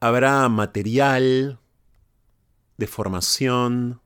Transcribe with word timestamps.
habrá 0.00 0.48
material 0.48 1.58
de 2.76 2.86
formación, 2.86 4.00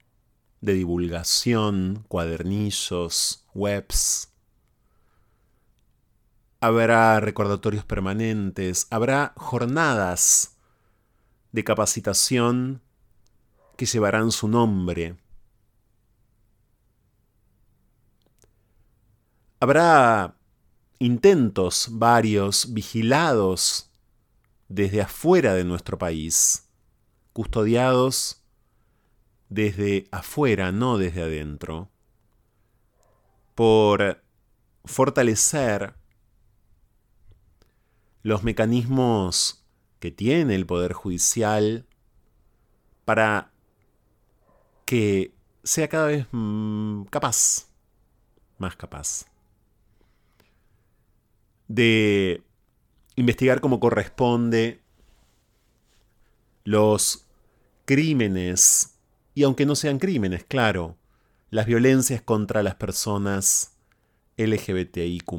de 0.61 0.75
divulgación, 0.75 2.05
cuadernillos, 2.09 3.47
webs. 3.55 4.33
Habrá 6.61 7.21
recordatorios 7.21 7.85
permanentes, 7.85 8.87
habrá 8.91 9.33
jornadas 9.37 10.57
de 11.53 11.65
capacitación 11.65 12.83
que 13.77 13.87
llevarán 13.87 14.31
su 14.31 14.47
nombre 14.47 15.17
Habrá 19.63 20.39
intentos 20.99 21.89
varios 21.93 22.73
vigilados 22.73 23.90
desde 24.71 25.03
afuera 25.03 25.55
de 25.55 25.65
nuestro 25.65 25.99
país, 25.99 26.71
custodiados 27.33 28.45
desde 29.49 30.07
afuera, 30.13 30.71
no 30.71 30.97
desde 30.97 31.23
adentro, 31.23 31.91
por 33.57 34.23
fortalecer 34.85 35.95
los 38.23 38.45
mecanismos 38.45 39.67
que 39.99 40.13
tiene 40.13 40.55
el 40.55 40.67
Poder 40.67 40.93
Judicial 40.93 41.85
para 43.05 43.51
que 44.85 45.35
sea 45.65 45.89
cada 45.89 46.07
vez 46.07 46.27
mm, 46.31 47.05
capaz 47.05 47.67
más 48.59 48.77
capaz 48.77 49.27
de 51.67 52.45
investigar 53.21 53.61
como 53.61 53.81
corresponde 53.81 54.83
los 56.65 57.27
crímenes, 57.85 58.99
y 59.35 59.43
aunque 59.45 59.67
no 59.67 59.75
sean 59.75 59.99
crímenes, 59.99 60.45
claro, 60.45 60.97
las 61.51 61.67
violencias 61.67 62.23
contra 62.23 62.63
las 62.63 62.77
personas 62.77 63.77
LGBTIQ. 64.37 65.33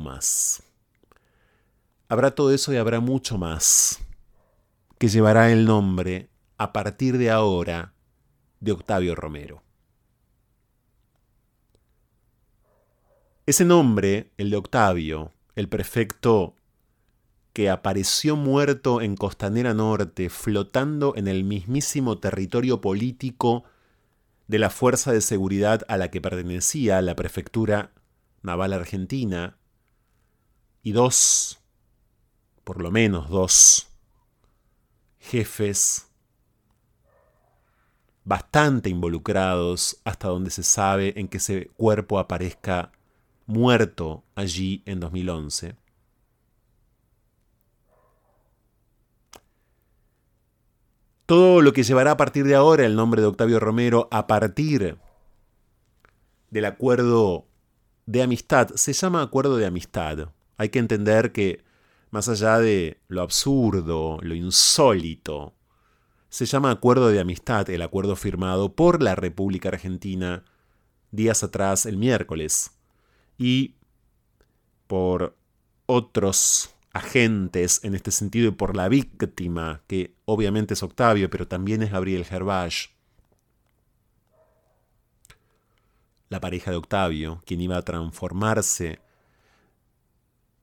Habrá 2.09 2.31
todo 2.35 2.53
eso 2.53 2.73
y 2.73 2.77
habrá 2.77 2.99
mucho 2.99 3.37
más 3.37 3.99
que 4.97 5.07
llevará 5.07 5.51
el 5.51 5.65
nombre 5.65 6.29
a 6.57 6.73
partir 6.73 7.17
de 7.17 7.31
ahora 7.31 7.93
de 8.59 8.73
Octavio 8.73 9.15
Romero. 9.15 9.63
Ese 13.45 13.65
nombre, 13.65 14.31
el 14.37 14.51
de 14.51 14.57
Octavio, 14.57 15.31
el 15.55 15.67
prefecto 15.67 16.55
que 17.53 17.69
apareció 17.69 18.35
muerto 18.35 19.01
en 19.01 19.15
Costanera 19.15 19.73
Norte, 19.73 20.29
flotando 20.29 21.13
en 21.15 21.27
el 21.27 21.43
mismísimo 21.43 22.17
territorio 22.19 22.81
político 22.81 23.63
de 24.47 24.59
la 24.59 24.69
fuerza 24.69 25.11
de 25.11 25.21
seguridad 25.21 25.83
a 25.87 25.97
la 25.97 26.11
que 26.11 26.21
pertenecía 26.21 27.01
la 27.01 27.15
prefectura 27.15 27.91
naval 28.41 28.73
argentina, 28.73 29.57
y 30.83 30.93
dos, 30.93 31.59
por 32.63 32.81
lo 32.81 32.91
menos 32.91 33.29
dos, 33.29 33.87
jefes 35.19 36.07
bastante 38.23 38.89
involucrados 38.89 39.97
hasta 40.03 40.27
donde 40.27 40.51
se 40.51 40.63
sabe 40.63 41.13
en 41.19 41.27
que 41.27 41.37
ese 41.37 41.67
cuerpo 41.77 42.19
aparezca 42.19 42.91
muerto 43.45 44.23
allí 44.35 44.83
en 44.85 44.99
2011. 44.99 45.80
Todo 51.31 51.61
lo 51.61 51.71
que 51.71 51.83
llevará 51.83 52.11
a 52.11 52.17
partir 52.17 52.43
de 52.43 52.55
ahora 52.55 52.85
el 52.85 52.97
nombre 52.97 53.21
de 53.21 53.27
Octavio 53.27 53.57
Romero 53.57 54.09
a 54.11 54.27
partir 54.27 54.97
del 56.49 56.65
acuerdo 56.65 57.47
de 58.05 58.21
amistad 58.21 58.67
se 58.75 58.91
llama 58.91 59.21
acuerdo 59.21 59.55
de 59.55 59.65
amistad. 59.65 60.33
Hay 60.57 60.67
que 60.67 60.79
entender 60.79 61.31
que 61.31 61.63
más 62.09 62.27
allá 62.27 62.59
de 62.59 62.99
lo 63.07 63.21
absurdo, 63.21 64.19
lo 64.21 64.35
insólito, 64.35 65.53
se 66.27 66.45
llama 66.45 66.69
acuerdo 66.69 67.07
de 67.07 67.21
amistad 67.21 67.69
el 67.69 67.81
acuerdo 67.81 68.17
firmado 68.17 68.75
por 68.75 69.01
la 69.01 69.15
República 69.15 69.69
Argentina 69.69 70.43
días 71.11 71.43
atrás, 71.43 71.85
el 71.85 71.95
miércoles, 71.95 72.71
y 73.37 73.75
por 74.85 75.37
otros 75.85 76.75
agentes 76.93 77.83
en 77.83 77.95
este 77.95 78.11
sentido 78.11 78.49
y 78.49 78.51
por 78.51 78.75
la 78.75 78.89
víctima, 78.89 79.81
que 79.87 80.13
obviamente 80.25 80.73
es 80.73 80.83
Octavio, 80.83 81.29
pero 81.29 81.47
también 81.47 81.81
es 81.81 81.91
Gabriel 81.91 82.25
Gervais, 82.25 82.89
la 86.29 86.39
pareja 86.39 86.71
de 86.71 86.77
Octavio, 86.77 87.41
quien 87.45 87.61
iba 87.61 87.77
a 87.77 87.81
transformarse 87.81 88.99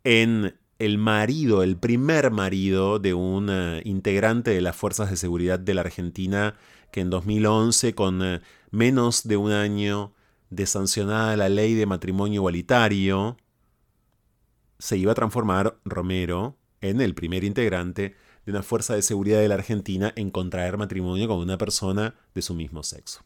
en 0.05 0.59
el 0.79 0.97
marido, 0.97 1.63
el 1.63 1.77
primer 1.77 2.31
marido 2.31 2.99
de 2.99 3.13
un 3.13 3.49
eh, 3.51 3.83
integrante 3.85 4.51
de 4.53 4.61
las 4.61 4.77
Fuerzas 4.77 5.11
de 5.11 5.17
Seguridad 5.17 5.59
de 5.59 5.75
la 5.75 5.83
Argentina 5.83 6.55
que 6.91 7.01
en 7.01 7.11
2011, 7.11 7.95
con 7.95 8.23
eh, 8.23 8.41
menos 8.71 9.27
de 9.27 9.37
un 9.37 9.53
año 9.53 10.15
de 10.51 10.67
sancionada 10.67 11.37
la 11.37 11.49
ley 11.49 11.75
de 11.75 11.87
matrimonio 11.87 12.37
igualitario, 12.37 13.37
se 14.79 14.97
iba 14.97 15.13
a 15.13 15.15
transformar 15.15 15.79
Romero 15.85 16.57
en 16.81 17.01
el 17.01 17.15
primer 17.15 17.45
integrante 17.45 18.15
de 18.45 18.53
una 18.53 18.63
fuerza 18.63 18.95
de 18.95 19.03
seguridad 19.03 19.41
de 19.41 19.49
la 19.49 19.57
Argentina 19.57 20.13
en 20.17 20.31
contraer 20.31 20.79
matrimonio 20.79 21.29
con 21.29 21.39
una 21.39 21.59
persona 21.59 22.15
de 22.35 22.43
su 22.43 22.55
mismo 22.55 22.83
sexo. 22.83 23.25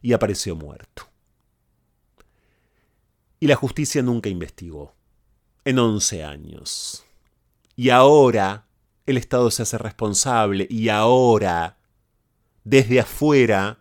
Y 0.00 0.12
apareció 0.12 0.54
muerto. 0.54 1.08
Y 3.40 3.46
la 3.46 3.56
justicia 3.56 4.02
nunca 4.02 4.28
investigó. 4.28 4.94
En 5.64 5.78
11 5.78 6.24
años. 6.24 7.04
Y 7.76 7.90
ahora 7.90 8.66
el 9.06 9.16
Estado 9.16 9.50
se 9.50 9.62
hace 9.62 9.78
responsable 9.78 10.66
y 10.70 10.88
ahora, 10.88 11.78
desde 12.64 13.00
afuera, 13.00 13.78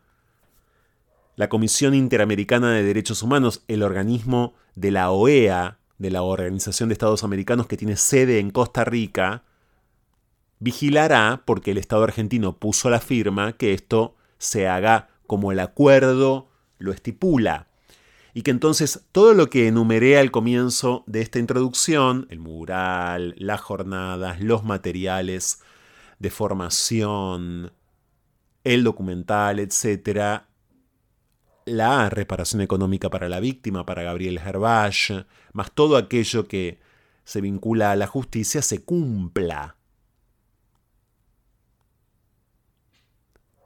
la 1.35 1.49
Comisión 1.49 1.93
Interamericana 1.93 2.71
de 2.71 2.83
Derechos 2.83 3.21
Humanos, 3.23 3.63
el 3.67 3.83
organismo 3.83 4.55
de 4.77 4.91
la 4.91 5.09
OEA, 5.09 5.79
de 5.97 6.11
la 6.11 6.21
Organización 6.21 6.89
de 6.89 6.93
Estados 6.93 7.23
Americanos 7.23 7.65
que 7.65 7.77
tiene 7.77 7.97
sede 7.97 8.37
en 8.37 8.51
Costa 8.51 8.85
Rica, 8.85 9.43
vigilará, 10.59 11.41
porque 11.45 11.71
el 11.71 11.79
Estado 11.79 12.03
argentino 12.03 12.57
puso 12.57 12.91
la 12.91 12.99
firma, 12.99 13.53
que 13.53 13.73
esto 13.73 14.15
se 14.37 14.67
haga 14.67 15.09
como 15.25 15.51
el 15.51 15.59
acuerdo 15.59 16.49
lo 16.77 16.91
estipula. 16.93 17.67
Y 18.35 18.43
que 18.43 18.51
entonces 18.51 19.03
todo 19.11 19.33
lo 19.33 19.49
que 19.49 19.67
enumeré 19.67 20.19
al 20.19 20.29
comienzo 20.29 21.03
de 21.07 21.21
esta 21.21 21.39
introducción, 21.39 22.27
el 22.29 22.37
mural, 22.37 23.33
las 23.39 23.61
jornadas, 23.61 24.39
los 24.41 24.63
materiales 24.63 25.63
de 26.19 26.29
formación, 26.29 27.71
el 28.63 28.83
documental, 28.83 29.57
etcétera, 29.57 30.46
la 31.67 32.09
reparación 32.09 32.61
económica 32.61 33.09
para 33.09 33.29
la 33.29 33.39
víctima, 33.39 33.85
para 33.85 34.03
Gabriel 34.03 34.39
Gervais, 34.39 35.13
más 35.53 35.71
todo 35.71 35.97
aquello 35.97 36.47
que 36.47 36.79
se 37.23 37.41
vincula 37.41 37.91
a 37.91 37.95
la 37.95 38.07
justicia, 38.07 38.61
se 38.61 38.83
cumpla. 38.83 39.75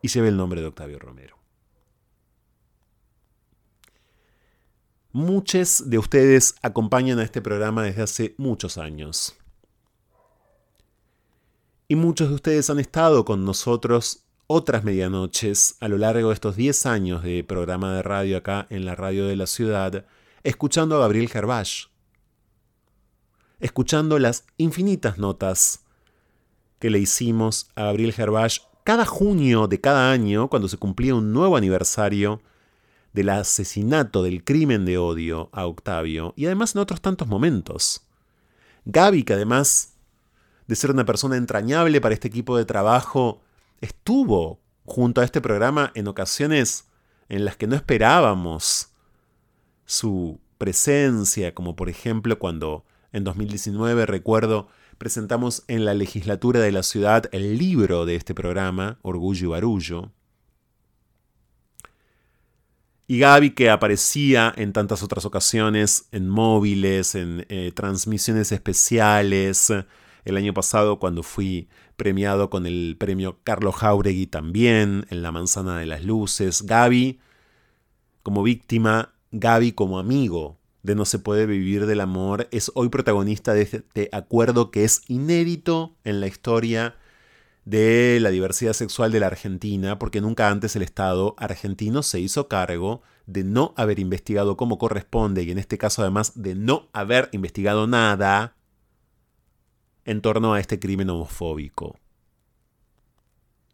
Y 0.02 0.10
se 0.10 0.20
ve 0.20 0.30
el 0.30 0.38
nombre 0.38 0.62
de 0.62 0.68
Octavio 0.68 0.98
Romero. 0.98 1.38
Muchos 5.14 5.90
de 5.90 5.98
ustedes 5.98 6.56
acompañan 6.62 7.20
a 7.20 7.24
este 7.24 7.42
programa 7.42 7.84
desde 7.84 8.02
hace 8.02 8.36
muchos 8.38 8.78
años. 8.78 9.38
Y 11.88 11.96
muchos 11.96 12.30
de 12.30 12.36
ustedes 12.36 12.70
han 12.70 12.80
estado 12.80 13.26
con 13.26 13.46
nosotros 13.46 14.26
otras 14.52 14.84
medianoches 14.84 15.78
a 15.80 15.88
lo 15.88 15.98
largo 15.98 16.28
de 16.28 16.34
estos 16.34 16.58
10 16.58 16.86
años 16.86 17.24
de 17.24 17.42
programa 17.44 17.96
de 17.96 18.02
radio 18.04 18.38
acá 18.38 18.68
en 18.70 18.84
la 18.84 18.96
radio 18.96 19.26
de 19.26 19.38
la 19.38 19.48
ciudad, 19.48 20.06
escuchando 20.44 20.98
a 20.98 21.00
Gabriel 21.00 21.30
Gervais, 21.30 21.88
escuchando 23.62 24.20
las 24.20 24.46
infinitas 24.58 25.18
notas 25.18 25.86
que 26.80 26.90
le 26.90 27.00
hicimos 27.00 27.70
a 27.76 27.86
Gabriel 27.86 28.12
Gervais 28.12 28.62
cada 28.84 29.06
junio 29.06 29.68
de 29.68 29.80
cada 29.80 30.12
año, 30.12 30.50
cuando 30.50 30.68
se 30.68 30.78
cumplía 30.78 31.16
un 31.16 31.32
nuevo 31.32 31.56
aniversario 31.56 32.42
del 33.14 33.30
asesinato, 33.30 34.22
del 34.22 34.44
crimen 34.44 34.84
de 34.86 34.98
odio 34.98 35.50
a 35.54 35.66
Octavio, 35.66 36.34
y 36.36 36.48
además 36.48 36.76
en 36.76 36.82
otros 36.82 37.00
tantos 37.00 37.30
momentos. 37.30 38.02
Gaby, 38.84 39.24
que 39.24 39.34
además 39.34 39.94
de 40.68 40.76
ser 40.76 40.92
una 40.92 41.06
persona 41.06 41.38
entrañable 41.38 42.02
para 42.02 42.14
este 42.14 42.28
equipo 42.28 42.58
de 42.58 42.66
trabajo, 42.66 43.42
estuvo 43.82 44.62
junto 44.86 45.22
a 45.22 45.26
este 45.26 45.42
programa 45.42 45.92
en 45.96 46.08
ocasiones 46.08 46.88
en 47.30 47.46
las 47.46 47.58
que 47.58 47.68
no 47.68 47.76
esperábamos 47.76 48.90
su 49.86 50.40
presencia, 50.58 51.54
como 51.54 51.76
por 51.76 51.90
ejemplo 51.90 52.38
cuando 52.40 52.86
en 53.12 53.24
2019 53.24 54.06
recuerdo 54.06 54.70
presentamos 54.98 55.64
en 55.68 55.84
la 55.84 55.94
legislatura 55.94 56.60
de 56.60 56.72
la 56.72 56.84
ciudad 56.84 57.24
el 57.32 57.58
libro 57.58 58.06
de 58.06 58.16
este 58.16 58.36
programa, 58.36 59.00
Orgullo 59.02 59.48
y 59.48 59.50
Barullo. 59.50 60.12
Y 63.08 63.20
Gaby, 63.20 63.56
que 63.56 63.70
aparecía 63.70 64.54
en 64.56 64.72
tantas 64.72 65.04
otras 65.04 65.26
ocasiones, 65.26 66.08
en 66.12 66.30
móviles, 66.30 67.16
en 67.16 67.46
eh, 67.50 67.72
transmisiones 67.76 68.52
especiales, 68.52 69.74
el 70.24 70.38
año 70.38 70.54
pasado 70.54 71.00
cuando 71.00 71.24
fui 71.24 71.68
premiado 72.02 72.50
con 72.50 72.66
el 72.66 72.96
premio 72.98 73.38
Carlos 73.44 73.76
Jauregui 73.76 74.26
también, 74.26 75.06
en 75.12 75.22
La 75.22 75.32
Manzana 75.32 75.78
de 75.78 75.86
las 75.86 76.04
Luces. 76.04 76.64
Gaby 76.64 77.20
como 78.24 78.42
víctima, 78.42 79.14
Gaby 79.32 79.74
como 79.74 80.00
amigo 80.00 80.58
de 80.82 80.96
No 80.96 81.06
se 81.06 81.20
puede 81.20 81.46
vivir 81.46 81.86
del 81.86 82.02
amor, 82.02 82.48
es 82.50 82.72
hoy 82.74 82.90
protagonista 82.90 83.54
de 83.54 83.62
este 83.62 84.10
acuerdo 84.14 84.72
que 84.72 84.84
es 84.84 85.04
inédito 85.10 85.96
en 86.04 86.22
la 86.22 86.26
historia 86.26 86.96
de 87.66 88.18
la 88.20 88.32
diversidad 88.32 88.74
sexual 88.74 89.12
de 89.12 89.20
la 89.20 89.28
Argentina, 89.28 90.00
porque 90.00 90.22
nunca 90.22 90.50
antes 90.50 90.76
el 90.76 90.82
Estado 90.82 91.36
argentino 91.38 92.02
se 92.02 92.20
hizo 92.20 92.48
cargo 92.48 93.04
de 93.28 93.44
no 93.44 93.76
haber 93.78 94.00
investigado 94.00 94.58
como 94.58 94.80
corresponde 94.80 95.44
y 95.44 95.52
en 95.52 95.60
este 95.60 95.78
caso 95.78 96.02
además 96.02 96.32
de 96.34 96.56
no 96.56 96.90
haber 96.94 97.30
investigado 97.32 97.86
nada 97.86 98.56
en 100.12 100.22
torno 100.22 100.54
a 100.54 100.60
este 100.60 100.80
crimen 100.80 101.10
homofóbico 101.10 101.98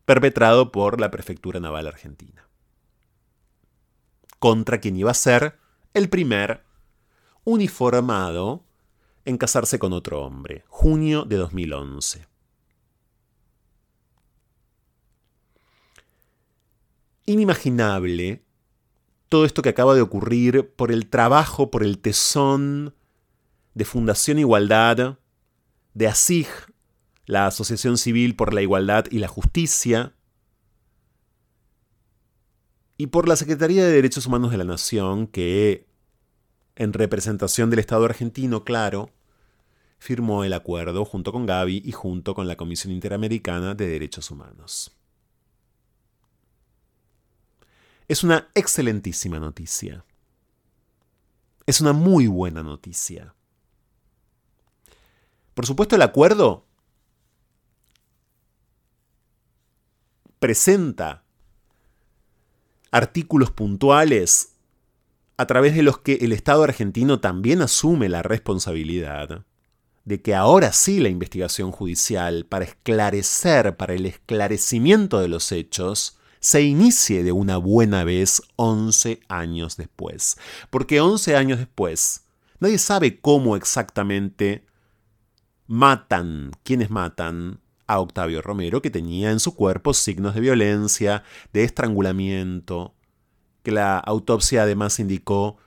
perpetrado 0.05 0.71
por 0.71 1.01
la 1.01 1.11
Prefectura 1.11 1.59
Naval 1.59 1.85
Argentina, 1.85 2.47
contra 4.39 4.79
quien 4.79 4.95
iba 4.95 5.11
a 5.11 5.13
ser 5.13 5.59
el 5.93 6.07
primer 6.07 6.63
uniformado 7.43 8.63
en 9.25 9.37
casarse 9.37 9.79
con 9.79 9.91
otro 9.91 10.21
hombre, 10.23 10.63
junio 10.69 11.25
de 11.25 11.35
2011. 11.35 12.25
Inimaginable 17.25 18.43
todo 19.27 19.43
esto 19.43 19.61
que 19.61 19.67
acaba 19.67 19.93
de 19.93 20.01
ocurrir 20.01 20.73
por 20.73 20.93
el 20.93 21.09
trabajo, 21.09 21.69
por 21.69 21.83
el 21.83 21.99
tesón 21.99 22.95
de 23.73 23.83
Fundación 23.83 24.39
Igualdad, 24.39 25.17
de 25.97 26.07
ASIG, 26.07 26.47
la 27.25 27.47
Asociación 27.47 27.97
Civil 27.97 28.35
por 28.35 28.53
la 28.53 28.61
Igualdad 28.61 29.05
y 29.09 29.17
la 29.17 29.27
Justicia, 29.27 30.13
y 32.97 33.07
por 33.07 33.27
la 33.27 33.35
Secretaría 33.35 33.83
de 33.83 33.91
Derechos 33.91 34.27
Humanos 34.27 34.51
de 34.51 34.57
la 34.57 34.63
Nación, 34.63 35.25
que, 35.25 35.87
en 36.75 36.93
representación 36.93 37.71
del 37.71 37.79
Estado 37.79 38.05
argentino, 38.05 38.63
claro, 38.63 39.09
firmó 39.97 40.43
el 40.43 40.53
acuerdo 40.53 41.03
junto 41.03 41.31
con 41.31 41.47
Gaby 41.47 41.81
y 41.83 41.91
junto 41.93 42.35
con 42.35 42.47
la 42.47 42.57
Comisión 42.57 42.93
Interamericana 42.93 43.73
de 43.73 43.87
Derechos 43.87 44.29
Humanos. 44.29 44.95
Es 48.07 48.23
una 48.23 48.49
excelentísima 48.53 49.39
noticia. 49.39 50.05
Es 51.65 51.81
una 51.81 51.93
muy 51.93 52.27
buena 52.27 52.61
noticia. 52.61 53.33
Por 55.57 55.65
supuesto, 55.65 55.95
el 55.95 56.03
acuerdo 56.03 56.67
presenta 60.37 61.23
artículos 62.91 63.49
puntuales 63.49 64.53
a 65.35 65.47
través 65.47 65.73
de 65.73 65.81
los 65.81 65.97
que 65.97 66.19
el 66.21 66.31
Estado 66.31 66.61
argentino 66.61 67.21
también 67.21 67.63
asume 67.63 68.07
la 68.07 68.21
responsabilidad 68.21 69.45
de 70.05 70.21
que 70.21 70.35
ahora 70.35 70.73
sí 70.73 70.99
la 70.99 71.09
investigación 71.09 71.71
judicial 71.71 72.45
para 72.45 72.65
esclarecer, 72.65 73.77
para 73.77 73.95
el 73.95 74.05
esclarecimiento 74.05 75.19
de 75.19 75.27
los 75.27 75.51
hechos, 75.51 76.19
se 76.39 76.61
inicie 76.61 77.23
de 77.23 77.31
una 77.31 77.57
buena 77.57 78.03
vez 78.03 78.43
11 78.57 79.21
años 79.27 79.75
después. 79.75 80.37
Porque 80.69 81.01
11 81.01 81.35
años 81.35 81.57
después, 81.57 82.25
nadie 82.59 82.77
sabe 82.77 83.19
cómo 83.19 83.55
exactamente 83.55 84.66
matan, 85.67 86.51
quienes 86.63 86.89
matan 86.89 87.59
a 87.85 87.99
Octavio 87.99 88.41
Romero, 88.41 88.81
que 88.81 88.89
tenía 88.89 89.31
en 89.31 89.39
su 89.39 89.55
cuerpo 89.55 89.93
signos 89.93 90.35
de 90.35 90.41
violencia, 90.41 91.23
de 91.53 91.63
estrangulamiento, 91.63 92.93
que 93.63 93.71
la 93.71 93.97
autopsia 93.97 94.63
además 94.63 94.99
indicó 94.99 95.57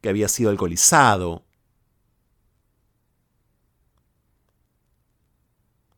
que 0.00 0.08
había 0.08 0.28
sido 0.28 0.50
alcoholizado. 0.50 1.44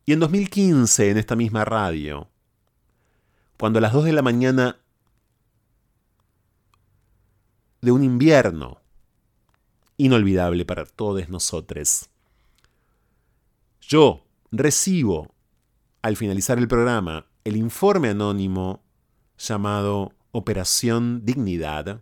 Y 0.05 0.13
en 0.13 0.19
2015, 0.19 1.09
en 1.11 1.17
esta 1.17 1.35
misma 1.35 1.65
radio, 1.65 2.29
cuando 3.57 3.79
a 3.79 3.81
las 3.81 3.93
2 3.93 4.05
de 4.05 4.13
la 4.13 4.21
mañana 4.21 4.77
de 7.81 7.91
un 7.91 8.03
invierno 8.03 8.79
inolvidable 9.97 10.63
para 10.63 10.85
todos 10.85 11.27
nosotros, 11.27 12.09
yo 13.87 14.27
recibo 14.51 15.33
al 16.01 16.17
finalizar 16.17 16.57
el 16.57 16.67
programa 16.67 17.25
el 17.45 17.55
informe 17.55 18.09
anónimo 18.09 18.83
llamado 19.37 20.13
Operación 20.31 21.23
Dignidad, 21.23 22.01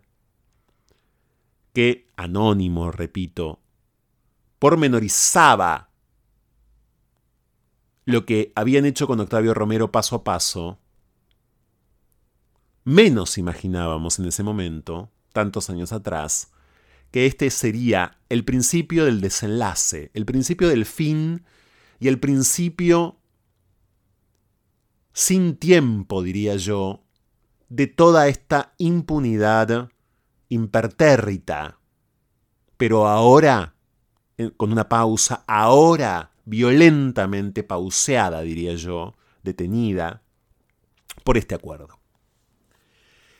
que, 1.72 2.08
anónimo, 2.16 2.90
repito, 2.90 3.60
pormenorizaba 4.58 5.90
lo 8.04 8.26
que 8.26 8.52
habían 8.56 8.84
hecho 8.84 9.06
con 9.06 9.20
Octavio 9.20 9.54
Romero 9.54 9.92
paso 9.92 10.16
a 10.16 10.24
paso, 10.24 10.80
menos 12.82 13.38
imaginábamos 13.38 14.18
en 14.18 14.26
ese 14.26 14.42
momento, 14.42 15.10
tantos 15.32 15.70
años 15.70 15.92
atrás, 15.92 16.50
que 17.12 17.26
este 17.26 17.50
sería 17.50 18.18
el 18.28 18.44
principio 18.44 19.04
del 19.04 19.20
desenlace, 19.20 20.10
el 20.14 20.24
principio 20.26 20.68
del 20.68 20.84
fin 20.84 21.44
y 21.98 22.08
el 22.08 22.18
principio 22.18 23.18
sin 25.12 25.56
tiempo, 25.56 26.22
diría 26.22 26.56
yo, 26.56 27.04
de 27.68 27.86
toda 27.86 28.28
esta 28.28 28.74
impunidad 28.78 29.88
impertérrita. 30.48 31.78
Pero 32.76 33.08
ahora, 33.08 33.74
con 34.56 34.72
una 34.72 34.88
pausa, 34.88 35.42
ahora 35.46 36.32
violentamente 36.44 37.62
pauseada, 37.62 38.42
diría 38.42 38.74
yo, 38.74 39.16
detenida, 39.42 40.22
por 41.24 41.38
este 41.38 41.54
acuerdo. 41.54 41.98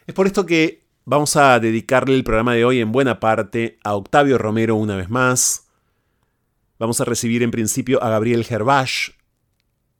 Es 0.06 0.14
por 0.14 0.26
esto 0.26 0.46
que 0.46 0.86
vamos 1.04 1.36
a 1.36 1.60
dedicarle 1.60 2.14
el 2.14 2.24
programa 2.24 2.54
de 2.54 2.64
hoy 2.64 2.80
en 2.80 2.92
buena 2.92 3.20
parte 3.20 3.78
a 3.84 3.94
Octavio 3.94 4.38
Romero 4.38 4.76
una 4.76 4.96
vez 4.96 5.10
más. 5.10 5.65
Vamos 6.78 7.00
a 7.00 7.06
recibir 7.06 7.42
en 7.42 7.50
principio 7.50 8.02
a 8.02 8.10
Gabriel 8.10 8.44
Gervach, 8.44 9.12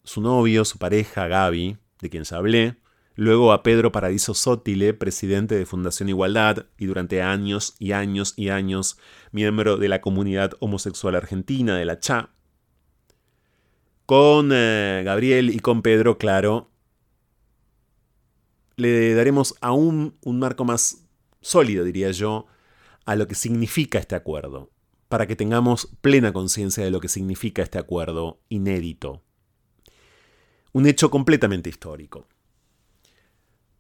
su 0.05 0.21
novio, 0.21 0.65
su 0.67 0.77
pareja, 0.79 1.27
Gaby, 1.27 1.79
de 2.03 2.11
quien 2.11 2.25
ya 2.25 2.37
hablé, 2.37 2.77
luego 3.15 3.53
a 3.53 3.63
Pedro 3.63 3.93
Paradiso 3.93 4.35
Sótile, 4.35 4.93
presidente 4.93 5.55
de 5.57 5.65
Fundación 5.65 6.11
Igualdad 6.11 6.67
y 6.77 6.85
durante 6.85 7.23
años 7.23 7.77
y 7.79 7.93
años 7.93 8.35
y 8.37 8.51
años 8.51 8.99
miembro 9.33 9.79
de 9.79 9.89
la 9.89 10.03
comunidad 10.03 10.53
homosexual 10.61 11.15
argentina, 11.15 11.79
de 11.79 11.87
la 11.87 11.99
CHA. 11.99 12.29
Con 14.05 14.51
eh, 14.53 15.01
Gabriel 15.03 15.49
y 15.49 15.61
con 15.61 15.81
Pedro, 15.81 16.19
claro, 16.19 16.71
le 18.77 19.15
daremos 19.15 19.55
aún 19.63 20.19
un 20.23 20.39
marco 20.39 20.67
más 20.67 21.07
sólido, 21.41 21.85
diría 21.85 22.11
yo, 22.11 22.47
a 23.07 23.17
lo 23.17 23.27
que 23.27 23.35
significa 23.35 23.99
este 23.99 24.15
acuerdo, 24.15 24.71
para 25.09 25.27
que 25.27 25.37
tengamos 25.37 25.89
plena 26.01 26.33
conciencia 26.33 26.85
de 26.85 26.91
lo 26.91 27.01
que 27.01 27.09
significa 27.09 27.63
este 27.63 27.79
acuerdo 27.79 28.41
inédito 28.49 29.23
un 30.77 30.85
hecho 30.85 31.11
completamente 31.11 31.71
histórico. 31.71 32.29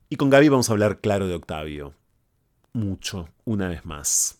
Y 0.09 0.16
con 0.16 0.30
Gaby 0.30 0.49
vamos 0.49 0.71
a 0.71 0.73
hablar 0.73 1.02
claro 1.02 1.28
de 1.28 1.35
Octavio. 1.35 1.92
Mucho, 2.73 3.28
una 3.45 3.68
vez 3.68 3.85
más. 3.85 4.38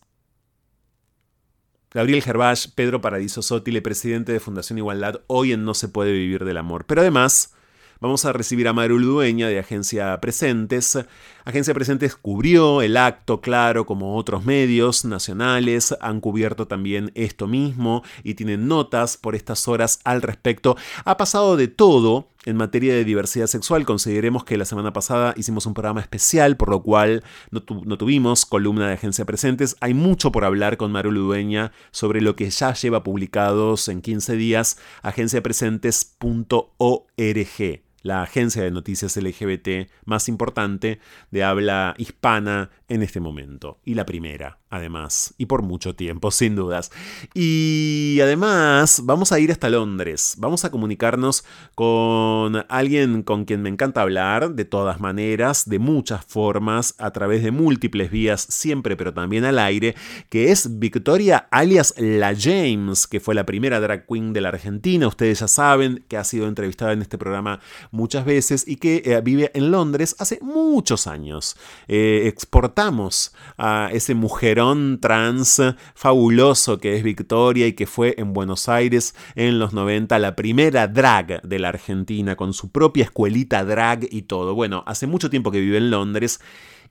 Gabriel 1.91 2.23
Gervach, 2.23 2.69
Pedro 2.73 2.99
Paradiso 2.99 3.43
Sotile, 3.43 3.83
presidente 3.83 4.31
de 4.31 4.39
Fundación 4.39 4.79
Igualdad, 4.79 5.21
hoy 5.27 5.53
en 5.53 5.65
No 5.65 5.75
se 5.75 5.87
puede 5.87 6.11
vivir 6.11 6.45
del 6.45 6.57
amor. 6.57 6.85
Pero 6.87 7.01
además, 7.01 7.53
vamos 7.99 8.25
a 8.25 8.33
recibir 8.33 8.67
a 8.67 8.73
Marul 8.73 9.03
Dueña 9.03 9.49
de 9.49 9.59
Agencia 9.59 10.19
Presentes. 10.19 10.97
Agencia 11.47 11.73
Presentes 11.73 12.15
cubrió 12.17 12.81
el 12.81 12.97
acto, 12.97 13.39
claro, 13.39 13.85
como 13.85 14.17
otros 14.17 14.43
medios 14.43 15.05
nacionales 15.05 15.95
han 16.01 16.19
cubierto 16.19 16.67
también 16.67 17.13
esto 17.15 17.47
mismo 17.47 18.03
y 18.21 18.33
tienen 18.33 18.67
notas 18.67 19.15
por 19.15 19.33
estas 19.33 19.65
horas 19.69 20.01
al 20.03 20.21
respecto. 20.21 20.75
Ha 21.05 21.15
pasado 21.15 21.55
de 21.55 21.69
todo 21.69 22.27
en 22.43 22.57
materia 22.57 22.93
de 22.93 23.05
diversidad 23.05 23.47
sexual. 23.47 23.85
Consideremos 23.85 24.43
que 24.43 24.57
la 24.57 24.65
semana 24.65 24.91
pasada 24.91 25.33
hicimos 25.37 25.65
un 25.65 25.73
programa 25.73 26.01
especial, 26.01 26.57
por 26.57 26.67
lo 26.67 26.83
cual 26.83 27.23
no, 27.49 27.61
tuvimos 27.61 28.45
columna 28.45 28.89
de 28.89 28.95
agencia 28.95 29.23
presentes. 29.23 29.77
Hay 29.79 29.93
mucho 29.93 30.33
por 30.33 30.43
hablar 30.43 30.75
con 30.75 30.91
Maru 30.91 31.13
Ludueña 31.13 31.71
sobre 31.91 32.19
lo 32.19 32.35
que 32.35 32.49
ya 32.49 32.73
lleva 32.73 33.03
publicados 33.03 33.87
en 33.87 34.01
15 34.01 34.35
días 34.35 34.77
agenciapresentes.org 35.01 37.86
la 38.07 38.23
agencia 38.23 38.63
de 38.63 38.71
noticias 38.71 39.17
LGBT 39.17 39.91
más 40.05 40.29
importante 40.29 40.99
de 41.29 41.43
habla 41.43 41.93
hispana 41.97 42.71
en 42.87 43.03
este 43.03 43.19
momento. 43.19 43.79
Y 43.83 43.95
la 43.95 44.05
primera, 44.05 44.59
además, 44.69 45.33
y 45.37 45.47
por 45.47 45.61
mucho 45.61 45.93
tiempo, 45.93 46.31
sin 46.31 46.55
dudas. 46.55 46.89
Y 47.33 48.17
además, 48.21 49.01
vamos 49.03 49.33
a 49.33 49.39
ir 49.39 49.51
hasta 49.51 49.69
Londres. 49.69 50.35
Vamos 50.37 50.63
a 50.63 50.71
comunicarnos 50.71 51.43
con 51.75 52.65
alguien 52.69 53.23
con 53.23 53.43
quien 53.43 53.61
me 53.61 53.69
encanta 53.69 54.03
hablar, 54.03 54.51
de 54.51 54.63
todas 54.63 55.01
maneras, 55.01 55.67
de 55.67 55.79
muchas 55.79 56.23
formas, 56.25 56.95
a 56.99 57.11
través 57.11 57.43
de 57.43 57.51
múltiples 57.51 58.09
vías, 58.09 58.41
siempre, 58.49 58.95
pero 58.95 59.13
también 59.13 59.43
al 59.43 59.59
aire, 59.59 59.95
que 60.29 60.51
es 60.51 60.79
Victoria 60.79 61.47
alias 61.51 61.93
La 61.97 62.33
James, 62.33 63.05
que 63.05 63.19
fue 63.19 63.35
la 63.35 63.45
primera 63.45 63.81
drag 63.81 64.05
queen 64.07 64.31
de 64.31 64.39
la 64.39 64.49
Argentina. 64.49 65.09
Ustedes 65.09 65.41
ya 65.41 65.49
saben 65.49 66.05
que 66.07 66.15
ha 66.15 66.23
sido 66.23 66.47
entrevistada 66.47 66.93
en 66.93 67.01
este 67.01 67.17
programa 67.17 67.59
muchas 67.97 68.23
veces 68.23 68.65
y 68.65 68.77
que 68.77 69.01
eh, 69.03 69.19
vive 69.21 69.51
en 69.53 69.71
Londres 69.71 70.15
hace 70.19 70.39
muchos 70.41 71.07
años. 71.07 71.57
Eh, 71.87 72.23
exportamos 72.27 73.33
a 73.57 73.89
ese 73.91 74.15
mujerón 74.15 74.99
trans 75.01 75.61
fabuloso 75.95 76.77
que 76.77 76.95
es 76.95 77.03
Victoria 77.03 77.67
y 77.67 77.73
que 77.73 77.87
fue 77.87 78.15
en 78.17 78.31
Buenos 78.33 78.69
Aires 78.69 79.15
en 79.35 79.59
los 79.59 79.73
90 79.73 80.17
la 80.19 80.35
primera 80.35 80.87
drag 80.87 81.41
de 81.41 81.59
la 81.59 81.69
Argentina 81.69 82.37
con 82.37 82.53
su 82.53 82.71
propia 82.71 83.03
escuelita 83.03 83.65
drag 83.65 84.07
y 84.09 84.21
todo. 84.21 84.55
Bueno, 84.55 84.83
hace 84.87 85.07
mucho 85.07 85.29
tiempo 85.29 85.51
que 85.51 85.59
vive 85.59 85.77
en 85.77 85.91
Londres 85.91 86.39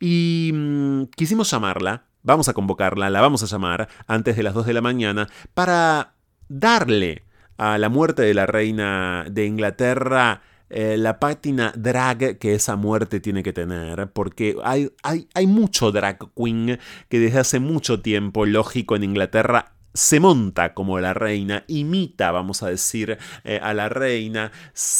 y 0.00 0.50
mm, 0.52 1.04
quisimos 1.16 1.50
llamarla 1.50 2.04
vamos 2.26 2.48
a 2.48 2.54
convocarla, 2.54 3.08
la 3.08 3.20
vamos 3.20 3.44
a 3.44 3.46
llamar 3.46 3.88
antes 4.08 4.36
de 4.36 4.42
las 4.42 4.52
2 4.52 4.66
de 4.66 4.74
la 4.74 4.80
mañana 4.80 5.28
para 5.54 6.14
darle 6.48 7.24
a 7.56 7.78
la 7.78 7.88
muerte 7.88 8.22
de 8.22 8.34
la 8.34 8.46
reina 8.46 9.24
de 9.30 9.46
Inglaterra 9.46 10.42
eh, 10.68 10.96
la 10.98 11.20
pátina 11.20 11.72
drag 11.76 12.38
que 12.38 12.54
esa 12.54 12.76
muerte 12.76 13.20
tiene 13.20 13.42
que 13.42 13.52
tener, 13.52 14.10
porque 14.12 14.56
hay, 14.64 14.90
hay, 15.02 15.28
hay 15.34 15.46
mucho 15.46 15.92
drag 15.92 16.18
queen 16.34 16.78
que 17.08 17.20
desde 17.20 17.38
hace 17.38 17.60
mucho 17.60 18.00
tiempo, 18.00 18.46
lógico, 18.46 18.96
en 18.96 19.04
Inglaterra 19.04 19.72
se 19.94 20.20
monta 20.20 20.74
como 20.74 21.00
la 21.00 21.14
reina, 21.14 21.64
imita, 21.68 22.30
vamos 22.30 22.62
a 22.62 22.68
decir, 22.68 23.16
eh, 23.44 23.60
a 23.62 23.72
la 23.72 23.88
reina, 23.88 24.52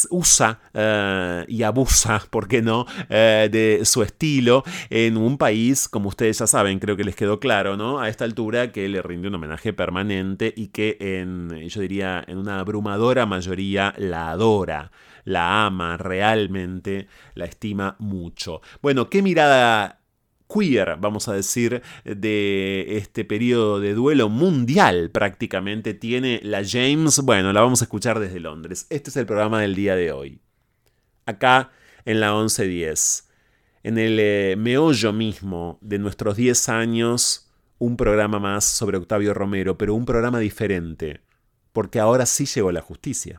usa 0.09 0.61
eh, 0.73 1.45
y 1.49 1.65
abusa, 1.65 2.23
¿por 2.31 2.49
qué 2.49 2.63
no?, 2.63 2.87
de 3.09 3.83
su 3.85 4.03
estilo 4.03 4.65
en 4.89 5.19
un 5.19 5.37
país, 5.37 5.89
como 5.89 6.09
ustedes 6.09 6.39
ya 6.39 6.47
saben, 6.47 6.79
creo 6.79 6.97
que 6.97 7.05
les 7.05 7.15
quedó 7.17 7.41
claro, 7.41 7.77
¿no?, 7.77 8.01
a 8.01 8.09
esta 8.09 8.25
altura 8.25 8.73
que 8.73 8.89
le 8.89 9.03
rinde 9.03 9.29
un 9.29 9.35
homenaje 9.35 9.75
permanente 9.75 10.55
y 10.57 10.69
que 10.69 10.97
en, 10.99 11.51
yo 11.69 11.81
diría, 11.83 12.25
en 12.27 12.39
una 12.39 12.61
abrumadora 12.61 13.27
mayoría 13.27 13.93
la 13.99 14.31
adora 14.31 14.93
la 15.27 15.67
ama 15.67 15.99
realmente, 15.99 17.09
la 17.35 17.45
estima 17.45 17.97
mucho. 17.99 18.63
Bueno, 18.81 19.11
¿qué 19.11 19.21
mirada 19.21 20.01
queer, 20.49 20.97
vamos 20.99 21.29
a 21.29 21.35
decir, 21.35 21.83
de 22.05 22.97
este 22.97 23.25
periodo 23.25 23.81
de 23.81 23.95
duelo 23.95 24.29
mundial 24.29 25.11
prácticamente 25.11 25.95
tiene 25.95 26.41
la 26.43 26.63
James. 26.65 27.21
Bueno, 27.21 27.53
la 27.53 27.61
vamos 27.61 27.83
a 27.83 27.85
escuchar 27.85 28.21
desde 28.21 28.41
Londres. 28.41 28.87
Este 28.91 29.11
es 29.11 29.17
el 29.17 29.27
programa 29.27 29.61
del 29.61 29.75
día 29.75 29.97
de 29.97 30.13
hoy. 30.13 30.41
Acá 31.27 31.71
en 32.05 32.21
la 32.21 32.33
1110, 32.33 33.29
en 33.83 33.99
el 33.99 34.19
eh, 34.21 34.55
meollo 34.57 35.13
mismo 35.13 35.79
de 35.83 35.99
nuestros 35.99 36.37
10 36.37 36.69
años, 36.69 37.51
un 37.79 37.97
programa 37.97 38.39
más 38.39 38.65
sobre 38.65 38.97
Octavio 38.97 39.35
Romero, 39.35 39.77
pero 39.77 39.95
un 39.95 40.07
programa 40.07 40.39
diferente, 40.39 41.21
porque 41.73 41.99
ahora 41.99 42.25
sí 42.25 42.47
llegó 42.47 42.71
la 42.71 42.81
justicia. 42.81 43.39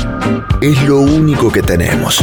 Es 0.61 0.87
lo 0.87 0.99
único 0.99 1.51
que 1.51 1.61
tenemos. 1.61 2.19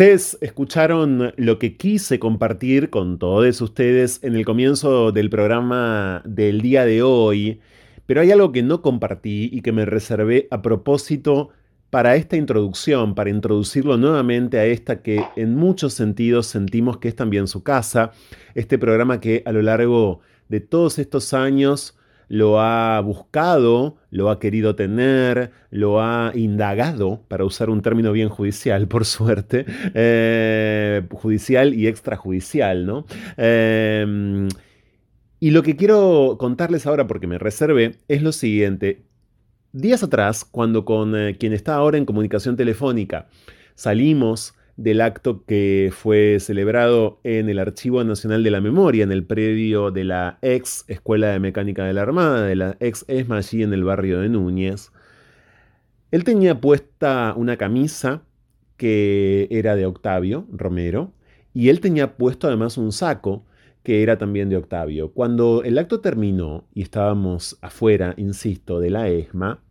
Ustedes 0.00 0.38
escucharon 0.40 1.34
lo 1.36 1.58
que 1.58 1.76
quise 1.76 2.18
compartir 2.18 2.88
con 2.88 3.18
todos 3.18 3.60
ustedes 3.60 4.22
en 4.22 4.34
el 4.34 4.46
comienzo 4.46 5.12
del 5.12 5.28
programa 5.28 6.22
del 6.24 6.62
día 6.62 6.86
de 6.86 7.02
hoy, 7.02 7.60
pero 8.06 8.22
hay 8.22 8.30
algo 8.30 8.50
que 8.50 8.62
no 8.62 8.80
compartí 8.80 9.50
y 9.52 9.60
que 9.60 9.72
me 9.72 9.84
reservé 9.84 10.48
a 10.50 10.62
propósito 10.62 11.50
para 11.90 12.14
esta 12.14 12.36
introducción, 12.36 13.14
para 13.14 13.30
introducirlo 13.30 13.96
nuevamente 13.96 14.58
a 14.58 14.64
esta 14.64 15.02
que 15.02 15.24
en 15.36 15.56
muchos 15.56 15.92
sentidos 15.92 16.46
sentimos 16.46 16.98
que 16.98 17.08
es 17.08 17.16
también 17.16 17.48
su 17.48 17.62
casa, 17.62 18.12
este 18.54 18.78
programa 18.78 19.20
que 19.20 19.42
a 19.44 19.52
lo 19.52 19.60
largo 19.60 20.20
de 20.48 20.60
todos 20.60 20.98
estos 20.98 21.34
años 21.34 21.96
lo 22.28 22.60
ha 22.60 23.00
buscado, 23.00 23.96
lo 24.10 24.30
ha 24.30 24.38
querido 24.38 24.76
tener, 24.76 25.50
lo 25.70 26.00
ha 26.00 26.30
indagado, 26.36 27.24
para 27.26 27.44
usar 27.44 27.70
un 27.70 27.82
término 27.82 28.12
bien 28.12 28.28
judicial, 28.28 28.86
por 28.86 29.04
suerte, 29.04 29.66
eh, 29.94 31.02
judicial 31.10 31.74
y 31.74 31.88
extrajudicial, 31.88 32.86
¿no? 32.86 33.04
Em, 33.36 34.48
y 35.40 35.50
lo 35.50 35.64
que 35.64 35.74
quiero 35.74 36.36
contarles 36.38 36.86
ahora, 36.86 37.08
porque 37.08 37.26
me 37.26 37.38
reservé, 37.38 37.96
es 38.06 38.22
lo 38.22 38.30
siguiente. 38.30 39.09
Días 39.72 40.02
atrás, 40.02 40.44
cuando 40.44 40.84
con 40.84 41.14
eh, 41.14 41.36
quien 41.38 41.52
está 41.52 41.76
ahora 41.76 41.96
en 41.96 42.04
comunicación 42.04 42.56
telefónica 42.56 43.28
salimos 43.76 44.52
del 44.76 45.00
acto 45.00 45.44
que 45.44 45.92
fue 45.96 46.38
celebrado 46.40 47.20
en 47.22 47.48
el 47.48 47.60
Archivo 47.60 48.02
Nacional 48.02 48.42
de 48.42 48.50
la 48.50 48.60
Memoria, 48.60 49.04
en 49.04 49.12
el 49.12 49.24
predio 49.24 49.92
de 49.92 50.02
la 50.02 50.40
ex 50.42 50.84
Escuela 50.88 51.28
de 51.28 51.38
Mecánica 51.38 51.84
de 51.84 51.92
la 51.92 52.02
Armada, 52.02 52.42
de 52.42 52.56
la 52.56 52.76
ex 52.80 53.04
ESMA 53.06 53.36
allí 53.36 53.62
en 53.62 53.72
el 53.72 53.84
barrio 53.84 54.18
de 54.18 54.28
Núñez. 54.28 54.90
Él 56.10 56.24
tenía 56.24 56.60
puesta 56.60 57.32
una 57.36 57.56
camisa 57.56 58.22
que 58.76 59.46
era 59.52 59.76
de 59.76 59.86
Octavio 59.86 60.48
Romero 60.50 61.12
y 61.54 61.68
él 61.68 61.78
tenía 61.78 62.16
puesto 62.16 62.48
además 62.48 62.76
un 62.76 62.90
saco 62.90 63.44
que 63.82 64.02
era 64.02 64.18
también 64.18 64.48
de 64.48 64.56
Octavio. 64.56 65.12
Cuando 65.12 65.62
el 65.64 65.78
acto 65.78 66.00
terminó 66.00 66.68
y 66.74 66.82
estábamos 66.82 67.58
afuera, 67.62 68.14
insisto, 68.16 68.80
de 68.80 68.90
la 68.90 69.08
ESMA, 69.08 69.62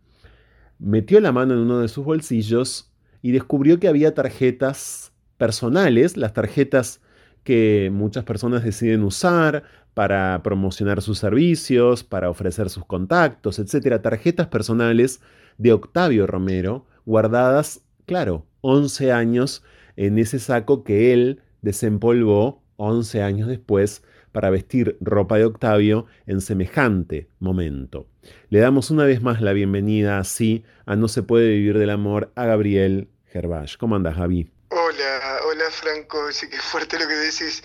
metió 0.78 1.20
la 1.20 1.32
mano 1.32 1.54
en 1.54 1.60
uno 1.60 1.80
de 1.80 1.88
sus 1.88 2.04
bolsillos 2.04 2.92
y 3.22 3.32
descubrió 3.32 3.78
que 3.78 3.88
había 3.88 4.14
tarjetas 4.14 5.12
personales, 5.36 6.16
las 6.16 6.32
tarjetas 6.32 7.00
que 7.44 7.90
muchas 7.92 8.24
personas 8.24 8.64
deciden 8.64 9.02
usar 9.02 9.64
para 9.94 10.42
promocionar 10.42 11.02
sus 11.02 11.18
servicios, 11.18 12.04
para 12.04 12.30
ofrecer 12.30 12.70
sus 12.70 12.84
contactos, 12.84 13.58
etcétera, 13.58 14.02
tarjetas 14.02 14.48
personales 14.48 15.20
de 15.58 15.72
Octavio 15.72 16.26
Romero, 16.26 16.86
guardadas, 17.04 17.82
claro, 18.06 18.46
11 18.62 19.12
años 19.12 19.62
en 19.96 20.18
ese 20.18 20.38
saco 20.38 20.84
que 20.84 21.12
él 21.12 21.42
desempolvó 21.62 22.59
11 22.80 23.22
años 23.22 23.46
después 23.46 24.02
para 24.32 24.48
vestir 24.48 24.96
ropa 25.00 25.36
de 25.36 25.44
Octavio 25.44 26.06
en 26.26 26.40
semejante 26.40 27.28
momento. 27.38 28.06
Le 28.48 28.60
damos 28.60 28.90
una 28.90 29.04
vez 29.04 29.22
más 29.22 29.42
la 29.42 29.52
bienvenida 29.52 30.18
así 30.18 30.64
a 30.86 30.96
No 30.96 31.08
se 31.08 31.22
puede 31.22 31.50
vivir 31.50 31.78
del 31.78 31.90
amor 31.90 32.32
a 32.36 32.46
Gabriel 32.46 33.08
Gervach. 33.26 33.76
¿Cómo 33.76 33.96
andas, 33.96 34.16
Javi? 34.16 34.50
Hola, 34.70 35.40
hola 35.46 35.64
Franco, 35.70 36.32
sí 36.32 36.48
que 36.48 36.56
fuerte 36.56 36.98
lo 36.98 37.06
que 37.06 37.14
decís. 37.14 37.62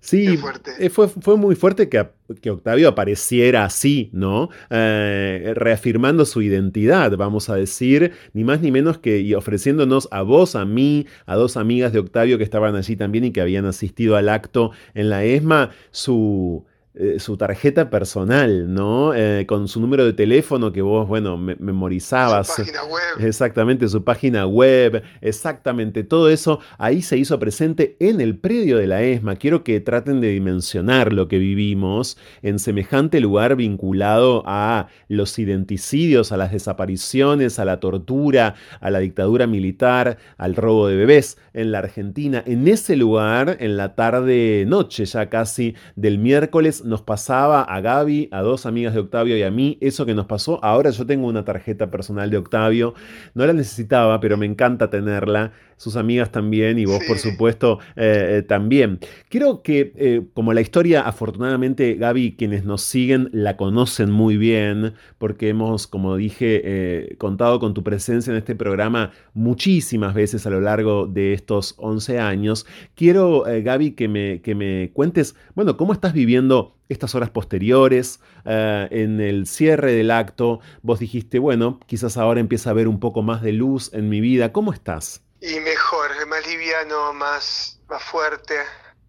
Sí, 0.00 0.38
eh, 0.78 0.88
fue, 0.88 1.08
fue, 1.08 1.36
muy 1.36 1.56
fuerte 1.56 1.88
que, 1.88 2.06
que, 2.40 2.50
Octavio 2.50 2.88
apareciera 2.88 3.64
así, 3.64 4.08
¿no? 4.12 4.50
Eh, 4.70 5.52
reafirmando 5.56 6.24
su 6.24 6.42
identidad, 6.42 7.16
vamos 7.16 7.48
a 7.50 7.56
decir, 7.56 8.12
ni 8.32 8.44
más 8.44 8.60
ni 8.60 8.70
menos 8.70 8.98
que 8.98 9.18
y 9.18 9.34
ofreciéndonos 9.34 10.08
a 10.12 10.22
vos, 10.22 10.54
a 10.54 10.64
mí, 10.64 11.06
a 11.26 11.34
dos 11.34 11.56
amigas 11.56 11.92
de 11.92 11.98
Octavio 11.98 12.38
que 12.38 12.44
estaban 12.44 12.76
allí 12.76 12.94
también 12.94 13.24
y 13.24 13.32
que 13.32 13.40
habían 13.40 13.66
asistido 13.66 14.16
al 14.16 14.28
acto 14.28 14.70
en 14.94 15.10
la 15.10 15.24
ESMA, 15.24 15.70
su 15.90 16.64
eh, 16.98 17.18
su 17.18 17.36
tarjeta 17.36 17.90
personal, 17.90 18.72
¿no? 18.72 19.12
Eh, 19.14 19.44
con 19.46 19.68
su 19.68 19.80
número 19.82 20.06
de 20.06 20.14
teléfono 20.14 20.72
que 20.72 20.80
vos, 20.80 21.06
bueno, 21.06 21.36
memorizabas. 21.36 22.46
Su 22.46 22.62
página 22.62 22.84
web. 22.84 23.26
Exactamente, 23.26 23.86
su 23.88 24.02
página 24.02 24.46
web, 24.46 25.02
exactamente, 25.20 26.04
todo 26.04 26.30
eso 26.30 26.58
ahí 26.78 27.02
se 27.02 27.18
hizo 27.18 27.38
presente 27.38 27.98
en 28.00 28.22
el 28.22 28.38
predio 28.38 28.78
de 28.78 28.86
la 28.86 29.02
ESMA. 29.02 29.36
Quiero 29.36 29.62
que 29.62 29.78
traten 29.80 30.22
de 30.22 30.30
dimensionar 30.30 31.12
lo 31.12 31.28
que 31.28 31.38
vivimos 31.38 32.16
en 32.40 32.58
semejante 32.58 33.20
lugar 33.20 33.56
vinculado 33.56 34.42
a 34.46 34.88
los 35.08 35.38
identicidios, 35.38 36.32
a 36.32 36.38
las 36.38 36.52
desapariciones, 36.52 37.58
a 37.58 37.66
la 37.66 37.78
tortura, 37.78 38.54
a 38.80 38.90
la 38.90 39.00
dictadura 39.00 39.46
militar, 39.46 40.16
al 40.38 40.56
robo 40.56 40.88
de 40.88 40.96
bebés 40.96 41.36
en 41.52 41.72
la 41.72 41.80
Argentina. 41.80 42.42
En 42.46 42.66
ese 42.68 42.96
lugar, 42.96 43.58
en 43.60 43.76
la 43.76 43.94
tarde, 43.94 44.64
noche 44.66 45.04
ya 45.04 45.28
casi 45.28 45.74
del 45.94 46.16
miércoles, 46.18 46.84
nos 46.86 47.02
pasaba 47.02 47.62
a 47.62 47.80
Gaby, 47.80 48.28
a 48.32 48.40
dos 48.40 48.66
amigas 48.66 48.94
de 48.94 49.00
Octavio 49.00 49.36
y 49.36 49.42
a 49.42 49.50
mí, 49.50 49.78
eso 49.80 50.06
que 50.06 50.14
nos 50.14 50.26
pasó. 50.26 50.62
Ahora 50.64 50.90
yo 50.90 51.04
tengo 51.06 51.26
una 51.26 51.44
tarjeta 51.44 51.90
personal 51.90 52.30
de 52.30 52.38
Octavio, 52.38 52.94
no 53.34 53.46
la 53.46 53.52
necesitaba, 53.52 54.20
pero 54.20 54.36
me 54.36 54.46
encanta 54.46 54.88
tenerla 54.90 55.52
sus 55.76 55.96
amigas 55.96 56.32
también 56.32 56.78
y 56.78 56.86
vos, 56.86 57.02
por 57.06 57.18
supuesto, 57.18 57.78
eh, 57.96 58.38
eh, 58.38 58.42
también. 58.42 58.98
Quiero 59.28 59.62
que, 59.62 59.92
eh, 59.96 60.22
como 60.32 60.52
la 60.52 60.60
historia, 60.60 61.02
afortunadamente, 61.02 61.94
Gaby, 61.94 62.36
quienes 62.36 62.64
nos 62.64 62.82
siguen 62.82 63.28
la 63.32 63.56
conocen 63.56 64.10
muy 64.10 64.36
bien, 64.36 64.94
porque 65.18 65.50
hemos, 65.50 65.86
como 65.86 66.16
dije, 66.16 67.14
contado 67.18 67.60
con 67.60 67.74
tu 67.74 67.82
presencia 67.82 68.30
en 68.30 68.38
este 68.38 68.54
programa 68.54 69.12
muchísimas 69.34 70.14
veces 70.14 70.46
a 70.46 70.50
lo 70.50 70.60
largo 70.60 71.06
de 71.06 71.32
estos 71.32 71.74
11 71.78 72.18
años. 72.18 72.66
Quiero, 72.94 73.44
Gaby, 73.46 73.92
que 73.92 74.08
me, 74.08 74.40
que 74.40 74.54
me 74.54 74.90
cuentes, 74.92 75.36
bueno, 75.54 75.76
cómo 75.76 75.92
estás 75.92 76.12
viviendo 76.12 76.75
estas 76.88 77.14
horas 77.14 77.30
posteriores, 77.30 78.20
eh, 78.44 78.88
en 78.90 79.20
el 79.20 79.46
cierre 79.46 79.92
del 79.92 80.10
acto, 80.10 80.60
vos 80.82 81.00
dijiste, 81.00 81.38
bueno, 81.38 81.80
quizás 81.86 82.16
ahora 82.16 82.40
empieza 82.40 82.70
a 82.70 82.72
haber 82.72 82.88
un 82.88 83.00
poco 83.00 83.22
más 83.22 83.42
de 83.42 83.52
luz 83.52 83.92
en 83.92 84.08
mi 84.08 84.20
vida. 84.20 84.52
¿Cómo 84.52 84.72
estás? 84.72 85.22
Y 85.40 85.58
mejor, 85.60 86.26
más 86.28 86.46
liviano, 86.46 87.12
más, 87.12 87.80
más 87.88 88.02
fuerte, 88.02 88.54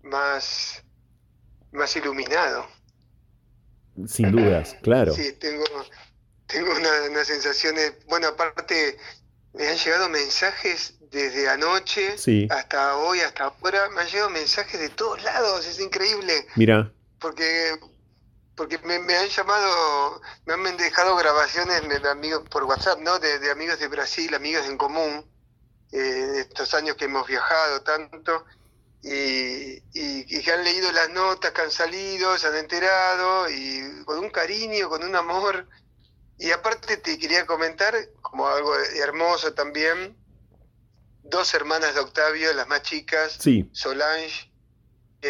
más, 0.03 0.83
más 1.71 1.95
iluminado. 1.95 2.65
Sin 4.05 4.31
dudas, 4.31 4.75
claro. 4.83 5.13
Sí, 5.13 5.33
tengo, 5.39 5.63
tengo 6.45 6.71
una, 6.71 6.89
una 7.09 7.25
sensación 7.25 7.75
de, 7.75 7.97
bueno, 8.07 8.27
aparte 8.27 8.97
me 9.53 9.67
han 9.67 9.77
llegado 9.77 10.09
mensajes 10.09 10.95
desde 11.11 11.49
anoche 11.49 12.15
hasta 12.49 12.97
hoy, 12.97 13.21
hasta 13.21 13.45
ahora, 13.45 13.89
me 13.95 14.01
han 14.01 14.07
llegado 14.07 14.29
mensajes 14.29 14.79
de 14.79 14.89
todos 14.89 15.23
lados, 15.23 15.65
es 15.65 15.79
increíble. 15.79 16.45
Mira. 16.55 16.91
Porque 17.19 17.79
porque 18.57 18.79
me, 18.79 18.95
han 18.95 19.29
llamado, 19.29 20.19
me 20.45 20.53
han 20.53 20.77
dejado 20.77 21.15
grabaciones 21.15 21.87
de 21.87 22.09
amigos 22.09 22.43
por 22.49 22.63
WhatsApp, 22.63 22.99
¿no? 22.99 23.19
De, 23.19 23.51
amigos 23.51 23.79
de 23.79 23.87
Brasil, 23.87 24.33
amigos 24.33 24.65
en 24.65 24.77
común, 24.77 25.23
eh, 25.91 26.39
estos 26.39 26.73
años 26.73 26.95
que 26.95 27.05
hemos 27.05 27.27
viajado 27.27 27.83
tanto, 27.83 28.45
y, 29.03 29.83
y, 29.93 30.41
que 30.41 30.51
han 30.51 30.63
leído 30.63 30.91
las 30.91 31.07
notas 31.11 31.51
que 31.51 31.61
han 31.61 31.71
salido, 31.71 32.35
se 32.39 32.47
han 32.47 32.55
enterado, 32.55 33.47
y 33.47 34.03
con 34.05 34.17
un 34.17 34.31
cariño, 34.31 34.89
con 34.89 35.03
un 35.03 35.15
amor. 35.15 35.69
Y 36.39 36.49
aparte 36.49 36.97
te 36.97 37.19
quería 37.19 37.45
comentar, 37.45 37.93
como 38.21 38.47
algo 38.47 38.75
hermoso 38.75 39.53
también, 39.53 40.17
dos 41.23 41.53
hermanas 41.53 41.93
de 41.93 41.99
Octavio, 41.99 42.51
las 42.53 42.67
más 42.67 42.81
chicas, 42.81 43.37
Solange, 43.71 44.46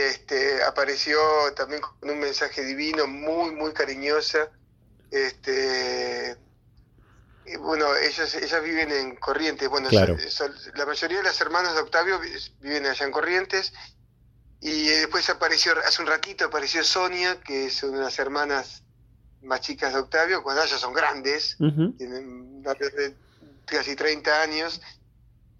este, 0.06 0.64
apareció 0.64 1.20
también 1.56 1.82
con 1.82 2.10
un 2.10 2.20
mensaje 2.20 2.64
divino, 2.64 3.08
muy, 3.08 3.52
muy 3.52 3.72
cariñosa. 3.74 4.50
Este, 5.12 6.38
bueno, 7.60 7.96
ellas, 7.96 8.36
ellas 8.36 8.64
viven 8.64 8.92
en 8.92 9.16
Corrientes. 9.16 9.70
Bueno, 9.70 9.90
la 9.90 10.86
mayoría 10.86 11.18
de 11.18 11.24
las 11.24 11.40
hermanas 11.42 11.76
de 11.76 11.82
Octavio 11.82 12.20
viven 12.62 12.86
allá 12.86 13.06
en 13.06 13.12
Corrientes. 13.12 13.74
Y 14.60 14.88
después 14.88 15.30
apareció, 15.30 15.74
hace 15.86 16.02
un 16.02 16.08
ratito 16.08 16.46
apareció 16.46 16.84
Sonia, 16.84 17.40
que 17.42 17.68
es 17.68 17.84
una 17.84 17.98
de 18.00 18.04
las 18.06 18.20
hermanas 18.20 18.84
más 19.44 19.62
chicas 19.62 19.94
de 19.94 20.00
Octavio, 20.00 20.44
cuando 20.44 20.64
ellas 20.64 20.80
son 20.80 20.94
grandes, 20.94 21.58
tienen 21.98 22.64
casi 23.66 23.96
30 23.96 24.42
años 24.42 24.82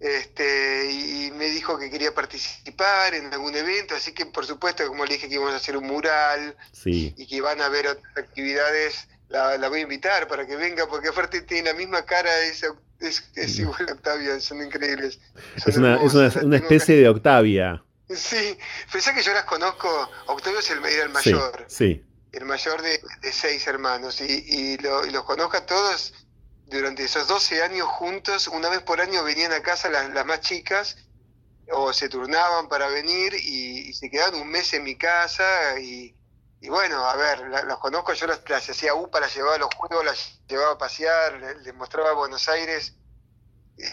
este, 0.00 0.92
y 0.92 1.30
me 1.32 1.46
dijo 1.46 1.78
que 1.78 1.90
quería 1.90 2.14
participar 2.14 3.14
en 3.14 3.32
algún 3.32 3.54
evento, 3.56 3.96
así 3.96 4.12
que 4.12 4.26
por 4.26 4.46
supuesto, 4.46 4.86
como 4.86 5.04
le 5.04 5.14
dije 5.14 5.28
que 5.28 5.34
íbamos 5.34 5.54
a 5.54 5.56
hacer 5.56 5.76
un 5.76 5.86
mural 5.86 6.56
y 6.84 7.26
que 7.26 7.40
van 7.40 7.60
a 7.60 7.66
haber 7.66 7.88
otras 7.88 8.16
actividades, 8.16 9.08
la, 9.28 9.68
voy 9.68 9.80
a 9.80 9.82
invitar 9.82 10.28
para 10.28 10.46
que 10.46 10.56
venga, 10.56 10.86
porque 10.86 11.08
aparte 11.08 11.42
tiene 11.42 11.72
la 11.72 11.76
misma 11.76 12.04
cara, 12.04 12.30
es, 12.40 12.64
es, 13.00 13.58
igual 13.58 13.88
a 13.88 13.92
Octavia, 13.92 14.38
son 14.40 14.62
increíbles. 14.62 15.18
es, 15.66 15.76
una, 15.76 15.96
es 16.02 16.14
una, 16.36 16.56
especie 16.56 16.96
de 16.96 17.08
Octavia. 17.08 17.82
Sí, 18.08 18.56
pensé 18.90 19.12
que 19.14 19.22
yo 19.22 19.32
las 19.34 19.44
conozco, 19.44 20.10
Octavio 20.26 20.60
es 20.60 20.70
el, 20.70 20.84
era 20.84 21.02
el 21.02 21.10
mayor, 21.10 21.64
sí, 21.66 22.02
el 22.32 22.44
mayor 22.44 22.80
de, 22.82 23.00
seis 23.32 23.66
hermanos, 23.66 24.20
y, 24.20 24.24
y, 24.46 24.78
lo, 24.78 25.04
y 25.04 25.10
los 25.10 25.24
conozco 25.24 25.56
a 25.56 25.66
todos 25.66 26.14
durante 26.68 27.04
esos 27.04 27.26
12 27.26 27.62
años 27.62 27.88
juntos, 27.88 28.46
una 28.48 28.68
vez 28.68 28.82
por 28.82 29.00
año 29.00 29.24
venían 29.24 29.52
a 29.52 29.62
casa 29.62 29.88
las, 29.88 30.26
más 30.26 30.40
chicas 30.40 30.96
o 31.70 31.92
se 31.92 32.08
turnaban 32.08 32.68
para 32.68 32.88
venir 32.88 33.34
y, 33.34 33.92
se 33.92 34.10
quedaban 34.10 34.40
un 34.40 34.48
mes 34.48 34.72
en 34.74 34.84
mi 34.84 34.96
casa 34.96 35.78
y, 35.80 36.14
bueno, 36.68 37.04
a 37.04 37.16
ver, 37.16 37.40
los 37.66 37.78
conozco, 37.78 38.12
yo 38.12 38.26
las, 38.26 38.40
hacía 38.68 38.94
UPA, 38.94 39.20
las 39.20 39.34
llevaba 39.34 39.56
a 39.56 39.58
los 39.58 39.74
juegos, 39.74 40.04
las 40.04 40.40
llevaba 40.46 40.72
a 40.72 40.78
pasear, 40.78 41.56
les, 41.62 41.74
mostraba 41.74 42.12
Buenos 42.12 42.48
Aires. 42.48 42.94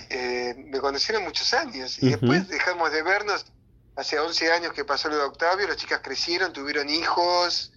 Eh, 0.10 0.56
me 0.58 0.80
conocieron 0.80 1.24
muchos 1.24 1.54
años 1.54 2.02
y 2.02 2.10
después 2.10 2.48
dejamos 2.48 2.92
de 2.92 3.04
vernos. 3.04 3.46
Hace 3.96 4.20
11 4.20 4.52
años 4.52 4.74
que 4.74 4.84
pasó 4.84 5.08
lo 5.10 5.16
de 5.16 5.24
Octavio, 5.24 5.68
las 5.68 5.78
chicas 5.78 6.02
crecieron, 6.04 6.52
tuvieron 6.52 6.90
hijos, 6.90 7.72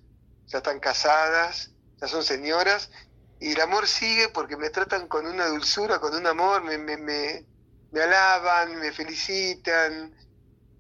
ya 0.47 0.59
están 0.59 0.81
casadas, 0.81 1.71
ya 2.01 2.09
son 2.09 2.25
señoras 2.25 2.91
y 3.40 3.53
el 3.53 3.61
amor 3.61 3.87
sigue 3.87 4.29
porque 4.31 4.57
me 4.57 4.70
tratan 4.70 5.07
con 5.07 5.27
una 5.27 5.46
dulzura, 5.46 6.01
con 6.01 6.14
un 6.14 6.27
amor, 6.27 6.64
me, 6.64 6.77
me, 6.79 6.96
me, 6.96 8.01
alaban, 8.01 8.79
me 8.79 8.92
felicitan. 8.92 10.14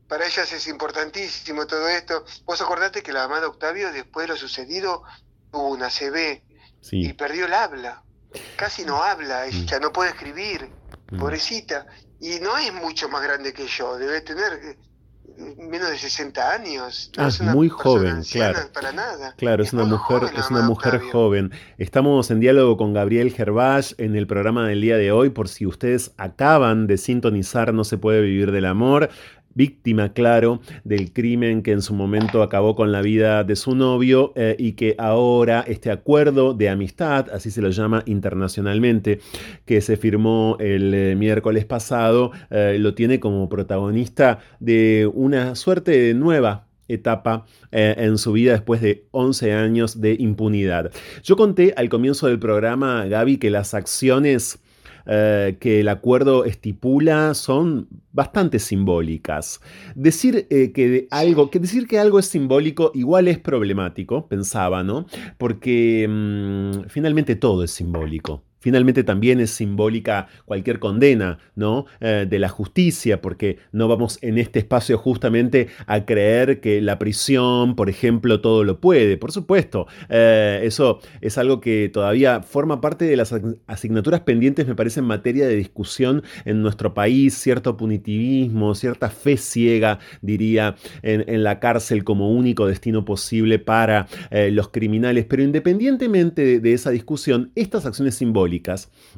Para 0.08 0.26
ellas 0.26 0.50
es 0.52 0.66
importantísimo 0.66 1.66
todo 1.66 1.88
esto. 1.88 2.24
Vos 2.44 2.60
acordate 2.60 3.02
que 3.02 3.12
la 3.12 3.28
mamá 3.28 3.40
de 3.40 3.46
Octavio, 3.46 3.92
después 3.92 4.26
de 4.26 4.34
lo 4.34 4.38
sucedido, 4.38 5.04
tuvo 5.52 5.68
una 5.68 5.88
CB 5.88 6.42
y 6.90 7.12
perdió 7.12 7.46
el 7.46 7.54
habla. 7.54 8.02
Casi 8.56 8.84
no 8.84 9.02
habla, 9.02 9.46
ella 9.46 9.78
mm. 9.78 9.82
no 9.82 9.92
puede 9.92 10.10
escribir, 10.10 10.68
mm. 11.10 11.18
pobrecita. 11.18 11.86
Y 12.20 12.40
no 12.40 12.58
es 12.58 12.72
mucho 12.72 13.08
más 13.08 13.22
grande 13.22 13.52
que 13.52 13.66
yo, 13.66 13.96
debe 13.96 14.20
tener 14.22 14.76
menos 15.36 15.90
de 15.90 15.98
60 15.98 16.52
años. 16.52 17.10
ah, 17.16 17.28
es 17.28 17.40
muy 17.40 17.68
joven, 17.68 18.22
claro. 18.30 18.58
Para 18.72 18.92
nada. 18.92 19.34
Claro, 19.36 19.62
es, 19.62 19.72
una 19.72 19.84
mujer, 19.84 20.22
es 20.36 20.50
una 20.50 20.62
mujer 20.62 21.00
joven. 21.12 21.52
Estamos 21.76 22.30
en 22.30 22.40
diálogo 22.40 22.76
con 22.76 22.92
Gabriel 22.92 23.32
Gervás 23.32 23.94
en 23.98 24.16
el 24.16 24.26
programa 24.26 24.66
del 24.66 24.80
día 24.80 24.96
de 24.96 25.12
hoy. 25.12 25.30
Por 25.30 25.48
si 25.48 25.66
ustedes 25.66 26.12
acaban 26.16 26.86
de 26.86 26.98
sintonizar, 26.98 27.72
no 27.74 27.84
se 27.84 27.98
puede 27.98 28.22
vivir 28.22 28.52
del 28.52 28.64
amor 28.64 29.10
víctima, 29.58 30.12
claro, 30.12 30.60
del 30.84 31.12
crimen 31.12 31.62
que 31.62 31.72
en 31.72 31.82
su 31.82 31.92
momento 31.92 32.42
acabó 32.42 32.76
con 32.76 32.92
la 32.92 33.02
vida 33.02 33.42
de 33.42 33.56
su 33.56 33.74
novio 33.74 34.32
eh, 34.36 34.54
y 34.56 34.72
que 34.72 34.94
ahora 34.98 35.64
este 35.66 35.90
acuerdo 35.90 36.54
de 36.54 36.68
amistad, 36.70 37.26
así 37.30 37.50
se 37.50 37.60
lo 37.60 37.70
llama 37.70 38.04
internacionalmente, 38.06 39.18
que 39.66 39.80
se 39.80 39.96
firmó 39.96 40.56
el 40.60 40.94
eh, 40.94 41.16
miércoles 41.16 41.64
pasado, 41.66 42.30
eh, 42.50 42.76
lo 42.78 42.94
tiene 42.94 43.18
como 43.18 43.48
protagonista 43.48 44.38
de 44.60 45.10
una 45.12 45.56
suerte 45.56 45.90
de 45.90 46.14
nueva 46.14 46.68
etapa 46.90 47.44
en 47.70 48.16
su 48.16 48.32
vida 48.32 48.52
después 48.52 48.80
de 48.80 49.08
11 49.10 49.52
años 49.52 50.00
de 50.00 50.16
impunidad. 50.18 50.90
Yo 51.22 51.36
conté 51.36 51.74
al 51.76 51.90
comienzo 51.90 52.28
del 52.28 52.38
programa, 52.38 53.04
Gaby, 53.04 53.36
que 53.36 53.50
las 53.50 53.74
acciones 53.74 54.58
eh, 55.10 55.56
que 55.58 55.80
el 55.80 55.88
acuerdo 55.88 56.44
estipula 56.44 57.32
son 57.32 57.88
bastante 58.12 58.58
simbólicas. 58.58 59.60
Decir, 59.94 60.46
eh, 60.50 60.72
que 60.72 61.08
algo, 61.10 61.50
que 61.50 61.58
decir 61.58 61.86
que 61.88 61.98
algo 61.98 62.18
es 62.18 62.26
simbólico 62.26 62.92
igual 62.94 63.26
es 63.28 63.38
problemático, 63.38 64.28
pensaba, 64.28 64.84
¿no? 64.84 65.06
Porque 65.38 66.06
mm, 66.08 66.88
finalmente 66.88 67.36
todo 67.36 67.64
es 67.64 67.70
simbólico. 67.70 68.42
Finalmente 68.60 69.04
también 69.04 69.40
es 69.40 69.50
simbólica 69.50 70.28
cualquier 70.44 70.78
condena 70.78 71.38
¿no? 71.54 71.86
Eh, 72.00 72.26
de 72.28 72.38
la 72.38 72.48
justicia, 72.48 73.20
porque 73.20 73.58
no 73.72 73.88
vamos 73.88 74.18
en 74.22 74.38
este 74.38 74.58
espacio 74.58 74.98
justamente 74.98 75.68
a 75.86 76.04
creer 76.04 76.60
que 76.60 76.80
la 76.80 76.98
prisión, 76.98 77.76
por 77.76 77.88
ejemplo, 77.88 78.40
todo 78.40 78.64
lo 78.64 78.80
puede. 78.80 79.16
Por 79.16 79.32
supuesto, 79.32 79.86
eh, 80.08 80.60
eso 80.64 81.00
es 81.20 81.38
algo 81.38 81.60
que 81.60 81.88
todavía 81.92 82.42
forma 82.42 82.80
parte 82.80 83.04
de 83.04 83.16
las 83.16 83.34
asignaturas 83.66 84.20
pendientes, 84.20 84.66
me 84.66 84.74
parece, 84.74 85.00
en 85.00 85.06
materia 85.06 85.46
de 85.46 85.56
discusión 85.56 86.22
en 86.44 86.62
nuestro 86.62 86.94
país, 86.94 87.34
cierto 87.34 87.76
punitivismo, 87.76 88.74
cierta 88.74 89.10
fe 89.10 89.36
ciega, 89.36 89.98
diría, 90.20 90.76
en, 91.02 91.42
la 91.42 91.60
cárcel 91.60 92.04
como 92.04 92.32
único 92.32 92.66
destino 92.66 93.04
posible 93.04 93.58
para 93.58 94.08
eh, 94.30 94.50
los 94.50 94.68
criminales. 94.70 95.26
Pero 95.26 95.42
independientemente 95.42 96.58
de 96.60 96.72
esa 96.72 96.90
discusión, 96.90 97.52
estas 97.54 97.86
acciones 97.86 98.16
simbólicas, 98.16 98.47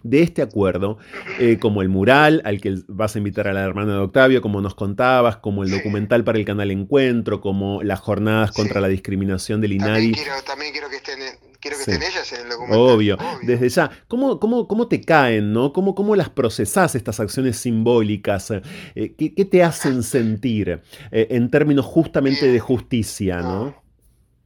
de 0.02 0.22
este 0.22 0.42
acuerdo, 0.42 0.98
eh, 1.38 1.58
como 1.60 1.82
el 1.82 1.88
mural 1.88 2.42
al 2.44 2.60
que 2.60 2.76
vas 2.88 3.14
a 3.14 3.18
invitar 3.18 3.48
a 3.48 3.52
la 3.52 3.62
hermana 3.62 3.94
de 3.94 3.98
Octavio, 4.00 4.42
como 4.42 4.60
nos 4.60 4.74
contabas, 4.74 5.36
como 5.36 5.64
el 5.64 5.70
documental 5.70 6.24
para 6.24 6.38
el 6.38 6.44
canal 6.44 6.70
Encuentro, 6.70 7.40
como 7.40 7.82
las 7.82 8.00
jornadas 8.00 8.52
contra 8.52 8.80
la 8.80 8.88
discriminación 8.88 9.60
del 9.60 9.72
INADI. 9.72 10.12
También 10.46 10.72
quiero, 10.72 10.88
que 10.88 10.96
estén, 10.96 12.02
ellas 12.02 12.32
en 12.32 12.40
el 12.42 12.48
documental. 12.48 12.78
Obvio, 12.80 13.18
desde 13.42 13.68
ya. 13.68 13.90
¿Cómo, 14.08 14.40
cómo, 14.40 14.66
cómo 14.66 14.88
te 14.88 15.00
caen, 15.00 15.52
no? 15.52 15.72
¿Cómo, 15.72 15.94
cómo 15.94 16.16
las 16.16 16.30
procesás 16.30 16.94
estas 16.94 17.20
acciones 17.20 17.58
simbólicas? 17.58 18.50
Eh, 18.94 19.14
¿qué, 19.16 19.44
te 19.44 19.62
hacen 19.62 20.02
sentir 20.04 20.82
eh, 21.10 21.28
en 21.30 21.50
términos 21.50 21.86
justamente 21.86 22.46
de 22.46 22.60
justicia, 22.60 23.40
no? 23.40 23.80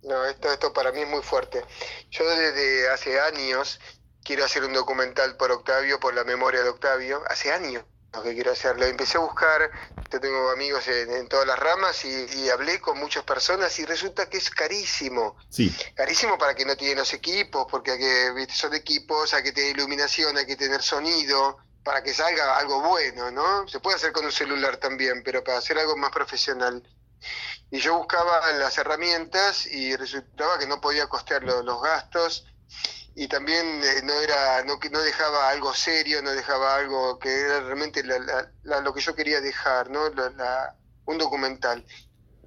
No, 0.05 0.23
esto, 0.27 0.53
esto 0.53 0.73
para 0.73 0.93
mí 0.93 1.01
es 1.01 1.09
muy 1.09 1.23
fuerte. 1.23 1.63
Yo 2.11 2.29
desde 2.29 2.89
hace 2.91 3.19
años 3.21 3.81
quiero 4.25 4.45
hacer 4.45 4.65
un 4.65 4.73
documental 4.73 5.37
por 5.37 5.53
Octavio, 5.53 6.01
por 6.01 6.15
la 6.15 6.25
memoria 6.25 6.63
de 6.63 6.71
Octavio, 6.71 7.23
hace 7.29 7.53
años 7.53 7.85
que 8.23 8.35
quiero 8.35 8.53
hacerlo. 8.53 8.85
Empecé 8.87 9.19
a 9.19 9.21
buscar, 9.21 9.71
yo 10.11 10.21
tengo 10.21 10.51
amigos 10.51 10.87
en, 10.89 11.29
todas 11.29 11.47
las 11.47 11.59
ramas 11.59 12.05
y, 12.05 12.49
hablé 12.51 12.81
con 12.81 12.99
muchas 12.99 13.25
personas 13.25 13.77
y 13.79 13.85
resulta 13.85 14.29
que 14.29 14.39
es 14.39 14.51
carísimo. 14.51 15.37
Sí. 15.49 15.75
Carísimo 15.95 16.39
para 16.39 16.55
que 16.55 16.65
no 16.65 16.77
tienen 16.77 16.99
los 16.99 17.13
equipos, 17.13 17.67
porque 17.71 17.93
hay 17.93 17.99
que, 17.99 18.47
son 18.53 18.75
equipos, 18.75 19.35
hay 19.35 19.43
que 19.43 19.53
tener 19.53 19.71
iluminación, 19.77 20.37
hay 20.37 20.47
que 20.47 20.57
tener 20.57 20.83
sonido, 20.83 21.59
para 21.83 22.03
que 22.03 22.15
salga 22.15 22.57
algo 22.57 22.81
bueno, 22.81 23.31
¿no? 23.31 23.69
Se 23.69 23.81
puede 23.81 23.97
hacer 23.97 24.13
con 24.13 24.25
un 24.25 24.33
celular 24.33 24.77
también, 24.77 25.23
pero 25.23 25.43
para 25.43 25.59
hacer 25.59 25.79
algo 25.79 25.97
más 25.97 26.11
profesional. 26.11 26.83
Y 27.71 27.79
yo 27.81 27.97
buscaba 27.99 28.53
las 28.53 28.77
herramientas 28.79 29.67
y 29.67 29.97
resultaba 29.97 30.59
que 30.59 30.67
no 30.67 30.81
podía 30.81 31.09
costear 31.09 31.43
los 31.43 31.83
gastos 31.83 32.47
y 33.17 33.29
también 33.29 33.81
eh, 33.85 34.03
no 34.03 34.13
era 34.21 34.65
no 34.65 34.79
no 34.91 35.01
dejaba 35.01 35.49
algo 35.51 35.73
serio 35.73 36.21
no 36.23 36.33
dejaba 36.33 36.77
algo 36.77 37.19
que 37.19 37.33
era 37.33 37.61
realmente 37.61 38.03
lo 38.03 38.95
que 38.95 39.01
yo 39.01 39.15
quería 39.15 39.41
dejar 39.41 39.91
no 39.91 40.11
un 41.07 41.19
documental. 41.19 41.85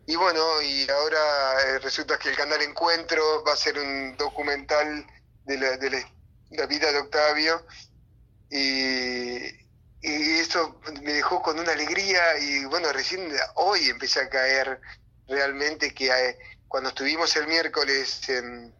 Y 0.05 0.15
bueno 0.15 0.61
y 0.61 0.89
ahora 0.89 1.17
eh, 1.65 1.79
resulta 1.79 2.17
que 2.17 2.29
el 2.29 2.35
canal 2.35 2.61
Encuentro 2.61 3.43
va 3.45 3.53
a 3.53 3.57
ser 3.57 3.77
un 3.77 4.15
documental 4.17 5.05
de 5.45 5.57
la, 5.57 5.77
de 5.77 6.05
la, 6.51 6.65
vida 6.65 6.91
de 6.91 6.99
Octavio. 6.99 7.65
Y, 8.49 9.37
y 10.01 10.39
eso 10.39 10.79
me 11.01 11.13
dejó 11.13 11.41
con 11.41 11.59
una 11.59 11.73
alegría 11.73 12.39
y 12.39 12.65
bueno 12.65 12.91
recién 12.93 13.29
hoy 13.55 13.89
empecé 13.89 14.21
a 14.21 14.29
caer 14.29 14.79
realmente 15.27 15.93
que 15.93 16.07
eh, 16.07 16.37
cuando 16.67 16.89
estuvimos 16.89 17.35
el 17.35 17.47
miércoles 17.47 18.27
en 18.29 18.73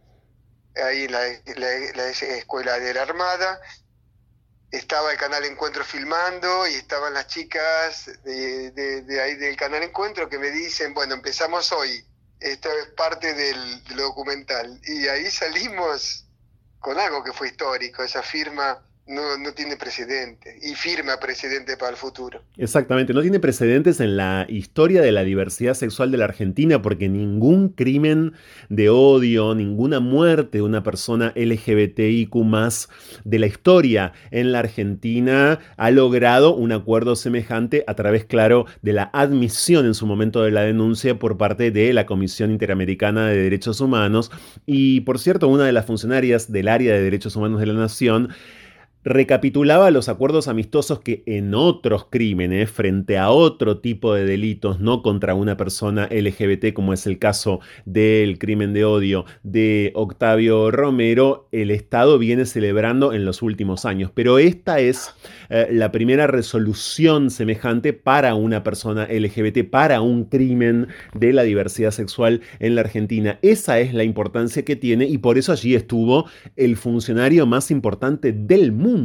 ahí 0.84 1.04
en 1.06 1.12
la, 1.12 2.08
escuela 2.08 2.80
de 2.80 2.94
la 2.94 3.04
Armada. 3.04 3.62
Estaba 4.72 5.12
el 5.12 5.18
canal 5.18 5.46
Encuentro 5.46 5.84
filmando 5.86 6.68
y 6.68 6.76
estaban 6.76 7.14
las 7.14 7.28
chicas 7.28 8.12
de, 8.24 9.22
ahí 9.22 9.36
del 9.36 9.56
canal 9.56 9.84
Encuentro 9.84 10.28
que 10.28 10.38
me 10.38 10.52
dicen, 10.52 10.94
bueno, 10.94 11.14
empezamos 11.14 11.72
hoy, 11.72 12.06
esto 12.40 12.70
es 12.72 12.88
parte 12.90 13.34
del 13.34 13.84
documental. 13.96 14.80
Y 14.86 15.08
ahí 15.08 15.32
salimos 15.32 16.26
con 16.80 17.00
algo 17.00 17.24
que 17.24 17.34
fue 17.34 17.48
histórico, 17.48 18.04
esa 18.04 18.22
firma 18.22 18.84
no, 19.08 19.38
no 19.38 19.54
tiene 19.54 19.78
precedente 19.78 20.58
y 20.62 20.76
firma 20.76 21.18
precedente 21.20 21.78
para 21.78 21.92
el 21.92 21.98
futuro. 21.98 22.42
Exactamente, 22.58 23.14
no 23.14 23.22
tiene 23.22 23.40
precedentes 23.40 24.00
en 24.00 24.18
la 24.18 24.46
historia 24.50 25.02
de 25.02 25.12
la 25.12 25.24
diversidad 25.24 25.74
sexual 25.74 26.12
de 26.12 26.18
la 26.18 26.26
Argentina 26.26 26.82
porque 26.82 27.10
ningún 27.10 27.70
crimen 27.70 28.34
de 28.70 28.90
odio, 28.90 29.56
ninguna 29.56 30.00
muerte 30.00 30.58
de 30.60 30.62
una 30.62 30.84
persona 30.84 31.34
LGBTIQ 31.36 32.36
más 32.44 32.90
de 33.24 33.40
la 33.40 33.48
historia 33.48 34.14
en 34.32 34.52
la 34.52 34.60
Argentina 34.60 35.60
ha 35.78 35.92
logrado 35.92 36.56
un 36.56 36.72
acuerdo 36.72 37.16
semejante 37.16 37.84
a 37.88 37.96
través, 37.96 38.26
claro, 38.26 38.66
de 38.82 38.94
la 38.94 39.10
admisión 39.14 39.86
en 39.86 39.94
su 39.94 40.06
momento 40.06 40.44
de 40.44 40.52
la 40.52 40.62
denuncia 40.62 41.18
por 41.18 41.38
parte 41.38 41.72
de 41.72 41.94
la 41.94 42.06
Comisión 42.06 42.52
Interamericana 42.52 43.28
de 43.28 43.38
Derechos 43.38 43.82
Humanos 43.82 44.32
y, 44.66 45.02
por 45.02 45.20
cierto, 45.20 45.48
una 45.48 45.66
de 45.66 45.72
las 45.72 45.86
funcionarias 45.86 46.52
del 46.52 46.68
área 46.68 46.94
de 46.94 47.02
derechos 47.02 47.36
humanos 47.36 47.60
de 47.60 47.68
la 47.68 47.74
Nación 47.74 48.30
recapitulaba 49.08 49.90
los 49.90 50.10
acuerdos 50.10 50.50
amistosos 50.50 51.00
que 51.00 51.24
en 51.26 51.56
otros 51.56 52.08
crímenes, 52.10 52.70
frente 52.70 53.18
a 53.18 53.30
otro 53.30 53.80
tipo 53.80 54.14
de 54.14 54.26
delitos, 54.26 54.82
no 54.82 55.02
contra 55.02 55.34
una 55.34 55.56
persona 55.56 56.10
LGBT, 56.12 56.74
como 56.74 56.92
es 56.92 57.08
el 57.08 57.18
caso 57.18 57.62
del 57.86 58.38
crimen 58.38 58.74
de 58.74 58.84
odio 58.84 59.24
de 59.44 59.94
Octavio 59.96 60.72
Romero, 60.72 61.48
el 61.54 61.72
Estado 61.72 62.20
viene 62.20 62.46
celebrando 62.46 63.14
en 63.14 63.24
los 63.24 63.42
últimos 63.42 63.86
años. 63.86 64.12
Pero 64.14 64.40
esta 64.40 64.82
es 64.82 65.14
eh, 65.50 65.70
la 65.72 65.94
primera 65.94 66.28
resolución 66.28 67.32
semejante 67.32 67.94
para 67.94 68.36
una 68.36 68.62
persona 68.62 69.08
LGBT, 69.10 69.70
para 69.70 70.02
un 70.02 70.26
crimen 70.26 70.88
de 71.14 71.32
la 71.32 71.44
diversidad 71.44 71.92
sexual 71.92 72.42
en 72.60 72.76
la 72.76 72.82
Argentina. 72.82 73.40
Esa 73.42 73.80
es 73.80 73.94
la 73.94 74.04
importancia 74.04 74.66
que 74.66 74.76
tiene 74.76 75.06
y 75.06 75.18
por 75.20 75.38
eso 75.38 75.54
allí 75.54 75.76
estuvo 75.76 76.26
el 76.58 76.76
funcionario 76.76 77.46
más 77.46 77.72
importante 77.72 78.34
del 78.34 78.74
mundo 78.74 78.97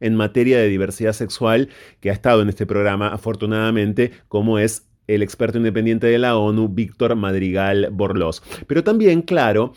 en 0.00 0.14
materia 0.14 0.58
de 0.58 0.68
diversidad 0.68 1.12
sexual 1.12 1.68
que 2.00 2.10
ha 2.10 2.12
estado 2.12 2.42
en 2.42 2.48
este 2.48 2.66
programa, 2.66 3.08
afortunadamente, 3.08 4.12
como 4.28 4.58
es 4.58 4.84
el 5.06 5.22
experto 5.22 5.56
independiente 5.56 6.06
de 6.06 6.18
la 6.18 6.36
ONU, 6.36 6.68
Víctor 6.68 7.16
Madrigal 7.16 7.88
Borlós. 7.90 8.42
Pero 8.66 8.84
también, 8.84 9.22
claro, 9.22 9.72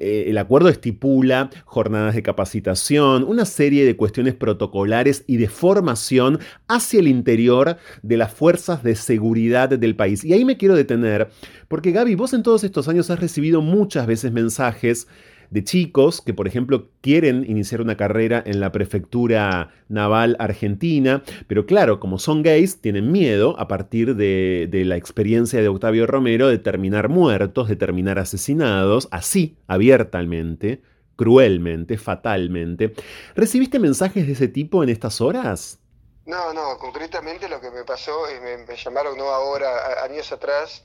el 0.00 0.38
acuerdo 0.38 0.70
estipula 0.70 1.50
jornadas 1.66 2.14
de 2.14 2.22
capacitación, 2.22 3.24
una 3.24 3.44
serie 3.44 3.84
de 3.84 3.94
cuestiones 3.94 4.34
protocolares 4.34 5.22
y 5.26 5.36
de 5.36 5.48
formación 5.48 6.38
hacia 6.66 7.00
el 7.00 7.08
interior 7.08 7.76
de 8.02 8.16
las 8.16 8.32
fuerzas 8.32 8.82
de 8.82 8.94
seguridad 8.94 9.68
del 9.68 9.94
país. 9.94 10.24
Y 10.24 10.32
ahí 10.32 10.46
me 10.46 10.56
quiero 10.56 10.74
detener, 10.74 11.28
porque 11.68 11.92
Gaby, 11.92 12.14
vos 12.14 12.32
en 12.32 12.42
todos 12.42 12.64
estos 12.64 12.88
años 12.88 13.10
has 13.10 13.20
recibido 13.20 13.60
muchas 13.60 14.06
veces 14.06 14.32
mensajes 14.32 15.08
de 15.50 15.64
chicos 15.64 16.20
que, 16.20 16.34
por 16.34 16.46
ejemplo, 16.46 16.88
quieren 17.00 17.44
iniciar 17.48 17.80
una 17.80 17.96
carrera 17.96 18.42
en 18.44 18.60
la 18.60 18.72
prefectura 18.72 19.70
naval 19.88 20.36
argentina, 20.38 21.22
pero 21.46 21.66
claro, 21.66 22.00
como 22.00 22.18
son 22.18 22.42
gays, 22.42 22.80
tienen 22.80 23.12
miedo 23.12 23.58
a 23.58 23.68
partir 23.68 24.16
de, 24.16 24.68
la 24.86 24.96
experiencia 24.96 25.60
de 25.60 25.68
Octavio 25.68 26.06
Romero 26.06 26.48
de 26.48 26.58
terminar 26.58 27.08
muertos, 27.08 27.68
de 27.68 27.76
terminar 27.76 28.18
asesinados, 28.18 29.08
así, 29.10 29.56
abiertamente, 29.66 30.82
cruelmente, 31.16 31.98
fatalmente. 31.98 32.94
¿Recibiste 33.34 33.78
mensajes 33.78 34.26
de 34.26 34.32
ese 34.32 34.48
tipo 34.48 34.82
en 34.82 34.90
estas 34.90 35.20
horas? 35.20 35.80
No, 36.26 36.52
no, 36.52 36.76
concretamente 36.78 37.48
lo 37.48 37.60
que 37.60 37.70
me 37.70 37.84
pasó, 37.84 38.12
me, 38.42 38.58
me 38.58 38.76
llamaron 38.76 39.16
no 39.16 39.30
ahora, 39.30 40.04
años 40.04 40.30
atrás, 40.32 40.84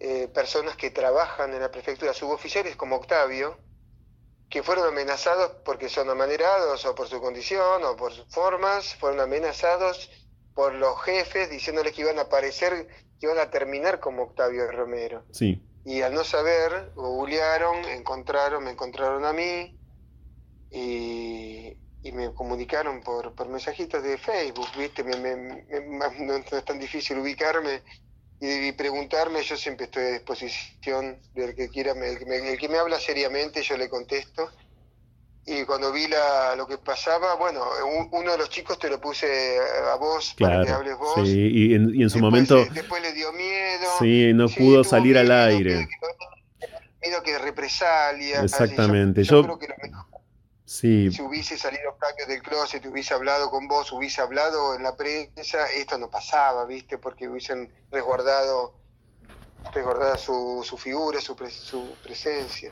eh, 0.00 0.28
personas 0.32 0.76
que 0.76 0.90
trabajan 0.90 1.52
en 1.52 1.60
la 1.60 1.72
prefectura, 1.72 2.14
suboficiales 2.14 2.76
como 2.76 2.96
Octavio, 2.96 3.58
que 4.48 4.62
fueron 4.62 4.88
amenazados 4.88 5.52
porque 5.64 5.88
son 5.88 6.08
amanerados 6.08 6.84
o 6.86 6.94
por 6.94 7.08
su 7.08 7.20
condición 7.20 7.84
o 7.84 7.96
por 7.96 8.12
sus 8.12 8.26
formas, 8.32 8.94
fueron 8.94 9.20
amenazados 9.20 10.10
por 10.54 10.74
los 10.74 11.00
jefes 11.02 11.50
diciéndoles 11.50 11.92
que 11.92 12.02
iban 12.02 12.18
a 12.18 12.22
aparecer, 12.22 12.88
que 13.20 13.26
iban 13.26 13.38
a 13.38 13.50
terminar 13.50 14.00
como 14.00 14.22
Octavio 14.22 14.70
Romero. 14.70 15.24
Sí. 15.32 15.62
Y 15.84 16.02
al 16.02 16.14
no 16.14 16.24
saber, 16.24 16.92
googlearon, 16.94 17.84
encontraron, 17.86 18.64
me 18.64 18.70
encontraron 18.70 19.24
a 19.24 19.32
mí 19.32 19.78
y, 20.70 21.76
me 22.12 22.32
comunicaron 22.32 23.02
por, 23.02 23.34
por 23.34 23.48
mensajitos 23.48 24.02
de 24.02 24.16
Facebook, 24.16 24.68
¿viste? 24.78 25.04
no 25.04 26.36
es 26.36 26.64
tan 26.64 26.78
difícil 26.78 27.18
ubicarme 27.18 27.82
y, 28.40 28.72
preguntarme, 28.72 29.42
yo 29.42 29.56
siempre 29.56 29.86
estoy 29.86 30.04
a 30.04 30.10
disposición 30.10 31.18
del 31.34 31.54
que 31.56 31.68
quiera, 31.68 31.92
el, 31.92 32.58
que 32.58 32.68
me 32.68 32.78
habla 32.78 33.00
seriamente, 33.00 33.62
yo 33.62 33.76
le 33.76 33.88
contesto. 33.88 34.50
Y 35.44 35.64
cuando 35.64 35.90
vi 35.92 36.06
la, 36.06 36.54
lo 36.56 36.66
que 36.66 36.76
pasaba, 36.76 37.34
bueno, 37.36 37.64
uno 38.12 38.32
de 38.32 38.38
los 38.38 38.50
chicos 38.50 38.78
te 38.78 38.90
lo 38.90 39.00
puse 39.00 39.58
a 39.90 39.96
vos 39.96 40.36
para 40.38 40.62
que 40.62 40.70
hables 40.70 40.98
vos. 40.98 41.26
Sí, 41.26 41.50
y 41.52 41.74
en, 41.74 42.10
su 42.10 42.18
momento. 42.18 42.66
Después 42.66 43.02
le 43.02 43.12
dio 43.12 43.32
miedo. 43.32 43.86
Sí, 43.98 44.32
no 44.34 44.48
pudo 44.48 44.84
salir 44.84 45.16
al 45.16 45.32
aire. 45.32 45.88
Miedo 47.02 47.22
que, 47.24 47.38
represalia. 47.38 48.42
Exactamente. 48.42 49.24
yo, 49.24 49.42
creo 49.42 49.58
que 49.58 49.68
lo 49.68 49.74
mejor 49.82 50.07
si 50.68 51.22
hubiese 51.22 51.56
salido 51.56 51.92
Octavio 51.92 52.26
del 52.26 52.42
closet, 52.42 52.84
hubiese 52.84 53.14
hablado 53.14 53.50
con 53.50 53.66
vos, 53.68 53.90
hubiese 53.90 54.20
hablado 54.20 54.74
en 54.74 54.82
la 54.82 54.94
prensa, 54.96 55.66
esto 55.70 55.96
no 55.96 56.10
pasaba, 56.10 56.66
¿viste? 56.66 56.98
Porque 56.98 57.26
hubiesen 57.26 57.72
resguardado, 57.90 58.74
resguardado 59.72 60.18
su, 60.18 60.62
su 60.68 60.76
figura, 60.76 61.22
su, 61.22 61.34
su 61.48 61.96
presencia. 62.02 62.70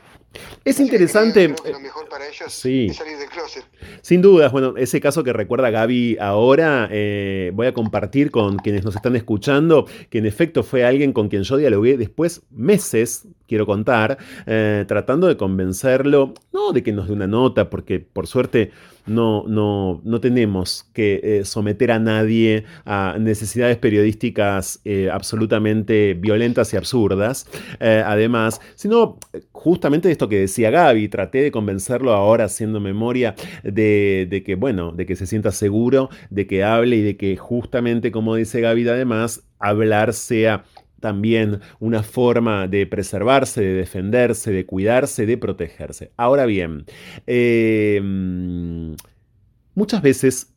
Es 0.63 0.79
interesante. 0.79 1.47
lo 1.47 1.79
mejor 1.79 2.09
para 2.09 2.27
ellos 2.27 2.65
es 2.65 2.95
salir 2.95 3.17
del 3.17 3.29
closet. 3.29 3.63
Sin 4.01 4.21
dudas, 4.21 4.51
bueno, 4.51 4.75
ese 4.77 4.99
caso 4.99 5.23
que 5.23 5.33
recuerda 5.33 5.69
Gaby 5.69 6.17
ahora, 6.19 6.87
eh, 6.91 7.51
voy 7.53 7.67
a 7.67 7.73
compartir 7.73 8.31
con 8.31 8.57
quienes 8.57 8.83
nos 8.83 8.95
están 8.95 9.15
escuchando, 9.15 9.85
que 10.09 10.17
en 10.17 10.25
efecto 10.25 10.63
fue 10.63 10.85
alguien 10.85 11.13
con 11.13 11.29
quien 11.29 11.43
yo 11.43 11.57
dialogué 11.57 11.97
después 11.97 12.41
meses 12.51 13.27
quiero 13.47 13.65
contar, 13.65 14.17
eh, 14.45 14.85
tratando 14.87 15.27
de 15.27 15.37
convencerlo, 15.37 16.33
no 16.53 16.73
de 16.73 16.83
que 16.83 16.91
nos 16.91 17.07
dé 17.07 17.13
una 17.13 17.27
nota, 17.27 17.69
porque 17.69 17.99
por 17.99 18.27
suerte 18.27 18.71
no, 19.05 19.45
no, 19.47 20.01
no 20.03 20.19
tenemos 20.19 20.89
que 20.93 21.21
eh, 21.23 21.45
someter 21.45 21.91
a 21.91 21.99
nadie 21.99 22.65
a 22.85 23.15
necesidades 23.19 23.77
periodísticas 23.77 24.81
eh, 24.83 25.09
absolutamente 25.11 26.13
violentas 26.13 26.73
y 26.73 26.77
absurdas, 26.77 27.47
además, 27.79 28.59
sino 28.75 29.17
justamente 29.53 30.09
esto 30.17 30.29
que 30.29 30.39
decía 30.39 30.71
Gaby, 30.71 31.09
traté 31.09 31.43
de 31.43 31.51
convencerlo 31.51 32.11
ahora 32.11 32.45
haciendo 32.45 32.79
memoria 32.79 33.35
de, 33.63 34.25
de 34.27 34.41
que, 34.41 34.55
bueno, 34.55 34.91
de 34.91 35.05
que 35.05 35.15
se 35.15 35.27
sienta 35.27 35.51
seguro, 35.51 36.09
de 36.31 36.47
que 36.47 36.63
hable 36.63 36.95
y 36.95 37.01
de 37.03 37.17
que 37.17 37.37
justamente, 37.37 38.11
como 38.11 38.33
dice 38.33 38.59
Gaby, 38.59 38.89
además, 38.89 39.43
hablar 39.59 40.13
sea 40.13 40.63
también 40.99 41.59
una 41.79 42.01
forma 42.01 42.67
de 42.67 42.87
preservarse, 42.87 43.61
de 43.61 43.73
defenderse, 43.75 44.51
de 44.51 44.65
cuidarse, 44.65 45.27
de 45.27 45.37
protegerse. 45.37 46.11
Ahora 46.17 46.47
bien, 46.47 46.85
em, 47.27 48.95
muchas 49.75 50.01
veces 50.01 50.56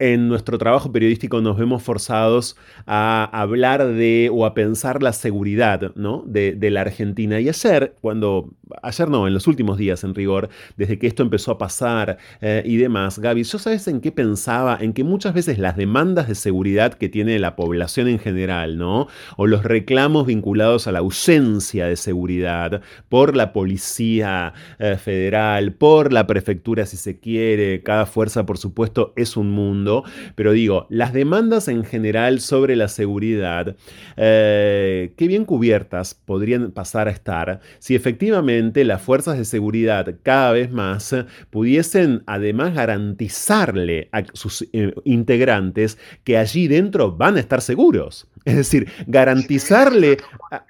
en 0.00 0.28
nuestro 0.28 0.56
trabajo 0.56 0.90
periodístico 0.90 1.42
nos 1.42 1.58
vemos 1.58 1.82
forzados 1.82 2.56
a 2.86 3.28
hablar 3.32 3.86
de 3.86 4.30
o 4.32 4.46
a 4.46 4.54
pensar 4.54 5.02
la 5.02 5.12
seguridad 5.12 5.92
¿no? 5.94 6.24
de, 6.26 6.56
la 6.70 6.80
Argentina. 6.80 7.38
Y 7.38 7.50
ayer, 7.50 7.94
cuando, 8.00 8.48
ayer 8.82 9.10
no, 9.10 9.26
en 9.26 9.34
los 9.34 9.46
últimos 9.46 9.76
días 9.76 10.02
en 10.02 10.14
rigor, 10.14 10.48
desde 10.78 10.98
que 10.98 11.06
esto 11.06 11.22
empezó 11.22 11.52
a 11.52 11.58
pasar 11.58 12.16
eh, 12.40 12.62
y 12.64 12.78
demás, 12.78 13.18
Gaby, 13.18 13.44
¿yo 13.44 13.58
sabes 13.58 13.86
en 13.88 14.00
qué 14.00 14.10
pensaba? 14.10 14.78
En 14.80 14.94
que 14.94 15.04
muchas 15.04 15.34
veces 15.34 15.58
las 15.58 15.76
demandas 15.76 16.28
de 16.28 16.34
seguridad 16.34 16.94
que 16.94 17.10
tiene 17.10 17.38
la 17.38 17.54
población 17.54 18.08
en 18.08 18.18
general, 18.18 18.78
¿no? 18.78 19.06
O 19.36 19.46
los 19.46 19.64
reclamos 19.64 20.26
vinculados 20.26 20.86
a 20.86 20.92
la 20.92 21.00
ausencia 21.00 21.86
de 21.86 21.96
seguridad 21.96 22.80
por 23.10 23.36
la 23.36 23.52
policía 23.52 24.54
eh, 24.78 24.96
federal, 24.96 25.74
por 25.74 26.10
la 26.10 26.26
prefectura 26.26 26.86
si 26.86 26.96
se 26.96 27.20
quiere, 27.20 27.82
cada 27.82 28.06
fuerza 28.06 28.46
por 28.46 28.56
supuesto 28.56 29.12
es 29.16 29.36
un 29.36 29.50
mundo 29.50 29.89
pero 30.34 30.52
digo, 30.52 30.86
las 30.90 31.12
demandas 31.12 31.68
en 31.68 31.84
general 31.84 32.40
sobre 32.40 32.76
la 32.76 32.88
seguridad, 32.88 33.76
eh, 34.16 35.14
qué 35.16 35.26
bien 35.26 35.44
cubiertas 35.44 36.14
podrían 36.14 36.70
pasar 36.72 37.08
a 37.08 37.10
estar 37.10 37.60
si 37.78 37.94
efectivamente 37.94 38.84
las 38.84 39.02
fuerzas 39.02 39.38
de 39.38 39.44
seguridad 39.44 40.06
cada 40.22 40.52
vez 40.52 40.70
más 40.70 41.14
pudiesen 41.50 42.22
además 42.26 42.74
garantizarle 42.74 44.08
a 44.12 44.24
sus 44.32 44.62
eh, 44.72 44.94
integrantes 45.04 45.98
que 46.24 46.36
allí 46.36 46.68
dentro 46.68 47.12
van 47.12 47.36
a 47.36 47.40
estar 47.40 47.60
seguros. 47.60 48.28
Es 48.44 48.56
decir, 48.56 48.90
garantizarle 49.06 50.16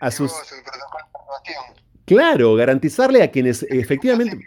a, 0.00 0.10
sus... 0.10 0.32
Claro, 2.04 2.54
garantizarle 2.54 3.22
a 3.22 3.30
quienes 3.30 3.62
efectivamente... 3.64 4.38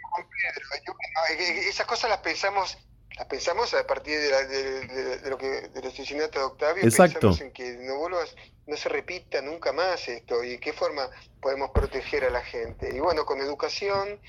Esas 1.68 1.86
cosas 1.86 2.10
las 2.10 2.18
pensamos 2.18 2.76
las 3.16 3.28
pensamos 3.28 3.72
a 3.74 3.86
partir 3.86 4.18
de, 4.18 5.30
lo 5.30 5.38
que 5.38 5.68
del 5.68 5.86
asesinato 5.86 6.38
de 6.38 6.44
Octavio, 6.44 6.82
Exacto. 6.82 7.20
pensamos 7.20 7.40
en 7.40 7.52
que 7.52 7.76
no 7.78 7.98
vuelvas, 7.98 8.34
no 8.66 8.76
se 8.76 8.88
repita 8.88 9.40
nunca 9.40 9.72
más 9.72 10.08
esto 10.08 10.42
y 10.42 10.58
qué 10.58 10.72
forma 10.72 11.08
podemos 11.40 11.70
proteger 11.70 12.24
a 12.24 12.30
la 12.30 12.42
gente. 12.42 12.90
Y 12.94 12.98
bueno, 12.98 13.24
con 13.24 13.40
educación, 13.40 14.20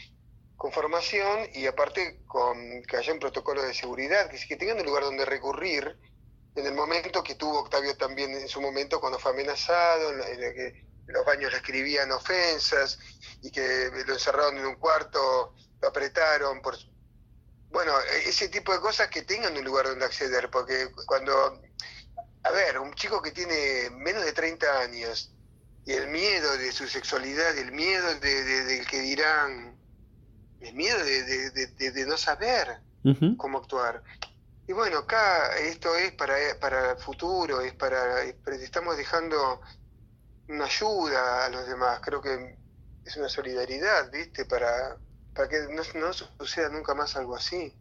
con 0.55 0.71
formación 0.71 1.49
y 1.53 1.65
aparte 1.65 2.21
con 2.27 2.83
que 2.83 2.97
haya 2.97 3.11
un 3.11 3.19
protocolo 3.19 3.63
de 3.63 3.73
seguridad, 3.73 4.29
que, 4.29 4.37
que 4.47 4.55
tengan 4.55 4.79
un 4.79 4.85
lugar 4.85 5.03
donde 5.03 5.25
recurrir 5.25 5.97
en 6.55 6.65
el 6.65 6.73
momento 6.73 7.23
que 7.23 7.35
tuvo 7.35 7.59
Octavio 7.59 7.97
también 7.97 8.31
en 8.31 8.47
su 8.47 8.61
momento 8.61 8.99
cuando 8.99 9.19
fue 9.19 9.31
amenazado, 9.31 10.11
en, 10.11 10.43
el 10.43 10.53
que 10.53 10.85
los 11.07 11.25
baños 11.25 11.51
le 11.51 11.57
escribían 11.57 12.11
ofensas 12.11 12.99
y 13.41 13.51
que 13.51 13.89
lo 14.05 14.13
encerraron 14.13 14.57
en 14.57 14.65
un 14.65 14.75
cuarto, 14.75 15.53
lo 15.81 15.87
apretaron 15.87 16.61
por 16.61 16.77
bueno, 17.75 17.91
ese 18.25 18.47
tipo 18.47 18.71
de 18.71 18.79
cosas 18.79 19.09
que 19.09 19.23
tengan 19.23 19.57
un 19.57 19.65
lugar 19.65 19.85
donde 19.85 20.05
acceder, 20.05 20.49
porque 20.49 20.89
cuando, 21.05 21.61
a 22.43 22.51
ver, 22.51 22.79
un 22.79 22.93
chico 22.93 23.21
que 23.21 23.31
tiene 23.31 23.89
menos 23.89 24.23
de 24.23 24.31
30 24.31 24.79
años 24.79 25.33
y 25.85 25.91
el 25.91 26.07
miedo 26.07 26.57
de 26.57 26.71
su 26.71 26.87
sexualidad, 26.87 27.57
el 27.57 27.73
miedo 27.73 28.15
de, 28.21 28.43
del 28.63 28.87
que 28.87 29.01
dirán, 29.01 29.75
el 30.61 30.73
miedo 30.73 31.03
de, 31.03 32.05
no 32.07 32.15
saber 32.15 32.79
cómo 33.35 33.57
actuar. 33.57 34.01
Y 34.69 34.71
bueno, 34.71 34.99
acá 34.99 35.57
esto 35.57 35.97
es 35.97 36.13
para, 36.13 36.37
para 36.61 36.91
el 36.91 36.97
futuro, 36.97 37.59
es 37.59 37.73
para, 37.73 38.23
estamos 38.23 38.95
dejando 38.95 39.59
una 40.47 40.63
ayuda 40.63 41.43
a 41.43 41.49
los 41.49 41.67
demás, 41.67 41.99
creo 42.01 42.21
que 42.21 42.57
es 43.03 43.17
una 43.17 43.27
solidaridad, 43.27 44.09
¿viste? 44.11 44.45
Para, 44.45 44.97
para 45.35 45.49
que 45.49 45.57
no, 45.99 46.13
suceda 46.13 46.69
nunca 46.69 46.95
más 46.95 47.15
algo 47.15 47.35
así. 47.35 47.73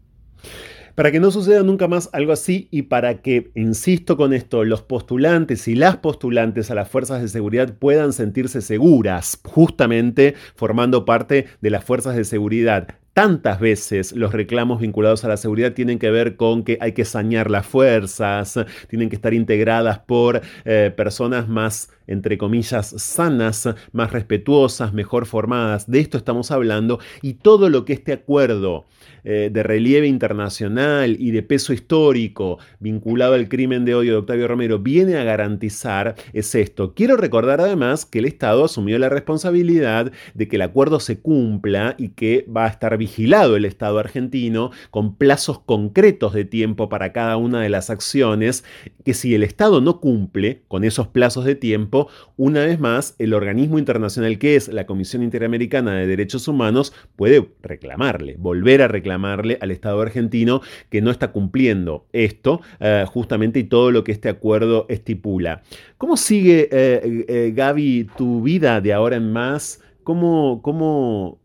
Para 0.94 1.10
que 1.10 1.20
no 1.20 1.30
suceda 1.30 1.62
nunca 1.62 1.88
más 1.88 2.10
algo 2.12 2.32
así 2.32 2.68
y 2.70 2.82
para 2.82 3.22
que, 3.22 3.50
insisto 3.54 4.16
con 4.16 4.32
esto, 4.32 4.64
los 4.64 4.82
postulantes 4.82 5.66
y 5.68 5.74
las 5.74 5.96
postulantes 5.96 6.70
a 6.70 6.74
las 6.74 6.88
fuerzas 6.88 7.22
de 7.22 7.28
seguridad 7.28 7.74
puedan 7.78 8.12
sentirse 8.12 8.60
seguras, 8.60 9.38
justamente 9.44 10.34
formando 10.54 11.04
parte 11.04 11.48
de 11.60 11.70
las 11.70 11.84
fuerzas 11.84 12.16
de 12.16 12.24
seguridad 12.24 12.98
Tantas 13.14 13.60
veces 13.60 14.10
los 14.10 14.32
reclamos 14.32 14.80
vinculados 14.80 15.24
a 15.24 15.28
la 15.28 15.36
seguridad 15.36 15.72
tienen 15.72 16.00
que 16.00 16.10
ver 16.10 16.34
con 16.34 16.64
que 16.64 16.78
hay 16.80 16.92
que 16.92 17.04
sañar 17.04 17.48
las 17.48 17.64
fuerzas, 17.64 18.58
tienen 18.88 19.08
que 19.08 19.14
estar 19.14 19.32
integradas 19.32 20.00
por 20.00 20.42
eh, 20.64 20.92
personas 20.96 21.48
más, 21.48 21.92
entre 22.06 22.38
comillas, 22.38 22.94
sanas, 22.96 23.68
más 23.92 24.12
respetuosas, 24.12 24.92
mejor 24.92 25.26
formadas. 25.26 25.90
De 25.90 26.00
esto 26.00 26.18
estamos 26.18 26.50
hablando 26.50 26.98
y 27.22 27.34
todo 27.34 27.68
lo 27.68 27.84
que 27.84 27.94
este 27.94 28.12
acuerdo 28.12 28.84
eh, 29.26 29.48
de 29.50 29.62
relieve 29.62 30.06
internacional 30.06 31.16
y 31.18 31.30
de 31.30 31.42
peso 31.42 31.72
histórico 31.72 32.58
vinculado 32.78 33.32
al 33.32 33.48
crimen 33.48 33.86
de 33.86 33.94
odio 33.94 34.12
de 34.12 34.18
Octavio 34.18 34.46
Romero 34.48 34.80
viene 34.80 35.16
a 35.16 35.24
garantizar 35.24 36.14
es 36.34 36.54
esto. 36.54 36.92
Quiero 36.94 37.16
recordar 37.16 37.60
además 37.62 38.04
que 38.04 38.18
el 38.18 38.26
Estado 38.26 38.66
asumió 38.66 38.98
la 38.98 39.08
responsabilidad 39.08 40.12
de 40.34 40.48
que 40.48 40.56
el 40.56 40.62
acuerdo 40.62 41.00
se 41.00 41.20
cumpla 41.20 41.94
y 41.96 42.10
que 42.10 42.46
va 42.54 42.66
a 42.66 42.68
estar 42.68 42.98
vigilado 42.98 43.56
el 43.56 43.64
Estado 43.64 43.98
argentino 43.98 44.70
con 44.90 45.16
plazos 45.16 45.58
concretos 45.58 46.34
de 46.34 46.44
tiempo 46.44 46.90
para 46.90 47.12
cada 47.14 47.38
una 47.38 47.62
de 47.62 47.70
las 47.70 47.88
acciones, 47.88 48.62
que 49.04 49.14
si 49.14 49.34
el 49.34 49.42
Estado 49.42 49.80
no 49.80 50.00
cumple 50.00 50.62
con 50.68 50.84
esos 50.84 51.08
plazos 51.08 51.46
de 51.46 51.54
tiempo, 51.54 51.93
una 52.36 52.64
vez 52.64 52.80
más 52.80 53.14
el 53.18 53.34
organismo 53.34 53.78
internacional 53.78 54.38
que 54.38 54.56
es 54.56 54.68
la 54.68 54.86
Comisión 54.86 55.22
Interamericana 55.22 55.94
de 55.94 56.06
Derechos 56.06 56.48
Humanos 56.48 56.92
puede 57.16 57.48
reclamarle, 57.62 58.36
volver 58.38 58.82
a 58.82 58.88
reclamar 58.88 59.42
al 59.60 59.70
Estado 59.70 60.00
argentino 60.00 60.60
que 60.90 61.02
no 61.02 61.10
está 61.10 61.32
cumpliendo 61.32 62.06
esto 62.12 62.60
eh, 62.80 63.04
justamente 63.08 63.58
y 63.60 63.64
todo 63.64 63.90
lo 63.90 64.04
que 64.04 64.12
este 64.12 64.28
acuerdo 64.28 64.86
estipula. 64.88 65.62
¿Cómo 65.98 66.16
sigue, 66.16 66.68
eh, 66.70 67.24
eh, 67.28 67.52
Gaby, 67.54 68.10
tu 68.16 68.42
vida 68.42 68.80
de 68.80 68.92
ahora 68.92 69.16
en 69.16 69.32
más? 69.32 69.80
¿Cómo, 70.02 70.60
cómo 70.62 71.40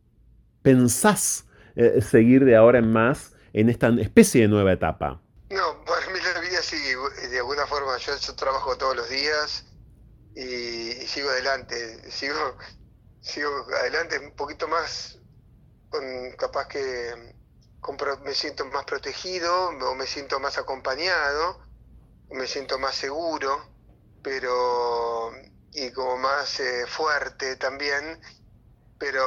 pensás 0.61 1.45
seguir 2.01 2.43
de 2.43 2.57
ahora 2.57 2.79
en 2.79 2.91
más 2.91 3.33
en 3.53 3.69
esta 3.69 3.87
especie 3.99 4.41
de 4.41 4.47
nueva 4.49 4.73
etapa? 4.73 5.21
No, 5.49 5.83
para 5.85 6.05
mí 6.07 6.19
la 6.33 6.41
vida 6.41 6.61
sigue 6.61 6.95
de 7.29 7.37
alguna 7.37 7.65
forma. 7.65 7.97
Yo, 7.97 8.35
trabajo 8.35 8.77
todos 8.77 8.95
los 8.95 9.09
días 9.09 9.65
y, 10.35 11.07
sigo 11.07 11.29
adelante. 11.29 12.11
Sigo, 12.11 12.57
sigo 13.21 13.49
adelante 13.79 14.19
un 14.19 14.35
poquito 14.35 14.67
más 14.67 15.19
con 15.89 16.31
capaz 16.37 16.67
que 16.67 17.35
me 18.23 18.33
siento 18.33 18.65
más 18.65 18.85
protegido 18.85 19.69
o 19.69 19.95
me 19.95 20.05
siento 20.05 20.39
más 20.39 20.57
acompañado, 20.57 21.59
me 22.29 22.45
siento 22.45 22.77
más 22.77 22.95
seguro, 22.95 23.57
pero 24.21 25.31
y 25.71 25.91
como 25.91 26.17
más 26.17 26.59
eh, 26.59 26.85
fuerte 26.87 27.55
también, 27.55 28.21
pero 28.97 29.21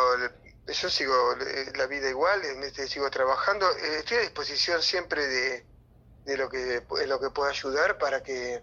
yo 0.66 0.90
sigo 0.90 1.32
eh, 1.40 1.72
la 1.76 1.86
vida 1.86 2.08
igual, 2.08 2.42
este 2.62 2.86
sigo 2.88 3.10
trabajando, 3.10 3.68
eh, 3.70 3.98
estoy 3.98 4.18
a 4.18 4.20
disposición 4.20 4.82
siempre 4.82 5.26
de, 5.26 5.66
de 6.24 6.36
lo 6.36 6.48
que 6.48 6.84
lo 7.06 7.20
que 7.20 7.30
pueda 7.30 7.50
ayudar 7.50 7.98
para 7.98 8.22
que 8.22 8.62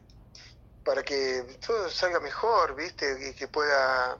para 0.90 1.04
que 1.04 1.46
todo 1.64 1.88
salga 1.88 2.20
mejor, 2.20 2.76
¿viste? 2.76 3.30
Y 3.30 3.34
que 3.36 3.48
pueda 3.48 4.18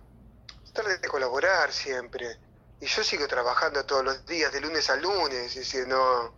tratar 0.72 1.02
de 1.02 1.08
colaborar 1.08 1.72
siempre 1.72 2.38
y 2.80 2.86
yo 2.86 3.04
sigo 3.04 3.28
trabajando 3.28 3.84
todos 3.88 4.06
los 4.06 4.24
días, 4.28 4.54
de 4.54 4.62
lunes 4.62 4.88
a 4.92 4.96
lunes, 4.96 5.48
es 5.48 5.56
decir, 5.56 5.88
no, 5.88 6.32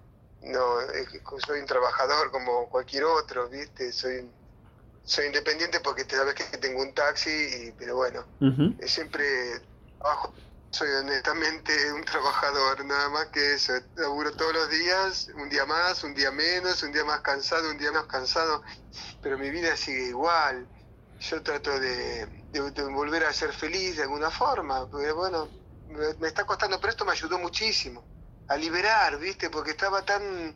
no, 0.44 0.78
soy 1.46 1.60
un 1.60 1.66
trabajador 1.66 2.32
como 2.32 2.70
cualquier 2.70 3.04
otro, 3.04 3.50
¿viste? 3.50 3.92
Soy, 3.92 4.26
soy 5.04 5.26
independiente 5.26 5.82
porque 5.82 6.06
te 6.06 6.16
sabes 6.16 6.34
que 6.34 6.58
tengo 6.58 6.82
un 6.82 6.94
taxi, 6.94 7.74
pero 7.78 7.98
bueno, 7.98 8.26
siempre 8.86 9.26
trabajo, 10.00 10.34
soy 10.72 10.90
honestamente 10.92 11.92
un 11.92 12.04
trabajador, 12.04 12.86
nada 12.86 13.10
más 13.10 13.28
que 13.28 13.54
eso, 13.54 13.74
laburo 13.96 14.32
todos 14.36 14.54
los 14.54 14.70
días, 14.70 15.30
un 15.36 15.50
día 15.50 15.66
más, 15.66 16.04
un 16.04 16.14
día 16.14 16.32
menos, 16.32 16.82
un 16.84 16.92
día 16.94 17.04
más 17.04 17.22
cansado, 17.22 17.70
un 17.70 17.78
día 17.78 17.92
menos 17.92 18.08
cansado, 18.08 18.64
pero 19.22 19.38
mi 19.38 19.50
vida 19.50 19.76
sigue 19.76 20.08
igual. 20.08 20.68
Yo 21.20 21.44
trato 21.44 21.80
de, 21.80 22.26
de 22.52 22.84
volver 22.84 23.26
a 23.26 23.34
ser 23.34 23.54
feliz 23.54 23.98
de 23.98 24.04
alguna 24.04 24.32
forma, 24.32 24.90
porque 24.90 25.12
bueno, 25.12 25.50
me, 25.88 26.28
está 26.28 26.46
costando, 26.46 26.80
pero 26.80 26.92
esto 26.92 27.06
me 27.06 27.12
ayudó 27.12 27.38
muchísimo 27.38 28.04
a 28.48 28.56
liberar, 28.56 29.18
¿viste? 29.20 29.50
Porque 29.50 29.72
estaba 29.72 30.04
tan 30.04 30.56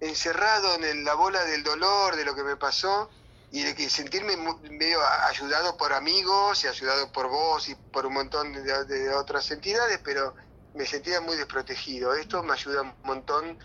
encerrado 0.00 0.74
en 0.76 1.04
la 1.04 1.14
bola 1.14 1.44
del 1.44 1.62
dolor, 1.62 2.16
de 2.16 2.24
lo 2.24 2.34
que 2.34 2.42
me 2.42 2.56
pasó, 2.56 3.10
y 3.52 3.62
de 3.62 3.74
que 3.74 3.90
sentirme 3.90 4.34
medio 4.70 4.98
ayudado 5.28 5.76
por 5.76 5.92
amigos 5.92 6.64
y 6.64 6.68
ayudado 6.68 7.12
por 7.12 7.28
vos 7.28 7.68
y 7.68 7.74
por 7.74 8.06
un 8.06 8.14
montón 8.14 8.52
de, 8.52 9.10
otras 9.10 9.50
entidades, 9.50 10.00
pero 10.02 10.34
me 10.74 10.86
sentía 10.86 11.20
muy 11.20 11.36
desprotegido. 11.36 12.14
Esto 12.14 12.42
me 12.42 12.54
ayuda 12.54 12.80
un 12.80 12.94
montón 13.04 13.58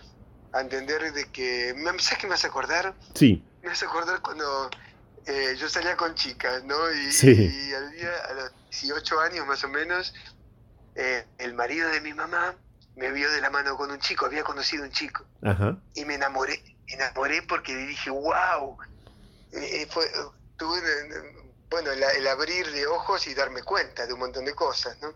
a 0.52 0.60
entender 0.60 1.14
de 1.14 1.32
que... 1.32 1.74
¿Sabes 2.00 2.18
qué 2.20 2.28
me 2.28 2.34
hace 2.34 2.48
acordar? 2.48 2.96
Sí. 3.16 3.42
Me 3.64 3.72
hace 3.72 3.86
acordar 3.86 4.22
cuando 4.22 4.70
eh, 5.26 5.56
yo 5.58 5.70
salía 5.70 5.96
con 5.96 6.16
chicas, 6.16 6.66
¿no? 6.66 6.76
Y, 6.92 7.10
y 7.24 7.74
al 7.74 7.92
día, 7.94 8.12
a 8.30 8.34
los 8.34 8.52
18 8.72 9.22
años 9.22 9.48
más 9.48 9.64
o 9.64 9.70
menos, 9.70 10.14
eh, 10.96 11.26
el 11.38 11.54
marido 11.54 11.90
de 11.92 12.02
mi 12.02 12.14
mamá 12.14 12.56
me 12.98 13.10
vio 13.12 13.32
de 13.32 13.40
la 13.40 13.50
mano 13.50 13.78
con 13.78 13.90
un 13.90 14.00
chico, 14.00 14.26
había 14.26 14.44
conocido 14.44 14.84
un 14.84 14.92
chico. 14.92 15.24
Y 15.94 16.04
me 16.04 16.16
enamoré, 16.16 16.62
enamoré 16.88 17.42
porque 17.44 17.74
dije, 17.74 18.10
wow. 18.10 18.78
Fue, 19.90 20.12
tuve, 20.58 20.82
bueno, 21.70 21.92
el, 21.92 22.28
abrir 22.28 22.72
de 22.72 22.88
ojos 22.88 23.28
y 23.28 23.34
darme 23.34 23.64
cuenta 23.64 24.06
de 24.06 24.14
un 24.14 24.20
montón 24.20 24.46
de 24.46 24.54
cosas, 24.54 24.98
¿no? 25.02 25.14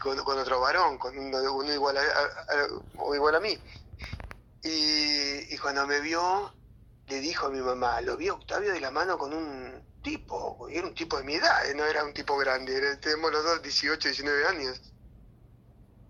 Con, 0.00 0.38
otro 0.38 0.60
varón, 0.60 0.98
con 0.98 1.18
uno, 1.18 1.72
igual, 1.72 1.96
a, 1.96 3.14
igual 3.14 3.34
a 3.34 3.40
mí. 3.40 3.58
Y, 4.62 5.52
y, 5.52 5.58
cuando 5.58 5.86
me 5.86 6.00
vio, 6.00 6.54
le 7.08 7.20
dijo 7.20 7.46
a 7.46 7.50
mi 7.50 7.60
mamá, 7.60 8.00
lo 8.00 8.16
vi 8.16 8.28
Octavio 8.28 8.72
de 8.72 8.80
la 8.80 8.92
mano 8.92 9.18
con 9.18 9.32
un 9.32 9.82
tipo, 10.02 10.68
era 10.68 10.86
un 10.86 10.94
tipo 10.94 11.16
de 11.18 11.24
mi 11.24 11.34
edad, 11.34 11.62
no 11.74 11.84
era 11.84 12.04
un 12.04 12.12
tipo 12.12 12.36
grande, 12.36 12.96
tenemos 12.98 13.32
los 13.32 13.42
dos 13.42 13.62
18, 13.62 14.08
19 14.08 14.46
años. 14.46 14.80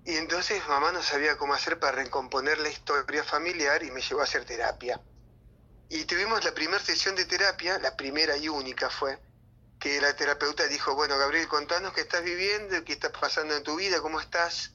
Y 0.04 0.16
entonces 0.16 0.66
mamá 0.68 0.92
no 0.92 1.02
sabía 1.02 1.36
cómo 1.36 1.54
hacer 1.54 1.78
para 1.78 1.92
recomponer 1.92 2.58
la 2.58 2.68
historia 2.68 3.24
familiar 3.24 3.82
y 3.82 3.90
me 3.90 4.00
llevó 4.00 4.20
a 4.20 4.24
hacer 4.24 4.44
terapia. 4.44 5.00
Y 5.90 6.04
tuvimos 6.04 6.44
la 6.44 6.54
primera 6.54 6.82
sesión 6.82 7.16
de 7.16 7.26
terapia, 7.26 7.78
la 7.78 7.96
primera 7.96 8.36
y 8.36 8.48
única 8.48 8.88
fue, 8.88 9.18
que 9.78 10.00
la 10.00 10.14
terapeuta 10.14 10.66
dijo, 10.68 10.94
bueno, 10.94 11.18
Gabriel, 11.18 11.48
contanos 11.48 11.92
qué 11.92 12.02
estás 12.02 12.22
viviendo, 12.22 12.82
qué 12.84 12.92
está 12.92 13.10
pasando 13.10 13.56
en 13.56 13.62
tu 13.62 13.76
vida, 13.76 14.00
cómo 14.00 14.20
estás. 14.20 14.72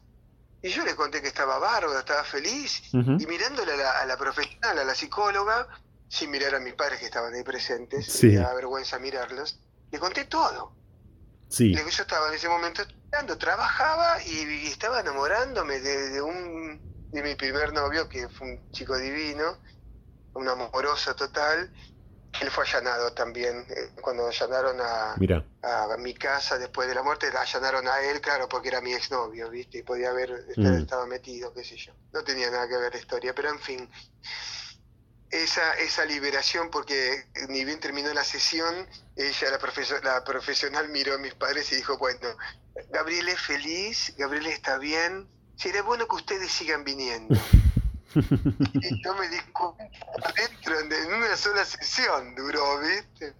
Y 0.61 0.70
yo 0.70 0.84
le 0.84 0.95
conté 0.95 1.22
que 1.22 1.30
estaba 1.30 1.57
bárbaro, 1.57 1.97
estaba 1.97 2.24
feliz. 2.24 2.82
Y 2.91 3.26
mirándole 3.28 3.74
a 3.74 3.78
la, 3.78 3.91
a 4.01 4.05
la, 4.05 4.18
profesional, 4.18 4.78
a 4.78 4.84
la 4.84 4.93
psicóloga, 4.93 5.68
sin 6.09 6.32
mirar 6.32 6.55
a 6.55 6.59
mis 6.59 6.74
padres 6.74 6.99
que 6.99 7.05
estaban 7.05 7.34
ahí 7.34 7.43
presentes, 7.43 8.24
me 8.24 8.36
da 8.36 8.53
vergüenza 8.53 8.99
mirarlos, 8.99 9.59
le 9.91 9.99
conté 9.99 10.26
todo. 10.26 10.76
Sí. 11.49 11.74
Yo 11.74 11.88
estaba 11.88 12.30
en 12.30 12.34
ese 12.34 12.49
momento 12.49 12.82
estudiando, 12.82 13.38
trabajaba 13.38 14.22
y, 14.24 14.68
estaba 14.68 14.99
enamorándome 14.99 15.80
de, 15.80 16.22
un 16.22 17.09
de 17.11 17.24
mi 17.24 17.36
primer 17.36 17.72
novio, 17.74 18.09
que 18.09 18.28
fue 18.30 18.47
un 18.47 18.72
chico 18.72 18.97
divino, 18.97 19.57
un 20.36 20.48
amoroso 20.48 21.16
total. 21.16 21.72
Él 22.42 22.52
fue 22.52 22.66
allanado 22.66 23.14
también. 23.14 23.66
Eh, 23.70 23.92
cuando 24.02 24.28
allanaron 24.28 24.80
a, 24.80 25.14
a 25.14 25.98
mi 25.98 26.14
casa 26.14 26.58
después 26.58 26.88
de 26.88 26.96
la 26.96 27.02
muerte, 27.02 27.28
allanaron 27.28 27.88
a 27.88 28.02
él, 28.02 28.22
claro, 28.22 28.48
porque 28.48 28.68
era 28.68 28.82
mi 28.82 28.94
exnovio, 28.94 29.50
¿viste? 29.50 29.80
Y 29.80 29.84
podía 29.84 30.10
haber 30.10 30.46
mm. 30.56 30.66
estado 30.76 31.08
metido, 31.08 31.54
qué 31.54 31.64
sé 31.64 31.78
yo. 31.78 31.94
No 32.14 32.24
tenía 32.24 32.52
nada 32.52 32.68
que 32.68 32.78
ver 32.78 32.94
la 32.94 33.00
historia, 33.00 33.34
pero 33.34 33.50
en 33.50 33.60
fin 33.60 33.90
esa, 35.44 35.74
esa 35.76 36.06
liberación, 36.06 36.70
porque 36.70 37.26
ni 37.50 37.66
bien 37.66 37.80
terminó 37.80 38.14
la 38.14 38.24
sesión, 38.24 38.88
ella, 39.16 39.50
la, 39.52 40.02
la 40.04 40.24
profesional, 40.24 40.90
miró 40.90 41.16
a 41.16 41.18
mis 41.18 41.34
padres 41.34 41.72
y 41.72 41.76
dijo, 41.76 41.98
bueno, 41.98 42.30
Gabriel 42.92 43.28
es 43.30 43.40
feliz, 43.40 44.14
Gabriel 44.18 44.48
está 44.48 44.78
bien, 44.78 45.28
sería 45.56 45.82
bueno 45.84 46.08
que 46.08 46.16
ustedes 46.16 46.52
sigan 46.52 46.84
viniendo. 46.84 47.36
y 48.14 49.03
yo 49.03 49.16
me 49.16 49.28
di 49.30 49.38
cuenta 49.51 50.34
dentro, 50.36 50.80
en 50.80 51.14
una 51.14 51.36
sola 51.36 51.66
sesión 51.66 52.36
duró, 52.36 52.80
¿viste? 52.80 53.34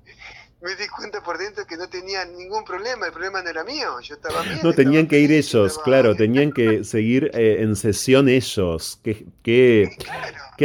me 0.66 0.76
di 0.76 0.88
cuenta 0.88 1.22
por 1.22 1.38
dentro 1.38 1.66
que 1.68 1.78
no 1.78 1.88
tenía 1.88 2.26
ningún 2.26 2.63
problema, 2.63 3.05
el 3.05 3.11
problema 3.11 3.41
no 3.41 3.49
era 3.49 3.63
mío, 3.63 3.99
yo 3.99 4.16
estaba 4.16 4.41
bien. 4.41 4.59
No, 4.63 4.74
tenían 4.74 5.07
que 5.07 5.20
ir 5.20 5.32
ellos, 5.32 5.78
claro, 5.80 6.16
tenían 6.16 6.51
que 6.51 6.84
seguir 6.84 7.30
eh, 7.34 7.57
en 7.59 7.76
sesión 7.76 8.28
ellos. 8.28 8.99
Qué, 9.03 9.28
qué, 9.43 9.89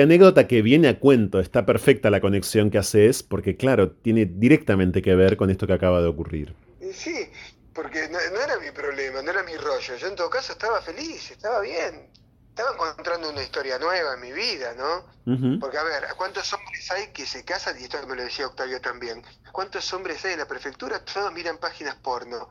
anécdota 0.00 0.46
que 0.46 0.62
viene 0.62 0.88
a 0.88 0.98
cuento, 0.98 1.38
está 1.38 1.66
perfecta 1.66 2.08
la 2.08 2.20
conexión 2.20 2.70
que 2.70 2.78
haces, 2.78 3.22
porque 3.22 3.56
claro, 3.56 3.90
tiene 3.90 4.24
directamente 4.24 5.02
que 5.02 5.14
ver 5.14 5.36
con 5.36 5.50
esto 5.50 5.66
que 5.66 5.74
acaba 5.74 6.00
de 6.00 6.08
ocurrir. 6.08 6.54
Sí, 6.92 7.28
porque 7.74 8.08
no, 8.08 8.18
no 8.32 8.40
era 8.40 8.58
mi 8.58 8.70
problema, 8.70 9.20
no 9.20 9.30
era 9.30 9.42
mi 9.42 9.56
rollo, 9.56 9.96
yo 9.96 10.06
en 10.06 10.16
todo 10.16 10.30
caso 10.30 10.52
estaba 10.52 10.80
feliz, 10.80 11.30
estaba 11.30 11.60
bien 11.60 12.08
estaba 12.50 12.72
encontrando 12.72 13.30
una 13.30 13.42
historia 13.42 13.78
nueva 13.78 14.14
en 14.14 14.20
mi 14.20 14.32
vida, 14.32 14.74
¿no? 14.74 15.06
Porque, 15.60 15.78
a 15.78 15.82
ver, 15.84 16.04
¿cuántos 16.16 16.52
hombres 16.52 16.90
hay 16.90 17.12
que 17.12 17.24
se 17.24 17.44
casan? 17.44 17.80
Y 17.80 17.84
esto 17.84 18.04
me 18.06 18.16
lo 18.16 18.22
decía 18.22 18.46
Octavio 18.46 18.80
también. 18.80 19.24
¿Cuántos 19.52 19.92
hombres 19.92 20.24
hay 20.24 20.32
en 20.32 20.40
la 20.40 20.48
prefectura? 20.48 21.04
Todos 21.04 21.32
miran 21.32 21.58
páginas 21.58 21.94
porno 21.96 22.48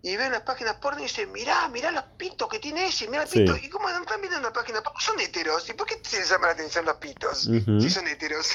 y 0.00 0.16
ven 0.16 0.30
las 0.30 0.42
páginas 0.42 0.76
porno 0.76 1.00
y 1.00 1.04
dicen, 1.04 1.32
mirá, 1.32 1.68
mirá 1.68 1.90
los 1.90 2.04
pitos 2.16 2.48
que 2.48 2.60
tiene 2.60 2.86
ese, 2.86 3.08
mirá 3.08 3.22
los 3.22 3.32
pitos. 3.32 3.62
¿Y 3.62 3.68
cómo 3.68 3.88
están 3.88 4.20
mirando 4.20 4.48
la 4.48 4.52
página 4.52 4.80
porno? 4.80 5.00
Son 5.00 5.18
heteros. 5.18 5.68
¿Y 5.68 5.72
por 5.72 5.86
qué 5.86 5.98
se 6.02 6.18
les 6.18 6.30
llama 6.30 6.46
la 6.46 6.52
atención 6.52 6.84
los 6.84 6.96
pitos? 6.96 7.50
Si 7.80 7.90
son 7.90 8.06
heteros. 8.06 8.48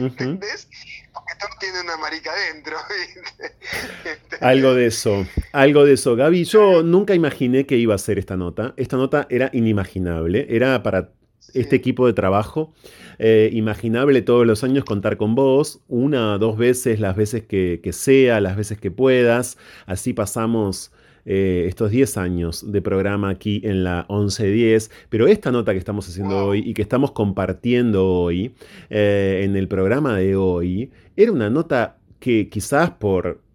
¿Entendés? 0.00 0.68
Porque 1.12 1.32
todos 1.38 1.58
tienen 1.60 1.82
una 1.84 1.96
marica 1.96 2.32
adentro. 2.32 2.76
Este, 4.04 4.36
algo 4.40 4.74
de 4.74 4.86
eso, 4.86 5.26
algo 5.52 5.84
de 5.84 5.94
eso. 5.94 6.14
Gaby, 6.14 6.44
yo 6.44 6.82
nunca 6.82 7.14
imaginé 7.14 7.66
que 7.66 7.76
iba 7.76 7.94
a 7.94 7.98
ser 7.98 8.18
esta 8.18 8.36
nota. 8.36 8.72
Esta 8.76 8.96
nota 8.96 9.26
era 9.30 9.50
inimaginable. 9.52 10.46
Era 10.48 10.82
para 10.82 11.10
este 11.54 11.76
equipo 11.76 12.06
de 12.06 12.12
trabajo. 12.12 12.72
Eh, 13.18 13.50
imaginable 13.52 14.22
todos 14.22 14.46
los 14.46 14.62
años 14.64 14.84
contar 14.84 15.16
con 15.16 15.34
vos, 15.34 15.80
una, 15.88 16.38
dos 16.38 16.56
veces, 16.56 17.00
las 17.00 17.16
veces 17.16 17.44
que, 17.44 17.80
sea, 17.92 18.40
las 18.40 18.56
veces 18.56 18.78
que 18.78 18.90
puedas. 18.90 19.58
Así 19.86 20.12
pasamos 20.12 20.92
eh, 21.24 21.64
estos 21.66 21.90
10 21.90 22.16
años 22.18 22.70
de 22.70 22.82
programa 22.82 23.30
aquí 23.30 23.60
en 23.64 23.84
la 23.84 24.06
1110. 24.08 24.90
Pero 25.08 25.26
esta 25.26 25.50
nota 25.50 25.72
que 25.72 25.78
estamos 25.78 26.08
haciendo 26.08 26.46
hoy 26.46 26.62
y 26.64 26.74
que 26.74 26.82
estamos 26.82 27.12
compartiendo 27.12 28.06
hoy 28.06 28.54
eh, 28.90 29.42
en 29.44 29.56
el 29.56 29.68
programa 29.68 30.16
de 30.16 30.36
hoy, 30.36 30.90
era 31.16 31.32
una 31.32 31.50
nota 31.50 31.98
que 32.20 32.48
quizás 32.48 32.90
por 32.90 33.45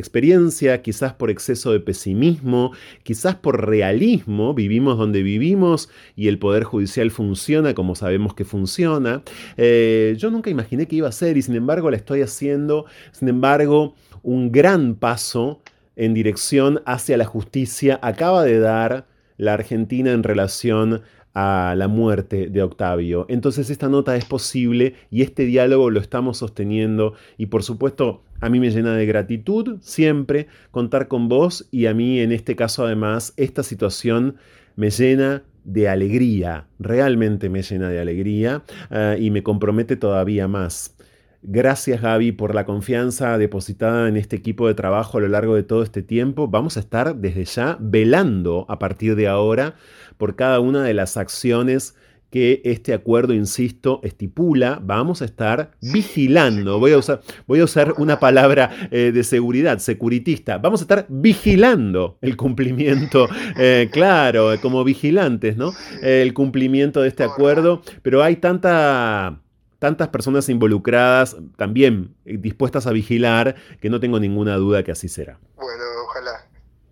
experiencia, 0.00 0.82
quizás 0.82 1.12
por 1.12 1.30
exceso 1.30 1.72
de 1.72 1.80
pesimismo, 1.80 2.72
quizás 3.02 3.36
por 3.36 3.68
realismo, 3.68 4.54
vivimos 4.54 4.98
donde 4.98 5.22
vivimos 5.22 5.88
y 6.16 6.28
el 6.28 6.38
Poder 6.38 6.64
Judicial 6.64 7.10
funciona 7.10 7.74
como 7.74 7.94
sabemos 7.94 8.34
que 8.34 8.44
funciona. 8.44 9.22
Eh, 9.56 10.14
yo 10.18 10.30
nunca 10.30 10.50
imaginé 10.50 10.86
que 10.86 10.96
iba 10.96 11.08
a 11.08 11.12
ser 11.12 11.36
y 11.36 11.42
sin 11.42 11.54
embargo 11.54 11.90
la 11.90 11.96
estoy 11.96 12.22
haciendo, 12.22 12.86
sin 13.12 13.28
embargo, 13.28 13.94
un 14.22 14.50
gran 14.50 14.94
paso 14.96 15.60
en 15.96 16.14
dirección 16.14 16.82
hacia 16.86 17.16
la 17.16 17.24
justicia 17.24 17.98
acaba 18.02 18.44
de 18.44 18.58
dar 18.58 19.06
la 19.36 19.54
Argentina 19.54 20.12
en 20.12 20.22
relación 20.22 21.02
a 21.34 21.74
la 21.76 21.88
muerte 21.88 22.48
de 22.48 22.62
Octavio. 22.62 23.26
Entonces 23.28 23.70
esta 23.70 23.88
nota 23.88 24.16
es 24.16 24.24
posible 24.24 24.94
y 25.10 25.22
este 25.22 25.44
diálogo 25.44 25.90
lo 25.90 26.00
estamos 26.00 26.38
sosteniendo 26.38 27.14
y 27.38 27.46
por 27.46 27.62
supuesto 27.62 28.22
a 28.40 28.48
mí 28.48 28.58
me 28.58 28.70
llena 28.70 28.94
de 28.94 29.06
gratitud 29.06 29.78
siempre 29.80 30.48
contar 30.70 31.08
con 31.08 31.28
vos 31.28 31.68
y 31.70 31.86
a 31.86 31.94
mí 31.94 32.20
en 32.20 32.32
este 32.32 32.56
caso 32.56 32.84
además 32.84 33.32
esta 33.36 33.62
situación 33.62 34.36
me 34.76 34.90
llena 34.90 35.44
de 35.64 35.88
alegría, 35.88 36.66
realmente 36.78 37.48
me 37.48 37.62
llena 37.62 37.90
de 37.90 38.00
alegría 38.00 38.62
eh, 38.90 39.18
y 39.20 39.30
me 39.30 39.42
compromete 39.42 39.96
todavía 39.96 40.48
más. 40.48 40.96
Gracias 41.42 42.02
Gaby 42.02 42.32
por 42.32 42.54
la 42.54 42.66
confianza 42.66 43.38
depositada 43.38 44.08
en 44.08 44.18
este 44.18 44.36
equipo 44.36 44.68
de 44.68 44.74
trabajo 44.74 45.16
a 45.16 45.20
lo 45.22 45.28
largo 45.28 45.54
de 45.54 45.62
todo 45.62 45.82
este 45.82 46.02
tiempo. 46.02 46.48
Vamos 46.48 46.76
a 46.76 46.80
estar 46.80 47.16
desde 47.16 47.46
ya 47.46 47.78
velando 47.80 48.66
a 48.68 48.78
partir 48.78 49.16
de 49.16 49.26
ahora 49.26 49.74
por 50.20 50.36
cada 50.36 50.60
una 50.60 50.84
de 50.84 50.94
las 50.94 51.16
acciones 51.16 51.96
que 52.30 52.62
este 52.64 52.94
acuerdo, 52.94 53.32
insisto, 53.34 54.00
estipula, 54.04 54.78
vamos 54.80 55.22
a 55.22 55.24
estar 55.24 55.72
vigilando. 55.80 56.78
Voy 56.78 56.92
a 56.92 56.98
usar, 56.98 57.22
voy 57.48 57.58
a 57.58 57.64
usar 57.64 57.94
una 57.96 58.20
palabra 58.20 58.88
eh, 58.92 59.10
de 59.12 59.24
seguridad, 59.24 59.78
securitista. 59.78 60.58
Vamos 60.58 60.80
a 60.80 60.84
estar 60.84 61.06
vigilando 61.08 62.18
el 62.20 62.36
cumplimiento, 62.36 63.28
eh, 63.58 63.88
claro, 63.90 64.50
como 64.62 64.84
vigilantes, 64.84 65.56
¿no? 65.56 65.72
el 66.02 66.32
cumplimiento 66.34 67.00
de 67.00 67.08
este 67.08 67.24
acuerdo, 67.24 67.82
pero 68.02 68.22
hay 68.22 68.36
tanta 68.36 69.40
tantas 69.80 70.08
personas 70.08 70.46
involucradas, 70.50 71.38
también 71.56 72.14
dispuestas 72.26 72.86
a 72.86 72.92
vigilar, 72.92 73.56
que 73.80 73.88
no 73.88 73.98
tengo 73.98 74.20
ninguna 74.20 74.56
duda 74.56 74.84
que 74.84 74.92
así 74.92 75.08
será. 75.08 75.40
Bueno, 75.56 75.82
ojalá 76.04 76.46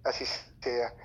así 0.05 0.25
sea. 0.25 0.98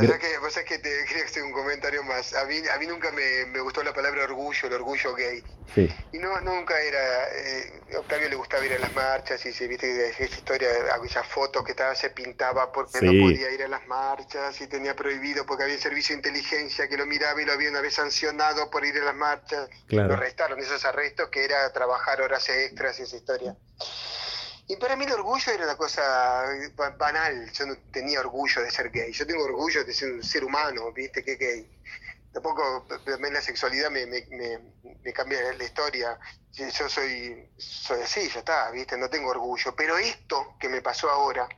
Que, 0.00 0.38
pasa 0.40 0.60
es 0.60 0.66
que 0.66 0.78
te 0.78 1.04
quería 1.08 1.24
hacer 1.24 1.42
un 1.42 1.52
comentario 1.52 2.02
más. 2.04 2.34
A 2.34 2.44
mí, 2.44 2.56
a 2.72 2.78
mí 2.78 2.86
nunca 2.86 3.10
me, 3.12 3.46
me, 3.46 3.60
gustó 3.60 3.82
la 3.82 3.92
palabra 3.92 4.24
orgullo, 4.24 4.68
el 4.68 4.74
orgullo 4.74 5.14
gay. 5.14 5.42
Sí. 5.74 5.88
Y 6.12 6.18
no, 6.18 6.40
nunca 6.40 6.80
era. 6.80 7.28
Eh, 7.34 7.80
Octavio 7.96 8.28
le 8.28 8.36
gustaba 8.36 8.64
ir 8.64 8.72
a 8.74 8.78
las 8.78 8.94
marchas 8.94 9.44
y 9.46 9.52
se 9.52 9.66
viste 9.66 10.08
esa 10.10 10.22
historia, 10.24 10.68
aquella 10.94 11.22
foto 11.22 11.64
que 11.64 11.72
estaba, 11.72 11.94
se 11.94 12.10
pintaba 12.10 12.70
porque 12.70 13.00
no 13.00 13.12
podía 13.12 13.50
ir 13.50 13.62
a 13.62 13.68
las 13.68 13.86
marchas 13.86 14.60
y 14.60 14.66
tenía 14.66 14.94
prohibido 14.94 15.46
porque 15.46 15.64
había 15.64 15.78
servicio 15.78 16.14
de 16.14 16.18
inteligencia 16.18 16.88
que 16.88 16.96
lo 16.96 17.06
miraba 17.06 17.40
y 17.40 17.44
lo 17.44 17.52
había 17.52 17.70
una 17.70 17.80
vez 17.80 17.94
sancionado 17.94 18.70
por 18.70 18.84
ir 18.84 18.96
a 18.98 19.04
las 19.04 19.14
marchas. 19.14 19.68
Lo 19.88 20.02
arrestaron, 20.02 20.58
esos 20.58 20.84
arrestos 20.84 21.28
que 21.30 21.44
era 21.44 21.70
trabajar 21.72 22.20
horas 22.20 22.48
extras 22.48 22.98
y 23.00 23.02
esa 23.02 23.16
historia. 23.16 23.56
Y 24.70 24.76
para 24.76 24.96
mí 24.96 25.06
el 25.06 25.12
orgullo 25.12 25.50
era 25.50 25.64
una 25.64 25.76
cosa 25.76 26.44
banal. 26.98 27.50
Yo 27.52 27.66
no 27.66 27.76
tenía 27.90 28.20
orgullo 28.20 28.62
de 28.62 28.70
ser 28.70 28.90
gay. 28.90 29.12
Yo 29.12 29.26
tengo 29.26 29.42
orgullo 29.42 29.82
de 29.82 29.94
ser 29.94 30.12
un 30.12 30.22
ser 30.22 30.44
humano, 30.44 30.92
¿viste? 30.92 31.24
Que 31.24 31.36
gay. 31.36 31.66
Tampoco 32.34 32.86
también 33.06 33.32
la 33.32 33.40
sexualidad 33.40 33.90
me, 33.90 34.04
me, 34.04 34.26
me, 35.02 35.12
cambia 35.14 35.40
la 35.54 35.64
historia. 35.64 36.18
Yo 36.52 36.88
soy, 36.88 37.48
soy 37.56 38.02
así, 38.02 38.28
ya 38.28 38.40
está, 38.40 38.70
¿viste? 38.70 38.98
No 38.98 39.08
tengo 39.08 39.30
orgullo. 39.30 39.74
Pero 39.74 39.96
esto 39.96 40.54
que 40.60 40.68
me 40.68 40.82
pasó 40.82 41.08
ahora 41.08 41.48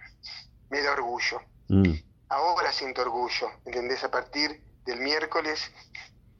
me 0.71 0.81
da 0.81 0.93
orgullo. 0.93 1.43
Mm. 1.67 1.95
Ahora 2.29 2.73
siento 2.73 3.03
orgullo, 3.03 3.51
¿entendés? 3.65 4.05
A 4.05 4.11
partir 4.13 4.63
del 4.87 5.01
miércoles 5.01 5.69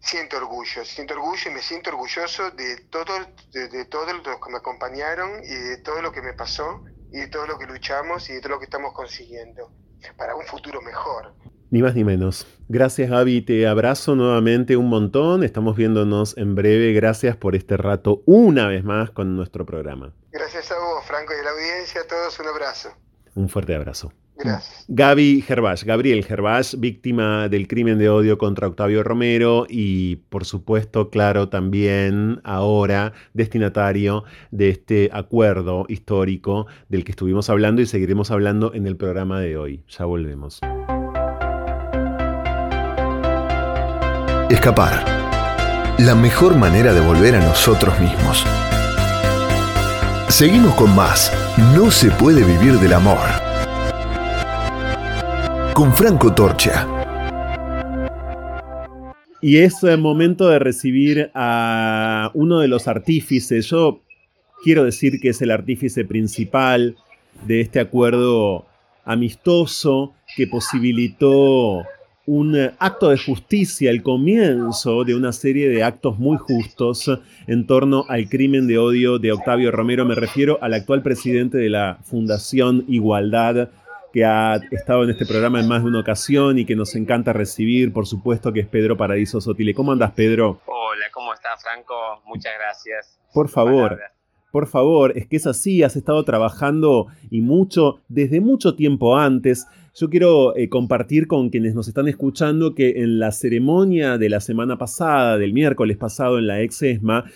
siento 0.01 0.39
orgullo, 0.39 0.85
siento 0.85 1.15
orgullo 1.15 1.51
y 1.51 1.55
me 1.55 1.63
siento 1.63 1.91
orgulloso 1.91 2.51
de, 2.51 2.77
todo, 2.91 3.13
de, 3.53 3.85
todos 3.85 4.13
los 4.13 4.23
que 4.23 4.51
me 4.51 4.59
acompañaron 4.59 5.43
y 5.45 5.55
de 5.55 5.79
todo 5.79 6.03
lo 6.03 6.13
que 6.13 6.23
me 6.23 6.33
pasó 6.33 6.85
y 7.13 7.19
de 7.19 7.29
todo 7.29 7.47
lo 7.47 7.59
que 7.59 7.67
luchamos 7.67 8.29
y 8.31 8.35
de 8.35 8.41
todo 8.41 8.53
lo 8.53 8.59
que 8.59 8.65
estamos 8.65 8.93
consiguiendo 8.93 9.71
para 10.17 10.35
un 10.35 10.45
futuro 10.45 10.81
mejor. 10.81 11.35
Ni 11.71 11.83
más 11.83 11.95
ni 11.95 12.03
menos. 12.03 12.47
Gracias 12.69 13.11
Gaby, 13.11 13.43
te 13.43 13.69
abrazo 13.69 14.17
nuevamente 14.17 14.77
un 14.77 14.89
montón. 14.89 15.45
Estamos 15.45 15.77
viéndonos 15.77 16.37
en 16.37 16.57
breve. 16.57 16.93
Gracias 16.93 17.37
por 17.37 17.55
este 17.55 17.77
rato 17.77 18.23
una 18.27 18.67
vez 18.67 18.83
más 18.83 19.11
con 19.11 19.37
nuestro 19.37 19.65
programa. 19.65 20.13
Gracias 20.33 20.73
a 20.73 20.79
vos, 20.79 21.05
Franco, 21.05 21.33
y 21.33 21.41
a 21.41 21.45
la 21.45 21.51
audiencia. 21.51 22.01
A 22.01 22.07
todos 22.09 22.41
un 22.41 22.49
abrazo. 22.49 22.91
Un 23.37 23.49
fuerte 23.49 23.75
abrazo. 23.77 24.13
Gracias. 24.43 24.85
Gaby 24.89 25.43
Gervás, 25.43 25.85
Gabriel 25.85 26.25
Gervás, 26.25 26.81
víctima 26.81 27.49
del 27.49 27.69
crimen 27.69 27.99
de 27.99 28.09
odio 28.09 28.39
contra 28.39 28.67
Octavio 28.67 29.03
Romero 29.03 29.67
y 29.69 30.17
por 30.17 30.45
supuesto, 30.45 31.11
claro, 31.11 31.49
también 31.49 32.41
ahora 32.43 33.13
destinatario 33.35 34.25
de 34.51 34.71
este 34.71 35.11
acuerdo 35.13 35.85
histórico 35.89 36.67
del 36.89 37.05
que 37.05 37.13
estuvimos 37.13 37.51
hablando 37.51 37.83
y 37.83 37.87
seguiremos 37.87 38.31
hablando 38.31 38.73
en 38.75 38.87
el 38.87 38.97
programa 38.97 39.41
de 39.41 39.57
hoy. 39.57 39.85
Ya 39.89 40.07
volvemos. 40.07 40.61
Escapar. 44.49 45.05
La 45.99 46.15
mejor 46.15 46.57
manera 46.57 46.95
de 46.95 47.01
volver 47.01 47.35
a 47.35 47.41
nosotros 47.41 47.99
mismos. 48.01 48.45
Seguimos 50.29 50.75
con 50.75 50.97
más. 50.97 51.31
No 51.77 51.91
se 51.91 52.11
puede 52.11 52.43
vivir 52.43 52.79
del 52.79 52.95
amor 52.95 53.50
con 55.75 55.93
Franco 55.93 56.33
Torcha. 56.33 56.87
Y 59.43 59.59
es 59.59 59.83
el 59.83 59.99
momento 59.99 60.49
de 60.49 60.59
recibir 60.59 61.31
a 61.35 62.31
uno 62.35 62.61
de 62.61 62.69
los 62.69 62.89
artífices. 62.89 63.67
Yo 63.67 64.03
quiero 64.63 64.85
decir 64.85 65.21
que 65.21 65.31
es 65.31 65.41
el 65.43 65.51
artífice 65.51 66.05
principal 66.05 66.97
de 67.47 67.61
este 67.61 67.81
acuerdo 67.81 68.67
amistoso 69.05 70.15
que 70.37 70.47
posibilitó 70.47 71.83
un 72.27 72.57
acto 72.79 73.09
de 73.09 73.19
justicia, 73.19 73.91
el 73.91 74.03
comienzo 74.03 75.05
de 75.05 75.15
una 75.15 75.33
serie 75.33 75.69
de 75.69 75.83
actos 75.83 76.19
muy 76.19 76.37
justos 76.37 77.11
en 77.47 77.67
torno 77.67 78.05
al 78.09 78.29
crimen 78.29 78.67
de 78.69 78.79
odio 78.79 79.19
de 79.19 79.33
Octavio 79.33 79.73
Romero. 79.73 80.05
Me 80.05 80.15
refiero 80.15 80.59
al 80.61 80.75
actual 80.75 81.03
presidente 81.03 81.59
de 81.59 81.71
la 81.71 81.99
Fundación 82.05 82.85
Igualdad, 82.87 83.71
que 84.13 84.25
ha 84.25 84.57
estado 84.71 85.05
en 85.05 85.11
este 85.11 85.27
programa 85.27 85.61
en 85.61 85.69
más 85.69 85.83
de 85.83 85.89
una 85.89 86.01
ocasión 86.01 86.59
y 86.59 86.65
que 86.65 86.77
nos 86.77 86.95
encanta 86.95 87.33
recibir, 87.33 87.93
por 87.93 88.07
supuesto, 88.07 88.53
que 88.53 88.61
es 88.61 88.67
Pedro 88.67 88.97
Paradiso 88.97 89.41
Sotile. 89.41 89.75
¿Cómo 89.75 89.93
andas, 89.93 90.13
Pedro? 90.13 90.61
Hola, 90.67 91.07
¿cómo 91.13 91.33
estás, 91.33 91.63
Franco? 91.63 91.95
Muchas 92.27 92.53
gracias. 92.59 93.21
Por 93.33 93.49
favor. 93.49 93.99
Por 94.51 94.67
favor, 94.67 95.13
es 95.17 95.29
que 95.29 95.37
es 95.37 95.47
así, 95.47 95.85
has 95.85 95.95
estado 95.95 96.25
trabajando 96.25 97.07
y 97.31 97.41
mucho, 97.41 98.01
desde 98.09 98.41
mucho 98.41 98.75
tiempo 98.75 99.17
antes. 99.17 99.69
Yo 99.95 100.11
quiero 100.11 100.57
eh, 100.57 100.69
compartir 100.69 101.29
con 101.29 101.51
quienes 101.51 101.75
nos 101.75 101.87
están 101.87 102.09
escuchando 102.09 102.75
que 102.75 103.03
en 103.03 103.21
la 103.21 103.31
ceremonia 103.31 104.19
de 104.19 104.29
la 104.29 104.41
semana 104.41 104.77
pasada, 104.77 105.39
del 105.39 105.53
miércoles 105.53 105.97
pasado 105.99 106.39
en 106.39 106.49
la 106.49 106.63
ex 106.63 106.83
ESMA, 106.83 107.27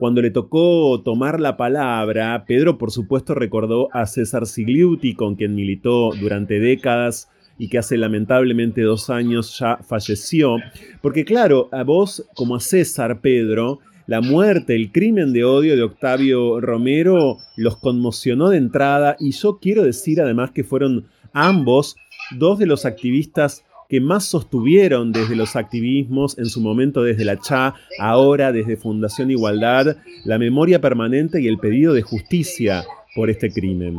cuando 0.00 0.22
le 0.22 0.30
tocó 0.30 1.02
tomar 1.04 1.40
la 1.40 1.58
palabra, 1.58 2.46
Pedro 2.46 2.78
por 2.78 2.90
supuesto 2.90 3.34
recordó 3.34 3.90
a 3.92 4.06
César 4.06 4.46
Sigliuti, 4.46 5.12
con 5.12 5.34
quien 5.34 5.54
militó 5.54 6.12
durante 6.18 6.58
décadas 6.58 7.28
y 7.58 7.68
que 7.68 7.76
hace 7.76 7.98
lamentablemente 7.98 8.80
dos 8.80 9.10
años 9.10 9.58
ya 9.58 9.76
falleció. 9.86 10.56
Porque 11.02 11.26
claro, 11.26 11.68
a 11.70 11.82
vos 11.82 12.26
como 12.34 12.56
a 12.56 12.60
César, 12.60 13.20
Pedro, 13.20 13.80
la 14.06 14.22
muerte, 14.22 14.74
el 14.74 14.90
crimen 14.90 15.34
de 15.34 15.44
odio 15.44 15.76
de 15.76 15.82
Octavio 15.82 16.62
Romero 16.62 17.36
los 17.56 17.76
conmocionó 17.76 18.48
de 18.48 18.56
entrada 18.56 19.16
y 19.20 19.32
yo 19.32 19.58
quiero 19.60 19.82
decir 19.82 20.22
además 20.22 20.50
que 20.50 20.64
fueron 20.64 21.08
ambos 21.34 21.94
dos 22.38 22.58
de 22.58 22.64
los 22.64 22.86
activistas 22.86 23.66
que 23.90 24.00
más 24.00 24.24
sostuvieron 24.24 25.10
desde 25.10 25.34
los 25.34 25.56
activismos, 25.56 26.38
en 26.38 26.46
su 26.46 26.60
momento 26.60 27.02
desde 27.02 27.24
la 27.24 27.40
CHA, 27.40 27.74
ahora 27.98 28.52
desde 28.52 28.76
Fundación 28.76 29.32
Igualdad, 29.32 29.96
la 30.24 30.38
memoria 30.38 30.80
permanente 30.80 31.40
y 31.40 31.48
el 31.48 31.58
pedido 31.58 31.92
de 31.92 32.02
justicia 32.02 32.84
por 33.16 33.30
este 33.30 33.52
crimen. 33.52 33.96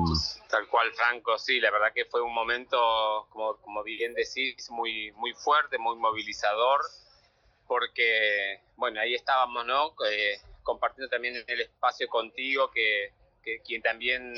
Tal 0.50 0.66
cual, 0.70 0.89
Franco, 0.94 1.38
sí, 1.38 1.60
la 1.60 1.72
verdad 1.72 1.88
que 1.94 2.06
fue 2.06 2.22
un 2.22 2.34
momento, 2.34 3.28
como, 3.32 3.58
como 3.58 3.84
bien 3.84 4.14
decís, 4.14 4.72
muy, 4.72 5.12
muy 5.18 5.34
fuerte, 5.34 5.78
muy 5.78 5.98
movilizador, 5.98 6.80
porque, 7.68 8.62
bueno, 8.78 9.02
ahí 9.02 9.14
estábamos, 9.14 9.66
¿no? 9.66 9.94
Eh, 10.10 10.38
compartiendo 10.64 11.10
también 11.10 11.36
el 11.46 11.60
espacio 11.60 12.08
contigo, 12.08 12.72
que, 12.72 13.12
que 13.44 13.60
quien 13.60 13.82
también 13.82 14.34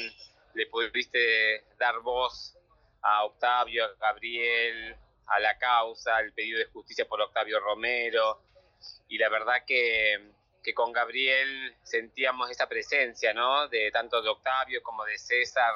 le 0.55 0.65
pudiste 0.65 1.63
dar 1.77 1.99
voz 2.01 2.57
a 3.03 3.25
Octavio, 3.25 3.85
a 3.85 3.93
Gabriel, 3.99 4.95
a 5.27 5.39
la 5.39 5.57
causa, 5.57 6.19
el 6.19 6.33
pedido 6.33 6.59
de 6.59 6.65
justicia 6.65 7.05
por 7.07 7.21
Octavio 7.21 7.59
Romero. 7.59 8.41
Y 9.07 9.17
la 9.17 9.29
verdad 9.29 9.63
que, 9.65 10.31
que 10.63 10.73
con 10.73 10.91
Gabriel 10.91 11.75
sentíamos 11.83 12.49
esa 12.49 12.67
presencia, 12.67 13.33
¿no? 13.33 13.67
De 13.67 13.91
tanto 13.91 14.21
de 14.21 14.29
Octavio 14.29 14.81
como 14.83 15.03
de 15.05 15.17
César, 15.17 15.73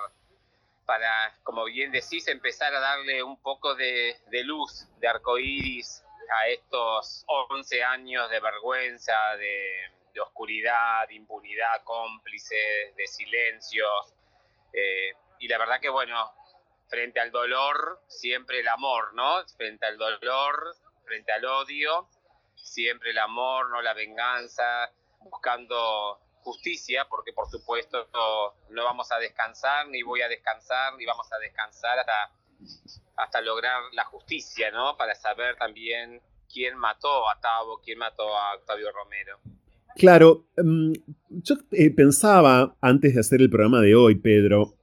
para, 0.86 1.38
como 1.44 1.66
bien 1.66 1.92
decís, 1.92 2.28
empezar 2.28 2.74
a 2.74 2.80
darle 2.80 3.22
un 3.22 3.42
poco 3.42 3.76
de, 3.76 4.18
de 4.28 4.44
luz, 4.44 4.88
de 5.00 5.08
arcoíris 5.08 6.04
a 6.42 6.48
estos 6.48 7.24
11 7.28 7.84
años 7.84 8.30
de 8.30 8.40
vergüenza, 8.40 9.36
de, 9.38 9.92
de 10.14 10.22
oscuridad, 10.22 11.08
de 11.08 11.16
impunidad, 11.16 11.84
cómplice, 11.84 12.94
de 12.96 13.08
silencios. 13.08 14.14
Eh, 14.74 15.14
y 15.40 15.48
la 15.48 15.58
verdad 15.58 15.80
que, 15.80 15.90
bueno, 15.90 16.32
frente 16.88 17.20
al 17.20 17.32
dolor, 17.32 18.02
siempre 18.08 18.60
el 18.60 18.68
amor, 18.68 19.14
¿no? 19.14 19.46
Frente 19.56 19.86
al 19.86 19.98
dolor, 19.98 20.76
frente 21.06 21.32
al 21.32 21.46
odio, 21.46 22.08
siempre 22.56 23.12
el 23.12 23.18
amor, 23.18 23.70
no 23.70 23.82
la 23.82 23.94
venganza, 23.94 24.92
buscando 25.20 26.20
justicia, 26.42 27.06
porque 27.10 27.34
por 27.34 27.50
supuesto 27.50 28.08
no, 28.70 28.84
vamos 28.84 29.12
a 29.12 29.20
descansar, 29.20 29.88
ni 29.90 30.02
voy 30.02 30.22
a 30.22 30.30
descansar, 30.30 30.96
ni 30.98 31.06
vamos 31.06 31.28
a 31.32 31.38
descansar 31.40 32.00
hasta, 32.00 32.32
hasta 33.18 33.42
lograr 33.42 33.82
la 33.94 34.06
justicia, 34.06 34.72
¿no? 34.72 34.96
Para 34.96 35.14
saber 35.16 35.58
también 35.58 36.22
quién 36.52 36.78
mató 36.78 37.30
a 37.30 37.40
Tavo, 37.42 37.82
quién 37.84 38.00
mató 38.00 38.36
a 38.38 38.56
Octavio 38.56 38.92
Romero. 38.92 39.40
Claro, 39.98 40.46
mm, 40.58 40.94
yo 41.30 41.56
eh, 41.72 41.90
pensaba 41.94 42.78
antes 42.82 43.16
de 43.16 43.20
hacer 43.20 43.42
el 43.42 43.50
programa 43.50 43.82
de 43.82 43.96
hoy, 43.96 44.16
Pedro, 44.16 44.78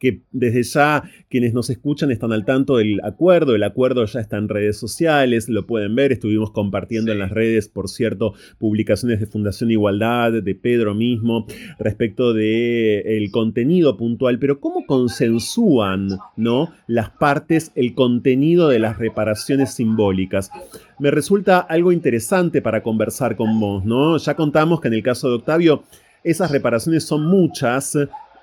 que 0.00 0.22
desde 0.32 0.62
ya 0.62 1.04
quienes 1.28 1.52
nos 1.52 1.68
escuchan 1.68 2.10
están 2.10 2.32
al 2.32 2.46
tanto 2.46 2.78
del 2.78 3.00
acuerdo. 3.04 3.54
El 3.54 3.62
acuerdo 3.62 4.04
ya 4.06 4.20
está 4.20 4.38
en 4.38 4.48
redes 4.48 4.78
sociales, 4.78 5.48
lo 5.48 5.66
pueden 5.66 5.94
ver. 5.94 6.10
Estuvimos 6.10 6.50
compartiendo 6.50 7.12
en 7.12 7.18
las 7.18 7.30
redes, 7.30 7.68
por 7.68 7.88
cierto, 7.88 8.32
publicaciones 8.58 9.20
de 9.20 9.26
Fundación 9.26 9.70
Igualdad, 9.70 10.32
de 10.42 10.54
Pedro 10.54 10.94
mismo, 10.94 11.46
respecto 11.78 12.32
del 12.32 13.02
el 13.04 13.30
contenido 13.30 13.98
puntual. 13.98 14.38
Pero 14.38 14.58
¿cómo 14.58 14.86
consensúan 14.86 16.08
¿no? 16.34 16.72
las 16.86 17.10
partes 17.10 17.70
el 17.74 17.94
contenido 17.94 18.68
de 18.68 18.78
las 18.78 18.98
reparaciones 18.98 19.74
simbólicas? 19.74 20.50
Me 20.98 21.10
resulta 21.10 21.58
algo 21.58 21.92
interesante 21.92 22.62
para 22.62 22.82
conversar 22.82 23.36
con 23.36 23.60
vos, 23.60 23.84
¿no? 23.84 24.16
Ya 24.16 24.34
contamos 24.34 24.80
que 24.80 24.88
en 24.88 24.94
el 24.94 25.02
caso 25.02 25.28
de 25.28 25.34
Octavio, 25.34 25.82
esas 26.24 26.50
reparaciones 26.50 27.04
son 27.04 27.26
muchas, 27.26 27.96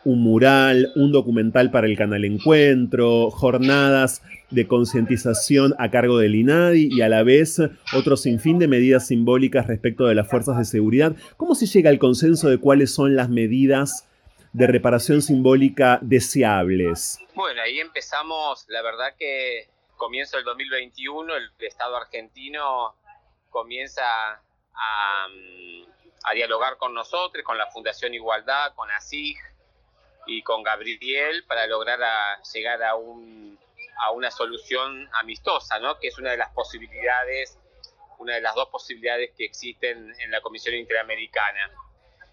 un 0.07 0.21
mural, 0.21 0.93
un 0.95 1.11
documental 1.11 1.69
para 1.69 1.85
el 1.85 1.97
canal 1.97 2.23
Encuentro, 2.23 3.29
jornadas 3.29 4.23
de 4.49 4.65
concientización 4.65 5.75
a 5.79 5.91
cargo 5.91 6.17
del 6.17 6.35
INADI 6.35 6.87
y 6.89 7.01
a 7.01 7.09
la 7.09 7.23
vez 7.23 7.59
otro 7.93 8.15
sinfín 8.15 8.57
de 8.57 8.69
medidas 8.69 9.07
simbólicas 9.07 9.67
respecto 9.67 10.05
de 10.05 10.15
las 10.15 10.29
fuerzas 10.29 10.57
de 10.57 10.63
seguridad. 10.63 11.13
¿Cómo 11.35 11.55
se 11.55 11.65
llega 11.65 11.89
al 11.89 11.99
consenso 11.99 12.47
de 12.47 12.57
cuáles 12.57 12.95
son 12.95 13.17
las 13.17 13.27
medidas 13.27 14.07
de 14.53 14.67
reparación 14.67 15.21
simbólica 15.21 15.99
deseables? 16.01 17.19
Bueno, 17.35 17.61
ahí 17.61 17.81
empezamos, 17.81 18.65
la 18.69 18.81
verdad 18.81 19.13
que 19.19 19.67
comienzo 19.97 20.37
el 20.37 20.45
2021, 20.45 21.35
el 21.35 21.51
Estado 21.59 21.97
argentino 21.97 22.95
comienza 23.49 24.03
a, 24.05 25.27
a 26.23 26.33
dialogar 26.33 26.77
con 26.77 26.93
nosotros, 26.93 27.43
con 27.43 27.57
la 27.57 27.67
Fundación 27.67 28.13
Igualdad, 28.13 28.73
con 28.73 28.89
ASIG, 28.89 29.35
y 30.27 30.41
con 30.43 30.63
Gabriel 30.63 31.43
para 31.45 31.65
lograr 31.67 31.99
llegar 32.53 32.83
a, 32.83 32.95
un, 32.95 33.57
a 34.03 34.11
una 34.11 34.29
solución 34.29 35.09
amistosa, 35.13 35.79
¿no? 35.79 35.97
que 35.99 36.09
es 36.09 36.17
una 36.17 36.31
de 36.31 36.37
las 36.37 36.51
posibilidades, 36.53 37.57
una 38.19 38.35
de 38.35 38.41
las 38.41 38.55
dos 38.55 38.69
posibilidades 38.69 39.31
que 39.35 39.45
existen 39.45 40.13
en 40.19 40.31
la 40.31 40.41
Comisión 40.41 40.75
Interamericana. 40.75 41.71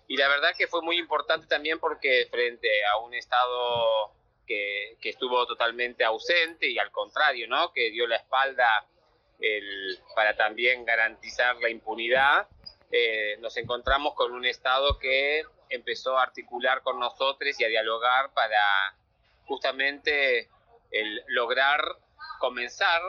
Y 0.07 0.17
la 0.17 0.29
verdad 0.29 0.55
que 0.57 0.67
fue 0.67 0.83
muy 0.83 0.99
importante 0.99 1.47
también 1.47 1.79
porque 1.79 2.27
frente 2.31 2.69
a 2.87 2.99
un 2.99 3.15
Estado 3.15 4.13
que, 4.47 4.99
que 5.01 5.11
estuvo 5.11 5.47
totalmente 5.47 6.05
ausente 6.05 6.69
y 6.69 6.79
al 6.79 6.91
contrario, 6.91 7.49
¿no? 7.49 7.73
que 7.73 7.91
dio 7.91 8.07
la 8.07 8.17
espalda 8.17 8.87
para 10.15 10.37
también 10.37 10.85
garantizar 10.85 11.57
la 11.57 11.69
impunidad, 11.69 12.49
eh, 12.91 13.37
nos 13.41 13.57
encontramos 13.57 14.15
con 14.15 14.33
un 14.33 14.45
Estado 14.45 14.99
que 14.99 15.45
empezó 15.75 16.19
a 16.19 16.23
articular 16.23 16.83
con 16.83 16.99
nosotros 16.99 17.59
y 17.59 17.65
a 17.65 17.69
dialogar 17.69 18.33
para 18.33 18.97
justamente 19.47 20.49
lograr 21.29 21.81
comenzar 22.39 23.01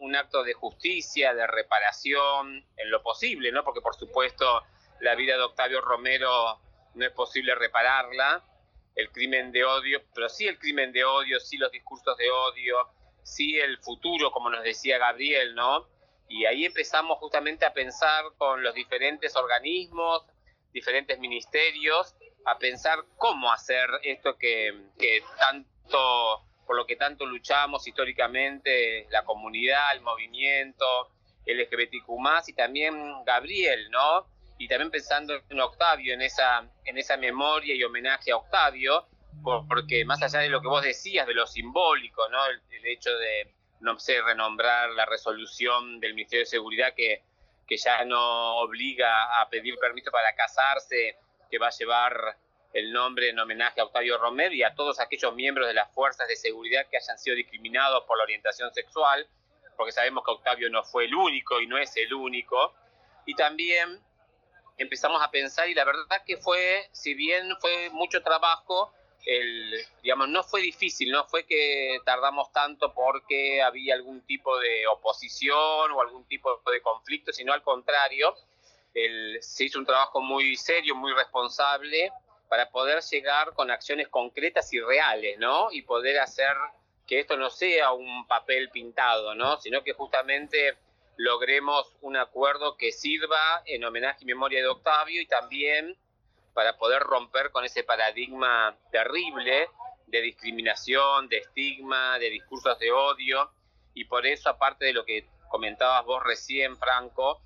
un 0.00 0.16
acto 0.16 0.42
de 0.42 0.54
justicia, 0.54 1.34
de 1.34 1.46
reparación, 1.46 2.64
en 2.76 2.90
lo 2.90 3.02
posible, 3.02 3.52
¿no? 3.52 3.64
Porque 3.64 3.80
por 3.80 3.94
supuesto 3.94 4.62
la 5.00 5.14
vida 5.14 5.36
de 5.36 5.42
Octavio 5.42 5.80
Romero 5.80 6.60
no 6.94 7.04
es 7.04 7.12
posible 7.12 7.54
repararla, 7.54 8.42
el 8.94 9.10
crimen 9.10 9.50
de 9.52 9.64
odio, 9.64 10.02
pero 10.14 10.28
sí 10.28 10.46
el 10.46 10.58
crimen 10.58 10.92
de 10.92 11.04
odio, 11.04 11.40
sí 11.40 11.56
los 11.56 11.72
discursos 11.72 12.16
de 12.16 12.30
odio, 12.30 12.88
sí 13.22 13.58
el 13.58 13.78
futuro, 13.78 14.30
como 14.30 14.50
nos 14.50 14.62
decía 14.62 14.98
Gabriel, 14.98 15.54
¿no? 15.54 15.88
Y 16.28 16.46
ahí 16.46 16.64
empezamos 16.64 17.18
justamente 17.18 17.64
a 17.64 17.72
pensar 17.72 18.24
con 18.38 18.62
los 18.62 18.74
diferentes 18.74 19.34
organismos, 19.36 20.24
diferentes 20.74 21.18
ministerios, 21.18 22.14
a 22.44 22.58
pensar 22.58 22.98
cómo 23.16 23.50
hacer 23.50 23.88
esto 24.02 24.36
que, 24.36 24.74
tanto, 25.38 26.44
por 26.66 26.76
lo 26.76 26.84
que 26.84 26.96
tanto 26.96 27.24
luchamos 27.24 27.86
históricamente, 27.86 29.06
la 29.10 29.24
comunidad, 29.24 29.94
el 29.94 30.02
movimiento, 30.02 30.84
el 31.46 31.60
LGBTQ+, 31.62 32.48
y 32.48 32.52
también 32.52 33.24
Gabriel, 33.24 33.90
¿no? 33.90 34.26
Y 34.58 34.68
también 34.68 34.90
pensando 34.90 35.34
en 35.48 35.60
Octavio, 35.60 36.12
en 36.12 36.22
esa, 36.22 36.68
en 36.84 36.98
esa 36.98 37.16
memoria 37.16 37.74
y 37.74 37.82
homenaje 37.82 38.32
a 38.32 38.36
Octavio, 38.36 39.06
porque 39.42 40.04
más 40.04 40.22
allá 40.22 40.40
de 40.40 40.48
lo 40.48 40.60
que 40.60 40.68
vos 40.68 40.82
decías, 40.82 41.26
de 41.26 41.34
lo 41.34 41.46
simbólico, 41.46 42.28
¿no? 42.28 42.38
El, 42.46 42.60
hecho 42.86 43.16
de, 43.16 43.50
no 43.80 43.98
sé, 43.98 44.20
renombrar 44.20 44.90
la 44.90 45.06
resolución 45.06 46.00
del 46.00 46.14
Ministerio 46.14 46.42
de 46.42 46.50
Seguridad 46.50 46.94
que, 46.94 47.22
que 47.66 47.76
ya 47.76 48.04
no 48.04 48.56
obliga 48.58 49.40
a 49.40 49.48
pedir 49.48 49.76
permiso 49.78 50.10
para 50.10 50.34
casarse, 50.34 51.16
que 51.50 51.58
va 51.58 51.68
a 51.68 51.70
llevar 51.70 52.36
el 52.72 52.92
nombre 52.92 53.30
en 53.30 53.38
homenaje 53.38 53.80
a 53.80 53.84
Octavio 53.84 54.18
Romero 54.18 54.52
y 54.52 54.64
a 54.64 54.74
todos 54.74 54.98
aquellos 55.00 55.34
miembros 55.34 55.68
de 55.68 55.74
las 55.74 55.92
fuerzas 55.92 56.26
de 56.26 56.36
seguridad 56.36 56.86
que 56.90 56.96
hayan 56.96 57.18
sido 57.18 57.36
discriminados 57.36 58.04
por 58.04 58.18
la 58.18 58.24
orientación 58.24 58.72
sexual, 58.74 59.26
porque 59.76 59.92
sabemos 59.92 60.24
que 60.24 60.32
Octavio 60.32 60.68
no 60.70 60.82
fue 60.82 61.04
el 61.04 61.14
único 61.14 61.60
y 61.60 61.66
no 61.66 61.78
es 61.78 61.96
el 61.96 62.12
único. 62.12 62.74
Y 63.26 63.34
también 63.34 64.00
empezamos 64.76 65.22
a 65.22 65.30
pensar 65.30 65.68
y 65.68 65.74
la 65.74 65.84
verdad 65.84 66.22
que 66.26 66.36
fue, 66.36 66.88
si 66.92 67.14
bien 67.14 67.56
fue 67.60 67.90
mucho 67.90 68.22
trabajo, 68.22 68.92
no 70.26 70.42
fue 70.42 70.62
difícil, 70.62 71.10
no 71.10 71.24
fue 71.24 71.44
que 71.44 71.98
tardamos 72.04 72.52
tanto 72.52 72.92
porque 72.92 73.62
había 73.62 73.94
algún 73.94 74.20
tipo 74.22 74.58
de 74.58 74.86
oposición 74.86 75.92
o 75.92 76.00
algún 76.00 76.24
tipo 76.26 76.60
de 76.70 76.82
conflicto, 76.82 77.32
sino 77.32 77.52
al 77.52 77.62
contrario, 77.62 78.34
se 79.40 79.64
hizo 79.64 79.78
un 79.78 79.86
trabajo 79.86 80.20
muy 80.20 80.56
serio, 80.56 80.94
muy 80.94 81.12
responsable 81.12 82.12
para 82.48 82.70
poder 82.70 83.02
llegar 83.02 83.52
con 83.54 83.70
acciones 83.70 84.08
concretas 84.08 84.72
y 84.72 84.80
reales, 84.80 85.38
¿no? 85.38 85.72
Y 85.72 85.82
poder 85.82 86.20
hacer 86.20 86.54
que 87.06 87.20
esto 87.20 87.36
no 87.36 87.50
sea 87.50 87.92
un 87.92 88.26
papel 88.26 88.70
pintado, 88.70 89.34
¿no? 89.34 89.58
Sino 89.60 89.82
que 89.82 89.92
justamente 89.92 90.76
logremos 91.16 91.96
un 92.00 92.16
acuerdo 92.16 92.76
que 92.76 92.92
sirva 92.92 93.62
en 93.66 93.84
homenaje 93.84 94.18
y 94.22 94.26
memoria 94.26 94.60
de 94.60 94.68
Octavio 94.68 95.20
y 95.20 95.26
también 95.26 95.96
para 96.54 96.76
poder 96.78 97.02
romper 97.02 97.50
con 97.50 97.64
ese 97.64 97.82
paradigma 97.82 98.76
terrible 98.90 99.68
de 100.06 100.20
discriminación, 100.22 101.28
de 101.28 101.38
estigma, 101.38 102.18
de 102.18 102.30
discursos 102.30 102.78
de 102.78 102.92
odio. 102.92 103.50
Y 103.92 104.04
por 104.04 104.24
eso, 104.24 104.48
aparte 104.48 104.86
de 104.86 104.92
lo 104.92 105.04
que 105.04 105.26
comentabas 105.50 106.04
vos 106.04 106.22
recién, 106.22 106.76
Franco, 106.76 107.42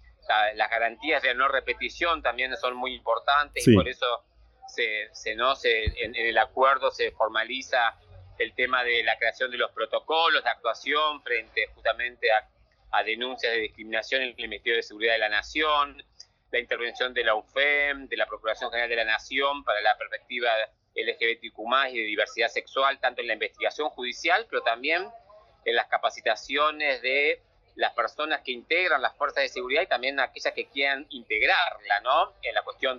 las 0.54 0.70
garantías 0.70 1.22
de 1.22 1.34
no 1.34 1.48
repetición 1.48 2.22
también 2.22 2.54
son 2.56 2.76
muy 2.76 2.94
importantes 2.94 3.66
y 3.66 3.74
por 3.74 3.88
eso 3.88 4.24
se, 4.66 5.08
se, 5.12 5.34
¿no? 5.34 5.56
se, 5.56 5.84
en, 6.04 6.14
el 6.14 6.36
acuerdo 6.36 6.90
se 6.90 7.12
formaliza 7.12 7.98
el 8.38 8.54
tema 8.54 8.84
de 8.84 9.02
la 9.04 9.16
creación 9.18 9.50
de 9.50 9.56
los 9.56 9.70
protocolos 9.72 10.44
de 10.44 10.50
actuación 10.50 11.22
frente 11.22 11.68
justamente 11.74 12.30
a, 12.30 12.46
a 12.90 13.02
denuncias 13.02 13.52
de 13.52 13.60
discriminación 13.60 14.22
en 14.22 14.28
el 14.36 14.48
Ministerio 14.48 14.76
de 14.76 14.82
Seguridad 14.82 15.14
de 15.14 15.18
la 15.18 15.28
Nación, 15.30 16.02
la 16.50 16.58
intervención 16.58 17.12
de 17.12 17.24
la 17.24 17.34
UFEM, 17.34 18.08
de 18.08 18.16
la 18.16 18.26
Procuración 18.26 18.70
General 18.70 18.88
de 18.88 18.96
la 18.96 19.04
Nación 19.04 19.64
para 19.64 19.80
la 19.80 19.96
perspectiva 19.96 20.50
LGBTQ 20.94 21.58
y 21.90 21.98
de 21.98 22.04
diversidad 22.04 22.48
sexual, 22.48 22.98
tanto 22.98 23.20
en 23.20 23.28
la 23.28 23.34
investigación 23.34 23.90
judicial, 23.90 24.46
pero 24.48 24.62
también 24.62 25.08
en 25.64 25.74
las 25.74 25.86
capacitaciones 25.86 27.02
de 27.02 27.42
las 27.74 27.92
personas 27.92 28.40
que 28.40 28.52
integran 28.52 29.00
las 29.02 29.16
fuerzas 29.16 29.42
de 29.42 29.48
seguridad 29.48 29.82
y 29.82 29.86
también 29.86 30.18
aquellas 30.18 30.52
que 30.52 30.66
quieran 30.66 31.06
integrarla, 31.10 32.00
¿no? 32.00 32.34
En 32.42 32.54
la 32.54 32.62
cuestión, 32.62 32.98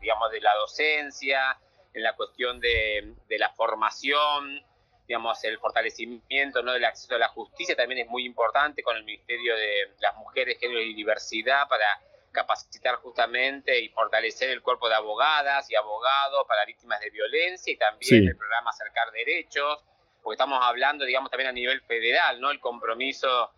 digamos, 0.00 0.30
de 0.30 0.40
la 0.40 0.54
docencia, 0.56 1.58
en 1.94 2.02
la 2.02 2.14
cuestión 2.14 2.60
de, 2.60 3.14
de 3.28 3.38
la 3.38 3.48
formación, 3.50 4.62
digamos, 5.10 5.42
el 5.42 5.58
fortalecimiento 5.58 6.62
¿no? 6.62 6.72
del 6.72 6.84
acceso 6.84 7.16
a 7.16 7.18
la 7.18 7.28
justicia 7.28 7.74
también 7.74 8.02
es 8.02 8.08
muy 8.08 8.24
importante 8.24 8.80
con 8.80 8.96
el 8.96 9.02
Ministerio 9.02 9.56
de 9.56 9.90
las 9.98 10.14
Mujeres, 10.16 10.56
Género 10.60 10.80
y 10.82 10.94
Diversidad 10.94 11.66
para 11.66 11.84
capacitar 12.32 12.96
justamente 12.96 13.80
y 13.80 13.88
fortalecer 13.88 14.50
el 14.50 14.62
cuerpo 14.62 14.88
de 14.88 14.94
abogadas 14.94 15.70
y 15.70 15.74
abogados 15.74 16.44
para 16.46 16.64
víctimas 16.64 17.00
de 17.00 17.10
violencia 17.10 17.72
y 17.72 17.76
también 17.76 18.28
el 18.28 18.36
programa 18.36 18.70
Acercar 18.70 19.10
Derechos, 19.12 19.84
porque 20.22 20.34
estamos 20.34 20.58
hablando, 20.62 21.04
digamos, 21.04 21.30
también 21.30 21.48
a 21.48 21.52
nivel 21.52 21.80
federal, 21.82 22.40
¿no? 22.40 22.50
El 22.50 22.60
compromiso 22.60 23.50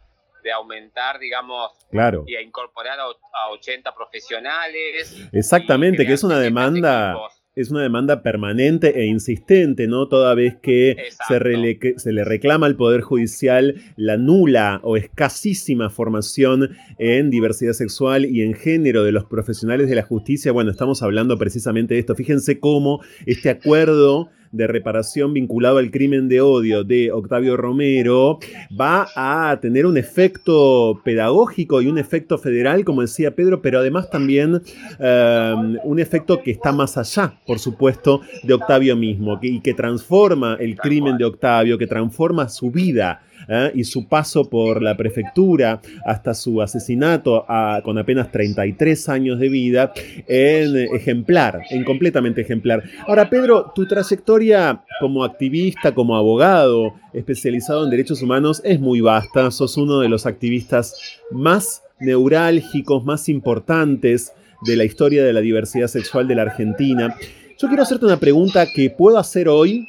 de 0.42 0.52
aumentar, 0.52 1.18
digamos, 1.18 1.72
claro. 1.90 2.24
y 2.26 2.34
a 2.34 2.40
incorporar 2.40 2.98
a, 2.98 3.50
80 3.50 3.94
profesionales. 3.94 5.28
Exactamente, 5.32 6.06
que 6.06 6.12
es 6.14 6.24
una 6.24 6.38
demanda 6.38 7.16
es 7.54 7.70
una 7.70 7.82
demanda 7.82 8.22
permanente 8.22 8.98
e 9.00 9.06
insistente, 9.06 9.86
¿no? 9.86 10.08
Toda 10.08 10.34
vez 10.34 10.56
que 10.62 10.96
se, 11.28 11.98
se, 11.98 12.12
le 12.12 12.24
reclama 12.24 12.66
al 12.66 12.76
Poder 12.76 13.02
Judicial 13.02 13.76
la 13.96 14.16
nula 14.16 14.80
o 14.82 14.96
escasísima 14.96 15.90
formación 15.90 16.70
en 16.98 17.28
diversidad 17.28 17.74
sexual 17.74 18.24
y 18.24 18.42
en 18.42 18.54
género 18.54 19.04
de 19.04 19.12
los 19.12 19.26
profesionales 19.26 19.88
de 19.90 19.96
la 19.96 20.02
justicia. 20.02 20.50
Bueno, 20.50 20.70
estamos 20.70 21.02
hablando 21.02 21.36
precisamente 21.36 21.94
de 21.94 22.00
esto. 22.00 22.14
Fíjense 22.14 22.58
cómo 22.58 23.02
este 23.26 23.50
acuerdo 23.50 24.30
de 24.52 24.66
reparación 24.66 25.32
vinculado 25.32 25.78
al 25.78 25.90
crimen 25.90 26.28
de 26.28 26.40
odio 26.40 26.84
de 26.84 27.10
Octavio 27.10 27.56
Romero 27.56 28.38
va 28.78 29.08
a 29.16 29.58
tener 29.60 29.86
un 29.86 29.96
efecto 29.96 31.00
pedagógico 31.04 31.82
y 31.82 31.88
un 31.88 31.98
efecto 31.98 32.38
federal, 32.38 32.84
como 32.84 33.00
decía 33.00 33.34
Pedro, 33.34 33.62
pero 33.62 33.78
además 33.78 34.10
también 34.10 34.62
eh, 35.00 35.54
un 35.84 35.98
efecto 35.98 36.42
que 36.42 36.50
está 36.50 36.72
más 36.72 36.96
allá, 36.98 37.40
por 37.46 37.58
supuesto, 37.58 38.20
de 38.42 38.54
Octavio 38.54 38.96
mismo 38.96 39.38
y 39.42 39.60
que 39.60 39.74
transforma 39.74 40.56
el 40.60 40.76
crimen 40.76 41.16
de 41.16 41.24
Octavio, 41.24 41.78
que 41.78 41.86
transforma 41.86 42.48
su 42.48 42.70
vida 42.70 43.22
¿eh? 43.48 43.72
y 43.74 43.84
su 43.84 44.08
paso 44.08 44.48
por 44.48 44.82
la 44.82 44.96
prefectura 44.96 45.80
hasta 46.04 46.34
su 46.34 46.60
asesinato 46.60 47.44
con 47.84 47.98
apenas 47.98 48.30
33 48.30 49.08
años 49.08 49.38
de 49.38 49.48
vida 49.48 49.92
en 50.26 50.76
ejemplar, 50.94 51.60
en 51.70 51.84
completamente 51.84 52.40
ejemplar. 52.40 52.82
Ahora, 53.06 53.28
Pedro, 53.28 53.72
tu 53.74 53.86
trayectoria 53.86 54.82
como 55.00 55.24
activista, 55.24 55.94
como 55.94 56.16
abogado 56.16 56.94
especializado 57.12 57.84
en 57.84 57.90
derechos 57.90 58.22
humanos 58.22 58.62
es 58.64 58.80
muy 58.80 59.00
vasta. 59.00 59.50
Sos 59.50 59.76
uno 59.76 60.00
de 60.00 60.08
los 60.08 60.26
activistas 60.26 61.20
más 61.30 61.82
neurálgicos, 62.00 63.04
más 63.04 63.28
importantes 63.28 64.32
de 64.62 64.76
la 64.76 64.84
historia 64.84 65.24
de 65.24 65.32
la 65.32 65.40
diversidad 65.40 65.88
sexual 65.88 66.28
de 66.28 66.34
la 66.34 66.42
Argentina. 66.42 67.16
Yo 67.58 67.68
quiero 67.68 67.82
hacerte 67.82 68.06
una 68.06 68.18
pregunta 68.18 68.66
que 68.74 68.90
puedo 68.90 69.18
hacer 69.18 69.48
hoy 69.48 69.86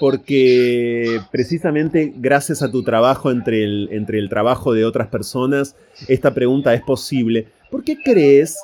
porque 0.00 1.20
precisamente 1.30 2.12
gracias 2.16 2.62
a 2.62 2.70
tu 2.70 2.82
trabajo 2.82 3.30
entre 3.30 3.62
el, 3.62 3.88
entre 3.92 4.18
el 4.18 4.30
trabajo 4.30 4.72
de 4.72 4.86
otras 4.86 5.08
personas, 5.08 5.76
esta 6.08 6.32
pregunta 6.32 6.72
es 6.72 6.80
posible. 6.80 7.48
¿Por 7.70 7.84
qué 7.84 7.98
crees 8.02 8.58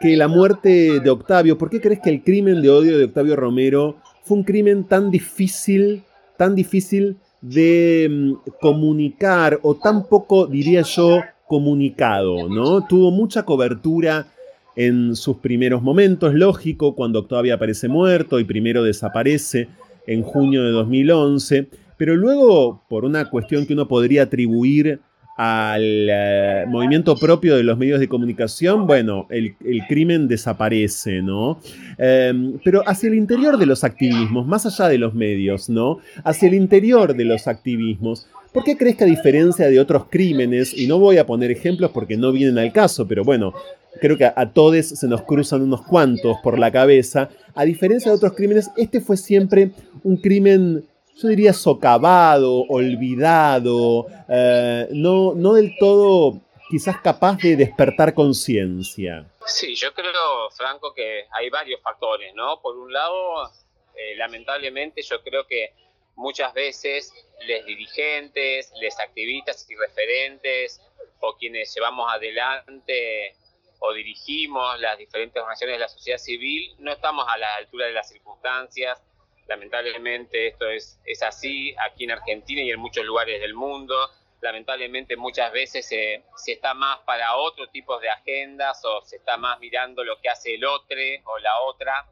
que 0.00 0.16
la 0.16 0.28
muerte 0.28 1.00
de 1.00 1.10
Octavio, 1.10 1.58
por 1.58 1.70
qué 1.70 1.80
crees 1.80 2.00
que 2.00 2.10
el 2.10 2.22
crimen 2.22 2.62
de 2.62 2.70
odio 2.70 2.96
de 2.96 3.04
Octavio 3.04 3.34
Romero 3.34 3.96
fue 4.22 4.38
un 4.38 4.44
crimen 4.44 4.84
tan 4.84 5.10
difícil, 5.10 6.02
tan 6.36 6.54
difícil 6.54 7.16
de 7.40 8.08
mm, 8.08 8.50
comunicar 8.60 9.58
o 9.62 9.74
tan 9.74 10.06
poco, 10.06 10.46
diría 10.46 10.82
yo, 10.82 11.20
comunicado, 11.46 12.48
¿no? 12.48 12.86
Tuvo 12.86 13.10
mucha 13.10 13.44
cobertura 13.44 14.28
en 14.76 15.14
sus 15.14 15.36
primeros 15.38 15.82
momentos, 15.82 16.34
lógico, 16.34 16.94
cuando 16.94 17.20
Octavio 17.20 17.54
aparece 17.54 17.88
muerto 17.88 18.40
y 18.40 18.44
primero 18.44 18.82
desaparece, 18.82 19.68
en 20.06 20.22
junio 20.22 20.64
de 20.64 20.70
2011, 20.70 21.68
pero 21.96 22.16
luego, 22.16 22.84
por 22.88 23.04
una 23.04 23.30
cuestión 23.30 23.66
que 23.66 23.72
uno 23.72 23.88
podría 23.88 24.24
atribuir 24.24 25.00
al 25.36 25.82
eh, 25.82 26.64
movimiento 26.68 27.16
propio 27.16 27.56
de 27.56 27.64
los 27.64 27.76
medios 27.76 27.98
de 27.98 28.08
comunicación, 28.08 28.86
bueno, 28.86 29.26
el, 29.30 29.56
crimen 29.88 30.28
desaparece, 30.28 31.22
¿no? 31.22 31.58
Em, 31.98 32.58
pero 32.64 32.82
hacia 32.86 33.08
el 33.08 33.16
interior 33.16 33.58
de 33.58 33.66
los 33.66 33.82
activismos, 33.82 34.46
más 34.46 34.64
allá 34.64 34.88
de 34.88 34.98
los 34.98 35.14
medios, 35.14 35.68
¿no? 35.68 35.98
Hacia 36.22 36.48
el 36.48 36.54
interior 36.54 37.16
de 37.16 37.24
los 37.24 37.48
activismos, 37.48 38.28
¿Por 38.54 38.62
qué 38.62 38.78
crees 38.78 38.96
que 38.96 39.02
a 39.02 39.08
diferencia 39.08 39.66
de 39.66 39.80
otros 39.80 40.04
crímenes, 40.08 40.72
y 40.72 40.86
no 40.86 41.00
voy 41.00 41.18
a 41.18 41.26
poner 41.26 41.50
ejemplos 41.50 41.90
porque 41.90 42.16
no 42.16 42.30
vienen 42.30 42.56
al 42.56 42.72
caso, 42.72 43.04
pero 43.08 43.24
bueno, 43.24 43.52
creo 44.00 44.16
que 44.16 44.26
a, 44.26 44.52
todos 44.52 44.86
se 44.86 45.08
nos 45.08 45.22
cruzan 45.22 45.62
unos 45.62 45.82
cuantos 45.82 46.36
por 46.40 46.56
la 46.56 46.70
cabeza, 46.70 47.30
a 47.52 47.64
diferencia 47.64 48.12
de 48.12 48.16
otros 48.16 48.34
crímenes, 48.34 48.70
este 48.76 49.00
fue 49.00 49.16
siempre 49.16 49.72
un 50.04 50.18
crimen 50.18 50.88
yo 51.20 51.28
diría 51.28 51.52
socavado, 51.52 52.62
olvidado, 52.68 54.06
eh, 54.28 54.86
no, 54.92 55.34
no 55.34 55.54
del 55.54 55.76
todo 55.76 56.40
quizás 56.70 57.00
capaz 57.00 57.38
de 57.38 57.56
despertar 57.56 58.14
conciencia. 58.14 59.26
Sí, 59.46 59.74
yo 59.74 59.92
creo, 59.94 60.48
Franco, 60.56 60.94
que 60.94 61.24
hay 61.32 61.50
varios 61.50 61.80
factores, 61.82 62.32
¿no? 62.36 62.60
Por 62.60 62.76
un 62.76 62.92
lado, 62.92 63.50
eh, 63.96 64.14
lamentablemente 64.16 65.02
yo 65.02 65.20
creo 65.22 65.44
que 65.44 65.72
muchas 66.16 66.52
veces 66.54 67.12
les 67.46 67.64
dirigentes, 67.66 68.72
les 68.80 68.98
activistas 69.00 69.68
y 69.68 69.76
referentes 69.76 70.80
o 71.20 71.36
quienes 71.36 71.74
llevamos 71.74 72.12
adelante 72.12 73.36
o 73.80 73.92
dirigimos 73.92 74.80
las 74.80 74.96
diferentes 74.98 75.36
organizaciones 75.36 75.76
de 75.76 75.80
la 75.80 75.88
sociedad 75.88 76.18
civil 76.18 76.74
no 76.78 76.92
estamos 76.92 77.26
a 77.28 77.36
la 77.36 77.54
altura 77.56 77.86
de 77.86 77.92
las 77.92 78.08
circunstancias. 78.08 79.02
Lamentablemente 79.46 80.48
esto 80.48 80.70
es, 80.70 80.98
es 81.04 81.22
así 81.22 81.74
aquí 81.86 82.04
en 82.04 82.12
Argentina 82.12 82.62
y 82.62 82.70
en 82.70 82.80
muchos 82.80 83.04
lugares 83.04 83.40
del 83.40 83.54
mundo. 83.54 83.94
Lamentablemente 84.40 85.16
muchas 85.16 85.52
veces 85.52 85.86
se, 85.86 86.22
se 86.36 86.52
está 86.52 86.72
más 86.72 87.00
para 87.00 87.36
otro 87.36 87.68
tipo 87.68 87.98
de 87.98 88.08
agendas 88.08 88.82
o 88.84 89.02
se 89.02 89.16
está 89.16 89.36
más 89.36 89.58
mirando 89.60 90.02
lo 90.02 90.18
que 90.20 90.30
hace 90.30 90.54
el 90.54 90.64
otro 90.64 90.96
o 91.24 91.38
la 91.38 91.60
otra 91.62 92.06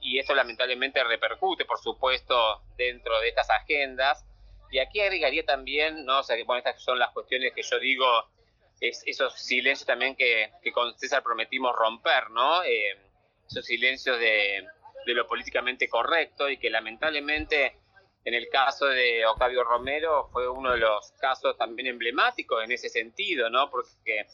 y 0.00 0.18
eso 0.18 0.34
lamentablemente 0.34 1.02
repercute, 1.04 1.64
por 1.64 1.78
supuesto, 1.78 2.62
dentro 2.76 3.18
de 3.20 3.28
estas 3.28 3.50
agendas. 3.50 4.24
Y 4.70 4.78
aquí 4.78 5.00
agregaría 5.00 5.44
también, 5.44 6.04
¿no? 6.04 6.20
O 6.20 6.22
sea, 6.22 6.36
bueno, 6.44 6.58
estas 6.58 6.82
son 6.82 6.98
las 6.98 7.10
cuestiones 7.10 7.52
que 7.54 7.62
yo 7.62 7.78
digo, 7.78 8.06
es, 8.80 9.02
esos 9.06 9.34
silencios 9.34 9.86
también 9.86 10.14
que, 10.14 10.50
que 10.62 10.72
con 10.72 10.96
César 10.98 11.22
prometimos 11.22 11.74
romper, 11.74 12.30
¿no? 12.30 12.62
Eh, 12.62 12.96
esos 13.46 13.64
silencios 13.64 14.18
de, 14.18 14.64
de 15.06 15.14
lo 15.14 15.26
políticamente 15.26 15.88
correcto 15.88 16.48
y 16.48 16.56
que 16.56 16.70
lamentablemente 16.70 17.76
en 18.24 18.34
el 18.34 18.48
caso 18.48 18.86
de 18.86 19.24
Octavio 19.26 19.64
Romero 19.64 20.28
fue 20.32 20.48
uno 20.48 20.72
de 20.72 20.78
los 20.78 21.12
casos 21.12 21.56
también 21.56 21.88
emblemáticos 21.88 22.62
en 22.62 22.72
ese 22.72 22.88
sentido, 22.88 23.48
¿no? 23.48 23.70
Porque 23.70 24.26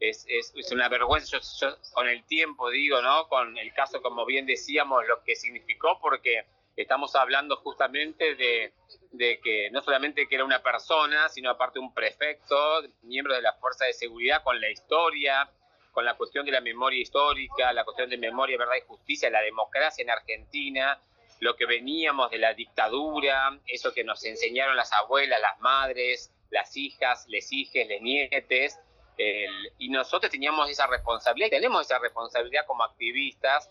es, 0.00 0.26
es, 0.28 0.72
una 0.72 0.88
vergüenza, 0.88 1.38
yo, 1.60 1.68
con 1.92 2.08
el 2.08 2.24
tiempo 2.24 2.70
digo, 2.70 3.00
¿no? 3.02 3.28
Con 3.28 3.56
el 3.58 3.72
caso, 3.72 4.02
como 4.02 4.26
bien 4.26 4.46
decíamos, 4.46 5.06
lo 5.06 5.22
que 5.22 5.36
significó, 5.36 5.98
porque 6.00 6.44
estamos 6.76 7.14
hablando 7.16 7.56
justamente 7.56 8.34
de, 8.34 8.72
de 9.12 9.40
que 9.40 9.70
no 9.70 9.80
solamente 9.80 10.28
que 10.28 10.34
era 10.34 10.44
una 10.44 10.62
persona, 10.62 11.28
sino 11.28 11.50
aparte 11.50 11.78
un 11.78 11.94
prefecto, 11.94 12.82
miembro 13.02 13.34
de 13.34 13.42
la 13.42 13.54
Fuerza 13.54 13.86
de 13.86 13.94
Seguridad, 13.94 14.42
con 14.42 14.60
la 14.60 14.70
historia, 14.70 15.50
con 15.92 16.04
la 16.04 16.14
cuestión 16.14 16.44
de 16.44 16.52
la 16.52 16.60
memoria 16.60 17.00
histórica, 17.00 17.72
la 17.72 17.84
cuestión 17.84 18.10
de 18.10 18.18
memoria, 18.18 18.58
verdad 18.58 18.74
y 18.76 18.86
justicia, 18.86 19.30
la 19.30 19.40
democracia 19.40 20.02
en 20.02 20.10
Argentina, 20.10 21.00
lo 21.40 21.56
que 21.56 21.64
veníamos 21.64 22.30
de 22.30 22.38
la 22.38 22.52
dictadura, 22.52 23.58
eso 23.66 23.94
que 23.94 24.04
nos 24.04 24.22
enseñaron 24.24 24.76
las 24.76 24.92
abuelas, 24.92 25.40
las 25.40 25.58
madres, 25.60 26.32
las 26.50 26.76
hijas, 26.76 27.26
les 27.28 27.50
hijes, 27.50 27.88
les 27.88 28.02
nietes, 28.02 28.78
y 29.18 29.88
nosotros 29.88 30.30
teníamos 30.30 30.68
esa 30.68 30.86
responsabilidad, 30.86 31.50
tenemos 31.50 31.86
esa 31.86 31.98
responsabilidad 31.98 32.66
como 32.66 32.84
activistas 32.84 33.70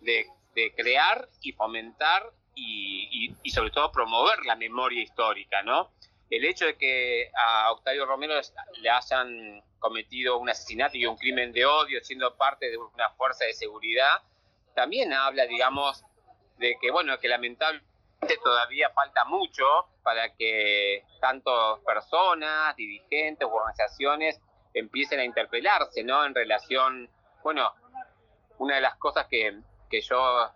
de, 0.00 0.26
crear 0.76 1.28
y 1.40 1.52
fomentar 1.52 2.30
y, 2.54 3.34
sobre 3.52 3.70
todo 3.70 3.90
promover 3.90 4.44
la 4.46 4.54
memoria 4.54 5.02
histórica, 5.02 5.62
¿no? 5.62 5.90
El 6.30 6.44
hecho 6.44 6.66
de 6.66 6.76
que 6.76 7.30
a 7.36 7.72
Octavio 7.72 8.06
Romero 8.06 8.34
le 8.80 8.90
hayan 8.90 9.62
cometido 9.78 10.38
un 10.38 10.48
asesinato 10.48 10.96
y 10.96 11.06
un 11.06 11.16
crimen 11.16 11.52
de 11.52 11.66
odio 11.66 12.02
siendo 12.02 12.36
parte 12.36 12.70
de 12.70 12.78
una 12.78 13.10
fuerza 13.10 13.44
de 13.44 13.52
seguridad, 13.52 14.22
también 14.74 15.12
habla, 15.12 15.46
digamos, 15.46 16.04
de 16.58 16.76
que, 16.80 16.90
bueno, 16.90 17.18
que 17.18 17.28
lamentablemente 17.28 18.38
todavía 18.42 18.90
falta 18.90 19.24
mucho 19.24 19.64
para 20.02 20.34
que 20.34 21.04
tanto 21.20 21.82
personas, 21.84 22.74
dirigentes 22.76 23.46
u 23.46 23.52
organizaciones 23.54 24.40
empiecen 24.74 25.20
a 25.20 25.24
interpelarse, 25.24 26.02
¿no? 26.02 26.24
En 26.24 26.34
relación, 26.34 27.08
bueno, 27.42 27.72
una 28.58 28.74
de 28.74 28.80
las 28.80 28.96
cosas 28.96 29.26
que, 29.28 29.60
que 29.88 30.00
yo 30.00 30.50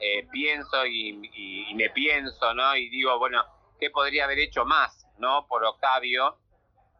eh, 0.00 0.26
pienso 0.30 0.84
y, 0.86 1.72
me 1.74 1.90
pienso, 1.90 2.52
¿no? 2.52 2.76
Y 2.76 2.88
digo, 2.88 3.18
bueno, 3.18 3.42
¿qué 3.78 3.90
podría 3.90 4.24
haber 4.24 4.40
hecho 4.40 4.64
más, 4.64 5.06
¿no? 5.18 5.46
Por 5.46 5.64
Octavio, 5.64 6.36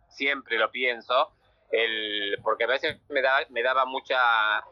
siempre 0.08 0.58
lo 0.58 0.70
pienso, 0.70 1.32
el, 1.70 2.38
porque 2.42 2.64
a 2.64 2.68
veces 2.68 2.98
me, 3.08 3.20
da, 3.20 3.44
me 3.50 3.62
daba 3.62 3.84
mucha, 3.84 4.18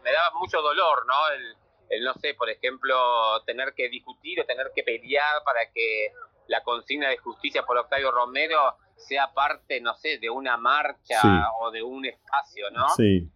me 0.02 0.12
daba 0.12 0.38
mucho 0.38 0.62
dolor, 0.62 1.04
¿no? 1.06 1.28
El, 1.30 1.56
el, 1.90 2.04
no 2.04 2.14
sé, 2.14 2.34
por 2.34 2.48
ejemplo, 2.48 3.42
tener 3.44 3.74
que 3.74 3.88
discutir 3.88 4.40
o 4.40 4.46
tener 4.46 4.70
que 4.74 4.82
pelear 4.82 5.42
para 5.44 5.70
que 5.72 6.12
la 6.46 6.62
consigna 6.62 7.08
de 7.08 7.18
justicia 7.18 7.64
por 7.64 7.78
Octavio 7.78 8.10
Romero 8.10 8.76
sea 8.98 9.32
parte, 9.34 9.80
no 9.80 9.94
sé, 9.94 10.18
de 10.18 10.30
una 10.30 10.56
marcha 10.56 11.46
o 11.60 11.70
de 11.70 11.82
un 11.82 12.04
espacio, 12.04 12.70
¿no? 12.74 12.88
Sí. 12.96 13.28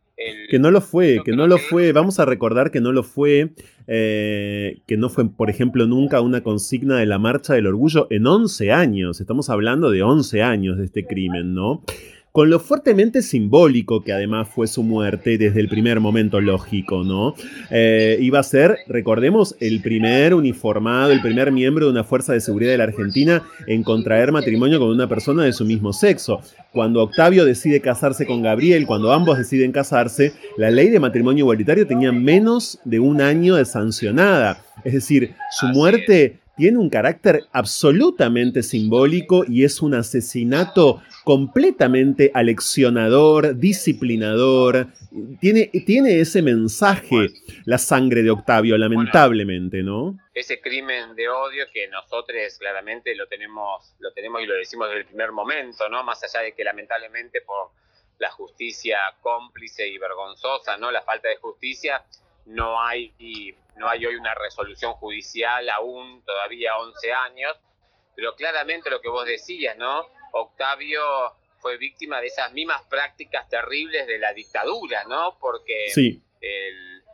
que 0.50 0.58
no 0.58 0.70
lo 0.70 0.80
fue, 0.80 1.20
que 1.24 1.32
no 1.32 1.46
lo 1.46 1.58
fue, 1.58 1.92
vamos 1.92 2.20
a 2.20 2.24
recordar 2.24 2.70
que 2.70 2.80
no 2.80 2.92
lo 2.92 3.02
fue, 3.02 3.54
eh, 3.86 4.82
que 4.86 4.96
no 4.96 5.08
fue, 5.08 5.28
por 5.28 5.50
ejemplo, 5.50 5.86
nunca 5.86 6.20
una 6.20 6.42
consigna 6.42 6.98
de 6.98 7.06
la 7.06 7.18
Marcha 7.18 7.54
del 7.54 7.66
Orgullo 7.66 8.06
en 8.10 8.26
11 8.26 8.72
años, 8.72 9.20
estamos 9.20 9.50
hablando 9.50 9.90
de 9.90 10.02
11 10.02 10.42
años 10.42 10.78
de 10.78 10.84
este 10.84 11.06
crimen, 11.06 11.54
¿no? 11.54 11.82
Con 12.32 12.48
lo 12.48 12.58
fuertemente 12.58 13.20
simbólico 13.20 14.02
que 14.02 14.12
además 14.12 14.48
fue 14.48 14.66
su 14.66 14.82
muerte 14.82 15.36
desde 15.36 15.60
el 15.60 15.68
primer 15.68 16.00
momento 16.00 16.40
lógico, 16.40 17.04
¿no? 17.04 17.34
Eh, 17.70 18.16
iba 18.20 18.38
a 18.40 18.42
ser, 18.42 18.78
recordemos, 18.88 19.54
el 19.60 19.82
primer 19.82 20.32
uniformado, 20.32 21.12
el 21.12 21.20
primer 21.20 21.52
miembro 21.52 21.86
de 21.86 21.92
una 21.92 22.04
fuerza 22.04 22.32
de 22.32 22.40
seguridad 22.40 22.70
de 22.70 22.78
la 22.78 22.84
Argentina 22.84 23.42
en 23.66 23.82
contraer 23.82 24.32
matrimonio 24.32 24.78
con 24.78 24.88
una 24.88 25.08
persona 25.08 25.44
de 25.44 25.52
su 25.52 25.66
mismo 25.66 25.92
sexo. 25.92 26.40
Cuando 26.72 27.02
Octavio 27.02 27.44
decide 27.44 27.82
casarse 27.82 28.24
con 28.24 28.40
Gabriel, 28.40 28.86
cuando 28.86 29.12
ambos 29.12 29.36
deciden 29.36 29.70
casarse, 29.70 30.32
la 30.56 30.70
ley 30.70 30.88
de 30.88 31.00
matrimonio 31.00 31.42
igualitario 31.42 31.86
tenía 31.86 32.12
menos 32.12 32.78
de 32.84 32.98
un 32.98 33.20
año 33.20 33.56
de 33.56 33.66
sancionada. 33.66 34.64
Es 34.84 34.94
decir, 34.94 35.34
su 35.50 35.66
muerte 35.66 36.38
tiene 36.56 36.78
un 36.78 36.90
carácter 36.90 37.44
absolutamente 37.52 38.62
simbólico 38.62 39.44
y 39.48 39.64
es 39.64 39.80
un 39.80 39.94
asesinato 39.94 41.02
completamente 41.24 42.30
aleccionador, 42.34 43.56
disciplinador. 43.56 44.88
Tiene, 45.40 45.70
tiene 45.86 46.20
ese 46.20 46.42
mensaje 46.42 47.30
la 47.64 47.78
sangre 47.78 48.22
de 48.22 48.30
Octavio, 48.30 48.76
lamentablemente, 48.76 49.82
¿no? 49.82 50.18
Ese 50.34 50.60
crimen 50.60 51.14
de 51.14 51.28
odio 51.28 51.64
que 51.72 51.88
nosotros 51.88 52.58
claramente 52.58 53.14
lo 53.14 53.26
tenemos, 53.28 53.94
lo 53.98 54.12
tenemos 54.12 54.42
y 54.42 54.46
lo 54.46 54.54
decimos 54.54 54.88
desde 54.88 55.00
el 55.00 55.06
primer 55.06 55.32
momento, 55.32 55.88
¿no? 55.88 56.02
Más 56.04 56.22
allá 56.24 56.44
de 56.44 56.52
que 56.52 56.64
lamentablemente 56.64 57.42
por 57.42 57.70
la 58.18 58.30
justicia 58.30 58.98
cómplice 59.20 59.86
y 59.88 59.98
vergonzosa, 59.98 60.76
¿no? 60.76 60.90
La 60.90 61.02
falta 61.02 61.28
de 61.28 61.36
justicia, 61.36 62.04
no 62.46 62.82
hay, 62.82 63.14
no 63.76 63.88
hay 63.88 64.04
hoy 64.06 64.16
una 64.16 64.34
resolución 64.34 64.92
judicial 64.94 65.68
aún, 65.70 66.22
todavía 66.24 66.76
11 66.78 67.12
años, 67.12 67.56
pero 68.14 68.34
claramente 68.34 68.90
lo 68.90 69.00
que 69.00 69.08
vos 69.08 69.24
decías, 69.24 69.76
¿no? 69.76 70.06
Octavio 70.32 71.02
fue 71.60 71.76
víctima 71.76 72.20
de 72.20 72.26
esas 72.26 72.52
mismas 72.52 72.82
prácticas 72.82 73.48
terribles 73.48 74.06
de 74.06 74.18
la 74.18 74.32
dictadura, 74.32 75.04
¿no? 75.04 75.38
Porque 75.38 76.20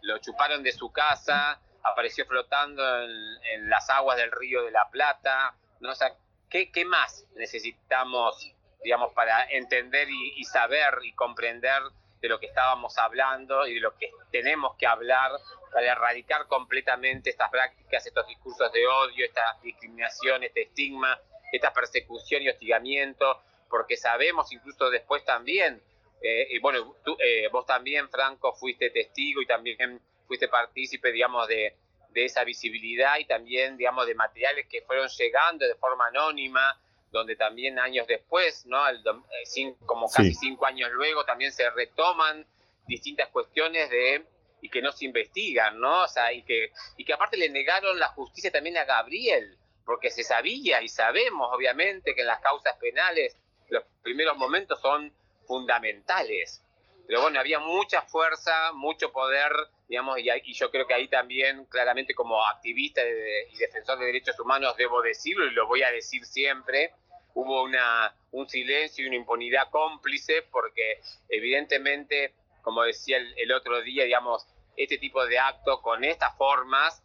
lo 0.02 0.18
chuparon 0.18 0.62
de 0.62 0.72
su 0.72 0.90
casa, 0.90 1.60
apareció 1.82 2.24
flotando 2.26 2.82
en, 3.02 3.68
las 3.68 3.88
aguas 3.90 4.16
del 4.16 4.30
río 4.32 4.64
de 4.64 4.70
la 4.70 4.88
Plata, 4.90 5.54
¿no? 5.80 5.90
O 5.90 5.94
sea, 5.94 6.14
¿qué, 6.48 6.70
más 6.86 7.26
necesitamos, 7.36 8.54
digamos, 8.82 9.12
para 9.12 9.44
entender 9.50 10.08
y, 10.10 10.42
saber 10.44 10.94
y 11.02 11.12
comprender 11.12 11.82
de 12.20 12.28
lo 12.28 12.40
que 12.40 12.46
estábamos 12.46 12.98
hablando 12.98 13.66
y 13.66 13.74
de 13.74 13.80
lo 13.80 13.96
que 13.96 14.10
tenemos 14.30 14.76
que 14.76 14.86
hablar 14.86 15.32
para 15.72 15.92
erradicar 15.92 16.46
completamente 16.46 17.30
estas 17.30 17.50
prácticas, 17.50 18.04
estos 18.06 18.26
discursos 18.26 18.72
de 18.72 18.86
odio, 18.86 19.24
esta 19.24 19.56
discriminación, 19.62 20.42
este 20.42 20.62
estigma 20.62 21.18
esta 21.52 21.72
persecución 21.72 22.42
y 22.42 22.48
hostigamiento, 22.48 23.42
porque 23.68 23.96
sabemos 23.96 24.52
incluso 24.52 24.90
después 24.90 25.24
también, 25.24 25.82
eh, 26.22 26.48
y 26.50 26.58
bueno, 26.58 26.94
eh, 27.18 27.48
vos 27.50 27.66
también, 27.66 28.08
Franco, 28.08 28.52
fuiste 28.54 28.90
testigo 28.90 29.40
y 29.40 29.46
también 29.46 30.00
fuiste 30.26 30.48
partícipe, 30.48 31.12
digamos, 31.12 31.46
de, 31.48 31.74
de 32.10 32.24
esa 32.24 32.44
visibilidad 32.44 33.18
y 33.18 33.24
también, 33.24 33.76
digamos, 33.76 34.06
de 34.06 34.14
materiales 34.14 34.66
que 34.68 34.82
fueron 34.82 35.08
llegando 35.08 35.66
de 35.66 35.74
forma 35.76 36.08
anónima, 36.08 36.78
donde 37.11 37.36
también 37.36 37.78
años 37.78 38.06
después, 38.06 38.66
¿no? 38.66 38.78
Eh, 38.88 39.74
como 39.86 40.09
casi 40.11 40.34
cinco 40.34 40.66
años 40.66 40.90
luego, 40.92 41.24
también 41.24 41.52
se 41.52 41.68
retoman 41.70 42.46
distintas 42.86 43.28
cuestiones 43.28 43.90
de 43.90 44.24
y 44.61 44.70
que 44.70 44.82
no 44.82 44.92
se 44.92 45.04
investigan, 45.04 45.78
¿no? 45.78 46.04
O 46.04 46.09
sea, 46.09 46.32
y 46.32 46.42
que, 46.42 46.72
y 46.96 47.04
que 47.04 47.12
aparte 47.12 47.36
le 47.36 47.48
negaron 47.48 47.98
la 47.98 48.09
justicia 48.09 48.50
también 48.50 48.76
a 48.76 48.84
Gabriel, 48.84 49.56
porque 49.84 50.11
se 50.11 50.24
sabía 50.24 50.82
y 50.82 50.88
sabemos 50.88 51.48
obviamente 51.52 52.14
que 52.14 52.22
en 52.22 52.26
las 52.26 52.40
causas 52.40 52.76
penales 52.76 53.36
los 53.68 53.84
primeros 54.02 54.36
momentos 54.36 54.80
son 54.80 55.12
fundamentales. 55.46 56.62
Pero 57.09 57.22
bueno, 57.22 57.40
había 57.40 57.59
mucha 57.59 58.02
fuerza, 58.02 58.72
mucho 58.74 59.11
poder, 59.11 59.50
digamos, 59.88 60.18
y, 60.18 60.52
yo 60.52 60.70
creo 60.70 60.86
que 60.86 60.92
ahí 60.92 61.09
también, 61.09 61.64
claramente 61.64 62.14
como 62.14 62.46
activista 62.46 63.00
y 63.02 63.56
defensor 63.56 63.98
de 63.98 64.04
derechos 64.04 64.38
humanos, 64.38 64.76
debo 64.76 65.00
decirlo 65.00 65.46
y 65.46 65.52
lo 65.52 65.66
voy 65.66 65.82
a 65.82 65.90
decir 65.90 66.26
siempre, 66.26 66.92
hubo 67.32 67.62
una, 67.62 68.14
un 68.32 68.46
silencio 68.46 69.02
y 69.02 69.09
una 69.09 69.16
impunidad 69.16 69.70
cómplice 69.70 70.42
porque 70.52 71.00
evidentemente, 71.30 72.34
como 72.61 72.82
decía 72.82 73.16
el, 73.16 73.32
el 73.38 73.52
otro 73.52 73.80
día, 73.80 74.04
digamos, 74.04 74.46
este 74.76 74.98
tipo 74.98 75.24
de 75.24 75.38
actos 75.38 75.80
con 75.80 76.04
estas 76.04 76.36
formas 76.36 77.02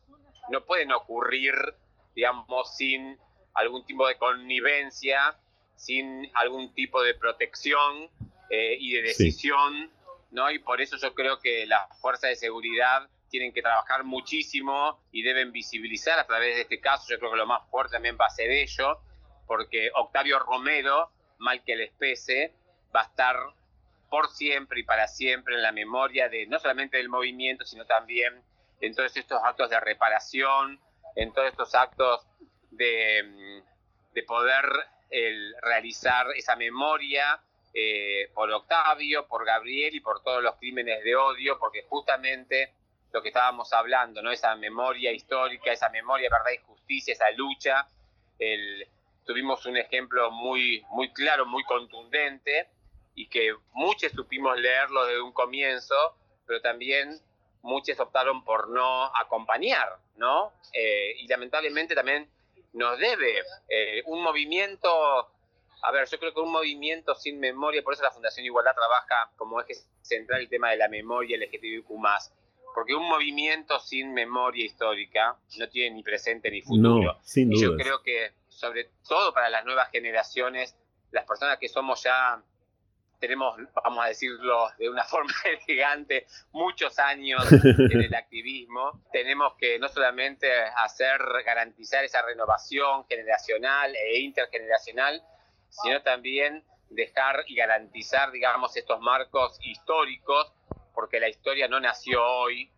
no 0.49 0.65
pueden 0.65 0.91
ocurrir, 0.91 1.55
digamos, 2.13 2.75
sin 2.75 3.17
algún 3.53 3.85
tipo 3.85 4.05
de 4.05 4.17
connivencia, 4.17 5.39
sin 5.77 6.29
algún 6.33 6.73
tipo 6.73 7.01
de 7.01 7.13
protección 7.13 8.09
eh, 8.49 8.77
y 8.79 8.93
de 8.93 9.01
decisión, 9.01 9.91
¿no? 10.31 10.51
Y 10.51 10.59
por 10.59 10.81
eso 10.81 10.97
yo 10.97 11.13
creo 11.13 11.39
que 11.39 11.65
las 11.65 11.99
fuerzas 11.99 12.29
de 12.31 12.35
seguridad 12.35 13.07
tienen 13.29 13.51
que 13.51 13.61
trabajar 13.61 14.03
muchísimo 14.03 14.99
y 15.11 15.23
deben 15.23 15.51
visibilizar 15.51 16.19
a 16.19 16.27
través 16.27 16.55
de 16.55 16.61
este 16.61 16.79
caso, 16.79 17.05
yo 17.09 17.17
creo 17.17 17.31
que 17.31 17.37
lo 17.37 17.47
más 17.47 17.67
fuerte 17.69 17.93
también 17.93 18.17
va 18.19 18.27
a 18.27 18.29
ser 18.29 18.51
ello, 18.51 18.99
porque 19.47 19.89
Octavio 19.95 20.39
Romero, 20.39 21.09
mal 21.39 21.63
que 21.63 21.75
les 21.75 21.91
pese, 21.93 22.53
va 22.95 23.01
a 23.01 23.05
estar 23.05 23.35
por 24.09 24.29
siempre 24.29 24.81
y 24.81 24.83
para 24.83 25.07
siempre 25.07 25.55
en 25.55 25.63
la 25.63 25.71
memoria 25.71 26.29
de 26.29 26.45
no 26.45 26.59
solamente 26.59 26.97
del 26.97 27.09
movimiento, 27.09 27.65
sino 27.65 27.85
también 27.85 28.43
en 28.81 28.93
todos 28.93 29.17
estos 29.17 29.41
actos 29.43 29.71
de 29.71 29.79
reparación, 29.79 30.79
en 31.15 31.33
todos 31.33 31.47
estos 31.47 31.73
actos 31.73 32.27
de, 32.69 33.63
de 34.13 34.23
poder 34.23 34.65
el, 35.09 35.55
realizar 35.61 36.27
esa 36.35 36.55
memoria 36.55 37.41
eh, 37.73 38.29
por 38.33 38.51
Octavio, 38.51 39.27
por 39.27 39.45
Gabriel 39.45 39.95
y 39.95 39.99
por 39.99 40.21
todos 40.21 40.43
los 40.43 40.55
crímenes 40.55 41.03
de 41.03 41.15
odio, 41.15 41.57
porque 41.59 41.83
justamente 41.89 42.73
lo 43.11 43.21
que 43.21 43.29
estábamos 43.29 43.71
hablando, 43.73 44.21
¿no? 44.21 44.31
esa 44.31 44.55
memoria 44.55 45.11
histórica, 45.11 45.71
esa 45.71 45.89
memoria 45.89 46.29
de 46.29 46.35
verdad 46.35 46.51
y 46.51 46.65
justicia, 46.65 47.13
esa 47.13 47.29
lucha, 47.31 47.87
tuvimos 49.25 49.65
un 49.65 49.77
ejemplo 49.77 50.31
muy, 50.31 50.83
muy 50.89 51.13
claro, 51.13 51.45
muy 51.45 51.63
contundente, 51.63 52.69
y 53.15 53.27
que 53.27 53.55
muchos 53.73 54.11
supimos 54.11 54.57
leerlo 54.59 55.05
desde 55.05 55.21
un 55.21 55.33
comienzo, 55.33 55.95
pero 56.45 56.61
también 56.61 57.19
muchos 57.61 57.99
optaron 57.99 58.43
por 58.43 58.69
no 58.69 59.05
acompañar, 59.15 59.97
¿no? 60.17 60.51
Eh, 60.73 61.15
y 61.19 61.27
lamentablemente 61.27 61.95
también 61.95 62.29
nos 62.73 62.97
debe 62.99 63.43
eh, 63.69 64.01
un 64.05 64.23
movimiento, 64.23 65.31
a 65.83 65.91
ver, 65.91 66.07
yo 66.07 66.17
creo 66.17 66.33
que 66.33 66.39
un 66.39 66.51
movimiento 66.51 67.13
sin 67.13 67.39
memoria, 67.39 67.83
por 67.83 67.93
eso 67.93 68.03
la 68.03 68.11
Fundación 68.11 68.45
Igualdad 68.45 68.73
trabaja 68.73 69.31
como 69.35 69.59
eje 69.59 69.75
central 70.01 70.39
el 70.39 70.49
tema 70.49 70.71
de 70.71 70.77
la 70.77 70.87
memoria 70.87 71.37
LGTBIQ+, 71.37 71.87
porque 72.73 72.95
un 72.95 73.07
movimiento 73.07 73.79
sin 73.79 74.13
memoria 74.13 74.65
histórica 74.65 75.37
no 75.57 75.69
tiene 75.69 75.95
ni 75.95 76.03
presente 76.03 76.49
ni 76.49 76.61
futuro. 76.61 77.13
No, 77.13 77.19
sin 77.21 77.51
y 77.51 77.61
yo 77.61 77.75
creo 77.75 78.01
que, 78.01 78.31
sobre 78.47 78.91
todo 79.07 79.33
para 79.33 79.49
las 79.49 79.65
nuevas 79.65 79.89
generaciones, 79.91 80.75
las 81.11 81.25
personas 81.25 81.59
que 81.59 81.67
somos 81.67 82.01
ya 82.01 82.41
tenemos, 83.19 83.57
vamos 83.83 84.03
a 84.05 84.07
decirlo 84.07 84.69
de 84.77 84.89
una 84.89 85.03
forma 85.05 85.33
elegante, 85.45 86.27
muchos 86.51 86.97
años 86.97 87.45
en 87.51 88.01
el 88.01 88.15
activismo. 88.15 89.03
Tenemos 89.11 89.55
que 89.57 89.79
no 89.79 89.89
solamente 89.89 90.49
hacer, 90.77 91.21
garantizar 91.45 92.03
esa 92.05 92.21
renovación 92.21 93.05
generacional 93.05 93.95
e 93.95 94.19
intergeneracional, 94.19 95.21
sino 95.81 96.01
también 96.01 96.63
dejar 96.89 97.43
y 97.47 97.55
garantizar, 97.55 98.31
digamos, 98.31 98.75
estos 98.77 98.99
marcos 99.01 99.59
históricos, 99.63 100.53
porque 100.93 101.19
la 101.19 101.29
historia 101.29 101.67
no 101.67 101.79
nació 101.79 102.23
hoy, 102.23 102.69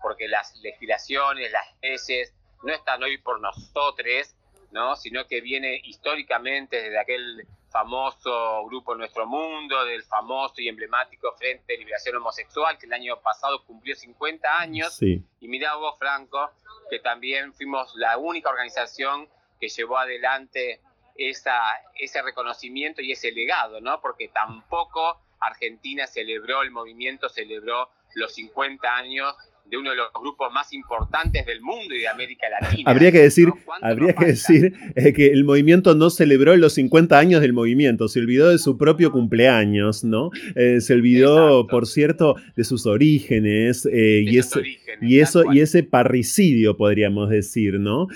porque 0.00 0.28
las 0.28 0.54
legislaciones, 0.62 1.50
las 1.50 1.66
leyes 1.82 2.34
no 2.62 2.72
están 2.72 3.02
hoy 3.02 3.18
por 3.18 3.40
nosotros, 3.40 4.34
¿no? 4.70 4.96
sino 4.96 5.26
que 5.26 5.40
viene 5.40 5.80
históricamente 5.84 6.82
desde 6.82 6.98
aquel 6.98 7.46
famoso 7.70 8.64
grupo 8.66 8.94
Nuestro 8.94 9.26
Mundo, 9.26 9.84
del 9.84 10.04
famoso 10.04 10.54
y 10.58 10.68
emblemático 10.68 11.32
Frente 11.32 11.72
de 11.72 11.78
Liberación 11.80 12.16
Homosexual, 12.16 12.78
que 12.78 12.86
el 12.86 12.92
año 12.92 13.20
pasado 13.20 13.64
cumplió 13.64 13.96
50 13.96 14.60
años. 14.60 15.02
Y 15.02 15.48
mirá 15.48 15.74
vos, 15.74 15.98
Franco, 15.98 16.52
que 16.88 17.00
también 17.00 17.52
fuimos 17.52 17.92
la 17.96 18.16
única 18.16 18.50
organización 18.50 19.28
que 19.60 19.68
llevó 19.68 19.98
adelante 19.98 20.80
esa, 21.14 21.58
ese 21.98 22.22
reconocimiento 22.22 23.02
y 23.02 23.12
ese 23.12 23.32
legado, 23.32 23.80
¿no? 23.80 24.00
Porque 24.00 24.28
tampoco 24.28 25.20
Argentina 25.40 26.06
celebró, 26.06 26.62
el 26.62 26.70
movimiento 26.70 27.28
celebró 27.28 27.90
los 28.14 28.34
50 28.34 28.96
años 28.96 29.34
de 29.70 29.78
uno 29.78 29.90
de 29.90 29.96
los 29.96 30.08
grupos 30.12 30.52
más 30.52 30.72
importantes 30.74 31.46
del 31.46 31.62
mundo 31.62 31.94
y 31.94 32.00
de 32.00 32.08
América 32.08 32.46
Latina. 32.60 32.90
Habría 32.90 33.10
que 33.10 33.20
decir, 33.20 33.48
habría 33.80 34.12
que, 34.12 34.26
decir 34.26 34.74
eh, 34.94 35.12
que 35.14 35.28
el 35.28 35.44
movimiento 35.44 35.94
no 35.94 36.10
celebró 36.10 36.54
los 36.56 36.74
50 36.74 37.18
años 37.18 37.40
del 37.40 37.54
movimiento, 37.54 38.08
se 38.08 38.20
olvidó 38.20 38.50
de 38.50 38.58
su 38.58 38.76
propio 38.76 39.10
cumpleaños, 39.10 40.04
¿no? 40.04 40.30
Eh, 40.54 40.80
se 40.80 40.92
olvidó, 40.92 41.66
por 41.66 41.86
cierto, 41.86 42.36
de 42.56 42.64
sus 42.64 42.84
orígenes, 42.86 43.86
eh, 43.86 44.22
y, 44.26 44.38
ese, 44.38 44.60
y, 45.00 45.20
eso, 45.20 45.50
y 45.50 45.60
ese 45.60 45.82
parricidio, 45.82 46.76
podríamos 46.76 47.30
decir, 47.30 47.80
¿no? 47.80 48.08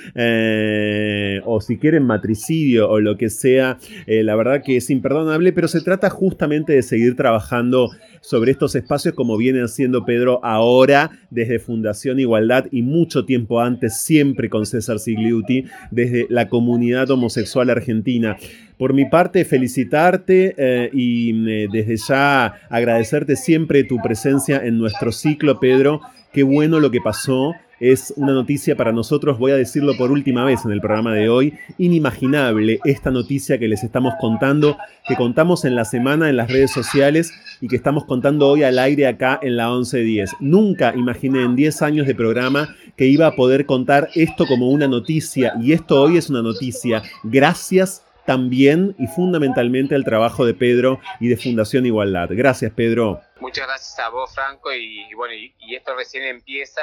o 1.45 1.61
si 1.61 1.79
quieren 1.79 2.05
matricidio 2.05 2.91
o 2.91 3.01
lo 3.01 3.17
que 3.17 3.31
sea, 3.31 3.79
la 4.07 4.37
verdad 4.37 4.63
que 4.63 4.77
es 4.77 4.91
imperdonable, 4.91 5.53
pero 5.53 5.69
se 5.69 5.81
trata 5.81 6.11
justamente 6.11 6.73
de 6.73 6.83
seguir 6.83 7.17
trabajando 7.17 7.91
sobre 8.21 8.51
estos 8.51 8.75
espacios 8.75 9.15
como 9.15 9.37
viene 9.37 9.63
haciendo 9.63 10.05
Pedro 10.05 10.41
ahora 10.45 11.11
desde 11.39 11.61
Fundación 11.61 12.19
Igualdad 12.19 12.67
y 12.73 12.83
mucho 12.83 13.25
tiempo 13.25 13.61
antes, 13.61 14.01
siempre 14.01 14.51
con 14.51 14.67
César 14.67 14.99
Sigliuti, 14.99 15.67
desde 15.93 16.27
la 16.29 16.49
comunidad 16.49 17.09
homosexual 17.13 17.71
argentina. 17.71 18.37
Por 18.77 18.93
mi 18.93 19.05
parte, 19.05 19.45
felicitarte 19.45 20.55
eh, 20.59 20.91
y 20.93 21.31
eh, 21.49 21.69
desde 21.73 21.97
ya 21.97 22.47
agradecerte 22.69 23.37
siempre 23.37 23.85
tu 23.85 23.99
presencia 24.03 24.61
en 24.65 24.79
nuestro 24.79 25.13
ciclo, 25.13 25.61
Pedro. 25.61 26.01
Qué 26.33 26.43
bueno 26.43 26.81
lo 26.81 26.91
que 26.91 27.01
pasó 27.01 27.55
es 27.81 28.13
una 28.17 28.33
noticia 28.33 28.77
para 28.77 28.93
nosotros, 28.93 29.39
voy 29.39 29.53
a 29.53 29.57
decirlo 29.57 29.97
por 29.97 30.11
última 30.11 30.45
vez 30.45 30.65
en 30.65 30.73
el 30.73 30.81
programa 30.81 31.15
de 31.15 31.29
hoy, 31.29 31.59
inimaginable 31.79 32.81
esta 32.85 33.11
noticia 33.11 33.59
que 33.59 33.69
les 33.69 33.85
estamos 33.85 34.15
contando, 34.21 34.77
que 35.07 35.17
contamos 35.17 35.65
en 35.65 35.75
la 35.75 35.85
semana 35.85 36.29
en 36.29 36.37
las 36.37 36.51
redes 36.51 36.73
sociales 36.73 37.33
y 37.61 37.69
que 37.69 37.77
estamos 37.77 38.05
contando 38.05 38.49
hoy 38.49 38.63
al 38.63 38.79
aire 38.79 39.07
acá 39.07 39.39
en 39.43 39.57
la 39.57 39.69
1110. 39.69 40.37
Nunca 40.41 40.95
imaginé 40.95 41.43
en 41.43 41.57
10 41.57 41.83
años 41.83 42.07
de 42.07 42.15
programa 42.15 42.75
que 42.97 43.07
iba 43.07 43.27
a 43.27 43.37
poder 43.37 43.67
contar 43.67 44.09
esto 44.15 44.47
como 44.47 44.71
una 44.71 44.89
noticia 44.89 45.55
y 45.61 45.73
esto 45.73 46.01
hoy 46.01 46.17
es 46.17 46.31
una 46.31 46.43
noticia. 46.43 47.03
Gracias 47.23 48.03
también 48.27 48.95
y 48.99 49.07
fundamentalmente 49.07 49.95
al 49.95 50.05
trabajo 50.05 50.45
de 50.45 50.53
Pedro 50.53 51.01
y 51.19 51.29
de 51.29 51.37
Fundación 51.39 51.87
Igualdad. 51.87 52.29
Gracias, 52.31 52.73
Pedro. 52.75 53.23
Muchas 53.41 53.67
gracias 53.67 53.99
a 54.01 54.11
vos, 54.11 54.35
Franco, 54.35 54.71
y, 54.71 55.15
bueno, 55.15 55.33
y 55.35 55.75
esto 55.75 55.95
recién 55.97 56.25
empieza 56.25 56.83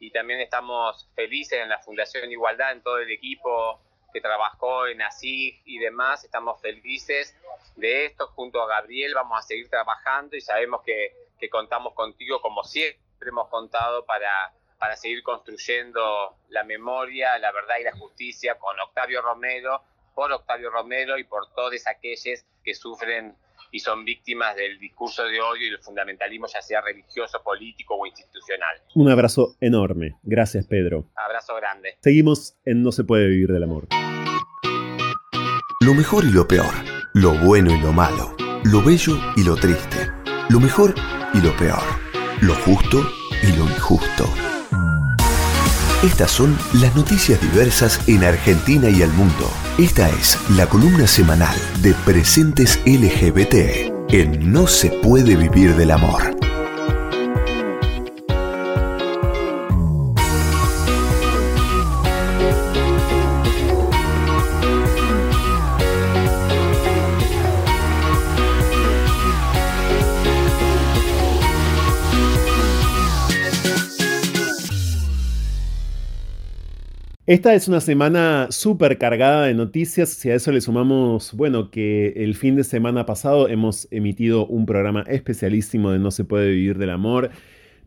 y 0.00 0.10
también 0.10 0.40
estamos 0.40 1.08
felices 1.14 1.60
en 1.60 1.68
la 1.68 1.78
Fundación 1.78 2.32
Igualdad, 2.32 2.72
en 2.72 2.82
todo 2.82 2.98
el 2.98 3.10
equipo 3.10 3.80
que 4.12 4.20
trabajó 4.20 4.88
en 4.88 5.02
ASIG 5.02 5.62
y 5.64 5.78
demás, 5.78 6.24
estamos 6.24 6.60
felices 6.60 7.36
de 7.76 8.06
esto, 8.06 8.26
junto 8.28 8.60
a 8.60 8.66
Gabriel 8.66 9.14
vamos 9.14 9.38
a 9.38 9.42
seguir 9.42 9.68
trabajando 9.68 10.36
y 10.36 10.40
sabemos 10.40 10.82
que, 10.84 11.14
que 11.38 11.48
contamos 11.48 11.94
contigo 11.94 12.40
como 12.40 12.64
siempre 12.64 12.98
hemos 13.28 13.48
contado 13.48 14.04
para, 14.06 14.52
para 14.78 14.96
seguir 14.96 15.22
construyendo 15.22 16.34
la 16.48 16.64
memoria, 16.64 17.38
la 17.38 17.52
verdad 17.52 17.76
y 17.78 17.84
la 17.84 17.92
justicia 17.92 18.58
con 18.58 18.80
Octavio 18.80 19.20
Romero, 19.20 19.82
por 20.14 20.32
Octavio 20.32 20.70
Romero 20.70 21.18
y 21.18 21.24
por 21.24 21.52
todos 21.54 21.86
aquellos 21.86 22.44
que 22.64 22.74
sufren 22.74 23.36
y 23.70 23.80
son 23.80 24.04
víctimas 24.04 24.56
del 24.56 24.78
discurso 24.78 25.24
de 25.24 25.40
odio 25.40 25.66
y 25.66 25.70
el 25.70 25.78
fundamentalismo, 25.78 26.46
ya 26.46 26.62
sea 26.62 26.80
religioso, 26.80 27.42
político 27.42 27.94
o 27.94 28.06
institucional. 28.06 28.76
Un 28.94 29.10
abrazo 29.10 29.56
enorme. 29.60 30.16
Gracias, 30.22 30.66
Pedro. 30.66 31.06
Abrazo 31.16 31.54
grande. 31.56 31.96
Seguimos 32.00 32.56
en 32.64 32.82
No 32.82 32.92
se 32.92 33.04
puede 33.04 33.28
vivir 33.28 33.52
del 33.52 33.62
amor. 33.62 33.88
Lo 35.82 35.94
mejor 35.94 36.24
y 36.24 36.30
lo 36.30 36.46
peor, 36.46 36.72
lo 37.14 37.32
bueno 37.38 37.74
y 37.74 37.80
lo 37.80 37.92
malo, 37.92 38.36
lo 38.64 38.82
bello 38.82 39.16
y 39.36 39.44
lo 39.44 39.56
triste, 39.56 40.08
lo 40.50 40.60
mejor 40.60 40.94
y 41.32 41.40
lo 41.40 41.56
peor, 41.56 41.82
lo 42.42 42.54
justo 42.54 42.98
y 43.42 43.56
lo 43.56 43.64
injusto. 43.64 44.59
Estas 46.02 46.30
son 46.30 46.56
las 46.80 46.96
noticias 46.96 47.38
diversas 47.42 48.00
en 48.08 48.24
Argentina 48.24 48.88
y 48.88 49.02
el 49.02 49.10
mundo. 49.10 49.50
Esta 49.76 50.08
es 50.08 50.38
la 50.56 50.66
columna 50.66 51.06
semanal 51.06 51.54
de 51.82 51.92
Presentes 52.06 52.80
LGBT 52.86 53.92
en 54.08 54.50
No 54.50 54.66
se 54.66 54.88
puede 54.88 55.36
vivir 55.36 55.76
del 55.76 55.90
amor. 55.90 56.39
Esta 77.30 77.54
es 77.54 77.68
una 77.68 77.80
semana 77.80 78.48
súper 78.50 78.98
cargada 78.98 79.44
de 79.44 79.54
noticias. 79.54 80.08
Si 80.08 80.28
a 80.28 80.34
eso 80.34 80.50
le 80.50 80.60
sumamos, 80.60 81.32
bueno, 81.32 81.70
que 81.70 82.08
el 82.16 82.34
fin 82.34 82.56
de 82.56 82.64
semana 82.64 83.06
pasado 83.06 83.46
hemos 83.46 83.86
emitido 83.92 84.48
un 84.48 84.66
programa 84.66 85.04
especialísimo 85.06 85.92
de 85.92 86.00
No 86.00 86.10
se 86.10 86.24
puede 86.24 86.50
vivir 86.50 86.76
del 86.76 86.90
amor, 86.90 87.30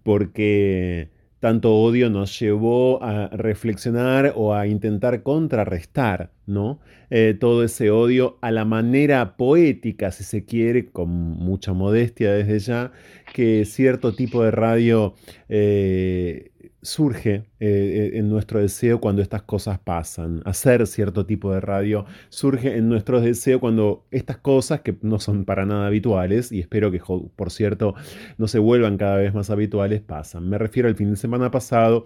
porque 0.02 1.10
tanto 1.42 1.76
odio 1.76 2.10
nos 2.10 2.40
llevó 2.40 3.04
a 3.04 3.28
reflexionar 3.28 4.32
o 4.38 4.56
a 4.56 4.66
intentar 4.66 5.24
contrarrestar, 5.24 6.32
¿no? 6.46 6.80
Eh, 7.10 7.36
todo 7.38 7.66
ese 7.66 7.92
odio 7.92 8.38
a 8.40 8.50
la 8.50 8.64
manera 8.64 9.36
poética, 9.36 10.12
si 10.12 10.24
se 10.24 10.46
quiere, 10.46 10.90
con 10.90 11.10
mucha 11.10 11.74
modestia 11.74 12.32
desde 12.32 12.60
ya, 12.60 12.92
que 13.34 13.66
cierto 13.66 14.16
tipo 14.16 14.42
de 14.42 14.52
radio 14.52 15.16
eh, 15.50 16.53
surge 16.84 17.46
eh, 17.60 18.12
en 18.14 18.30
nuestro 18.30 18.60
deseo 18.60 19.00
cuando 19.00 19.22
estas 19.22 19.42
cosas 19.42 19.80
pasan. 19.80 20.42
Hacer 20.46 20.86
cierto 20.86 21.26
tipo 21.26 21.54
de 21.54 21.62
radio 21.62 22.06
surge 22.30 22.78
en 22.78 22.90
nuestro 22.90 23.22
deseo 23.22 23.60
cuando 23.60 24.06
estas 24.12 24.38
cosas, 24.38 24.82
que 24.82 24.96
no 25.02 25.20
son 25.20 25.46
para 25.46 25.66
nada 25.66 25.88
habituales, 25.88 26.52
y 26.52 26.60
espero 26.60 26.92
que, 26.92 27.02
por 27.36 27.52
cierto, 27.52 27.96
no 28.38 28.48
se 28.48 28.60
vuelvan 28.60 28.98
cada 28.98 29.18
vez 29.18 29.34
más 29.34 29.50
habituales, 29.50 30.02
pasan. 30.02 30.50
Me 30.50 30.58
refiero 30.58 30.88
al 30.90 30.96
fin 30.96 31.10
de 31.10 31.16
semana 31.16 31.50
pasado 31.50 32.06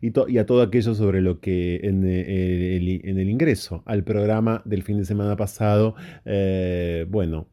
y, 0.00 0.38
a 0.38 0.46
todo 0.46 0.62
aquello 0.62 0.94
sobre 0.94 1.20
lo 1.20 1.40
que 1.40 1.80
en, 1.82 2.04
eh, 2.06 2.76
el, 2.76 3.28
ingreso 3.28 3.82
al 3.86 4.04
programa 4.04 4.62
del 4.64 4.82
fin 4.82 4.98
de 4.98 5.04
semana 5.04 5.36
pasado, 5.36 5.94
eh, 6.24 7.06
bueno, 7.08 7.48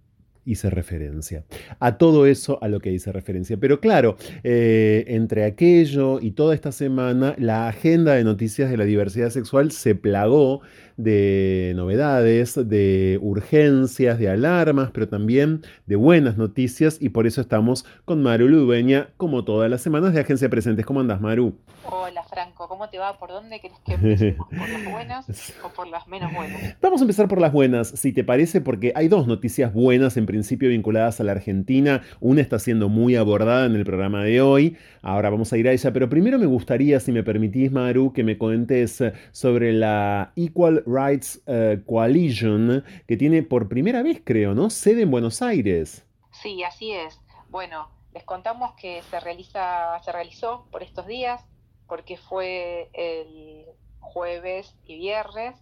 hice 0.45 0.69
referencia. 0.69 1.43
A 1.79 1.97
todo 1.97 2.25
eso 2.25 2.59
a 2.61 2.67
lo 2.67 2.79
que 2.79 2.91
hice 2.91 3.11
referencia. 3.11 3.57
Pero 3.57 3.79
claro, 3.79 4.15
eh, 4.43 5.03
entre 5.07 5.43
aquello 5.43 6.19
y 6.21 6.31
toda 6.31 6.55
esta 6.55 6.71
semana, 6.71 7.35
la 7.37 7.67
agenda 7.67 8.13
de 8.13 8.23
noticias 8.23 8.69
de 8.69 8.77
la 8.77 8.85
diversidad 8.85 9.29
sexual 9.29 9.71
se 9.71 9.95
plagó 9.95 10.61
de 10.97 11.73
novedades, 11.75 12.55
de 12.67 13.19
urgencias, 13.21 14.19
de 14.19 14.29
alarmas, 14.29 14.91
pero 14.91 15.07
también 15.07 15.61
de 15.85 15.95
buenas 15.95 16.37
noticias 16.37 16.97
y 17.01 17.09
por 17.09 17.27
eso 17.27 17.41
estamos 17.41 17.85
con 18.05 18.23
Maru 18.23 18.47
Ludueña, 18.47 19.09
como 19.17 19.43
todas 19.43 19.69
las 19.69 19.81
semanas 19.81 20.13
de 20.13 20.21
Agencia 20.21 20.49
Presentes. 20.49 20.85
¿Cómo 20.85 20.99
andas, 20.99 21.21
Maru? 21.21 21.55
Hola, 21.87 22.23
Franco. 22.23 22.67
¿Cómo 22.67 22.89
te 22.89 22.97
va? 22.97 23.17
¿Por 23.17 23.29
dónde 23.29 23.59
crees 23.59 23.79
que 23.85 23.93
empecemos? 23.93 24.47
¿Por 24.49 24.69
las 24.69 24.91
buenas 24.91 25.53
o 25.63 25.69
por 25.69 25.87
las 25.87 26.07
menos 26.07 26.33
buenas? 26.33 26.75
Vamos 26.81 27.01
a 27.01 27.03
empezar 27.03 27.27
por 27.27 27.39
las 27.39 27.51
buenas, 27.51 27.89
si 27.89 28.11
te 28.11 28.23
parece, 28.23 28.61
porque 28.61 28.91
hay 28.95 29.07
dos 29.07 29.27
noticias 29.27 29.73
buenas 29.73 30.17
en 30.17 30.25
principio 30.25 30.69
vinculadas 30.69 31.19
a 31.19 31.23
la 31.23 31.33
Argentina. 31.33 32.01
Una 32.19 32.41
está 32.41 32.57
siendo 32.57 32.89
muy 32.89 33.15
abordada 33.15 33.65
en 33.65 33.75
el 33.75 33.85
programa 33.85 34.23
de 34.23 34.41
hoy. 34.41 34.77
Ahora 35.01 35.29
vamos 35.29 35.53
a 35.53 35.57
ir 35.57 35.67
a 35.67 35.73
ella, 35.73 35.93
pero 35.93 36.09
primero 36.09 36.39
me 36.39 36.47
gustaría, 36.47 36.99
si 36.99 37.11
me 37.11 37.23
permitís, 37.23 37.71
Maru, 37.71 38.13
que 38.13 38.23
me 38.23 38.37
cuentes 38.37 39.03
sobre 39.31 39.73
la 39.73 40.31
Equal 40.35 40.83
Rights 40.85 41.41
eh, 41.47 41.81
Coalition, 41.85 42.83
que 43.07 43.17
tiene 43.17 43.43
por 43.43 43.67
primera 43.67 44.03
vez, 44.03 44.21
creo, 44.23 44.53
¿no? 44.53 44.69
Sede 44.69 45.03
en 45.03 45.11
Buenos 45.11 45.41
Aires. 45.41 46.05
Sí, 46.31 46.63
así 46.63 46.91
es. 46.91 47.19
Bueno, 47.49 47.89
les 48.13 48.23
contamos 48.23 48.73
que 48.75 49.01
se, 49.09 49.19
realiza, 49.19 49.99
se 50.03 50.11
realizó 50.11 50.67
por 50.71 50.83
estos 50.83 51.07
días, 51.07 51.45
porque 51.87 52.17
fue 52.17 52.89
el 52.93 53.65
jueves 53.99 54.75
y 54.85 54.97
viernes, 54.97 55.55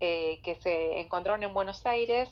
eh, 0.00 0.40
que 0.42 0.56
se 0.56 1.00
encontraron 1.00 1.42
en 1.42 1.54
Buenos 1.54 1.86
Aires 1.86 2.28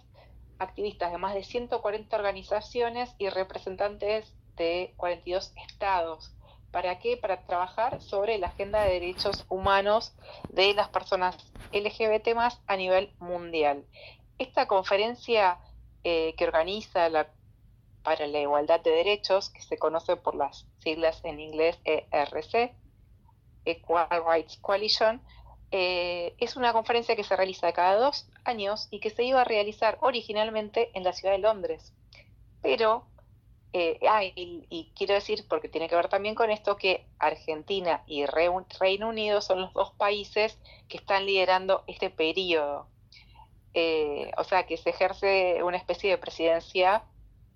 activistas 0.60 1.10
de 1.10 1.18
más 1.18 1.34
de 1.34 1.42
140 1.42 2.14
organizaciones 2.14 3.14
y 3.18 3.28
representantes 3.30 4.34
de 4.56 4.92
42 4.98 5.54
estados 5.68 6.34
¿Para 6.70 6.98
qué? 6.98 7.16
Para 7.16 7.44
trabajar 7.46 8.00
sobre 8.00 8.38
la 8.38 8.48
agenda 8.48 8.82
de 8.82 8.94
derechos 8.94 9.44
humanos 9.48 10.14
de 10.48 10.72
las 10.74 10.88
personas 10.88 11.36
LGBT 11.72 12.34
más 12.34 12.60
a 12.66 12.76
nivel 12.76 13.12
mundial. 13.18 13.84
Esta 14.38 14.66
conferencia 14.66 15.58
eh, 16.04 16.34
que 16.36 16.44
organiza 16.44 17.08
para 18.02 18.26
la 18.26 18.38
igualdad 18.38 18.80
de 18.80 18.90
derechos, 18.90 19.50
que 19.50 19.62
se 19.62 19.78
conoce 19.78 20.16
por 20.16 20.34
las 20.34 20.66
siglas 20.78 21.20
en 21.24 21.40
inglés 21.40 21.78
ERC, 21.84 22.72
Equal 23.64 24.08
Rights 24.26 24.56
Coalition, 24.58 25.20
eh, 25.72 26.34
es 26.38 26.56
una 26.56 26.72
conferencia 26.72 27.14
que 27.14 27.22
se 27.22 27.36
realiza 27.36 27.72
cada 27.72 27.96
dos 27.96 28.28
años 28.44 28.88
y 28.90 29.00
que 29.00 29.10
se 29.10 29.22
iba 29.22 29.42
a 29.42 29.44
realizar 29.44 29.98
originalmente 30.00 30.90
en 30.94 31.04
la 31.04 31.12
ciudad 31.12 31.34
de 31.34 31.40
Londres. 31.40 31.92
Pero 32.62 33.04
eh, 33.72 34.00
ah, 34.08 34.24
y, 34.24 34.92
quiero 34.96 35.14
decir, 35.14 35.46
porque 35.48 35.68
tiene 35.68 35.88
que 35.88 35.94
ver 35.94 36.08
también 36.08 36.34
con 36.34 36.50
esto, 36.50 36.76
que 36.76 37.06
Argentina 37.18 38.02
y 38.06 38.26
Reino 38.26 39.08
Unido 39.08 39.40
son 39.40 39.60
los 39.60 39.72
dos 39.72 39.92
países 39.92 40.58
que 40.88 40.96
están 40.96 41.26
liderando 41.26 41.84
este 41.86 42.10
periodo. 42.10 42.88
Eh, 43.74 44.32
o 44.36 44.42
sea, 44.42 44.66
que 44.66 44.76
se 44.76 44.90
ejerce 44.90 45.62
una 45.62 45.76
especie 45.76 46.10
de 46.10 46.18
presidencia 46.18 47.04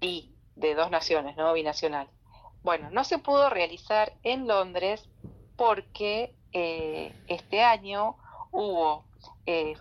y 0.01 0.31
de 0.55 0.77
dos 0.77 0.91
naciones, 0.91 1.37
¿no? 1.37 1.53
Binacional. 1.53 2.09
Bueno, 2.63 2.89
no 2.91 3.03
se 3.03 3.19
pudo 3.19 3.51
realizar 3.51 4.13
en 4.23 4.47
Londres 4.47 5.09
porque 5.57 6.33
eh, 6.53 7.13
este 7.27 7.63
año 7.63 8.17
hubo 8.53 9.05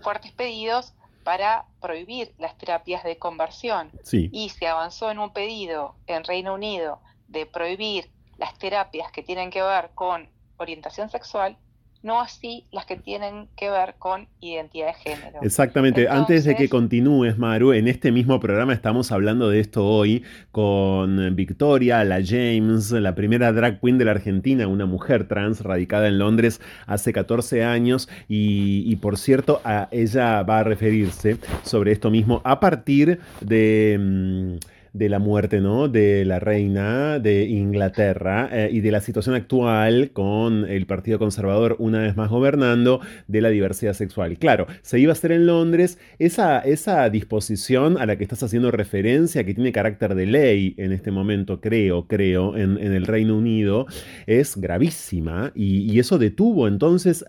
fuertes 0.02 0.32
pedidos 0.32 0.94
para 1.24 1.66
prohibir 1.80 2.34
las 2.38 2.58
terapias 2.58 3.04
de 3.04 3.18
conversión. 3.18 3.92
Y 4.12 4.50
se 4.50 4.68
avanzó 4.68 5.12
en 5.12 5.20
un 5.20 5.32
pedido 5.32 5.96
en 6.08 6.24
Reino 6.24 6.54
Unido 6.54 7.02
de 7.28 7.46
prohibir 7.46 8.12
las 8.38 8.58
terapias 8.58 9.12
que 9.12 9.24
tienen 9.24 9.50
que 9.50 9.62
ver 9.62 9.92
con 9.96 10.30
orientación 10.58 11.10
sexual 11.10 11.58
no 12.04 12.20
así 12.20 12.66
las 12.72 12.86
que 12.86 12.98
tienen 12.98 13.48
que 13.56 13.70
ver 13.70 13.96
con 13.98 14.28
identidad 14.42 14.88
de 14.88 14.94
género. 14.94 15.40
Exactamente. 15.42 16.08
Antes 16.10 16.44
de 16.44 16.56
que 16.56 16.68
continúes, 16.70 17.38
Maru, 17.38 17.72
en 17.72 17.88
este 17.88 18.12
mismo 18.12 18.40
programa 18.40 18.74
estamos 18.74 19.12
hablando 19.12 19.50
de 19.50 19.62
esto 19.62 19.86
hoy 19.86 20.24
con 20.52 21.36
Victoria, 21.36 22.04
la 22.04 22.22
James, 22.24 22.92
la 22.92 23.16
primera 23.16 23.52
drag 23.54 23.80
queen 23.80 23.98
de 23.98 24.06
la 24.06 24.12
Argentina, 24.12 24.68
una 24.68 24.86
mujer 24.86 25.28
trans 25.28 25.62
radicada 25.62 26.08
en 26.10 26.20
Londres 26.20 26.60
hace 26.86 27.14
14 27.14 27.64
años 27.64 28.10
y, 28.28 28.96
por 28.98 29.18
cierto, 29.18 29.62
a 29.64 29.88
ella 29.92 30.44
va 30.44 30.60
a 30.60 30.64
referirse 30.64 31.38
sobre 31.64 31.94
esto 31.94 32.12
mismo 32.12 32.42
a 32.44 32.60
partir 32.60 33.20
de... 33.42 33.98
Mm, 34.00 34.73
de 34.94 35.10
la 35.10 35.20
muerte 35.20 35.60
¿no? 35.60 35.88
de 35.88 36.24
la 36.24 36.40
reina 36.40 37.20
de 37.20 37.46
Inglaterra 37.46 38.50
eh, 38.52 38.70
y 38.72 38.80
de 38.82 38.92
la 38.92 39.02
situación 39.02 39.36
actual 39.36 40.12
con 40.14 40.70
el 40.70 40.86
Partido 40.86 41.20
Conservador 41.20 41.76
una 41.80 42.00
vez 42.00 42.16
más 42.16 42.30
gobernando 42.30 43.02
de 43.28 43.42
la 43.42 43.50
diversidad 43.50 43.94
sexual. 43.94 44.38
Claro, 44.38 44.68
se 44.82 45.00
iba 45.00 45.12
a 45.12 45.14
hacer 45.14 45.32
en 45.32 45.48
Londres 45.48 46.00
esa, 46.20 46.60
esa 46.60 47.10
disposición 47.10 47.98
a 48.00 48.06
la 48.06 48.18
que 48.18 48.24
estás 48.24 48.44
haciendo 48.44 48.72
referencia, 48.72 49.44
que 49.44 49.54
tiene 49.54 49.72
carácter 49.72 50.16
de 50.16 50.28
ley 50.28 50.76
en 50.78 50.92
este 50.92 51.12
momento, 51.12 51.60
creo, 51.60 52.08
creo, 52.08 52.56
en, 52.56 52.78
el 52.78 53.06
Reino 53.06 53.38
Unido, 53.38 53.88
es 54.28 54.58
gravísima 54.58 55.52
y, 55.56 55.94
eso 56.04 56.18
detuvo 56.18 56.68
entonces 56.68 57.24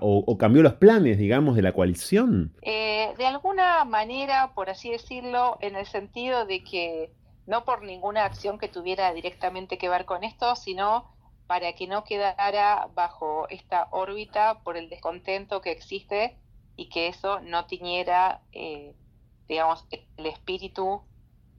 o, 0.00 0.36
cambió 0.38 0.62
los 0.62 0.74
planes, 0.74 1.18
digamos, 1.18 1.54
de 1.56 1.62
la 1.62 1.72
coalición. 1.72 2.52
Eh, 2.62 3.08
de 3.16 3.26
alguna 3.26 3.84
manera, 3.84 4.52
por 4.54 4.70
así 4.70 4.90
decirlo, 4.90 5.58
en 5.60 5.76
el 5.76 5.86
sentido 5.86 6.46
de 6.46 6.49
de 6.50 6.64
que 6.64 7.12
no 7.46 7.64
por 7.64 7.82
ninguna 7.82 8.24
acción 8.24 8.58
que 8.58 8.68
tuviera 8.68 9.12
directamente 9.14 9.78
que 9.78 9.88
ver 9.88 10.04
con 10.04 10.24
esto, 10.24 10.56
sino 10.56 11.08
para 11.46 11.72
que 11.72 11.86
no 11.86 12.02
quedara 12.04 12.88
bajo 12.94 13.48
esta 13.48 13.88
órbita 13.92 14.60
por 14.64 14.76
el 14.76 14.88
descontento 14.90 15.60
que 15.60 15.70
existe 15.70 16.36
y 16.76 16.88
que 16.88 17.06
eso 17.06 17.40
no 17.40 17.66
tiñera, 17.66 18.42
eh, 18.52 18.94
digamos, 19.48 19.86
el 20.16 20.26
espíritu 20.26 21.02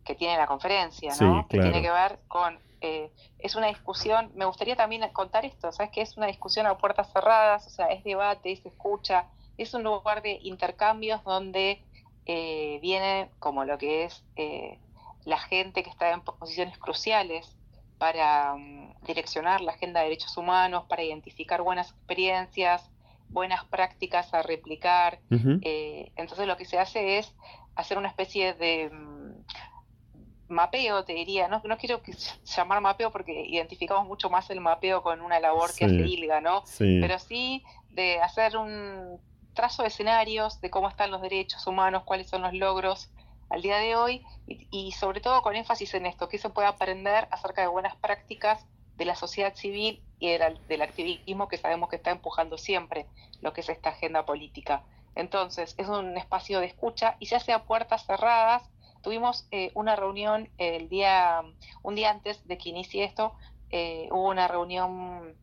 que 0.03 0.15
tiene 0.15 0.37
la 0.37 0.47
conferencia, 0.47 1.13
¿no? 1.19 1.47
Que 1.47 1.59
tiene 1.59 1.81
que 1.81 1.91
ver 1.91 2.19
con... 2.27 2.59
Eh, 2.81 3.11
es 3.37 3.55
una 3.55 3.67
discusión, 3.67 4.31
me 4.33 4.45
gustaría 4.45 4.75
también 4.75 5.07
contar 5.13 5.45
esto, 5.45 5.71
¿sabes? 5.71 5.91
Que 5.91 6.01
es 6.01 6.17
una 6.17 6.25
discusión 6.25 6.65
a 6.65 6.77
puertas 6.77 7.13
cerradas, 7.13 7.67
o 7.67 7.69
sea, 7.69 7.85
es 7.87 8.03
debate, 8.03 8.51
es 8.51 8.65
escucha, 8.65 9.27
es 9.57 9.73
un 9.73 9.83
lugar 9.83 10.21
de 10.21 10.39
intercambios 10.41 11.23
donde 11.23 11.83
eh, 12.25 12.79
viene 12.81 13.29
como 13.39 13.65
lo 13.65 13.77
que 13.77 14.03
es 14.05 14.23
eh, 14.35 14.79
la 15.25 15.39
gente 15.39 15.83
que 15.83 15.89
está 15.89 16.11
en 16.11 16.21
posiciones 16.21 16.77
cruciales 16.77 17.55
para 17.97 18.55
mm, 18.55 19.03
direccionar 19.05 19.61
la 19.61 19.73
agenda 19.73 19.99
de 19.99 20.07
derechos 20.07 20.35
humanos, 20.37 20.85
para 20.87 21.03
identificar 21.03 21.61
buenas 21.61 21.91
experiencias, 21.91 22.89
buenas 23.29 23.63
prácticas 23.65 24.33
a 24.33 24.41
replicar. 24.41 25.19
Eh, 25.61 26.11
entonces 26.15 26.47
lo 26.47 26.57
que 26.57 26.65
se 26.65 26.79
hace 26.79 27.17
es 27.17 27.33
hacer 27.75 27.97
una 27.97 28.09
especie 28.09 28.53
de 28.53 28.89
mm, 28.89 30.51
mapeo, 30.51 31.03
te 31.05 31.13
diría, 31.13 31.47
no, 31.47 31.61
no 31.63 31.77
quiero 31.77 32.01
llamar 32.55 32.81
mapeo 32.81 33.11
porque 33.11 33.45
identificamos 33.45 34.07
mucho 34.07 34.29
más 34.29 34.49
el 34.49 34.59
mapeo 34.59 35.01
con 35.01 35.21
una 35.21 35.39
labor 35.39 35.73
que 35.73 35.85
hace 35.85 35.95
ILGA, 35.95 36.41
¿no? 36.41 36.63
Pero 36.77 37.19
sí 37.19 37.63
de 37.89 38.21
hacer 38.21 38.57
un 38.57 39.19
trazo 39.53 39.83
de 39.83 39.89
escenarios 39.89 40.61
de 40.61 40.69
cómo 40.69 40.89
están 40.89 41.11
los 41.11 41.21
derechos 41.21 41.65
humanos, 41.67 42.03
cuáles 42.03 42.29
son 42.29 42.41
los 42.41 42.53
logros 42.53 43.09
al 43.49 43.61
día 43.61 43.77
de 43.77 43.95
hoy 43.95 44.25
y, 44.47 44.91
sobre 44.93 45.19
todo 45.19 45.41
con 45.41 45.55
énfasis 45.55 45.93
en 45.93 46.05
esto, 46.05 46.29
que 46.29 46.37
se 46.37 46.49
puede 46.49 46.67
aprender 46.67 47.27
acerca 47.31 47.61
de 47.61 47.67
buenas 47.67 47.95
prácticas 47.97 48.65
de 48.95 49.05
la 49.05 49.15
sociedad 49.15 49.53
civil 49.55 50.01
y 50.19 50.29
del, 50.29 50.81
activismo 50.81 51.47
que 51.47 51.57
sabemos 51.57 51.89
que 51.89 51.97
está 51.97 52.11
empujando 52.11 52.57
siempre 52.57 53.07
lo 53.41 53.51
que 53.51 53.61
es 53.61 53.69
esta 53.69 53.89
agenda 53.89 54.25
política. 54.25 54.83
Entonces, 55.15 55.75
es 55.77 55.87
un 55.89 56.17
espacio 56.17 56.59
de 56.59 56.67
escucha 56.67 57.17
y 57.19 57.25
se 57.25 57.35
hace 57.35 57.51
a 57.51 57.65
puertas 57.65 58.05
cerradas. 58.05 58.69
Tuvimos 59.01 59.47
eh, 59.51 59.71
una 59.73 59.95
reunión 59.95 60.49
el 60.57 60.87
día, 60.87 61.41
un 61.83 61.95
día 61.95 62.11
antes 62.11 62.47
de 62.47 62.57
que 62.57 62.69
inicie 62.69 63.03
esto, 63.03 63.33
eh, 63.69 64.07
hubo 64.11 64.29
una 64.29 64.47
reunión 64.47 65.35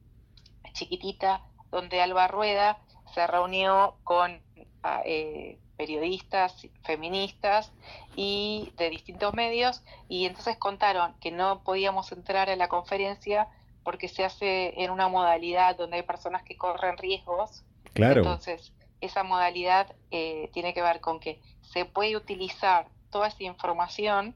chiquitita 0.72 1.42
donde 1.70 2.00
Alba 2.00 2.28
Rueda 2.28 2.78
se 3.14 3.26
reunió 3.26 3.96
con 4.04 4.40
ah, 4.82 5.02
eh, 5.04 5.58
periodistas 5.76 6.66
feministas 6.84 7.72
y 8.16 8.72
de 8.76 8.90
distintos 8.90 9.32
medios 9.34 9.82
y 10.08 10.26
entonces 10.26 10.56
contaron 10.56 11.14
que 11.20 11.30
no 11.30 11.62
podíamos 11.62 12.10
entrar 12.12 12.50
a 12.50 12.56
la 12.56 12.68
conferencia 12.68 13.48
porque 13.84 14.08
se 14.08 14.24
hace 14.24 14.82
en 14.82 14.90
una 14.90 15.08
modalidad 15.08 15.76
donde 15.76 15.96
hay 15.96 16.02
personas 16.02 16.42
que 16.42 16.56
corren 16.56 16.98
riesgos. 16.98 17.64
Claro. 17.94 18.20
Entonces, 18.20 18.72
esa 19.00 19.22
modalidad 19.22 19.94
eh, 20.10 20.50
tiene 20.52 20.74
que 20.74 20.82
ver 20.82 21.00
con 21.00 21.20
que 21.20 21.40
se 21.62 21.84
puede 21.84 22.16
utilizar 22.16 22.88
toda 23.10 23.28
esa 23.28 23.44
información 23.44 24.34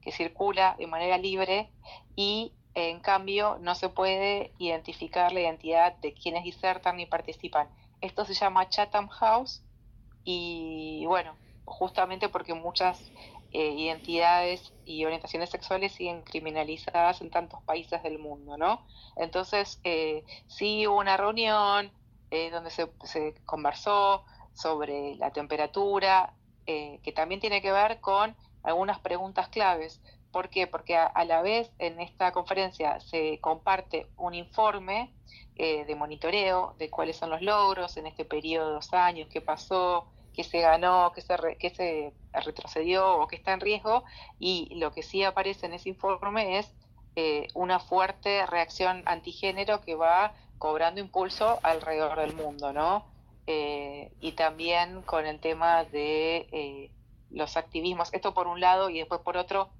que 0.00 0.12
circula 0.12 0.76
de 0.78 0.86
manera 0.86 1.18
libre 1.18 1.70
y 2.16 2.52
en 2.74 3.00
cambio 3.00 3.58
no 3.60 3.74
se 3.74 3.88
puede 3.88 4.52
identificar 4.58 5.32
la 5.32 5.40
identidad 5.40 5.96
de 5.96 6.14
quienes 6.14 6.44
disertan 6.44 6.96
ni 6.96 7.06
participan. 7.06 7.68
Esto 8.00 8.24
se 8.24 8.34
llama 8.34 8.68
Chatham 8.68 9.08
House 9.08 9.62
y 10.24 11.04
bueno, 11.06 11.36
justamente 11.64 12.28
porque 12.28 12.54
muchas 12.54 13.10
eh, 13.50 13.70
identidades 13.70 14.74
y 14.84 15.06
orientaciones 15.06 15.48
sexuales 15.48 15.92
siguen 15.92 16.20
criminalizadas 16.22 17.22
en 17.22 17.30
tantos 17.30 17.62
países 17.62 18.02
del 18.02 18.18
mundo, 18.18 18.58
¿no? 18.58 18.84
Entonces, 19.16 19.80
eh, 19.84 20.22
sí 20.46 20.86
hubo 20.86 20.98
una 20.98 21.16
reunión 21.16 21.90
eh, 22.30 22.50
donde 22.50 22.70
se, 22.70 22.90
conversó 23.46 24.24
sobre 24.52 25.16
la 25.16 25.32
temperatura, 25.32 26.34
que 26.66 27.12
también 27.16 27.40
tiene 27.40 27.62
que 27.62 27.72
ver 27.72 27.98
con 28.00 28.36
algunas 28.62 29.00
preguntas 29.00 29.48
claves. 29.48 30.02
¿Por 30.30 30.50
qué? 30.50 30.66
Porque 30.66 30.96
a, 30.96 31.24
la 31.24 31.40
vez 31.40 31.72
en 31.78 31.98
esta 31.98 32.32
conferencia 32.32 33.00
se 33.00 33.40
comparte 33.40 34.06
un 34.18 34.34
informe 34.34 35.14
de 35.58 35.94
monitoreo 35.96 36.76
de 36.78 36.88
cuáles 36.88 37.16
son 37.16 37.30
los 37.30 37.42
logros 37.42 37.96
en 37.96 38.06
este 38.06 38.24
periodo 38.24 38.68
de 38.68 38.74
dos 38.74 38.94
años, 38.94 39.28
qué 39.28 39.40
pasó, 39.40 40.06
que 40.38 40.44
se 40.44 40.60
ganó, 40.60 41.10
que 41.12 41.20
se, 41.20 41.36
que 41.58 41.70
se 41.70 42.12
retrocedió 42.32 43.18
o 43.18 43.26
que 43.26 43.34
está 43.34 43.54
en 43.54 43.60
riesgo, 43.60 44.04
y 44.38 44.72
lo 44.76 44.92
que 44.92 45.02
sí 45.02 45.24
aparece 45.24 45.66
en 45.66 45.74
ese 45.74 45.88
informe 45.88 46.60
es 46.60 46.72
eh, 47.16 47.48
una 47.54 47.80
fuerte 47.80 48.46
reacción 48.46 49.02
antigénero 49.06 49.80
que 49.80 49.96
va 49.96 50.34
cobrando 50.58 51.00
impulso 51.00 51.58
alrededor 51.64 52.20
del 52.20 52.36
mundo, 52.36 52.72
¿no? 52.72 53.04
Eh, 53.48 54.12
y 54.20 54.32
también 54.32 55.02
con 55.02 55.26
el 55.26 55.40
tema 55.40 55.82
de 55.82 56.48
eh, 56.52 56.92
los 57.30 57.56
activismos, 57.56 58.14
esto 58.14 58.32
por 58.32 58.46
un 58.46 58.60
lado 58.60 58.90
y 58.90 58.98
después 58.98 59.20
por 59.22 59.36
otro, 59.36 59.70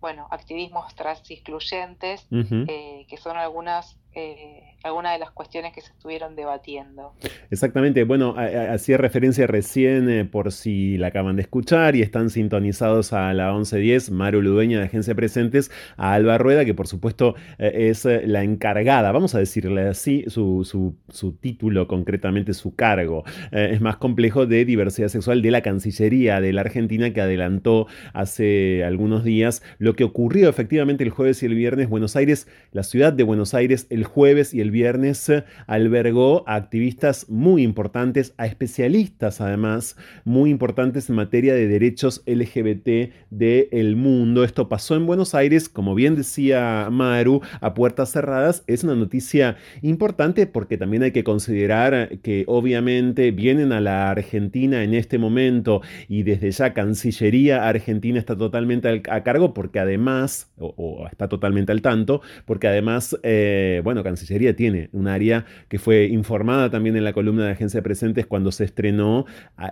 bueno, 0.00 0.28
activismos 0.30 0.94
transexcluyentes, 0.94 2.26
que 2.28 3.16
son 3.18 3.38
algunas 3.38 3.96
eh, 4.14 4.62
algunas 4.84 5.14
de 5.14 5.18
las 5.18 5.30
cuestiones 5.30 5.72
que 5.72 5.80
se 5.80 5.90
estuvieron 5.92 6.36
debatiendo. 6.36 7.14
Exactamente, 7.50 8.04
bueno, 8.04 8.34
hacía 8.36 8.98
referencia 8.98 9.46
recién, 9.46 10.10
eh, 10.10 10.24
por 10.26 10.52
si 10.52 10.98
la 10.98 11.06
acaban 11.06 11.36
de 11.36 11.42
escuchar 11.42 11.96
y 11.96 12.02
están 12.02 12.28
sintonizados 12.28 13.14
a 13.14 13.32
la 13.32 13.52
11.10, 13.52 14.10
Maru 14.10 14.42
Ludueña 14.42 14.78
de 14.78 14.84
Agencia 14.84 15.14
Presentes, 15.14 15.70
a 15.96 16.12
Alba 16.12 16.36
Rueda, 16.36 16.66
que 16.66 16.74
por 16.74 16.86
supuesto 16.86 17.34
eh, 17.58 17.88
es 17.88 18.04
la 18.04 18.42
encargada, 18.42 19.10
vamos 19.10 19.34
a 19.34 19.38
decirle 19.38 19.88
así, 19.88 20.24
su, 20.28 20.64
su, 21.08 21.32
título 21.40 21.88
concretamente, 21.88 22.52
su 22.52 22.74
cargo, 22.74 23.24
es 23.52 23.80
más 23.80 23.96
complejo 23.96 24.46
de 24.46 24.64
diversidad 24.64 25.08
sexual 25.08 25.40
de 25.40 25.50
la 25.50 25.62
Cancillería 25.62 26.40
de 26.40 26.52
la 26.52 26.60
Argentina, 26.60 27.12
que 27.12 27.20
adelantó 27.20 27.86
hace 28.12 28.84
algunos 28.84 29.24
días 29.24 29.62
lo 29.78 29.94
que 29.94 30.04
ocurrió 30.04 30.48
efectivamente 30.48 31.04
el 31.04 31.10
jueves 31.10 31.42
y 31.42 31.46
el 31.46 31.54
viernes 31.54 31.88
Buenos 31.88 32.16
Aires, 32.16 32.46
la 32.72 32.82
ciudad 32.82 33.12
de 33.12 33.22
Buenos 33.22 33.54
Aires, 33.54 33.86
el 33.90 34.03
jueves 34.04 34.54
y 34.54 34.60
el 34.60 34.70
viernes 34.70 35.28
eh, 35.28 35.44
albergó 35.66 36.48
a 36.48 36.56
activistas 36.56 37.28
muy 37.28 37.62
importantes, 37.62 38.34
a 38.36 38.46
especialistas 38.46 39.40
además 39.40 39.96
muy 40.24 40.50
importantes 40.50 41.08
en 41.08 41.16
materia 41.16 41.54
de 41.54 41.68
derechos 41.68 42.22
LGBT 42.26 43.12
del 43.30 43.96
mundo. 43.96 44.44
Esto 44.44 44.68
pasó 44.68 44.94
en 44.96 45.06
Buenos 45.06 45.34
Aires, 45.34 45.68
como 45.68 45.94
bien 45.94 46.16
decía 46.16 46.88
Maru, 46.90 47.40
a 47.60 47.74
puertas 47.74 48.12
cerradas. 48.12 48.62
Es 48.66 48.84
una 48.84 48.94
noticia 48.94 49.56
importante 49.82 50.46
porque 50.46 50.76
también 50.76 51.02
hay 51.02 51.12
que 51.12 51.24
considerar 51.24 52.18
que 52.22 52.44
obviamente 52.46 53.30
vienen 53.30 53.72
a 53.72 53.80
la 53.80 54.10
Argentina 54.10 54.84
en 54.84 54.94
este 54.94 55.18
momento 55.18 55.82
y 56.08 56.22
desde 56.22 56.50
ya 56.50 56.74
Cancillería 56.74 57.68
Argentina 57.68 58.18
está 58.18 58.36
totalmente 58.36 59.02
a 59.08 59.22
cargo 59.22 59.54
porque 59.54 59.78
además, 59.78 60.50
o, 60.58 61.06
está 61.10 61.28
totalmente 61.28 61.72
al 61.72 61.82
tanto, 61.82 62.22
porque 62.44 62.68
además, 62.68 63.16
eh, 63.22 63.80
bueno, 63.84 63.93
bueno, 63.94 64.02
Cancillería 64.02 64.56
tiene 64.56 64.88
un 64.90 65.06
área 65.06 65.46
que 65.68 65.78
fue 65.78 66.06
informada 66.06 66.68
también 66.68 66.96
en 66.96 67.04
la 67.04 67.12
columna 67.12 67.44
de 67.44 67.52
Agencia 67.52 67.80
Presentes 67.80 68.26
cuando 68.26 68.50
se 68.50 68.64
estrenó 68.64 69.24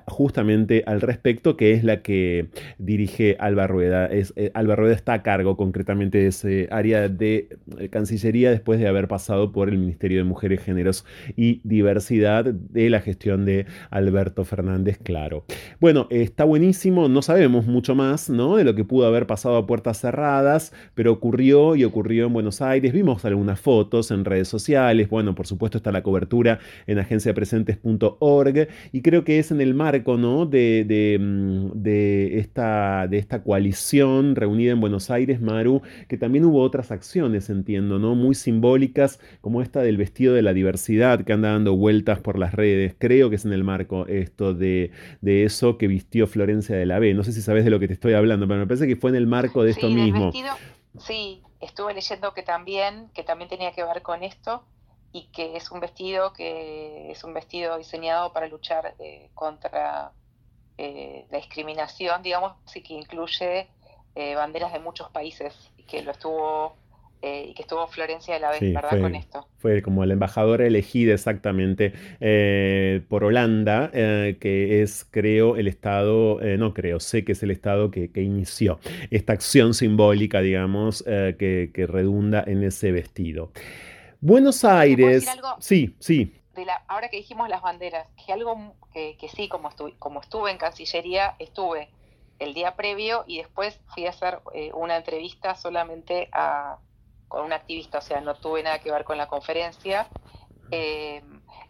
justamente 0.07 0.85
al 0.87 1.01
respecto, 1.01 1.57
que 1.57 1.73
es 1.73 1.83
la 1.83 2.03
que 2.03 2.51
dirige 2.79 3.37
Alba 3.41 3.66
Rueda. 3.66 4.07
Es, 4.07 4.33
eh, 4.37 4.53
Alba 4.55 4.77
Rueda 4.77 4.95
está 4.95 5.14
a 5.14 5.23
cargo 5.25 5.57
concretamente 5.57 6.18
de 6.18 6.29
ese 6.29 6.68
área 6.70 7.09
de 7.09 7.49
eh, 7.81 7.89
Cancillería 7.89 8.53
después 8.53 8.79
de 8.79 8.87
haber 8.87 9.09
pasado 9.09 9.51
por 9.51 9.68
el 9.68 9.77
Ministerio 9.77 10.18
de 10.18 10.25
Mujeres, 10.25 10.62
Géneros 10.62 11.05
y 11.35 11.61
Diversidad 11.64 12.45
de 12.45 12.91
la 12.91 13.01
gestión 13.01 13.45
de 13.45 13.66
Alberto 13.91 14.45
Fernández 14.45 15.01
Claro. 15.03 15.47
Bueno, 15.81 16.07
está 16.11 16.45
buenísimo, 16.45 17.09
no 17.09 17.23
sabemos 17.23 17.66
mucho 17.66 17.97
más 17.97 18.31
¿no? 18.31 18.55
de 18.55 18.62
lo 18.62 18.77
que 18.77 18.85
pudo 18.85 19.05
haber 19.09 19.27
pasado 19.27 19.57
a 19.57 19.66
puertas 19.66 20.01
cerradas, 20.01 20.73
pero 20.95 21.11
ocurrió 21.11 21.75
y 21.75 21.83
ocurrió 21.83 22.27
en 22.27 22.33
Buenos 22.33 22.62
Aires. 22.62 22.93
Vimos 22.93 23.25
algunas 23.25 23.59
fotos 23.59 24.12
en 24.15 24.25
redes 24.25 24.49
sociales. 24.49 25.09
Bueno, 25.09 25.35
por 25.35 25.47
supuesto 25.47 25.79
está 25.79 25.93
la 25.93 26.03
cobertura 26.03 26.59
en 26.87 26.99
agenciapresentes.org 26.99 28.69
y 28.93 29.03
creo 29.03 29.25
que 29.25 29.39
es 29.39 29.51
en 29.51 29.61
el 29.61 29.75
marco 29.75 30.17
¿no? 30.17 30.47
de, 30.47 30.85
de, 30.87 31.19
mm, 31.21 32.39
esta, 32.39 33.07
de 33.09 33.19
esta 33.19 33.43
coalición 33.43 34.37
reunida 34.37 34.73
en 34.73 34.81
Buenos 34.81 35.11
Aires, 35.11 35.41
Maru, 35.41 35.83
que 36.09 36.17
también 36.17 36.45
hubo 36.45 36.63
otras 36.63 36.91
acciones, 36.91 37.51
entiendo, 37.51 37.99
¿no? 37.99 38.15
muy 38.15 38.35
simbólicas, 38.35 39.21
como 39.41 39.63
esta 39.63 39.83
del 39.83 39.97
vestido 39.97 40.35
de 40.35 40.43
la 40.43 40.53
diversidad 40.53 41.25
que 41.25 41.33
anda 41.33 41.53
dando 41.53 41.77
vueltas 41.77 42.21
por 42.21 42.39
las 42.39 42.55
redes. 42.55 42.95
Creo 42.99 43.31
que 43.31 43.37
es 43.37 43.45
en 43.45 43.53
el 43.53 43.65
marco 43.65 44.07
esto 44.07 44.55
de, 44.55 44.91
de 45.21 45.45
eso 45.45 45.79
que 45.79 45.87
vistió 45.87 46.27
Florencia 46.27 46.77
de 46.77 46.87
la 46.87 46.99
B. 46.99 47.15
No 47.15 47.25
sé 47.25 47.33
si 47.33 47.43
sabes 47.43 47.65
de 47.65 47.71
lo 47.71 47.81
que 47.81 47.89
te 47.89 47.95
estoy 47.95 48.15
hablando, 48.15 48.47
pero 48.47 48.61
me 48.61 48.67
parece 48.67 48.87
que 48.87 48.97
fue 48.97 49.11
en 49.11 49.17
el 49.17 49.27
marco 49.27 49.63
de 49.63 49.71
esto 49.71 49.91
mismo. 49.91 50.33
sí, 50.99 51.41
estuve 51.63 51.95
leyendo 51.95 52.35
que 52.35 52.43
también, 52.43 53.11
que 53.15 53.23
también 53.23 53.49
tenía 53.49 53.73
que 53.73 53.85
ver 53.85 54.03
con 54.03 54.23
esto 54.23 54.65
y 55.12 55.28
que 55.28 55.57
es 55.57 55.70
un 55.70 55.81
vestido 55.81 56.32
que 56.32 57.11
es 57.11 57.23
un 57.24 57.32
vestido 57.32 57.78
diseñado 57.78 58.32
para 58.32 58.49
luchar 58.49 58.95
eh, 58.99 59.31
contra 59.35 60.12
eh, 60.77 61.27
la 61.31 61.39
discriminación, 61.39 62.23
digamos, 62.23 62.57
y 62.74 62.82
que 62.82 62.95
incluye 62.95 63.70
eh, 64.15 64.35
banderas 64.35 64.73
de 64.73 64.81
muchos 64.81 65.09
países 65.11 65.55
y 65.77 65.85
que 65.85 66.03
lo 66.03 66.11
estuvo 66.11 66.77
eh, 67.24 67.47
y 67.51 67.55
que 67.55 67.62
estuvo 67.62 67.86
Florencia 67.86 68.35
de 68.35 68.40
la 68.40 68.51
vez, 68.51 68.61
¿verdad? 68.61 69.01
Con 69.01 69.15
esto. 69.15 69.47
Fue 69.59 69.81
como 69.81 70.05
la 70.05 70.15
embajadora 70.15 70.66
elegida 70.66 71.15
exactamente 71.15 71.93
eh, 72.20 73.01
por 73.09 73.23
Holanda, 73.23 73.93
eh, 73.94 74.39
que 74.40 74.82
es, 74.82 75.07
creo, 75.09 75.57
el 75.57 75.69
Estado, 75.69 76.40
no 76.59 76.74
creo, 76.74 76.99
sé 76.99 77.24
que 77.24 77.31
es 77.31 77.43
el 77.44 77.53
Estado 77.53 77.93
que, 77.93 78.11
inició 78.16 78.81
esta 79.12 79.35
acción 79.35 79.73
simbólica, 79.73 80.40
digamos, 80.40 81.05
que, 81.05 81.86
redunda 81.89 82.43
en 82.44 82.65
ese 82.65 82.90
vestido. 82.90 83.53
Buenos 84.20 84.65
Aires. 84.65 85.24
Sí, 85.61 85.94
sí. 86.01 86.35
ahora 86.89 87.09
que 87.09 87.19
dijimos 87.19 87.49
las 87.49 87.62
banderas, 87.62 88.09
que 88.27 88.32
algo 88.32 88.74
que, 88.93 89.16
sí, 89.32 89.49
como, 89.49 89.70
como 90.01 90.23
estuve 90.23 90.51
en 90.51 90.59
Cancillería, 90.59 91.36
estuve 91.39 91.89
el 92.40 92.53
día 92.53 92.74
previo 92.74 93.23
y 93.28 93.39
después 93.39 93.78
fui 93.94 94.07
a 94.07 94.11
hacer 94.11 94.40
una 94.74 94.97
entrevista 94.97 95.55
solamente 95.55 96.28
a 96.32 96.78
con 97.33 97.47
un 97.47 97.53
activista, 97.55 97.97
o 97.97 98.03
sea, 98.03 98.21
no 98.21 98.35
tuve 98.35 98.63
nada 98.63 98.79
que 98.81 98.93
ver 98.93 99.05
con 99.05 99.17
la 99.17 99.27
conferencia. 99.27 100.07
Eh, 100.71 101.23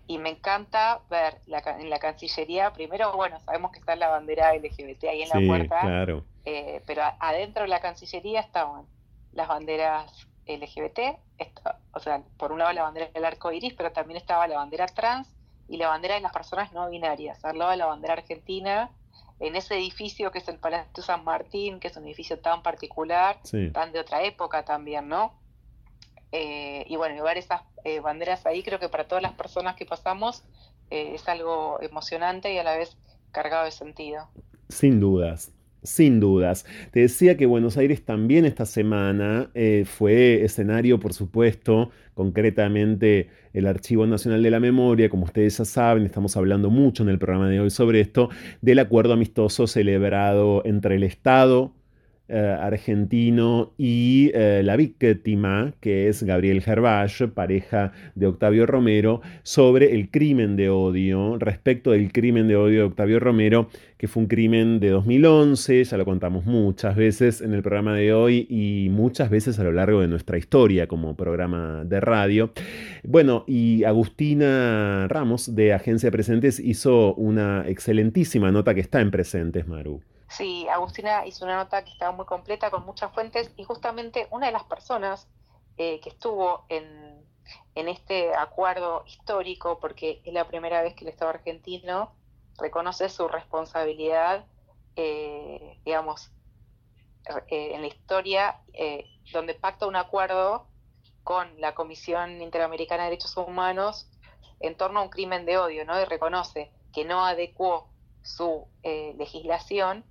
y 0.08 0.18
me 0.18 0.30
encanta 0.30 1.02
ver 1.08 1.38
en 1.46 1.88
la 1.88 2.00
Cancillería, 2.00 2.72
primero, 2.72 3.12
bueno, 3.12 3.38
sabemos 3.38 3.70
que 3.70 3.78
está 3.78 3.94
la 3.94 4.08
bandera 4.08 4.52
LGBT 4.56 5.04
ahí 5.04 5.22
en 5.22 5.28
la 5.28 5.46
puerta, 5.46 5.80
claro. 5.80 6.24
Eh, 6.44 6.82
pero 6.84 7.02
adentro 7.20 7.62
de 7.62 7.68
la 7.68 7.80
Cancillería 7.80 8.40
estaban 8.40 8.86
las 9.32 9.46
banderas 9.46 10.26
LGBT, 10.48 11.16
o 11.94 12.00
sea, 12.00 12.22
por 12.36 12.50
un 12.50 12.58
lado 12.58 12.72
la 12.72 12.82
bandera 12.82 13.06
del 13.14 13.24
arco 13.24 13.52
iris, 13.52 13.74
pero 13.74 13.92
también 13.92 14.16
estaba 14.16 14.48
la 14.48 14.56
bandera 14.56 14.86
trans 14.86 15.32
y 15.68 15.76
la 15.76 15.86
bandera 15.86 16.16
de 16.16 16.22
las 16.22 16.32
personas 16.32 16.72
no 16.72 16.90
binarias, 16.90 17.44
al 17.44 17.56
lado 17.56 17.70
de 17.70 17.76
la 17.76 17.86
bandera 17.86 18.14
argentina, 18.14 18.90
en 19.38 19.54
ese 19.54 19.76
edificio 19.76 20.32
que 20.32 20.38
es 20.38 20.48
el 20.48 20.58
Palacio 20.58 21.04
San 21.04 21.22
Martín, 21.22 21.78
que 21.78 21.86
es 21.86 21.96
un 21.96 22.04
edificio 22.04 22.40
tan 22.40 22.64
particular, 22.64 23.38
tan 23.72 23.92
de 23.92 24.00
otra 24.00 24.24
época 24.24 24.64
también, 24.64 25.08
¿no? 25.08 25.40
Eh, 26.32 26.86
y 26.88 26.96
bueno, 26.96 27.14
llevar 27.14 27.36
esas 27.36 27.60
eh, 27.84 28.00
banderas 28.00 28.46
ahí 28.46 28.62
creo 28.62 28.78
que 28.78 28.88
para 28.88 29.04
todas 29.04 29.22
las 29.22 29.32
personas 29.32 29.76
que 29.76 29.84
pasamos 29.84 30.42
eh, 30.90 31.12
es 31.14 31.28
algo 31.28 31.78
emocionante 31.82 32.52
y 32.54 32.58
a 32.58 32.64
la 32.64 32.76
vez 32.76 32.96
cargado 33.32 33.66
de 33.66 33.70
sentido. 33.70 34.28
Sin 34.70 34.98
dudas. 34.98 35.52
Sin 35.82 36.20
dudas. 36.20 36.64
Te 36.92 37.00
decía 37.00 37.36
que 37.36 37.44
Buenos 37.44 37.76
Aires 37.76 38.04
también 38.04 38.44
esta 38.44 38.66
semana 38.66 39.50
fue 39.84 40.44
escenario, 40.44 41.00
por 41.00 41.12
supuesto, 41.12 41.90
concretamente 42.14 43.30
el 43.52 43.66
Archivo 43.66 44.06
Nacional 44.06 44.44
de 44.44 44.50
la 44.52 44.60
Memoria, 44.60 45.10
como 45.10 45.24
ustedes 45.24 45.58
ya 45.58 45.64
saben, 45.64 46.06
estamos 46.06 46.36
hablando 46.36 46.70
mucho 46.70 47.02
en 47.02 47.08
el 47.08 47.18
programa 47.18 47.48
de 47.48 47.58
hoy 47.58 47.70
sobre 47.70 48.00
esto, 48.00 48.30
del 48.60 48.78
acuerdo 48.78 49.12
amistoso 49.14 49.66
celebrado 49.66 50.62
entre 50.64 50.94
el 50.94 51.02
Estado, 51.02 51.72
eh, 52.34 52.56
argentino 52.58 53.74
y 53.76 54.30
eh, 54.32 54.62
la 54.64 54.76
víctima, 54.76 55.74
que 55.80 56.08
es 56.08 56.22
Gabriel 56.22 56.62
Gervach, 56.62 57.28
pareja 57.34 57.92
de 58.14 58.26
Octavio 58.26 58.64
Romero, 58.64 59.20
sobre 59.42 59.94
el 59.94 60.10
crimen 60.10 60.56
de 60.56 60.70
odio, 60.70 61.36
respecto 61.38 61.90
del 61.90 62.10
crimen 62.10 62.48
de 62.48 62.56
odio 62.56 62.78
de 62.78 62.84
Octavio 62.84 63.20
Romero, 63.20 63.68
que 63.98 64.08
fue 64.08 64.22
un 64.22 64.28
crimen 64.28 64.80
de 64.80 64.88
2011, 64.88 65.84
ya 65.84 65.96
lo 65.98 66.06
contamos 66.06 66.46
muchas 66.46 66.96
veces 66.96 67.42
en 67.42 67.52
el 67.52 67.60
programa 67.60 67.94
de 67.94 68.14
hoy 68.14 68.46
y 68.48 68.88
muchas 68.90 69.28
veces 69.28 69.58
a 69.58 69.64
lo 69.64 69.72
largo 69.72 70.00
de 70.00 70.08
nuestra 70.08 70.38
historia 70.38 70.86
como 70.86 71.14
programa 71.14 71.84
de 71.84 72.00
radio. 72.00 72.52
Bueno, 73.04 73.44
y 73.46 73.84
Agustina 73.84 75.06
Ramos 75.06 75.54
de 75.54 75.74
Agencia 75.74 76.10
Presentes 76.10 76.58
hizo 76.58 77.14
una 77.14 77.68
excelentísima 77.68 78.50
nota 78.50 78.74
que 78.74 78.80
está 78.80 79.02
en 79.02 79.10
Presentes, 79.10 79.68
Maru. 79.68 80.00
Sí, 80.32 80.66
Agustina 80.68 81.26
hizo 81.26 81.44
una 81.44 81.56
nota 81.56 81.84
que 81.84 81.90
estaba 81.90 82.10
muy 82.10 82.24
completa 82.24 82.70
con 82.70 82.86
muchas 82.86 83.12
fuentes 83.12 83.52
y 83.56 83.64
justamente 83.64 84.28
una 84.30 84.46
de 84.46 84.52
las 84.52 84.64
personas 84.64 85.28
eh, 85.76 86.00
que 86.00 86.08
estuvo 86.08 86.64
en, 86.70 87.20
este 87.74 88.34
acuerdo 88.34 89.04
histórico, 89.06 89.78
porque 89.78 90.22
es 90.24 90.32
la 90.32 90.48
primera 90.48 90.80
vez 90.80 90.94
que 90.94 91.04
el 91.04 91.10
Estado 91.10 91.32
argentino 91.32 92.14
reconoce 92.56 93.10
su 93.10 93.28
responsabilidad, 93.28 94.46
eh, 94.96 95.78
digamos, 95.84 96.30
eh, 97.48 97.74
en 97.74 97.82
la 97.82 97.88
historia, 97.88 98.60
donde 99.32 99.54
pacta 99.54 99.86
un 99.86 99.96
acuerdo 99.96 100.66
con 101.24 101.60
la 101.60 101.74
Comisión 101.74 102.40
Interamericana 102.40 103.04
de 103.04 103.10
Derechos 103.10 103.36
Humanos 103.36 104.08
en 104.60 104.76
torno 104.78 105.00
a 105.00 105.02
un 105.02 105.10
crimen 105.10 105.44
de 105.44 105.58
odio, 105.58 105.84
¿no? 105.84 106.00
Y 106.00 106.04
reconoce 106.06 106.72
que 106.94 107.04
no 107.04 107.26
adecuó 107.26 107.90
su 108.22 108.66
legislación 108.82 110.04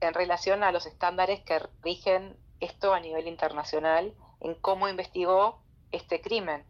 en 0.00 0.14
relación 0.14 0.62
a 0.62 0.72
los 0.72 0.86
estándares 0.86 1.40
que 1.40 1.60
rigen 1.82 2.36
esto 2.60 2.94
a 2.94 3.00
nivel 3.00 3.28
internacional 3.28 4.14
en 4.40 4.54
cómo 4.54 4.88
investigó 4.88 5.58
este 5.92 6.20
crimen. 6.20 6.64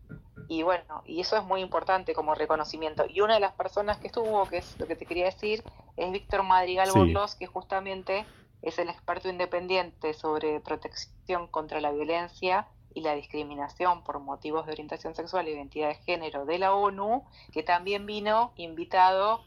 Y 0.48 0.62
bueno, 0.62 1.02
y 1.06 1.20
eso 1.20 1.36
es 1.36 1.44
muy 1.44 1.60
importante 1.60 2.14
como 2.14 2.34
reconocimiento. 2.34 3.04
Y 3.08 3.20
una 3.20 3.34
de 3.34 3.40
las 3.40 3.52
personas 3.52 3.98
que 3.98 4.06
estuvo, 4.06 4.46
que 4.48 4.58
es 4.58 4.78
lo 4.78 4.86
que 4.86 4.94
te 4.94 5.06
quería 5.06 5.24
decir, 5.24 5.64
es 5.96 6.12
Víctor 6.12 6.44
Madrigal 6.44 6.90
sí. 6.90 7.38
que 7.38 7.46
justamente 7.46 8.24
es 8.62 8.78
el 8.78 8.88
experto 8.88 9.28
independiente 9.28 10.14
sobre 10.14 10.60
protección 10.60 11.48
contra 11.48 11.80
la 11.80 11.90
violencia 11.90 12.68
y 12.94 13.00
la 13.00 13.14
discriminación 13.14 14.02
por 14.04 14.20
motivos 14.20 14.66
de 14.66 14.72
orientación 14.72 15.14
sexual 15.14 15.46
e 15.46 15.52
identidad 15.52 15.88
de 15.88 15.96
género 15.96 16.46
de 16.46 16.58
la 16.58 16.74
ONU, 16.74 17.24
que 17.52 17.62
también 17.62 18.06
vino 18.06 18.52
invitado 18.56 19.44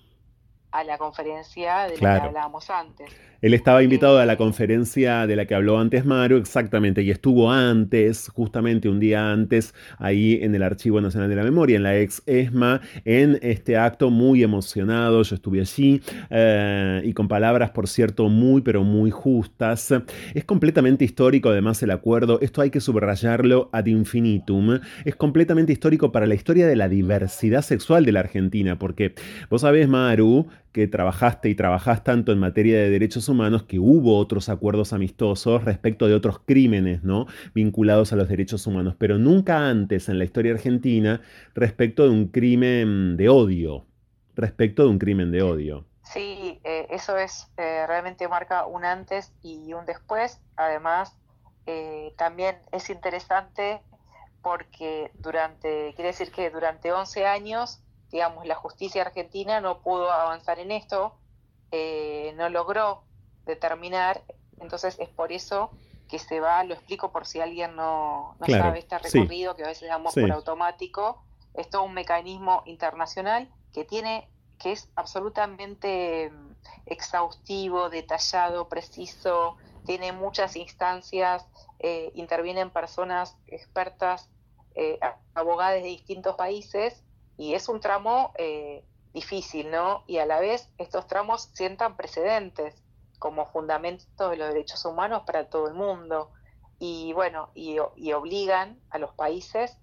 a 0.71 0.83
la 0.83 0.97
conferencia 0.97 1.87
de 1.87 1.97
la 1.97 2.19
que 2.19 2.27
hablábamos 2.27 2.69
antes. 2.69 3.09
Él 3.41 3.53
estaba 3.53 3.81
invitado 3.83 4.19
a 4.19 4.25
la 4.25 4.35
conferencia 4.35 5.25
de 5.25 5.37
la 5.37 5.45
que 5.45 5.55
habló 5.55 5.79
antes 5.79 6.03
Maru, 6.03 6.35
exactamente, 6.35 7.03
y 7.03 7.09
estuvo 7.09 7.49
antes, 7.49 8.27
justamente 8.27 8.89
un 8.89 8.99
día 8.99 9.31
antes, 9.31 9.73
ahí 9.97 10.39
en 10.41 10.55
el 10.55 10.61
Archivo 10.61 10.99
Nacional 10.99 11.29
de 11.29 11.37
la 11.37 11.43
Memoria, 11.43 11.77
en 11.77 11.83
la 11.83 11.97
ex 11.97 12.21
ESMA, 12.25 12.81
en 13.05 13.39
este 13.41 13.77
acto 13.77 14.09
muy 14.09 14.43
emocionado. 14.43 15.23
Yo 15.23 15.35
estuve 15.35 15.61
allí 15.61 16.01
eh, 16.29 17.01
y 17.05 17.13
con 17.13 17.29
palabras, 17.29 17.69
por 17.69 17.87
cierto, 17.87 18.27
muy, 18.27 18.61
pero 18.61 18.83
muy 18.83 19.09
justas. 19.09 19.93
Es 20.33 20.43
completamente 20.43 21.05
histórico, 21.05 21.47
además, 21.47 21.81
el 21.81 21.91
acuerdo. 21.91 22.41
Esto 22.41 22.61
hay 22.61 22.71
que 22.71 22.81
subrayarlo 22.81 23.69
ad 23.71 23.85
infinitum. 23.85 24.81
Es 25.05 25.15
completamente 25.15 25.71
histórico 25.71 26.11
para 26.11 26.25
la 26.25 26.35
historia 26.35 26.67
de 26.67 26.75
la 26.75 26.89
diversidad 26.89 27.61
sexual 27.61 28.03
de 28.03 28.11
la 28.11 28.19
Argentina, 28.19 28.77
porque 28.77 29.15
vos 29.49 29.61
sabés, 29.61 29.87
Maru, 29.87 30.47
que 30.71 30.87
trabajaste 30.87 31.49
y 31.49 31.55
trabajás 31.55 32.03
tanto 32.03 32.31
en 32.31 32.39
materia 32.39 32.77
de 32.77 32.89
derechos 32.89 33.27
humanos 33.29 33.63
que 33.63 33.79
hubo 33.79 34.17
otros 34.17 34.49
acuerdos 34.49 34.93
amistosos 34.93 35.63
respecto 35.63 36.07
de 36.07 36.13
otros 36.13 36.39
crímenes, 36.45 37.03
¿no? 37.03 37.25
Vinculados 37.53 38.13
a 38.13 38.15
los 38.15 38.29
derechos 38.29 38.65
humanos, 38.67 38.95
pero 38.97 39.17
nunca 39.17 39.69
antes 39.69 40.09
en 40.09 40.19
la 40.19 40.25
historia 40.25 40.53
argentina 40.53 41.21
respecto 41.55 42.03
de 42.03 42.09
un 42.09 42.27
crimen 42.27 43.17
de 43.17 43.29
odio, 43.29 43.85
respecto 44.35 44.83
de 44.83 44.89
un 44.89 44.99
crimen 44.99 45.31
de 45.31 45.41
odio. 45.41 45.85
Sí, 46.03 46.59
eh, 46.63 46.87
eso 46.89 47.17
es 47.17 47.51
eh, 47.57 47.85
realmente 47.85 48.27
marca 48.27 48.65
un 48.65 48.83
antes 48.83 49.31
y 49.43 49.73
un 49.73 49.85
después. 49.85 50.41
Además, 50.55 51.15
eh, 51.67 52.13
también 52.17 52.57
es 52.71 52.89
interesante 52.89 53.81
porque 54.41 55.11
durante, 55.19 55.93
quiere 55.95 56.07
decir 56.07 56.31
que 56.31 56.49
durante 56.49 56.91
11 56.91 57.27
años 57.27 57.83
digamos, 58.11 58.45
la 58.45 58.55
justicia 58.55 59.03
argentina 59.03 59.61
no 59.61 59.81
pudo 59.81 60.11
avanzar 60.11 60.59
en 60.59 60.71
esto, 60.71 61.15
eh, 61.71 62.33
no 62.35 62.49
logró 62.49 63.03
determinar, 63.45 64.23
entonces 64.59 64.97
es 64.99 65.09
por 65.09 65.31
eso 65.31 65.71
que 66.07 66.17
se 66.17 66.39
va, 66.39 66.63
lo 66.63 66.73
explico 66.73 67.11
por 67.11 67.27
si 67.27 67.39
alguien 67.39 67.75
no, 67.75 68.35
sabe 68.47 68.79
este 68.79 68.97
recorrido 68.97 69.55
que 69.55 69.63
a 69.63 69.67
veces 69.67 69.87
damos 69.87 70.13
por 70.13 70.31
automático, 70.31 71.23
es 71.53 71.69
todo 71.69 71.83
un 71.83 71.93
mecanismo 71.93 72.63
internacional 72.65 73.47
que 73.73 73.85
tiene, 73.85 74.27
que 74.57 74.71
es 74.71 74.89
absolutamente 74.95 76.31
mm, 76.31 76.51
exhaustivo, 76.87 77.89
detallado, 77.89 78.67
preciso, 78.69 79.57
tiene 79.85 80.11
muchas 80.11 80.55
instancias, 80.55 81.45
eh, 81.77 82.11
intervienen 82.15 82.71
personas 82.71 83.37
expertas, 83.45 84.29
eh, 84.73 84.99
abogadas 85.35 85.75
de 85.75 85.89
distintos 85.89 86.35
países 86.35 87.03
y 87.39 87.53
es 87.53 87.69
un 87.69 87.79
tramo 87.79 88.33
eh, 88.37 88.83
difícil, 89.13 89.71
¿no? 89.71 90.03
Y 90.07 90.17
a 90.17 90.25
la 90.25 90.41
vez 90.41 90.69
estos 90.77 91.07
tramos 91.07 91.49
sientan 91.53 91.95
precedentes 91.95 92.83
como 93.17 93.45
fundamento 93.45 94.29
de 94.29 94.35
los 94.35 94.49
derechos 94.49 94.83
humanos 94.83 95.23
para 95.25 95.49
todo 95.49 95.69
el 95.69 95.73
mundo. 95.73 96.31
Y 96.79 97.13
bueno, 97.13 97.49
y, 97.55 97.79
obligan 97.79 98.77
a 98.89 98.97
los 98.97 99.13
países 99.13 99.77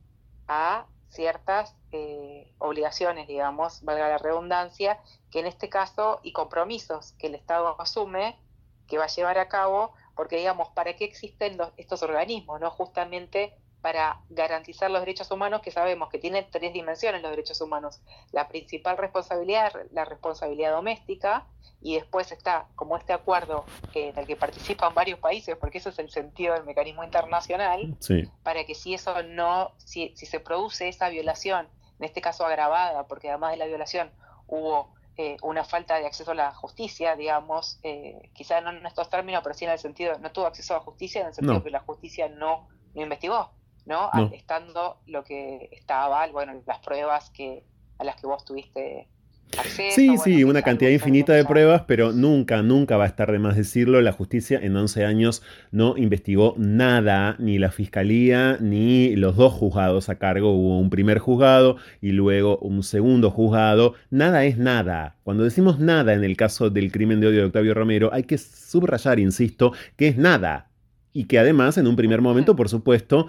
a 0.49 0.87
ciertas 1.09 1.75
eh, 1.93 2.53
obligaciones, 2.59 3.27
digamos, 3.27 3.83
valga 3.83 4.11
la 4.11 4.19
redundancia, 4.19 5.01
que 5.31 5.41
en 5.41 5.47
este 5.47 5.71
caso, 5.71 6.21
y 6.23 6.35
compromisos 6.35 7.13
que 7.13 7.29
el 7.29 7.35
Estado 7.35 7.81
asume 7.81 8.39
que 8.87 8.99
va 8.99 9.05
a 9.05 9.09
llevar 9.09 9.39
a 9.39 9.49
cabo, 9.49 9.95
porque 10.15 10.37
digamos, 10.37 10.69
¿para 10.75 10.95
qué 10.95 11.07
existen 11.07 11.57
estos 11.79 12.03
organismos? 12.03 12.61
¿no? 12.61 12.71
Justamente 12.71 13.57
para 13.87 14.19
garantizar 14.31 14.91
los 14.91 15.01
derechos 15.01 15.31
humanos, 15.31 15.61
que 15.63 15.71
sabemos 15.71 16.09
que 16.09 16.19
tiene 16.19 16.43
tres 16.43 16.73
dimensiones 16.73 17.23
los 17.23 17.31
derechos 17.31 17.61
humanos. 17.61 18.01
La 18.33 18.49
principal 18.49 18.99
responsabilidad, 18.99 19.73
la 19.93 20.05
responsabilidad 20.05 20.73
doméstica, 20.73 21.47
y 21.81 21.95
después 21.95 22.33
está 22.33 22.67
como 22.75 22.97
este 22.97 23.13
acuerdo 23.13 23.65
en 23.95 24.19
el 24.19 24.27
que 24.27 24.35
participan 24.35 24.93
varios 24.93 25.21
países, 25.21 25.57
porque 25.57 25.79
eso 25.79 25.91
es 25.91 26.01
el 26.01 26.11
sentido 26.11 26.55
del 26.55 26.65
mecanismo 26.65 27.05
internacional, 27.05 27.97
para 28.43 28.65
que 28.65 28.75
si 28.75 28.93
eso 28.93 29.23
no, 29.23 29.71
si, 29.77 30.13
se 30.17 30.41
produce 30.41 30.89
esa 30.89 31.09
violación, 31.09 31.69
en 32.01 32.07
este 32.07 32.21
caso 32.21 32.45
agravada, 32.45 33.07
porque 33.07 33.31
además 33.31 33.53
de 33.53 33.59
la 33.59 33.67
violación 33.67 34.11
hubo 34.49 34.97
eh, 35.17 35.37
una 35.43 35.63
falta 35.63 36.01
de 36.01 36.07
acceso 36.07 36.33
a 36.33 36.35
la 36.35 36.53
justicia, 36.53 37.15
digamos, 37.15 37.79
eh, 37.85 38.31
quizá 38.35 38.61
no 38.61 38.71
en 38.71 38.85
estos 38.85 39.09
términos, 39.09 39.43
pero 39.45 39.55
sí 39.55 39.65
en 39.65 39.71
el 39.71 39.79
sentido, 39.79 40.19
no 40.19 40.33
tuvo 40.33 40.47
acceso 40.47 40.75
a 40.75 40.79
la 40.79 40.83
justicia, 40.83 41.21
en 41.21 41.29
el 41.29 41.35
sentido 41.35 41.63
que 41.63 41.71
la 41.71 41.83
justicia 41.83 42.29
no, 42.29 42.67
no 42.97 43.03
investigó. 43.03 43.53
¿No? 43.87 44.11
Estando 44.33 45.01
lo 45.07 45.25
que 45.25 45.69
estaba, 45.73 46.27
bueno, 46.29 46.61
las 46.67 46.79
pruebas 46.81 47.31
que 47.31 47.65
a 47.99 48.05
las 48.05 48.17
que 48.17 48.27
vos 48.27 48.45
tuviste 48.45 49.09
Acceso, 49.57 49.95
sí, 49.95 50.19
sí, 50.23 50.45
una 50.45 50.61
cantidad 50.61 50.91
infinita 50.91 51.33
de 51.33 51.45
pruebas, 51.45 51.85
pero 51.87 52.13
nunca, 52.13 52.63
nunca 52.63 52.99
va 52.99 53.05
a 53.05 53.07
estar 53.07 53.31
de 53.33 53.39
más 53.39 53.57
decirlo. 53.57 54.03
La 54.03 54.13
justicia 54.13 54.59
en 54.61 54.77
11 54.77 55.05
años 55.07 55.43
no 55.71 55.97
investigó 55.97 56.55
nada, 56.59 57.37
ni 57.39 57.59
la 57.59 57.71
fiscalía, 57.71 58.59
ni 58.61 59.17
los 59.17 59.37
dos 59.37 59.55
juzgados 59.55 60.11
a 60.11 60.17
cargo. 60.17 60.51
Hubo 60.53 60.79
un 60.79 60.91
primer 60.91 61.21
juzgado 61.21 61.77
y 62.03 62.11
luego 62.11 62.59
un 62.59 62.83
segundo 62.83 63.31
juzgado. 63.31 63.95
Nada 64.11 64.45
es 64.45 64.59
nada. 64.59 65.17
Cuando 65.23 65.45
decimos 65.45 65.79
nada 65.79 66.13
en 66.13 66.25
el 66.25 66.37
caso 66.37 66.69
del 66.69 66.93
crimen 66.93 67.21
de 67.21 67.29
odio 67.29 67.41
de 67.41 67.47
Octavio 67.47 67.73
Romero, 67.73 68.11
hay 68.13 68.25
que 68.25 68.37
subrayar, 68.37 69.19
insisto, 69.21 69.73
que 69.97 70.09
es 70.09 70.19
nada. 70.19 70.69
Y 71.15 71.25
que 71.25 71.39
además, 71.39 71.79
en 71.79 71.87
un 71.87 71.97
primer 71.97 72.21
momento, 72.21 72.57
por 72.57 72.69
supuesto, 72.69 73.29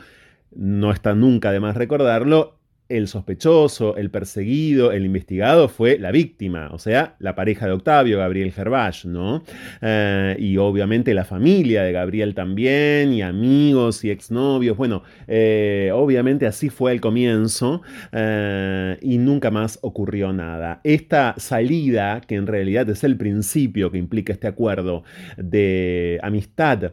no 0.56 0.92
está 0.92 1.14
nunca 1.14 1.52
de 1.52 1.60
más 1.60 1.76
recordarlo, 1.76 2.57
el 2.90 3.08
sospechoso, 3.08 3.98
el 3.98 4.10
perseguido, 4.10 4.92
el 4.92 5.06
investigado 5.06 5.68
fue 5.68 5.98
la 6.00 6.12
víctima, 6.12 6.70
o 6.72 6.80
sea, 6.80 7.16
la 7.20 7.36
pareja 7.36 7.66
de 7.66 7.74
Octavio, 7.74 8.20
Gabriel 8.20 8.52
Gervach, 8.52 9.06
¿no? 9.06 9.44
Eh, 9.82 10.36
y 10.40 10.58
obviamente 10.58 11.14
la 11.14 11.26
familia 11.26 11.84
de 11.84 11.92
Gabriel 11.92 12.34
también, 12.34 13.14
y 13.14 13.22
amigos 13.22 14.04
y 14.06 14.12
exnovios. 14.12 14.78
Bueno, 14.78 15.04
eh, 15.28 15.92
obviamente 15.94 16.46
así 16.46 16.70
fue 16.70 16.94
el 16.94 17.02
comienzo 17.02 17.82
eh, 18.12 18.98
y 19.02 19.18
nunca 19.18 19.52
más 19.52 19.80
ocurrió 19.82 20.32
nada. 20.32 20.80
Esta 20.84 21.36
salida, 21.38 22.22
que 22.22 22.36
en 22.36 22.48
realidad 22.48 22.90
es 22.90 23.04
el 23.04 23.18
principio 23.18 23.92
que 23.92 23.98
implica 23.98 24.34
este 24.34 24.48
acuerdo 24.48 25.04
de 25.38 26.20
amistad 26.24 26.92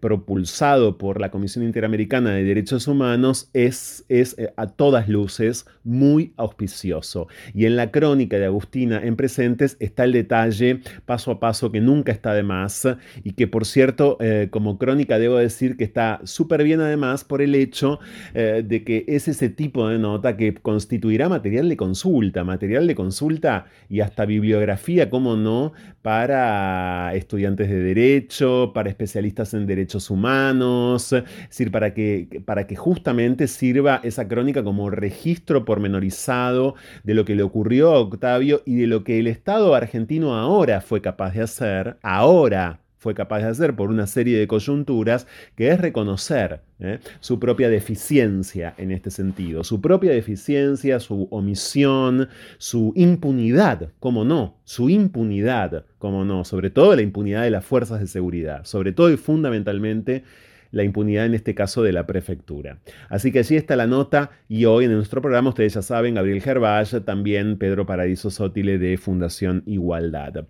propulsado 0.00 0.98
por 0.98 1.20
la 1.20 1.30
Comisión 1.30 1.64
Interamericana 1.64 2.30
de 2.30 2.44
Derechos 2.44 2.86
Humanos, 2.86 3.50
es, 3.52 4.04
es 4.08 4.36
a 4.56 4.66
todas 4.66 5.07
luces 5.08 5.66
muy 5.84 6.32
auspicioso. 6.36 7.28
Y 7.54 7.66
en 7.66 7.76
la 7.76 7.90
crónica 7.90 8.38
de 8.38 8.46
Agustina 8.46 9.00
en 9.02 9.16
Presentes 9.16 9.76
está 9.80 10.04
el 10.04 10.12
detalle 10.12 10.80
paso 11.06 11.30
a 11.30 11.40
paso 11.40 11.72
que 11.72 11.80
nunca 11.80 12.12
está 12.12 12.34
de 12.34 12.42
más 12.42 12.86
y 13.24 13.32
que 13.32 13.46
por 13.46 13.64
cierto 13.64 14.16
eh, 14.20 14.48
como 14.50 14.78
crónica 14.78 15.18
debo 15.18 15.36
decir 15.36 15.76
que 15.76 15.84
está 15.84 16.20
súper 16.24 16.62
bien 16.62 16.80
además 16.80 17.24
por 17.24 17.42
el 17.42 17.54
hecho 17.54 18.00
eh, 18.34 18.62
de 18.66 18.84
que 18.84 19.04
es 19.08 19.28
ese 19.28 19.48
tipo 19.48 19.88
de 19.88 19.98
nota 19.98 20.36
que 20.36 20.54
constituirá 20.54 21.28
material 21.28 21.68
de 21.68 21.76
consulta, 21.76 22.44
material 22.44 22.86
de 22.86 22.94
consulta 22.94 23.66
y 23.88 24.00
hasta 24.00 24.24
bibliografía, 24.24 25.10
como 25.10 25.36
no, 25.36 25.72
para 26.02 27.14
estudiantes 27.14 27.68
de 27.68 27.82
derecho, 27.82 28.72
para 28.74 28.88
especialistas 28.88 29.54
en 29.54 29.66
derechos 29.66 30.10
humanos, 30.10 31.12
es 31.12 31.24
decir, 31.48 31.70
para 31.70 31.94
que, 31.94 32.42
para 32.44 32.66
que 32.66 32.76
justamente 32.76 33.46
sirva 33.46 34.00
esa 34.02 34.28
crónica 34.28 34.62
como 34.62 34.90
registro 34.98 35.64
pormenorizado 35.64 36.74
de 37.04 37.14
lo 37.14 37.24
que 37.24 37.34
le 37.34 37.42
ocurrió 37.42 37.94
a 37.94 38.00
Octavio 38.00 38.62
y 38.66 38.76
de 38.76 38.86
lo 38.86 39.04
que 39.04 39.18
el 39.18 39.26
Estado 39.26 39.74
argentino 39.74 40.36
ahora 40.36 40.80
fue 40.80 41.00
capaz 41.00 41.32
de 41.32 41.42
hacer, 41.42 41.96
ahora 42.02 42.80
fue 42.98 43.14
capaz 43.14 43.38
de 43.38 43.46
hacer 43.46 43.76
por 43.76 43.90
una 43.90 44.06
serie 44.06 44.38
de 44.38 44.48
coyunturas, 44.48 45.26
que 45.54 45.70
es 45.70 45.80
reconocer 45.80 46.60
¿eh? 46.80 46.98
su 47.20 47.38
propia 47.38 47.70
deficiencia 47.70 48.74
en 48.76 48.90
este 48.90 49.10
sentido, 49.10 49.64
su 49.64 49.80
propia 49.80 50.10
deficiencia, 50.10 50.98
su 51.00 51.28
omisión, 51.30 52.28
su 52.58 52.92
impunidad, 52.96 53.90
como 54.00 54.24
no, 54.24 54.56
su 54.64 54.90
impunidad, 54.90 55.84
como 55.98 56.24
no, 56.24 56.44
sobre 56.44 56.70
todo 56.70 56.94
la 56.96 57.02
impunidad 57.02 57.44
de 57.44 57.50
las 57.50 57.64
fuerzas 57.64 58.00
de 58.00 58.08
seguridad, 58.08 58.64
sobre 58.64 58.92
todo 58.92 59.10
y 59.10 59.16
fundamentalmente 59.16 60.24
la 60.70 60.84
impunidad 60.84 61.26
en 61.26 61.34
este 61.34 61.54
caso 61.54 61.82
de 61.82 61.92
la 61.92 62.06
prefectura. 62.06 62.78
Así 63.08 63.32
que 63.32 63.40
allí 63.40 63.56
está 63.56 63.76
la 63.76 63.86
nota 63.86 64.30
y 64.48 64.64
hoy 64.64 64.84
en 64.84 64.92
nuestro 64.92 65.20
programa, 65.20 65.50
ustedes 65.50 65.74
ya 65.74 65.82
saben, 65.82 66.14
Gabriel 66.14 66.42
Gervach, 66.42 67.04
también 67.04 67.58
Pedro 67.58 67.86
Paradiso 67.86 68.30
Sótile 68.30 68.78
de 68.78 68.96
Fundación 68.96 69.62
Igualdad. 69.66 70.46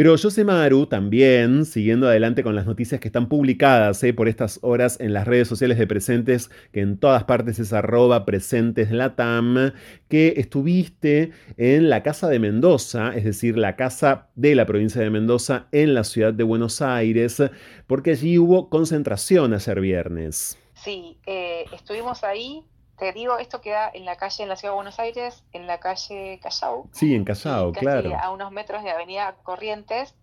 Pero 0.00 0.16
Maru 0.46 0.86
también, 0.86 1.66
siguiendo 1.66 2.08
adelante 2.08 2.42
con 2.42 2.54
las 2.54 2.64
noticias 2.64 3.02
que 3.02 3.08
están 3.08 3.28
publicadas 3.28 4.02
eh, 4.02 4.14
por 4.14 4.30
estas 4.30 4.58
horas 4.62 4.98
en 4.98 5.12
las 5.12 5.26
redes 5.26 5.46
sociales 5.46 5.76
de 5.76 5.86
Presentes, 5.86 6.50
que 6.72 6.80
en 6.80 6.96
todas 6.96 7.24
partes 7.24 7.58
es 7.58 7.74
arroba 7.74 8.24
presentes 8.24 8.90
latam, 8.92 9.72
que 10.08 10.32
estuviste 10.38 11.32
en 11.58 11.90
la 11.90 12.02
Casa 12.02 12.30
de 12.30 12.38
Mendoza, 12.38 13.14
es 13.14 13.24
decir, 13.24 13.58
la 13.58 13.76
Casa 13.76 14.30
de 14.36 14.54
la 14.54 14.64
provincia 14.64 15.02
de 15.02 15.10
Mendoza 15.10 15.66
en 15.70 15.92
la 15.92 16.04
ciudad 16.04 16.32
de 16.32 16.44
Buenos 16.44 16.80
Aires, 16.80 17.42
porque 17.86 18.12
allí 18.12 18.38
hubo 18.38 18.70
concentración 18.70 19.52
ayer 19.52 19.82
viernes. 19.82 20.58
Sí, 20.82 21.18
eh, 21.26 21.66
estuvimos 21.74 22.24
ahí 22.24 22.64
te 23.00 23.12
digo, 23.12 23.38
esto 23.38 23.62
queda 23.62 23.90
en 23.92 24.04
la 24.04 24.16
calle, 24.16 24.42
en 24.42 24.50
la 24.50 24.56
ciudad 24.56 24.72
de 24.72 24.76
Buenos 24.76 25.00
Aires, 25.00 25.42
en 25.52 25.66
la 25.66 25.80
calle 25.80 26.38
Callao. 26.42 26.86
Sí, 26.92 27.14
en 27.14 27.24
Callao, 27.24 27.72
claro. 27.72 28.14
A 28.20 28.30
unos 28.30 28.52
metros 28.52 28.84
de 28.84 28.90
Avenida 28.90 29.34
Corrientes. 29.42 30.14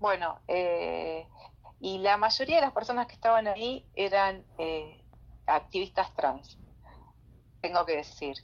Bueno, 0.00 0.40
eh, 0.48 1.26
y 1.80 1.98
la 1.98 2.16
mayoría 2.16 2.56
de 2.56 2.62
las 2.62 2.72
personas 2.72 3.06
que 3.06 3.12
estaban 3.12 3.46
ahí 3.46 3.84
eran 3.94 4.44
eh, 4.56 5.04
activistas 5.46 6.12
trans, 6.16 6.58
tengo 7.60 7.84
que 7.84 7.96
decir. 7.96 8.36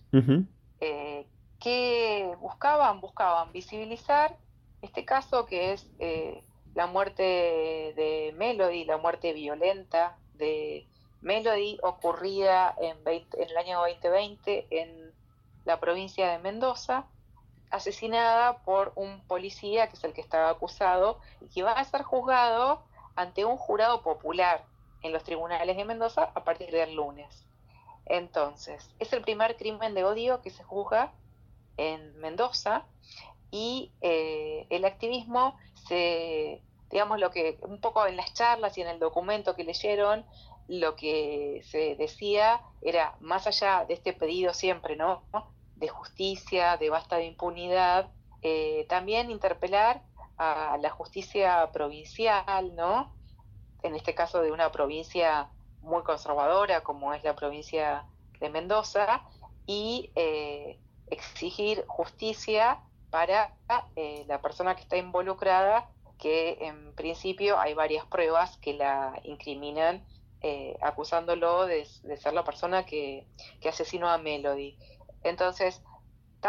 Eh, 0.81 1.27
¿Qué 1.59 2.37
buscaban? 2.41 3.01
Buscaban 3.01 3.53
visibilizar 3.53 4.37
este 4.83 5.07
caso 5.07 5.47
que 5.47 5.73
es 5.73 5.91
la 6.75 6.87
muerte 6.87 7.23
de 7.23 8.35
Melody, 8.37 8.85
la 8.85 8.99
muerte 8.99 9.33
violenta 9.33 10.19
de 10.35 10.87
Melody 11.23 11.79
ocurría 11.83 12.75
en, 12.81 12.97
el 13.07 13.57
año 13.57 13.81
2020 13.81 14.67
en 14.71 15.13
la 15.65 15.79
provincia 15.79 16.31
de 16.31 16.39
Mendoza, 16.39 17.07
asesinada 17.71 18.59
por 18.65 18.93
un 18.97 19.21
policía 19.27 19.89
que 19.89 19.97
es 19.97 20.05
el 20.05 20.13
que 20.13 20.21
estaba 20.21 20.51
acusado 20.51 21.21
y 21.41 21.49
que 21.49 21.63
va 21.63 21.73
a 21.73 21.85
ser 21.85 22.03
juzgado 22.03 22.83
ante 23.15 23.45
un 23.45 23.57
jurado 23.57 24.03
popular 24.03 24.65
en 25.03 25.13
los 25.13 25.23
tribunales 25.23 25.77
de 25.77 25.85
Mendoza 25.85 26.31
a 26.35 26.45
partir 26.45 26.71
del 26.71 26.95
lunes. 26.95 27.47
Entonces, 28.07 28.91
es 28.99 29.13
el 29.13 29.23
primer 29.23 29.57
crimen 29.57 29.95
de 29.95 30.05
odio 30.05 30.43
que 30.43 30.51
se 30.51 30.65
juzga 30.65 31.13
en 31.77 32.19
Mendoza 32.19 32.85
y 33.51 33.93
eh, 34.01 34.67
el 34.71 34.85
activismo 34.85 35.57
se, 35.87 36.61
digamos, 36.91 37.21
lo 37.21 37.31
que 37.31 37.59
un 37.63 37.81
poco 37.81 38.07
en 38.07 38.17
las 38.17 38.35
charlas 38.35 38.77
y 38.79 38.83
en 38.83 38.89
el 38.89 38.99
documento 38.99 39.55
que 39.55 39.65
leyeron, 39.65 40.25
lo 40.69 40.97
que 40.97 41.63
se 41.65 41.97
decía 41.97 42.61
era, 42.83 43.17
más 43.21 43.47
allá 43.47 43.85
de 43.87 43.95
este 43.95 44.13
pedido 44.13 44.55
siempre, 44.55 44.97
¿no? 44.97 45.23
De 45.77 45.89
justicia, 45.89 46.77
de 46.77 46.91
basta 46.91 47.17
de 47.17 47.27
impunidad, 47.27 48.11
eh, 48.43 48.87
también 48.89 49.31
interpelar 49.31 50.03
a 50.37 50.79
la 50.81 50.91
justicia 50.91 51.71
provincial, 51.73 52.75
¿no? 52.75 53.13
En 53.83 53.95
este 53.95 54.15
caso 54.15 54.43
de 54.43 54.53
una 54.53 54.73
provincia 54.73 55.51
muy 55.83 56.03
conservadora 56.03 56.83
como 56.83 57.13
es 57.15 57.25
la 57.25 57.35
provincia 57.35 58.05
de 58.41 58.49
Mendoza, 58.49 59.23
y 59.67 60.11
eh, 60.17 60.81
exigir 61.11 61.85
justicia 61.87 62.81
para 63.11 63.55
eh, 63.95 64.25
la 64.27 64.41
persona 64.41 64.75
que 64.75 64.83
está 64.83 64.97
involucrada, 64.97 65.89
que 66.19 66.59
en 66.61 66.93
principio 66.97 67.57
hay 67.57 67.75
varias 67.75 68.05
pruebas 68.07 68.57
que 68.59 68.75
la 68.75 69.21
incriminan 69.23 70.05
eh, 70.43 70.77
acusándolo 70.81 71.67
de, 71.67 71.85
ser 71.85 72.33
la 72.33 72.45
persona 72.45 72.87
que, 72.87 73.27
asesinó 73.69 74.09
a 74.09 74.19
Melody. 74.19 74.77
Entonces, 75.23 75.83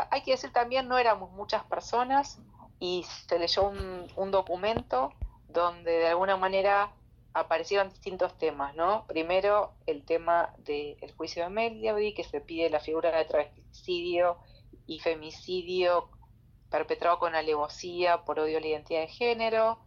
hay 0.09 0.21
que 0.21 0.31
decir 0.31 0.53
también, 0.53 0.87
no 0.87 0.97
éramos 0.97 1.31
muchas 1.31 1.63
personas 1.65 2.39
y 2.79 3.05
se 3.27 3.37
leyó 3.37 3.67
un, 3.67 4.31
documento 4.31 5.13
donde 5.49 5.91
de 5.91 6.07
alguna 6.07 6.37
manera 6.37 6.93
aparecieron 7.33 7.89
distintos 7.89 8.37
temas, 8.37 8.75
¿no? 8.75 9.05
Primero, 9.07 9.73
el 9.85 10.05
tema 10.05 10.53
del 10.59 11.13
juicio 11.17 11.43
de 11.43 11.49
Melody, 11.49 12.13
que 12.13 12.23
se 12.23 12.39
pide 12.39 12.69
la 12.69 12.79
figura 12.79 13.11
de 13.11 13.25
travesticidio 13.25 14.37
y 14.87 14.99
femicidio 14.99 16.09
perpetrado 16.69 17.19
con 17.19 17.35
alevosía 17.35 18.23
por 18.23 18.39
odio 18.39 18.57
a 18.57 18.61
la 18.61 18.67
identidad 18.67 19.01
de 19.01 19.07
género. 19.07 19.79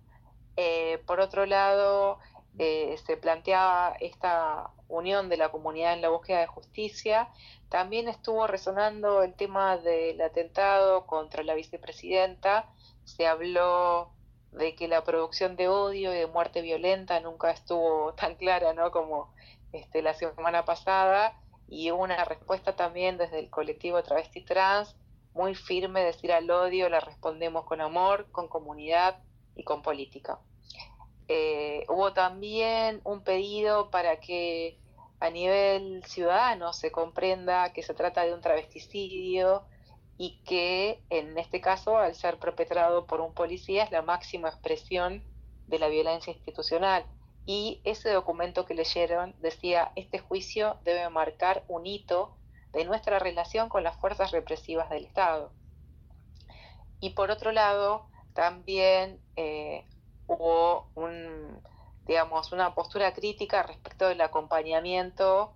Eh, 0.56 1.02
por 1.06 1.20
otro 1.20 1.46
lado, 1.46 2.18
eh, 2.58 2.96
se 3.04 3.16
planteaba 3.16 3.96
esta 4.00 4.70
unión 4.88 5.28
de 5.28 5.36
la 5.36 5.50
comunidad 5.50 5.94
en 5.94 6.02
la 6.02 6.10
búsqueda 6.10 6.40
de 6.40 6.46
justicia. 6.46 7.28
También 7.68 8.08
estuvo 8.08 8.46
resonando 8.46 9.22
el 9.22 9.34
tema 9.34 9.76
del 9.78 10.20
atentado 10.20 11.06
contra 11.06 11.42
la 11.42 11.54
vicepresidenta. 11.54 12.68
Se 13.04 13.26
habló 13.26 14.12
de 14.52 14.76
que 14.76 14.86
la 14.86 15.02
producción 15.02 15.56
de 15.56 15.68
odio 15.68 16.14
y 16.14 16.18
de 16.18 16.26
muerte 16.28 16.62
violenta 16.62 17.18
nunca 17.20 17.50
estuvo 17.50 18.14
tan 18.16 18.36
clara 18.36 18.72
¿no? 18.72 18.90
como 18.92 19.34
este, 19.72 20.02
la 20.02 20.14
semana 20.14 20.64
pasada 20.64 21.40
y 21.68 21.90
hubo 21.90 22.04
una 22.04 22.24
respuesta 22.24 22.76
también 22.76 23.18
desde 23.18 23.40
el 23.40 23.50
colectivo 23.50 24.02
Travesti 24.02 24.42
Trans 24.42 24.94
muy 25.32 25.56
firme, 25.56 26.04
decir 26.04 26.30
al 26.30 26.48
odio 26.48 26.88
la 26.88 27.00
respondemos 27.00 27.64
con 27.64 27.80
amor, 27.80 28.30
con 28.30 28.46
comunidad 28.46 29.18
y 29.56 29.64
con 29.64 29.82
política. 29.82 30.38
Eh, 31.28 31.84
hubo 31.88 32.12
también 32.12 33.00
un 33.04 33.22
pedido 33.22 33.90
para 33.90 34.20
que 34.20 34.78
a 35.20 35.30
nivel 35.30 36.04
ciudadano 36.04 36.72
se 36.72 36.92
comprenda 36.92 37.72
que 37.72 37.82
se 37.82 37.94
trata 37.94 38.24
de 38.24 38.34
un 38.34 38.42
travesticidio 38.42 39.64
y 40.18 40.42
que 40.44 41.02
en 41.10 41.38
este 41.38 41.60
caso, 41.60 41.96
al 41.96 42.14
ser 42.14 42.38
perpetrado 42.38 43.06
por 43.06 43.20
un 43.20 43.32
policía, 43.32 43.84
es 43.84 43.90
la 43.90 44.02
máxima 44.02 44.48
expresión 44.48 45.24
de 45.66 45.78
la 45.78 45.88
violencia 45.88 46.32
institucional. 46.32 47.04
Y 47.46 47.80
ese 47.84 48.10
documento 48.10 48.64
que 48.64 48.74
leyeron 48.74 49.34
decía, 49.40 49.92
este 49.96 50.18
juicio 50.18 50.78
debe 50.84 51.08
marcar 51.10 51.64
un 51.68 51.86
hito 51.86 52.36
de 52.72 52.84
nuestra 52.84 53.18
relación 53.18 53.68
con 53.68 53.82
las 53.82 53.96
fuerzas 53.96 54.30
represivas 54.30 54.88
del 54.90 55.04
Estado. 55.04 55.52
Y 57.00 57.10
por 57.10 57.30
otro 57.30 57.52
lado, 57.52 58.06
también 58.34 59.20
eh, 59.36 59.84
hubo 60.26 60.88
un, 60.94 61.60
digamos, 62.06 62.52
una 62.52 62.74
postura 62.74 63.12
crítica 63.12 63.62
respecto 63.62 64.08
del 64.08 64.20
acompañamiento 64.20 65.54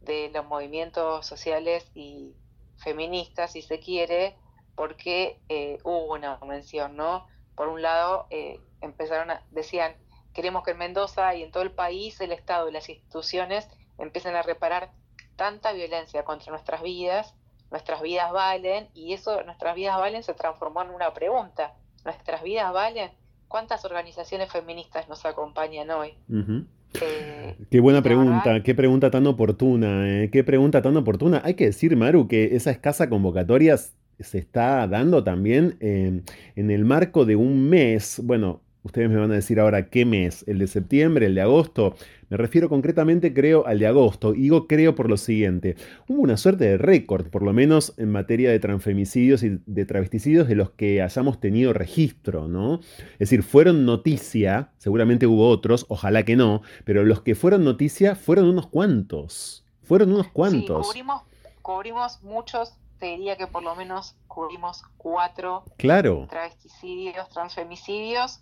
de 0.00 0.30
los 0.32 0.46
movimientos 0.46 1.26
sociales 1.26 1.90
y 1.94 2.34
feministas, 2.78 3.52
si 3.52 3.62
se 3.62 3.80
quiere, 3.80 4.36
porque 4.74 5.40
eh, 5.48 5.78
hubo 5.84 6.14
una 6.14 6.38
mención, 6.38 6.96
¿no? 6.96 7.26
Por 7.54 7.68
un 7.68 7.82
lado, 7.82 8.26
eh, 8.30 8.60
empezaron 8.80 9.30
a, 9.30 9.44
decían, 9.50 9.94
queremos 10.32 10.62
que 10.64 10.70
en 10.70 10.78
Mendoza 10.78 11.34
y 11.34 11.42
en 11.42 11.50
todo 11.50 11.62
el 11.62 11.72
país 11.72 12.20
el 12.20 12.32
Estado 12.32 12.68
y 12.68 12.72
las 12.72 12.88
instituciones 12.88 13.68
empiecen 13.98 14.34
a 14.36 14.42
reparar 14.42 14.92
tanta 15.36 15.72
violencia 15.72 16.24
contra 16.24 16.50
nuestras 16.50 16.82
vidas, 16.82 17.34
nuestras 17.70 18.00
vidas 18.00 18.32
valen, 18.32 18.88
y 18.94 19.12
eso, 19.12 19.42
nuestras 19.42 19.74
vidas 19.74 19.98
valen, 19.98 20.22
se 20.22 20.34
transformó 20.34 20.82
en 20.82 20.90
una 20.90 21.12
pregunta. 21.12 21.74
¿Nuestras 22.04 22.42
vidas 22.42 22.72
valen? 22.72 23.12
¿Cuántas 23.50 23.84
organizaciones 23.84 24.48
feministas 24.52 25.08
nos 25.08 25.26
acompañan 25.26 25.90
hoy? 25.90 26.14
Eh, 27.00 27.56
qué 27.68 27.80
buena 27.80 28.00
pregunta, 28.00 28.62
qué 28.62 28.76
pregunta 28.76 29.10
tan 29.10 29.26
oportuna, 29.26 30.08
eh, 30.08 30.30
qué 30.30 30.44
pregunta 30.44 30.80
tan 30.82 30.96
oportuna. 30.96 31.42
Hay 31.44 31.54
que 31.54 31.66
decir, 31.66 31.96
Maru, 31.96 32.28
que 32.28 32.54
esa 32.54 32.70
escasa 32.70 33.08
convocatoria 33.08 33.76
se 33.76 34.38
está 34.38 34.86
dando 34.86 35.24
también 35.24 35.76
en 35.80 36.70
el 36.70 36.84
marco 36.84 37.24
de 37.24 37.34
un 37.34 37.68
mes, 37.68 38.20
bueno, 38.22 38.60
Ustedes 38.82 39.10
me 39.10 39.16
van 39.16 39.30
a 39.30 39.34
decir 39.34 39.60
ahora 39.60 39.90
qué 39.90 40.06
mes, 40.06 40.44
el 40.48 40.58
de 40.58 40.66
septiembre, 40.66 41.26
el 41.26 41.34
de 41.34 41.42
agosto. 41.42 41.94
Me 42.30 42.38
refiero 42.38 42.68
concretamente, 42.68 43.34
creo, 43.34 43.66
al 43.66 43.78
de 43.78 43.86
agosto. 43.86 44.34
Y 44.34 44.42
digo 44.42 44.66
creo 44.66 44.94
por 44.94 45.10
lo 45.10 45.18
siguiente. 45.18 45.76
Hubo 46.08 46.22
una 46.22 46.38
suerte 46.38 46.64
de 46.64 46.78
récord, 46.78 47.26
por 47.28 47.42
lo 47.42 47.52
menos 47.52 47.92
en 47.98 48.10
materia 48.10 48.50
de 48.50 48.58
transfemicidios 48.58 49.42
y 49.42 49.60
de 49.66 49.84
travesticidios, 49.84 50.48
de 50.48 50.54
los 50.54 50.70
que 50.70 51.02
hayamos 51.02 51.40
tenido 51.40 51.74
registro, 51.74 52.48
¿no? 52.48 52.80
Es 53.12 53.18
decir, 53.30 53.42
fueron 53.42 53.84
noticia, 53.84 54.70
seguramente 54.78 55.26
hubo 55.26 55.48
otros, 55.48 55.84
ojalá 55.88 56.24
que 56.24 56.36
no, 56.36 56.62
pero 56.84 57.04
los 57.04 57.20
que 57.20 57.34
fueron 57.34 57.64
noticia 57.64 58.14
fueron 58.14 58.46
unos 58.46 58.66
cuantos. 58.66 59.66
Fueron 59.82 60.12
unos 60.12 60.28
cuantos. 60.28 60.86
Sí, 60.86 60.92
cubrimos, 60.92 61.22
cubrimos 61.62 62.22
muchos 62.22 62.74
te 63.00 63.06
diría 63.06 63.36
que 63.36 63.46
por 63.46 63.62
lo 63.62 63.74
menos 63.74 64.14
cubrimos 64.28 64.82
cuatro 64.98 65.64
claro. 65.78 66.26
travesticidios, 66.28 67.28
transfemicidios, 67.30 68.40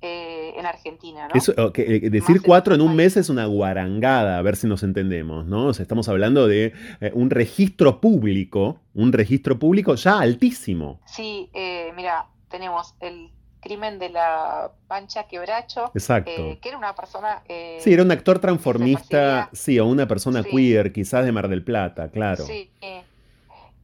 eh, 0.00 0.54
en 0.56 0.64
Argentina. 0.64 1.26
¿no? 1.26 1.34
Eso, 1.34 1.52
eh, 1.74 2.08
decir 2.08 2.40
cuatro 2.40 2.72
en 2.72 2.80
un 2.80 2.94
mes 2.94 3.16
es 3.16 3.30
una 3.30 3.46
guarangada, 3.46 4.38
a 4.38 4.42
ver 4.42 4.54
si 4.54 4.68
nos 4.68 4.84
entendemos, 4.84 5.44
¿no? 5.46 5.70
estamos 5.70 6.08
hablando 6.08 6.46
de 6.46 6.72
eh, 7.00 7.10
un 7.14 7.30
registro 7.30 8.00
público, 8.00 8.80
un 8.94 9.12
registro 9.12 9.58
público 9.58 9.96
ya 9.96 10.20
altísimo. 10.20 11.00
Sí, 11.04 11.50
mira, 11.96 12.26
tenemos 12.48 12.94
el 13.00 13.32
crimen 13.58 13.98
de 13.98 14.10
la 14.10 14.70
Pancha 14.86 15.26
Quebracho, 15.26 15.90
Exacto. 15.94 16.30
que 16.60 16.68
era 16.68 16.78
una 16.78 16.94
persona... 16.94 17.42
sí, 17.80 17.92
era 17.92 18.04
un 18.04 18.12
actor 18.12 18.38
transformista, 18.38 19.50
sí, 19.52 19.80
o 19.80 19.86
una 19.86 20.06
persona 20.06 20.44
queer, 20.44 20.92
quizás 20.92 21.24
de 21.24 21.32
Mar 21.32 21.48
del 21.48 21.64
Plata, 21.64 22.08
claro. 22.12 22.44
Sí. 22.44 22.70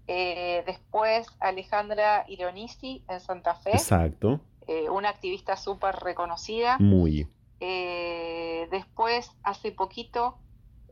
después 0.06 1.26
Alejandra 1.40 2.24
Ironisti 2.28 3.02
en 3.08 3.18
Santa 3.18 3.56
Fe. 3.56 3.72
Exacto. 3.72 4.40
Eh, 4.66 4.88
una 4.88 5.10
activista 5.10 5.56
súper 5.56 5.96
reconocida. 5.96 6.78
Muy. 6.78 7.28
Eh, 7.60 8.68
después, 8.70 9.30
hace 9.42 9.72
poquito, 9.72 10.38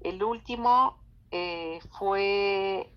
el 0.02 0.22
último 0.22 0.98
eh, 1.30 1.80
fue 1.98 2.92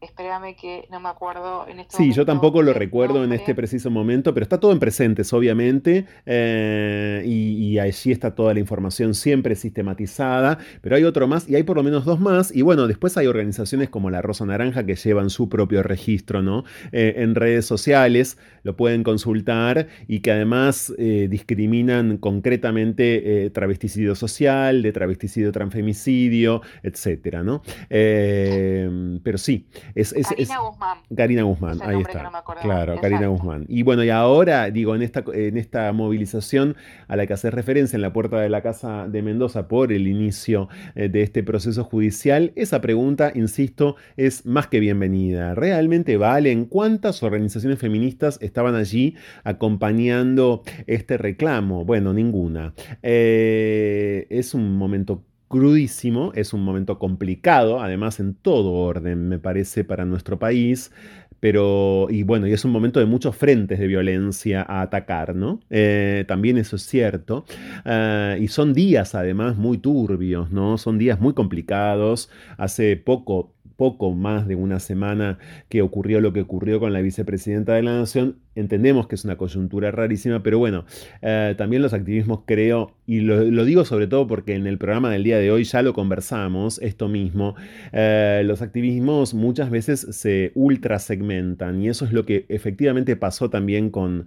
Espérame 0.00 0.54
que 0.54 0.86
no 0.90 1.00
me 1.00 1.08
acuerdo 1.08 1.66
en 1.68 1.80
este 1.80 1.96
Sí, 1.96 2.12
yo 2.12 2.26
tampoco 2.26 2.60
lo 2.60 2.74
recuerdo 2.74 3.24
en 3.24 3.32
este 3.32 3.54
preciso 3.54 3.90
momento, 3.90 4.34
pero 4.34 4.44
está 4.44 4.60
todo 4.60 4.72
en 4.72 4.78
presentes, 4.78 5.32
obviamente, 5.32 6.04
eh, 6.26 7.22
y, 7.24 7.78
allí 7.78 8.12
está 8.12 8.34
toda 8.34 8.52
la 8.52 8.60
información 8.60 9.14
siempre 9.14 9.54
sistematizada, 9.54 10.58
pero 10.82 10.96
hay 10.96 11.04
otro 11.04 11.26
más, 11.26 11.48
y 11.48 11.54
hay 11.54 11.62
por 11.62 11.76
lo 11.76 11.82
menos 11.82 12.04
dos 12.04 12.20
más, 12.20 12.54
y 12.54 12.60
bueno, 12.60 12.86
después 12.86 13.16
hay 13.16 13.26
organizaciones 13.26 13.88
como 13.88 14.10
la 14.10 14.20
Rosa 14.20 14.44
Naranja 14.44 14.84
que 14.84 14.96
llevan 14.96 15.30
su 15.30 15.48
propio 15.48 15.82
registro, 15.82 16.42
¿no? 16.42 16.64
Eh, 16.92 17.14
en 17.18 17.34
redes 17.34 17.64
sociales, 17.64 18.36
lo 18.64 18.76
pueden 18.76 19.02
consultar, 19.02 19.88
y 20.08 20.20
que 20.20 20.32
además 20.32 20.92
eh, 20.98 21.26
discriminan 21.30 22.18
concretamente 22.18 23.50
travesticidio 23.54 24.14
social, 24.14 24.82
de 24.82 24.92
travesticidio 24.92 25.52
transfemicidio, 25.52 26.60
etcétera, 26.82 27.42
¿no? 27.42 27.62
pero 27.88 29.38
sí. 29.38 29.66
Karina 29.94 30.58
Guzmán. 30.58 30.98
Karina 31.16 31.42
Guzmán, 31.42 31.78
ahí 31.82 32.00
está. 32.00 32.30
claro, 32.60 33.00
Karina 33.00 33.26
Guzmán. 33.28 33.64
Y 33.68 33.82
bueno, 33.82 34.04
y 34.04 34.10
ahora, 34.10 34.70
digo, 34.70 34.94
en 34.94 35.02
esta, 35.02 35.24
en 35.32 35.56
esta 35.56 35.92
movilización 35.92 36.76
a 37.08 37.16
la 37.16 37.26
que 37.26 37.32
hace 37.32 37.50
referencia 37.50 37.96
en 37.96 38.02
la 38.02 38.12
puerta 38.12 38.40
de 38.40 38.48
la 38.48 38.62
Casa 38.62 39.06
de 39.08 39.22
Mendoza 39.22 39.68
por 39.68 39.92
el 39.92 40.06
inicio 40.06 40.68
eh, 40.94 41.08
de 41.08 41.22
este 41.22 41.42
proceso 41.42 41.84
judicial, 41.84 42.52
esa 42.56 42.80
pregunta, 42.80 43.32
insisto, 43.34 43.96
es 44.16 44.46
más 44.46 44.68
que 44.68 44.80
bienvenida. 44.80 45.54
¿Realmente 45.54 46.16
valen 46.16 46.66
cuántas 46.66 47.22
organizaciones 47.22 47.78
feministas 47.78 48.38
estaban 48.40 48.74
allí 48.74 49.16
acompañando 49.44 50.62
este 50.86 51.16
reclamo? 51.16 51.84
Bueno, 51.84 52.12
ninguna. 52.12 52.74
Eh, 53.02 54.26
es 54.30 54.54
un 54.54 54.76
momento 54.76 55.22
crudísimo, 55.48 56.32
es 56.34 56.52
un 56.52 56.62
momento 56.62 56.98
complicado, 56.98 57.80
además 57.80 58.20
en 58.20 58.34
todo 58.34 58.72
orden, 58.72 59.28
me 59.28 59.38
parece, 59.38 59.84
para 59.84 60.04
nuestro 60.04 60.38
país, 60.38 60.92
pero, 61.40 62.08
y 62.10 62.22
bueno, 62.22 62.46
y 62.46 62.52
es 62.52 62.64
un 62.64 62.72
momento 62.72 62.98
de 62.98 63.06
muchos 63.06 63.36
frentes 63.36 63.78
de 63.78 63.86
violencia 63.86 64.64
a 64.66 64.82
atacar, 64.82 65.34
¿no? 65.34 65.60
Eh, 65.70 66.24
también 66.26 66.56
eso 66.56 66.76
es 66.76 66.82
cierto. 66.82 67.44
Ah, 67.84 68.36
y 68.40 68.48
son 68.48 68.72
días, 68.72 69.14
además, 69.14 69.56
muy 69.56 69.78
turbios, 69.78 70.50
¿no? 70.50 70.78
Son 70.78 70.98
días 70.98 71.20
muy 71.20 71.34
complicados. 71.34 72.30
Hace 72.56 72.96
poco 72.96 73.55
poco 73.76 74.12
más 74.12 74.48
de 74.48 74.54
una 74.54 74.80
semana 74.80 75.38
que 75.68 75.82
ocurrió 75.82 76.20
lo 76.20 76.32
que 76.32 76.40
ocurrió 76.40 76.80
con 76.80 76.92
la 76.92 77.00
vicepresidenta 77.00 77.74
de 77.74 77.82
la 77.82 77.98
Nación. 77.98 78.36
Entendemos 78.54 79.06
que 79.06 79.14
es 79.16 79.24
una 79.24 79.36
coyuntura 79.36 79.90
rarísima, 79.90 80.42
pero 80.42 80.58
bueno, 80.58 80.86
eh, 81.22 81.54
también 81.58 81.82
los 81.82 81.92
activismos 81.92 82.40
creo, 82.46 82.92
y 83.06 83.20
lo, 83.20 83.64
digo 83.64 83.84
sobre 83.84 84.06
todo 84.06 84.26
porque 84.26 84.54
en 84.54 84.66
el 84.66 84.78
programa 84.78 85.10
del 85.10 85.24
día 85.24 85.38
de 85.38 85.50
hoy 85.50 85.64
ya 85.64 85.82
lo 85.82 85.92
conversamos, 85.92 86.80
esto 86.80 87.08
mismo, 87.08 87.54
eh, 87.92 88.42
los 88.46 88.62
activismos 88.62 89.34
muchas 89.34 89.70
veces 89.70 90.06
se 90.10 90.52
ultra 90.54 90.98
segmentan 90.98 91.82
y 91.82 91.88
eso 91.88 92.06
es 92.06 92.12
lo 92.12 92.24
que 92.24 92.46
efectivamente 92.48 93.14
pasó 93.16 93.50
también 93.50 93.90
con, 93.90 94.26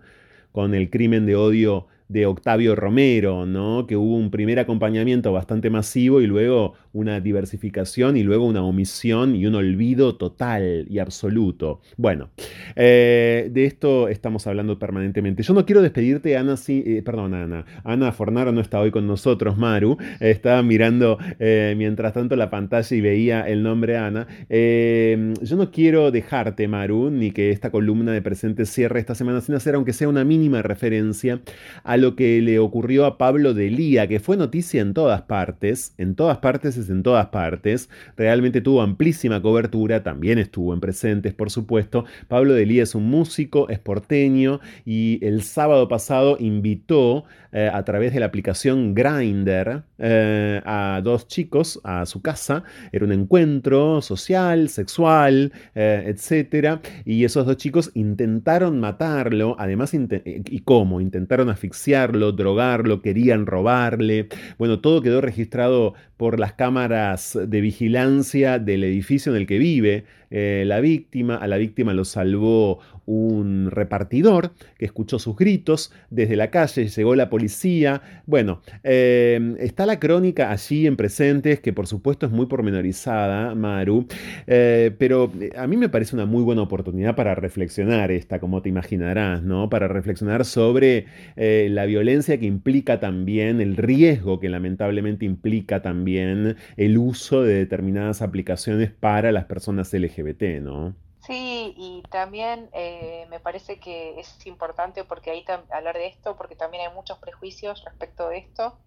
con 0.52 0.76
el 0.76 0.90
crimen 0.90 1.26
de 1.26 1.36
odio 1.36 1.88
de 2.10 2.26
Octavio 2.26 2.76
Romero, 2.76 3.46
¿no? 3.46 3.86
que 3.88 3.96
hubo 3.96 4.18
un 4.18 4.32
primer 4.32 4.58
acompañamiento 4.58 5.32
bastante 5.32 5.70
masivo 5.70 6.22
y 6.22 6.28
luego 6.28 6.74
una 6.92 7.20
diversificación 7.20 8.18
y 8.18 8.24
luego 8.24 8.48
una 8.48 8.64
omisión 8.64 9.36
y 9.36 9.46
un 9.46 9.54
olvido 9.54 10.16
total 10.16 10.88
y 10.90 10.98
absoluto. 10.98 11.82
Bueno, 11.98 12.32
eh, 12.76 13.50
de 13.52 13.66
esto 13.66 14.08
estamos 14.08 14.48
hablando 14.48 14.80
permanentemente. 14.80 15.44
Yo 15.44 15.54
no 15.54 15.68
quiero 15.68 15.84
despedirte, 15.84 16.36
Ana, 16.36 16.58
sí, 16.58 16.84
eh, 16.86 17.04
perdón, 17.04 17.36
Ana. 17.36 17.66
Ana 17.84 18.12
Fornaro 18.12 18.52
no 18.52 18.62
está 18.62 18.80
hoy 18.80 18.90
con 18.90 19.06
nosotros, 19.06 19.58
Maru. 19.58 19.98
estaba 20.20 20.64
mirando 20.64 21.20
eh, 21.40 21.76
mientras 21.78 22.14
tanto 22.14 22.36
la 22.36 22.50
pantalla 22.50 22.96
y 22.96 23.02
veía 23.02 23.42
el 23.42 23.62
nombre 23.62 23.98
Ana. 23.98 24.28
yo 24.50 25.56
no 25.58 25.70
quiero 25.72 26.10
dejarte, 26.10 26.68
Maru, 26.68 27.12
ni 27.12 27.30
que 27.30 27.52
esta 27.52 27.70
columna 27.70 28.12
de 28.14 28.24
presente 28.24 28.66
cierre 28.66 29.00
esta 29.00 29.14
semana 29.14 29.42
sin 29.42 29.54
hacer, 29.54 29.76
aunque 29.76 29.94
sea 29.94 30.10
una 30.10 30.24
mínima 30.24 30.64
referencia 30.64 31.42
a 31.84 31.99
lo 32.00 32.16
que 32.16 32.42
le 32.42 32.60
ocurrió 32.60 33.06
a 33.06 33.18
Pablo 33.18 33.54
de 33.54 33.70
Lía, 33.70 34.08
que 34.08 34.20
fue 34.20 34.38
noticia 34.38 34.82
en 34.82 34.94
todas 34.94 35.24
partes, 35.24 35.94
en 35.98 36.16
todas 36.16 36.40
partes 36.40 36.78
es 36.78 36.90
en 36.90 37.04
todas 37.04 37.28
partes, 37.28 37.90
realmente 38.18 38.62
tuvo 38.62 38.82
amplísima 38.82 39.42
cobertura, 39.42 40.04
también 40.04 40.40
estuvo 40.40 40.74
en 40.74 40.80
presentes, 40.80 41.34
por 41.34 41.52
supuesto. 41.52 42.06
Pablo 42.28 42.54
de 42.54 42.66
Lía 42.66 42.84
es 42.84 42.96
un 42.96 43.06
músico, 43.10 43.70
es 43.70 43.80
porteño 43.80 44.60
y 44.86 45.24
el 45.26 45.44
sábado 45.44 45.88
pasado 45.88 46.38
invitó 46.40 47.26
eh, 47.52 47.70
a 47.72 47.84
través 47.84 48.14
de 48.14 48.20
la 48.20 48.28
aplicación 48.28 48.94
Grindr 48.94 49.84
eh, 49.98 50.62
a 50.66 51.02
dos 51.04 51.28
chicos 51.28 51.80
a 51.84 52.06
su 52.06 52.22
casa. 52.22 52.64
Era 52.92 53.06
un 53.06 53.12
encuentro 53.12 54.02
social, 54.02 54.70
sexual, 54.70 55.52
eh, 55.74 56.04
etc. 56.08 56.80
Y 57.06 57.24
esos 57.24 57.46
dos 57.46 57.58
chicos 57.58 57.92
intentaron 57.96 58.80
matarlo, 58.80 59.56
además, 59.58 59.94
¿y 59.94 60.60
cómo? 60.60 61.02
Intentaron 61.02 61.50
asfixiarlo, 61.50 62.32
drogarlo, 62.32 63.02
querían 63.02 63.46
robarle. 63.46 64.28
Bueno, 64.58 64.80
todo 64.80 65.02
quedó 65.02 65.22
registrado 65.22 65.96
por 66.18 66.40
las 66.40 66.54
cámaras 66.54 67.38
de 67.48 67.62
vigilancia 67.62 68.60
del 68.60 68.84
edificio 68.84 69.32
en 69.32 69.38
el 69.38 69.48
que 69.48 69.58
vive 69.58 70.06
la 70.30 70.80
víctima. 70.80 71.36
A 71.36 71.48
la 71.48 71.58
víctima 71.58 71.94
lo 71.94 72.06
salvó 72.06 72.80
un 73.10 73.72
repartidor 73.72 74.52
que 74.78 74.86
escuchó 74.86 75.18
sus 75.18 75.36
gritos 75.36 75.92
desde 76.12 76.36
la 76.36 76.52
calle, 76.52 76.88
llegó 76.88 77.16
la 77.16 77.30
policía. 77.30 78.02
Bueno, 78.28 78.62
eh, 78.84 79.56
está 79.60 79.88
la 79.88 80.00
crónica 80.00 80.52
allí 80.52 80.86
en 80.86 80.96
presentes, 80.96 81.60
que 81.60 81.74
por 81.74 81.88
supuesto 81.88 82.28
es 82.28 82.32
muy 82.32 82.46
pormenorizada, 82.46 83.56
Maru, 83.56 84.06
eh, 84.46 84.92
pero 85.00 85.32
a 85.58 85.66
mí 85.66 85.76
me 85.76 85.90
parece 85.90 86.16
una 86.16 86.28
muy 86.28 86.44
buena 86.44 86.62
oportunidad 86.62 87.16
para 87.16 87.34
reflexionar 87.34 88.12
esta, 88.12 88.40
como 88.40 88.62
te 88.62 88.70
imaginarás, 88.70 89.42
¿no? 89.42 89.70
Para 89.70 89.88
reflexionar 89.88 90.46
sobre 90.46 91.06
eh, 91.36 91.68
la 91.72 91.86
violencia 91.86 92.40
que 92.40 92.46
implica 92.46 93.00
también, 93.00 93.60
el 93.60 93.76
riesgo 93.76 94.40
que 94.40 94.50
lamentablemente 94.50 95.26
implica 95.26 95.82
también 95.82 96.58
el 96.78 96.98
uso 97.00 97.42
de 97.42 97.56
determinadas 97.56 98.22
aplicaciones 98.22 98.92
para 98.92 99.32
las 99.32 99.46
personas 99.46 99.92
LGBT, 99.92 100.19
¿no? 100.60 100.96
Sí, 101.26 101.74
y 101.76 102.02
también 102.10 102.70
eh, 102.74 103.28
me 103.30 103.40
parece 103.40 103.80
que 103.80 104.20
es 104.20 104.46
importante 104.46 105.04
porque 105.04 105.32
ahí 105.32 105.46
hablar 105.72 105.96
de 105.96 106.08
esto, 106.08 106.38
porque 106.38 106.56
también 106.56 106.88
hay 106.88 106.94
muchos 106.94 107.18
prejuicios 107.20 107.84
respecto 107.84 108.30
de 108.30 108.38
esto. 108.38 108.80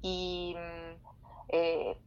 Y 0.00 0.56
mm, 0.56 1.06
eh, 1.50 1.98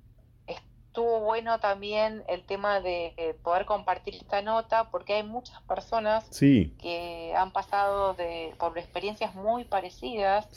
estuvo 0.47 1.19
bueno 1.21 1.59
también 1.59 2.23
el 2.27 2.43
tema 2.45 2.81
de 2.81 3.13
eh, 3.17 3.35
poder 3.43 3.65
compartir 3.65 4.15
esta 4.15 4.41
nota, 4.41 4.89
porque 4.89 5.13
hay 5.13 5.23
muchas 5.23 5.61
personas 5.63 6.27
que 6.39 7.33
han 7.37 7.51
pasado 7.53 8.15
de, 8.15 8.55
por 8.57 8.77
experiencias 8.77 9.35
muy 9.35 9.63
parecidas. 9.63 10.47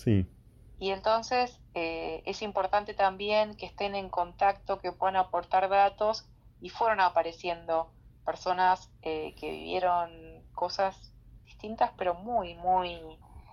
Y 0.78 0.90
entonces 0.92 1.60
es 1.74 2.40
importante 2.40 2.94
también 2.94 3.55
que 3.55 3.66
estén 3.66 3.94
en 3.94 4.09
contacto, 4.09 4.80
que 4.80 4.92
puedan 4.92 5.16
aportar 5.16 5.68
datos 5.68 6.26
y 6.62 6.70
fueron 6.70 7.01
apareciendo 7.01 7.92
personas 8.31 8.89
eh, 9.02 9.35
que 9.40 9.51
vivieron 9.51 10.09
cosas 10.55 10.94
distintas 11.44 11.90
pero 11.98 12.15
muy, 12.15 12.55
muy 12.55 12.97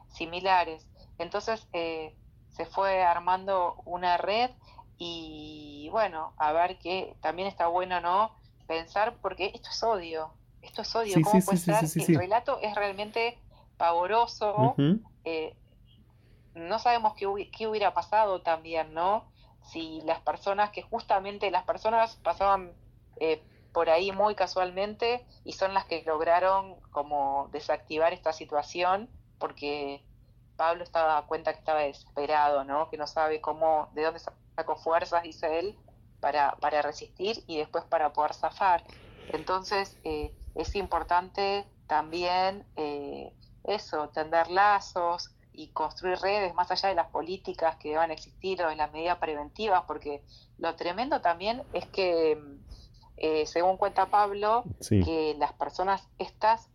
similares. 0.10 0.86
Entonces 1.18 1.68
eh, 1.74 2.16
se 2.50 2.68
fue 2.68 3.02
armando 3.02 3.82
una 3.86 4.18
red 4.18 4.52
y 5.00 5.90
bueno, 5.92 6.34
a 6.38 6.52
ver 6.52 6.78
que 6.78 7.16
también 7.22 7.48
está 7.48 7.66
bueno, 7.66 8.02
¿no? 8.02 8.36
Pensar, 8.68 9.16
porque 9.20 9.52
esto 9.56 9.70
es 9.72 9.82
odio, 9.82 10.32
esto 10.62 10.84
es 10.84 10.96
odio, 10.96 11.16
¿cómo 11.24 11.44
puede 11.44 11.58
ser? 11.58 12.10
el 12.10 12.16
relato 12.16 12.60
es 12.62 12.76
realmente 12.76 13.40
pavoroso, 13.78 14.76
eh, 15.24 15.56
no 16.54 16.78
sabemos 16.78 17.16
qué, 17.16 17.50
qué 17.50 17.66
hubiera 17.66 17.96
pasado 17.96 18.42
también, 18.44 18.94
¿no? 18.94 19.26
Si 19.72 20.02
las 20.02 20.20
personas 20.22 20.70
que 20.70 20.84
justamente 20.84 21.50
las 21.50 21.64
personas 21.64 22.16
pasaban 22.18 22.74
eh, 23.20 23.42
por 23.74 23.90
ahí 23.90 24.12
muy 24.12 24.36
casualmente 24.36 25.26
y 25.44 25.54
son 25.54 25.74
las 25.74 25.86
que 25.86 26.04
lograron 26.04 26.76
como 26.92 27.50
desactivar 27.52 28.14
esta 28.14 28.34
situación 28.34 29.10
porque 29.40 30.04
Pablo 30.56 30.84
estaba 30.84 31.18
a 31.18 31.28
cuenta 31.28 31.54
que 31.54 31.60
estaba 31.60 31.82
desesperado, 31.82 32.64
¿no? 32.64 32.90
Que 32.90 32.98
no 32.98 33.08
sabe 33.08 33.40
cómo, 33.40 33.90
de 33.94 34.04
dónde 34.04 34.20
sacó 34.56 34.76
fuerzas, 34.76 35.24
dice 35.24 35.60
él, 35.60 35.78
para, 36.20 36.56
para 36.56 36.82
resistir 36.82 37.44
y 37.48 37.58
después 37.58 37.84
para 37.86 38.12
poder 38.14 38.34
zafar. 38.34 38.84
Entonces 39.30 39.98
eh, 40.04 40.34
es 40.56 40.76
importante 40.76 41.66
también 41.86 42.66
eh, 42.76 43.32
eso, 43.64 44.10
tender 44.10 44.50
lazos 44.50 45.32
y 45.54 45.70
construir 45.70 46.18
redes 46.20 46.54
más 46.54 46.70
allá 46.72 46.90
de 46.90 46.96
las 46.96 47.08
políticas 47.08 47.78
que 47.78 47.90
deban 47.90 48.12
existir 48.12 48.62
o 48.64 48.70
de 48.70 48.76
las 48.76 48.92
medidas 48.92 49.18
preventivas, 49.18 49.84
porque 49.88 50.24
lo 50.58 50.76
tremendo 50.76 51.22
también 51.22 51.64
es 51.74 51.86
que 51.88 52.40
eh, 53.18 53.46
según 53.46 53.78
cuenta 53.78 54.08
Pablo, 54.08 54.64
que 54.88 55.36
las 55.40 55.54
personas 55.54 56.08
estas 56.20 56.70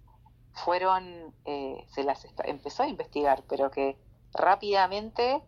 fueron, 0.53 1.33
eh, 1.45 1.85
se 1.95 2.05
las 2.05 2.27
empezó 2.45 2.83
a 2.83 2.89
investigar, 2.89 3.43
pero 3.49 3.71
que 3.71 3.97
rápidamente 4.35 5.41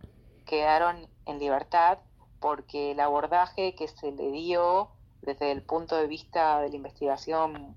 quedaron 0.47 1.09
en 1.27 1.39
libertad 1.39 1.99
porque 2.41 2.93
el 2.93 3.01
abordaje 3.01 3.75
que 3.75 3.89
se 3.89 4.13
le 4.13 4.31
dio 4.31 4.91
desde 5.23 5.51
el 5.51 5.63
punto 5.63 5.97
de 5.97 6.07
vista 6.07 6.61
de 6.61 6.69
la 6.69 6.77
investigación 6.77 7.75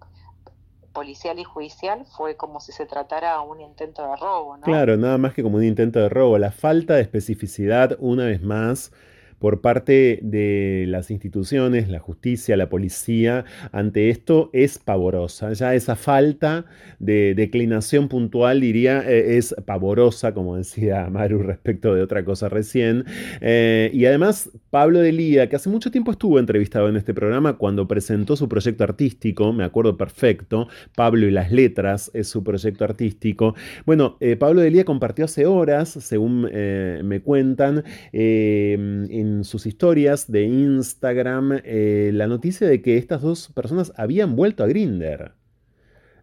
policial 0.94 1.40
y 1.40 1.44
judicial 1.44 2.06
fue 2.18 2.36
como 2.36 2.60
si 2.60 2.72
se 2.72 2.86
tratara 2.86 3.40
un 3.42 3.62
intento 3.62 4.02
de 4.02 4.16
robo. 4.16 4.58
¿no? 4.58 4.64
Claro, 4.64 4.98
nada 4.98 5.18
más 5.18 5.34
que 5.34 5.44
como 5.44 5.58
un 5.58 5.64
intento 5.64 6.00
de 6.00 6.10
robo. 6.10 6.38
La 6.38 6.52
falta 6.52 6.96
de 6.96 7.02
especificidad, 7.02 7.96
una 8.00 8.26
vez 8.26 8.42
más, 8.42 8.92
por 9.40 9.62
parte 9.62 10.20
de 10.22 10.86
las 10.88 11.12
instituciones, 11.12 11.90
la 11.90 12.00
justicia, 12.00 12.58
la 12.58 12.70
policía, 12.70 13.46
ante 13.72 14.10
esto 14.10 14.50
es 14.54 14.80
pavorosa. 14.80 15.54
Ya 15.54 15.76
esa 15.76 15.96
falta 15.96 16.66
de 17.00 17.34
declinación 17.36 18.08
puntual, 18.08 18.62
diría, 18.62 19.04
eh, 19.08 19.38
es 19.38 19.56
pavorosa, 19.66 20.34
como 20.34 20.58
decía 20.58 21.08
Maru 21.10 21.44
respecto 21.44 21.94
de 21.94 22.02
otra 22.02 22.26
cosa 22.26 22.50
recién. 22.50 23.06
Eh, 23.42 23.92
y 23.94 24.06
además, 24.06 24.50
Pablo 24.70 25.00
de 25.00 25.12
Lía, 25.12 25.50
que 25.50 25.56
hace 25.56 25.70
mucho 25.70 25.92
tiempo 25.92 26.12
estuvo 26.12 26.40
entrevistado 26.40 26.90
en 26.90 26.96
este 26.96 27.14
programa 27.14 27.58
cuando 27.58 27.88
presentó 27.88 28.36
su 28.36 28.50
proyecto 28.50 28.84
artístico, 28.84 29.54
me 29.54 29.64
acuerdo 29.64 29.98
perfecto, 29.98 30.68
Pablo 30.96 31.28
y 31.28 31.32
las 31.32 31.52
letras 31.52 32.10
es 32.14 32.28
su 32.28 32.44
proyecto 32.44 32.84
artístico. 32.84 33.56
Bueno, 33.86 34.18
eh, 34.20 34.36
Pablo 34.36 34.62
de 34.62 34.72
Lía 34.72 34.86
compartió 34.86 35.26
hace 35.26 35.46
horas, 35.46 35.90
según 35.90 36.48
me 36.48 37.22
cuentan, 37.22 37.84
en 38.12 39.27
en 39.28 39.44
sus 39.44 39.66
historias 39.66 40.32
de 40.32 40.44
Instagram 40.44 41.62
eh, 41.64 42.12
la 42.14 42.28
noticia 42.28 42.68
de 42.68 42.82
que 42.82 42.98
estas 42.98 43.22
dos 43.22 43.52
personas 43.54 43.94
habían 43.96 44.36
vuelto 44.36 44.64
a 44.64 44.68
Grinder. 44.68 45.34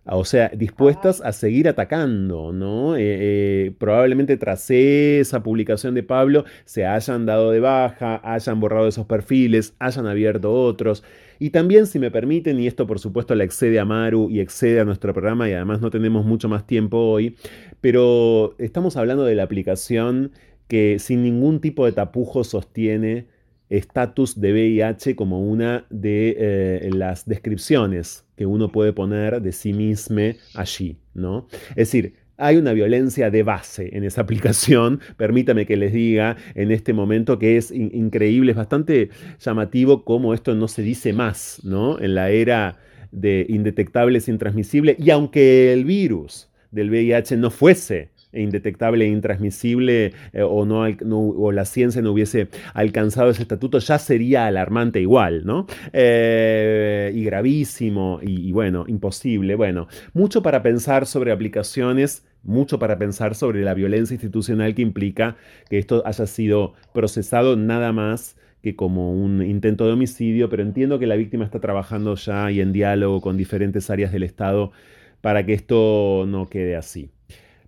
O 0.07 0.27
sea, 0.27 0.51
dispuestas 0.55 1.23
a 1.23 1.33
seguir 1.33 1.67
atacando, 1.67 2.53
¿no? 2.53 2.95
Eh, 2.95 3.01
eh, 3.01 3.73
probablemente 3.79 4.37
tras 4.37 4.71
esa 4.71 5.43
publicación 5.43 5.95
de 5.95 6.03
Pablo 6.03 6.45
se 6.67 6.85
hayan 6.85 7.25
dado 7.25 7.51
de 7.51 7.61
baja, 7.61 8.21
hayan 8.23 8.61
borrado 8.61 8.87
esos 8.87 9.07
perfiles, 9.07 9.75
hayan 9.79 10.07
abierto 10.07 10.53
otros. 10.53 11.03
Y 11.39 11.51
también, 11.51 11.87
si 11.87 11.99
me 11.99 12.11
permiten, 12.11 12.61
y 12.61 12.67
esto 12.67 12.87
por 12.87 12.99
supuesto 12.99 13.35
le 13.35 13.45
excede 13.45 13.81
a 13.81 13.87
Maru 13.87 14.29
y 14.31 14.41
excede 14.41 14.81
a 14.81 14.85
nuestro 14.85 15.15
programa 15.15 15.49
y 15.49 15.53
además 15.53 15.81
no 15.81 15.91
tenemos 15.91 16.27
mucho 16.27 16.51
más 16.51 16.67
tiempo 16.67 16.99
hoy, 16.99 17.37
pero 17.81 18.55
estamos 18.59 18.99
hablando 18.99 19.25
de 19.25 19.35
la 19.35 19.45
aplicación 19.45 20.33
que 20.69 20.99
sin 20.99 21.23
ningún 21.23 21.61
tipo 21.61 21.85
de 21.87 21.93
tapujo 21.93 22.45
sostiene 22.45 23.27
estatus 23.69 24.41
de 24.41 24.53
VIH 24.53 25.17
como 25.17 25.41
una 25.41 25.87
de 25.91 26.37
eh, 26.39 26.91
las 26.93 27.27
descripciones 27.27 28.25
que 28.37 28.47
uno 28.47 28.71
puede 28.71 28.93
poner 28.93 29.41
de 29.41 29.53
sí 29.53 29.73
mismo 29.73 30.21
allí, 30.55 30.99
¿no? 31.15 31.47
Es 31.71 31.89
decir, 31.89 32.15
hay 32.37 32.57
una 32.57 32.73
violencia 32.73 33.31
de 33.31 33.43
base 33.43 33.97
en 33.97 34.05
esa 34.05 34.21
aplicación, 34.23 35.01
permítame 35.17 35.67
que 35.67 35.77
les 35.77 35.93
diga 35.93 36.37
en 36.55 36.71
este 36.71 36.93
momento 36.93 37.39
que 37.39 37.57
es 37.57 37.71
increíble, 37.71 38.53
es 38.53 38.57
bastante 38.57 39.11
llamativo 39.41 40.05
cómo 40.05 40.35
esto 40.35 40.55
no 40.55 40.69
se 40.69 40.83
dice 40.83 41.13
más, 41.13 41.61
¿no? 41.65 41.99
En 41.99 42.15
la 42.15 42.31
era 42.31 42.79
de 43.13 43.47
indetectables, 43.49 44.29
intransmisible, 44.29 44.97
y 44.99 45.11
aunque 45.11 45.73
el 45.73 45.85
virus 45.85 46.51
del 46.71 46.91
VIH 46.91 47.37
no 47.37 47.51
fuese 47.51 48.11
indetectable 48.35 49.05
e 49.05 49.09
intransmisible 49.09 50.13
eh, 50.33 50.43
o, 50.43 50.65
no, 50.65 50.83
o 50.83 51.53
la 51.53 51.65
ciencia 51.65 52.03
no 52.03 52.13
hubiese 52.13 52.49
alcanzado 52.73 53.31
ese 53.31 53.43
estatuto, 53.43 53.79
ya 53.79 53.99
sería 53.99 54.47
alarmante 54.47 55.01
igual, 55.01 55.45
¿no? 55.45 55.67
Eh, 55.93 57.13
y 57.15 57.25
gravísimo 57.25 58.21
y, 58.23 58.53
bueno, 58.53 58.85
imposible. 58.89 59.55
Bueno, 59.55 59.89
mucho 60.13 60.43
para 60.43 60.63
pensar 60.63 61.07
sobre 61.07 61.33
aplicaciones 61.33 62.25
mucho 62.47 62.79
para 62.79 62.99
pensar 62.99 63.35
sobre 63.35 63.63
la 63.63 63.73
violencia 63.73 64.13
institucional 64.15 64.75
que 64.75 64.83
implica 64.83 65.37
que 65.71 65.79
esto 65.79 66.03
haya 66.05 66.27
sido 66.27 66.75
procesado 66.93 67.57
nada 67.57 67.91
más 67.93 68.37
que 68.63 68.77
como 68.77 69.13
un 69.13 69.43
intento 69.43 69.87
de 69.87 69.93
homicidio, 69.93 70.49
pero 70.49 70.63
entiendo 70.63 70.99
que 70.99 71.07
la 71.07 71.17
víctima 71.17 71.45
está 71.45 71.61
trabajando 71.61 72.15
ya 72.17 72.51
y 72.51 72.61
en 72.61 72.73
diálogo 72.73 73.21
con 73.21 73.37
diferentes 73.37 73.91
áreas 73.91 74.13
del 74.13 74.23
Estado 74.25 74.73
para 75.21 75.47
que 75.47 75.55
esto 75.55 76.25
no 76.27 76.49
quede 76.49 76.77
así. 76.77 77.14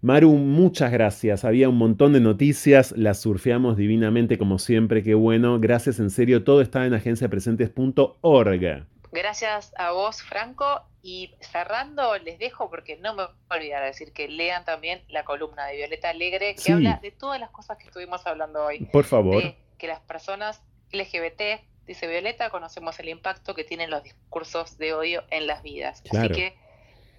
Maru, 0.06 0.34
muchas 0.34 0.92
gracias. 0.92 1.44
Había 1.44 1.68
un 1.68 1.78
montón 1.78 2.12
de 2.12 2.20
noticias, 2.20 2.92
las 2.92 3.20
surfeamos 3.22 3.76
divinamente 3.76 4.38
como 4.38 4.60
siempre, 4.60 5.02
qué 5.02 5.14
bueno. 5.14 5.58
Gracias 5.58 5.98
en 5.98 6.10
serio, 6.10 6.44
todo 6.44 6.60
está 6.60 6.86
en 6.86 6.94
agenciapresentes.org. 6.94 8.86
Gracias 9.10 9.74
a 9.76 9.90
vos, 9.90 10.22
Franco. 10.22 10.82
Y 11.02 11.34
cerrando, 11.40 12.16
les 12.18 12.38
dejo, 12.38 12.70
porque 12.70 12.96
no 12.98 13.16
me 13.16 13.24
voy 13.24 13.32
a 13.48 13.56
olvidar 13.56 13.80
de 13.80 13.88
decir 13.88 14.12
que 14.12 14.28
lean 14.28 14.64
también 14.64 15.02
la 15.08 15.24
columna 15.24 15.66
de 15.66 15.74
Violeta 15.74 16.10
Alegre, 16.10 16.54
que 16.54 16.72
habla 16.72 17.00
de 17.02 17.10
todas 17.10 17.40
las 17.40 17.50
cosas 17.50 17.76
que 17.76 17.86
estuvimos 17.86 18.24
hablando 18.28 18.64
hoy. 18.64 18.84
Por 18.92 19.06
favor. 19.06 19.42
que 19.76 19.88
las 19.88 19.98
personas 20.02 20.62
LGBT, 20.92 21.64
dice 21.84 22.06
Violeta, 22.06 22.50
conocemos 22.50 22.96
el 23.00 23.08
impacto 23.08 23.56
que 23.56 23.64
tienen 23.64 23.90
los 23.90 24.04
discursos 24.04 24.78
de 24.78 24.94
odio 24.94 25.24
en 25.30 25.48
las 25.48 25.64
vidas. 25.64 26.04
Así 26.12 26.28
que 26.28 26.54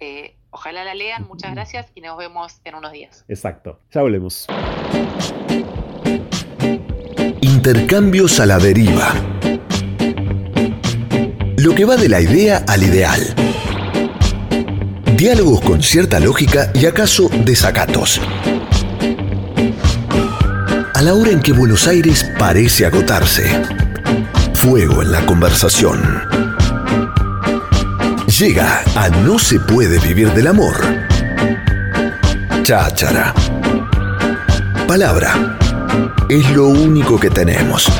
eh, 0.00 0.36
ojalá 0.50 0.84
la 0.84 0.94
lean, 0.94 1.26
muchas 1.26 1.54
gracias 1.54 1.86
y 1.94 2.00
nos 2.00 2.16
vemos 2.16 2.60
en 2.64 2.74
unos 2.74 2.92
días. 2.92 3.24
Exacto, 3.28 3.80
ya 3.90 4.02
volvemos. 4.02 4.46
Intercambios 7.40 8.40
a 8.40 8.46
la 8.46 8.58
deriva. 8.58 9.12
Lo 11.56 11.74
que 11.74 11.84
va 11.84 11.96
de 11.96 12.08
la 12.08 12.20
idea 12.20 12.64
al 12.68 12.82
ideal. 12.82 13.20
Diálogos 15.16 15.60
con 15.62 15.82
cierta 15.82 16.20
lógica 16.20 16.70
y 16.74 16.86
acaso 16.86 17.28
desacatos. 17.44 18.20
A 20.94 21.02
la 21.02 21.14
hora 21.14 21.30
en 21.30 21.40
que 21.40 21.52
Buenos 21.52 21.88
Aires 21.88 22.24
parece 22.38 22.86
agotarse. 22.86 23.48
Fuego 24.54 25.02
en 25.02 25.12
la 25.12 25.26
conversación. 25.26 26.47
Llega 28.38 28.84
a 28.94 29.08
No 29.08 29.36
se 29.36 29.58
puede 29.58 29.98
vivir 29.98 30.32
del 30.32 30.46
amor. 30.46 30.76
Cháchara. 32.62 33.34
Palabra. 34.86 35.58
Es 36.28 36.48
lo 36.52 36.68
único 36.68 37.18
que 37.18 37.30
tenemos. 37.30 37.90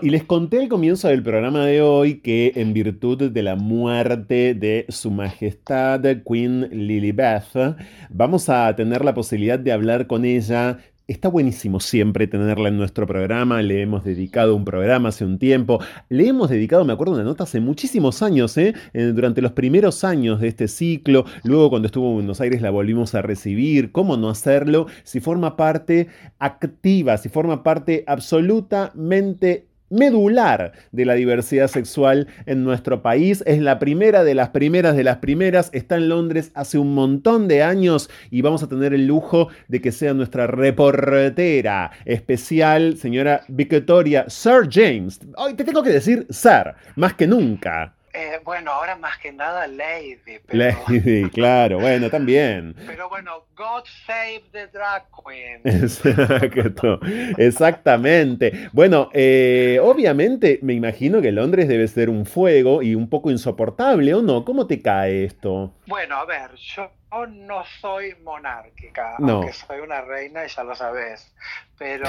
Y 0.00 0.10
les 0.10 0.24
conté 0.24 0.60
al 0.60 0.68
comienzo 0.68 1.08
del 1.08 1.22
programa 1.22 1.66
de 1.66 1.82
hoy 1.82 2.20
que 2.20 2.52
en 2.54 2.72
virtud 2.72 3.30
de 3.30 3.42
la 3.42 3.56
muerte 3.56 4.54
de 4.54 4.86
Su 4.88 5.10
Majestad 5.10 6.00
Queen 6.26 6.68
Lilibeth, 6.70 7.76
vamos 8.08 8.48
a 8.48 8.74
tener 8.76 9.04
la 9.04 9.12
posibilidad 9.12 9.58
de 9.58 9.72
hablar 9.72 10.06
con 10.06 10.24
ella. 10.24 10.78
Está 11.08 11.28
buenísimo 11.28 11.80
siempre 11.80 12.26
tenerla 12.26 12.68
en 12.68 12.78
nuestro 12.78 13.06
programa, 13.06 13.60
le 13.60 13.82
hemos 13.82 14.04
dedicado 14.04 14.54
un 14.54 14.64
programa 14.64 15.10
hace 15.10 15.24
un 15.24 15.38
tiempo, 15.38 15.80
le 16.08 16.28
hemos 16.28 16.48
dedicado, 16.48 16.84
me 16.84 16.92
acuerdo, 16.92 17.14
una 17.14 17.24
nota 17.24 17.42
hace 17.42 17.60
muchísimos 17.60 18.22
años, 18.22 18.56
¿eh? 18.56 18.74
durante 18.94 19.42
los 19.42 19.52
primeros 19.52 20.04
años 20.04 20.40
de 20.40 20.48
este 20.48 20.68
ciclo, 20.68 21.26
luego 21.42 21.70
cuando 21.70 21.86
estuvo 21.86 22.08
en 22.08 22.14
Buenos 22.14 22.40
Aires 22.40 22.62
la 22.62 22.70
volvimos 22.70 23.14
a 23.16 23.20
recibir, 23.20 23.90
¿cómo 23.90 24.16
no 24.16 24.30
hacerlo? 24.30 24.86
Si 25.02 25.18
forma 25.20 25.56
parte 25.56 26.06
activa, 26.38 27.18
si 27.18 27.28
forma 27.28 27.62
parte 27.64 28.04
absolutamente 28.06 29.66
medular 29.92 30.72
de 30.90 31.04
la 31.04 31.14
diversidad 31.14 31.68
sexual 31.68 32.26
en 32.46 32.64
nuestro 32.64 33.02
país. 33.02 33.44
Es 33.46 33.60
la 33.60 33.78
primera 33.78 34.24
de 34.24 34.34
las 34.34 34.48
primeras 34.48 34.96
de 34.96 35.04
las 35.04 35.18
primeras. 35.18 35.70
Está 35.72 35.96
en 35.96 36.08
Londres 36.08 36.50
hace 36.54 36.78
un 36.78 36.94
montón 36.94 37.46
de 37.46 37.62
años 37.62 38.10
y 38.30 38.42
vamos 38.42 38.62
a 38.62 38.68
tener 38.68 38.94
el 38.94 39.06
lujo 39.06 39.48
de 39.68 39.80
que 39.80 39.92
sea 39.92 40.14
nuestra 40.14 40.46
reportera 40.46 41.92
especial, 42.04 42.96
señora 42.96 43.42
Victoria 43.48 44.24
Sir 44.28 44.68
James. 44.70 45.20
Hoy 45.36 45.54
te 45.54 45.64
tengo 45.64 45.82
que 45.82 45.90
decir 45.90 46.26
Sir, 46.30 46.74
más 46.96 47.14
que 47.14 47.26
nunca. 47.26 47.94
Eh, 48.14 48.40
bueno, 48.44 48.72
ahora 48.72 48.96
más 48.96 49.18
que 49.18 49.32
nada 49.32 49.66
Lady. 49.66 50.18
Lady, 50.48 51.30
claro, 51.32 51.80
bueno, 51.80 52.10
también. 52.10 52.74
Pero 52.86 53.08
bueno, 53.08 53.46
God 53.56 53.84
save 54.06 54.42
the 54.52 54.66
drag 54.66 55.04
queen. 55.24 55.60
Exacto, 55.64 57.00
exactamente. 57.38 58.68
Bueno, 58.72 59.08
eh, 59.14 59.78
obviamente 59.82 60.58
me 60.62 60.74
imagino 60.74 61.22
que 61.22 61.32
Londres 61.32 61.68
debe 61.68 61.88
ser 61.88 62.10
un 62.10 62.26
fuego 62.26 62.82
y 62.82 62.94
un 62.94 63.08
poco 63.08 63.30
insoportable, 63.30 64.12
¿o 64.14 64.22
no? 64.22 64.44
¿Cómo 64.44 64.66
te 64.66 64.82
cae 64.82 65.24
esto? 65.24 65.72
Bueno, 65.86 66.16
a 66.16 66.26
ver, 66.26 66.50
yo 66.54 66.90
no 67.28 67.64
soy 67.80 68.14
monárquica, 68.22 69.16
aunque 69.16 69.52
soy 69.52 69.80
una 69.80 70.00
reina 70.00 70.44
y 70.44 70.48
ya 70.48 70.64
lo 70.64 70.74
sabes. 70.74 71.32
Pero, 71.78 72.08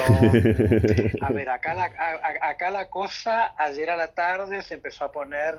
a 1.21 1.29
ver, 1.31 1.49
acá 1.49 1.73
la, 1.73 1.91
acá 2.41 2.69
la 2.69 2.89
cosa, 2.89 3.53
ayer 3.57 3.89
a 3.89 3.97
la 3.97 4.13
tarde 4.13 4.61
se 4.61 4.75
empezó 4.75 5.05
a 5.05 5.11
poner 5.11 5.57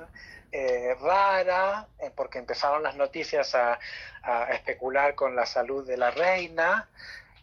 eh, 0.51 0.95
rara, 1.01 1.87
eh, 1.99 2.11
porque 2.15 2.39
empezaron 2.39 2.81
las 2.81 2.95
noticias 2.95 3.53
a, 3.55 3.77
especular 4.51 5.13
con 5.13 5.35
la 5.35 5.45
salud 5.45 5.85
de 5.85 5.97
la 5.97 6.09
reina, 6.09 6.89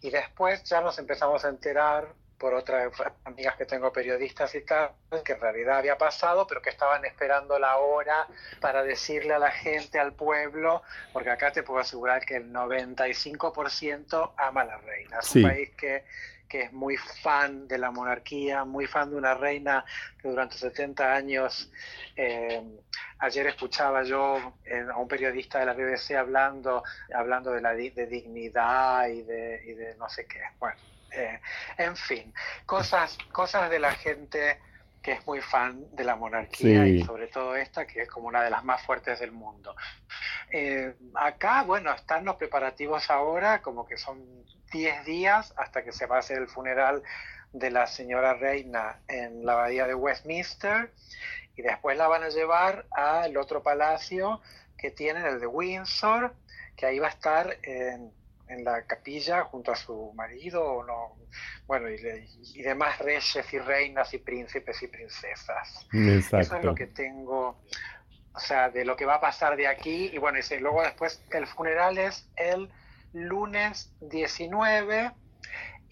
y 0.01 0.11
después 0.11 0.65
ya 0.65 0.81
nos 0.81 0.99
empezamos 0.99 1.45
a 1.45 1.49
enterar 1.49 2.09
por 2.43 2.55
otras 2.55 2.93
amigas 3.23 3.55
que 3.55 3.67
tengo 3.67 3.93
periodistas 3.93 4.53
y 4.57 4.63
tal, 4.63 4.91
que 5.25 5.35
en 5.35 5.41
realidad 5.41 5.79
había 5.79 5.97
pasado, 5.97 6.45
pero 6.45 6.61
que 6.61 6.71
estaban 6.71 7.05
esperando 7.05 7.57
la 7.57 7.77
hora 7.77 8.27
para 8.61 8.83
decirle 8.83 9.33
a 9.33 9.39
la 9.39 9.53
gente, 9.53 10.01
al 10.01 10.15
pueblo, 10.15 10.83
porque 11.13 11.31
acá 11.31 11.53
te 11.53 11.63
puedo 11.63 11.79
asegurar 11.79 12.27
que 12.27 12.35
el 12.37 12.53
95% 12.53 14.33
ama 14.37 14.63
a 14.63 14.65
la 14.65 14.77
reina. 14.79 15.21
Es 15.21 15.37
un 15.37 15.43
país 15.45 15.71
que 15.77 16.05
que 16.49 16.65
es 16.65 16.73
muy 16.75 16.99
fan 16.99 17.67
de 17.67 17.79
la 17.79 17.91
monarquía, 17.91 18.67
muy 18.67 18.87
fan 18.87 19.09
de 19.09 19.17
una 19.17 19.33
reina 19.33 19.87
que 20.21 20.29
durante 20.29 20.59
70 20.59 21.15
años, 21.15 21.73
eh, 22.15 22.63
ayer 23.21 23.47
escuchaba 23.47 24.03
yo 24.03 24.37
a 24.37 24.99
un 24.99 25.09
periodista 25.09 25.61
de 25.61 25.65
la 25.65 25.73
BBC 25.73 26.15
hablando, 26.15 26.83
hablando 27.15 27.53
de 27.53 27.63
la 27.63 27.73
de 27.73 28.07
dignidad 28.07 29.09
y 29.09 29.23
de, 29.23 29.63
y 29.65 29.73
de 29.73 29.95
no 29.97 30.11
sé 30.11 30.27
qué. 30.27 30.43
Bueno, 30.59 30.77
eh, 31.15 31.41
en 31.79 31.97
fin, 31.97 32.33
cosas, 32.67 33.19
cosas 33.33 33.71
de 33.71 33.79
la 33.79 33.93
gente 33.93 34.59
que 35.03 35.13
es 35.13 35.27
muy 35.27 35.41
fan 35.41 35.85
de 35.97 36.05
la 36.05 36.15
monarquía 36.15 36.87
y 36.87 37.03
sobre 37.03 37.27
todo 37.27 37.57
esta, 37.57 37.87
que 37.87 38.03
es 38.03 38.09
como 38.09 38.29
una 38.29 38.43
de 38.43 38.51
las 38.51 38.63
más 38.63 38.83
fuertes 38.83 39.19
del 39.19 39.33
mundo. 39.33 39.75
Eh, 40.51 40.95
acá, 41.15 41.65
bueno, 41.65 41.93
están 41.93 42.25
los 42.25 42.37
preparativos 42.37 43.11
ahora, 43.11 43.63
como 43.63 43.85
que 43.85 43.97
son 43.97 44.23
10 44.71 45.05
días 45.05 45.53
hasta 45.57 45.83
que 45.83 45.93
se 45.93 46.07
va 46.07 46.17
a 46.17 46.19
hacer 46.21 46.39
el 46.39 46.47
funeral 46.47 47.03
de 47.53 47.71
la 47.71 47.87
señora 47.89 48.35
reina 48.35 49.01
en 49.09 49.45
la 49.45 49.55
abadía 49.55 49.87
de 49.87 49.95
Westminster 49.95 50.93
y 51.57 51.63
después 51.63 51.97
la 51.99 52.07
van 52.07 52.23
a 52.23 52.29
llevar 52.29 52.87
al 52.93 53.37
otro 53.37 53.63
palacio 53.63 54.41
que 54.79 54.91
tienen, 54.91 55.27
el 55.27 55.41
de 55.41 55.47
Windsor, 55.47 56.35
que 56.77 56.87
ahí 56.87 56.99
va 56.99 57.09
a 57.09 57.11
estar 57.11 57.59
en, 57.63 58.13
la 58.59 58.85
capilla 58.87 59.43
junto 59.45 59.73
a 59.73 59.77
su 59.77 60.13
marido, 60.15 60.85
no, 60.85 61.17
bueno, 61.67 61.89
y, 61.89 62.63
demás 62.63 62.99
reyes 62.99 63.53
y 63.53 63.59
reinas 63.59 64.13
y 64.15 64.19
príncipes 64.19 64.83
y 64.83 64.89
princesas. 64.89 65.87
Eso 65.93 66.39
es 66.39 66.65
lo 66.65 66.75
que 66.75 66.87
tengo, 66.87 67.63
o 68.35 68.41
sea, 68.41 68.71
de 68.71 68.85
lo 68.85 68.97
que 68.97 69.05
va 69.05 69.15
a 69.17 69.21
pasar 69.21 69.57
de 69.57 69.67
aquí. 69.67 70.11
Y 70.13 70.19
bueno, 70.19 70.39
y 70.39 70.59
luego 70.59 70.83
después 70.83 71.23
el 71.31 71.47
funeral 71.47 71.99
es 71.99 72.29
el 72.37 72.71
lunes 73.13 73.93
19 74.01 75.13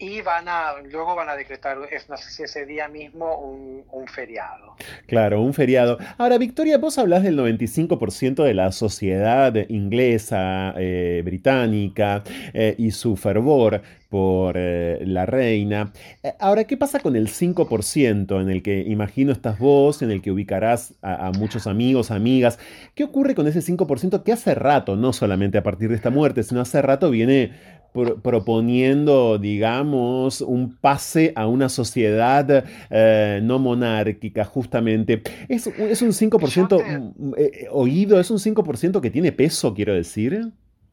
y 0.01 0.19
van 0.21 0.47
a, 0.47 0.73
luego 0.91 1.15
van 1.15 1.29
a 1.29 1.35
decretar, 1.35 1.77
no 1.77 2.17
sé 2.17 2.31
si 2.31 2.41
ese 2.43 2.65
día 2.65 2.87
mismo, 2.87 3.37
un, 3.37 4.07
feriado. 4.07 4.75
Claro, 5.05 5.41
un 5.41 5.53
feriado. 5.53 5.99
Ahora, 6.17 6.39
Victoria, 6.39 6.79
vos 6.79 6.97
hablas 6.97 7.21
del 7.21 7.37
95% 7.37 8.43
de 8.43 8.53
la 8.55 8.71
sociedad 8.71 9.53
inglesa, 9.69 10.73
eh, 10.75 11.21
británica, 11.23 12.23
eh, 12.53 12.73
y 12.79 12.91
su 12.91 13.15
fervor 13.15 13.83
por 14.09 14.55
eh, 14.57 15.03
la 15.05 15.27
reina. 15.27 15.93
Ahora, 16.39 16.63
¿qué 16.63 16.77
pasa 16.77 16.99
con 16.99 17.15
el 17.15 17.27
5% 17.29 18.41
en 18.41 18.49
el 18.49 18.63
que 18.63 18.81
imagino 18.81 19.31
estás 19.31 19.59
vos, 19.59 20.01
en 20.01 20.09
el 20.09 20.21
que 20.21 20.31
ubicarás 20.31 20.95
a, 21.03 21.31
muchos 21.37 21.67
amigos, 21.67 22.09
amigas? 22.09 22.57
¿Qué 22.95 23.03
ocurre 23.03 23.35
con 23.35 23.47
ese 23.47 23.59
5% 23.59 24.23
que 24.23 24.33
hace 24.33 24.55
rato, 24.55 24.95
no 24.95 25.13
solamente 25.13 25.59
a 25.59 25.63
partir 25.63 25.89
de 25.89 25.95
esta 25.95 26.09
muerte, 26.09 26.41
sino 26.41 26.59
hace 26.59 26.81
rato 26.81 27.11
viene 27.11 27.51
proponiendo, 27.91 29.37
digamos, 29.37 30.41
un 30.41 30.75
pase 30.75 31.33
a 31.35 31.47
una 31.47 31.69
sociedad 31.69 32.65
eh, 32.89 33.39
no 33.43 33.59
monárquica, 33.59 34.45
justamente. 34.45 35.21
Es, 35.49 35.67
es 35.67 36.01
un 36.01 36.09
5% 36.09 37.13
mm, 37.17 37.33
eh, 37.37 37.67
oído, 37.71 38.19
es 38.19 38.31
un 38.31 38.37
5% 38.37 39.01
que 39.01 39.09
tiene 39.09 39.31
peso, 39.31 39.73
quiero 39.73 39.93
decir. 39.93 40.51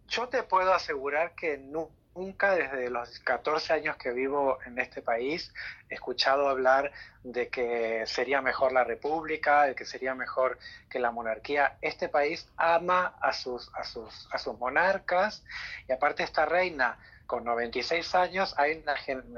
Yo 0.08 0.26
te 0.28 0.42
puedo 0.42 0.72
asegurar 0.72 1.34
que 1.34 1.58
no, 1.58 1.90
nunca 2.18 2.54
desde 2.54 2.90
los 2.90 3.20
14 3.20 3.72
años 3.72 3.96
que 3.96 4.10
vivo 4.10 4.58
en 4.66 4.78
este 4.78 5.02
país 5.02 5.52
he 5.88 5.94
escuchado 5.94 6.48
hablar 6.48 6.92
de 7.22 7.48
que 7.48 8.04
sería 8.06 8.42
mejor 8.42 8.72
la 8.72 8.84
república, 8.84 9.64
de 9.64 9.74
que 9.74 9.84
sería 9.84 10.14
mejor 10.14 10.58
que 10.90 10.98
la 10.98 11.10
monarquía. 11.10 11.76
Este 11.80 12.08
país 12.08 12.48
ama 12.56 13.14
a 13.20 13.32
sus, 13.32 13.70
a 13.74 13.84
sus, 13.84 14.28
a 14.32 14.38
sus 14.38 14.58
monarcas 14.58 15.42
y 15.88 15.92
aparte 15.92 16.22
esta 16.22 16.44
reina 16.44 16.98
con 17.28 17.44
96 17.44 18.14
años 18.14 18.54
hay, 18.56 18.82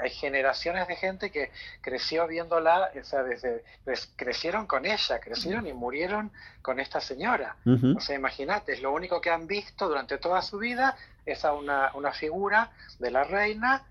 hay 0.00 0.10
generaciones 0.10 0.86
de 0.86 0.94
gente 0.94 1.32
que 1.32 1.50
creció 1.80 2.28
viéndola, 2.28 2.88
o 2.98 3.04
sea, 3.04 3.24
desde, 3.24 3.64
pues, 3.84 4.08
crecieron 4.14 4.68
con 4.68 4.86
ella, 4.86 5.18
crecieron 5.18 5.66
y 5.66 5.72
murieron 5.72 6.30
con 6.62 6.78
esta 6.78 7.00
señora. 7.00 7.56
O 7.96 8.00
sea, 8.00 8.14
imagínate, 8.14 8.74
es 8.74 8.80
lo 8.80 8.92
único 8.92 9.20
que 9.20 9.30
han 9.30 9.48
visto 9.48 9.88
durante 9.88 10.18
toda 10.18 10.40
su 10.40 10.58
vida, 10.58 10.96
es 11.32 11.44
a 11.44 11.52
una, 11.52 11.90
una 11.94 12.12
figura 12.12 12.70
de 12.98 13.10
la 13.10 13.24
reina 13.24 13.86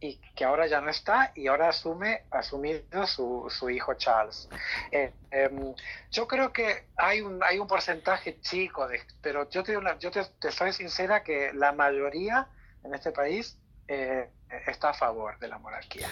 y 0.00 0.20
que 0.34 0.44
ahora 0.44 0.66
ya 0.66 0.80
no 0.80 0.90
está 0.90 1.32
y 1.36 1.46
ahora 1.46 1.68
asume 1.68 2.24
asumido 2.30 3.06
su, 3.06 3.46
su 3.48 3.70
hijo 3.70 3.94
Charles. 3.94 4.48
Eh, 4.90 5.12
em, 5.30 5.74
yo 6.10 6.26
creo 6.26 6.52
que 6.52 6.86
hay 6.96 7.20
un, 7.20 7.40
hay 7.42 7.58
un 7.58 7.68
porcentaje 7.68 8.40
chico, 8.40 8.88
de, 8.88 9.00
pero 9.20 9.48
yo, 9.48 9.62
te, 9.62 9.74
yo 10.00 10.10
te, 10.10 10.24
te 10.40 10.50
soy 10.50 10.72
sincera 10.72 11.22
que 11.22 11.52
la 11.52 11.72
mayoría 11.72 12.48
en 12.82 12.94
este 12.94 13.12
país 13.12 13.56
eh, 13.86 14.28
está 14.66 14.90
a 14.90 14.94
favor 14.94 15.38
de 15.38 15.48
la 15.48 15.58
monarquía. 15.58 16.06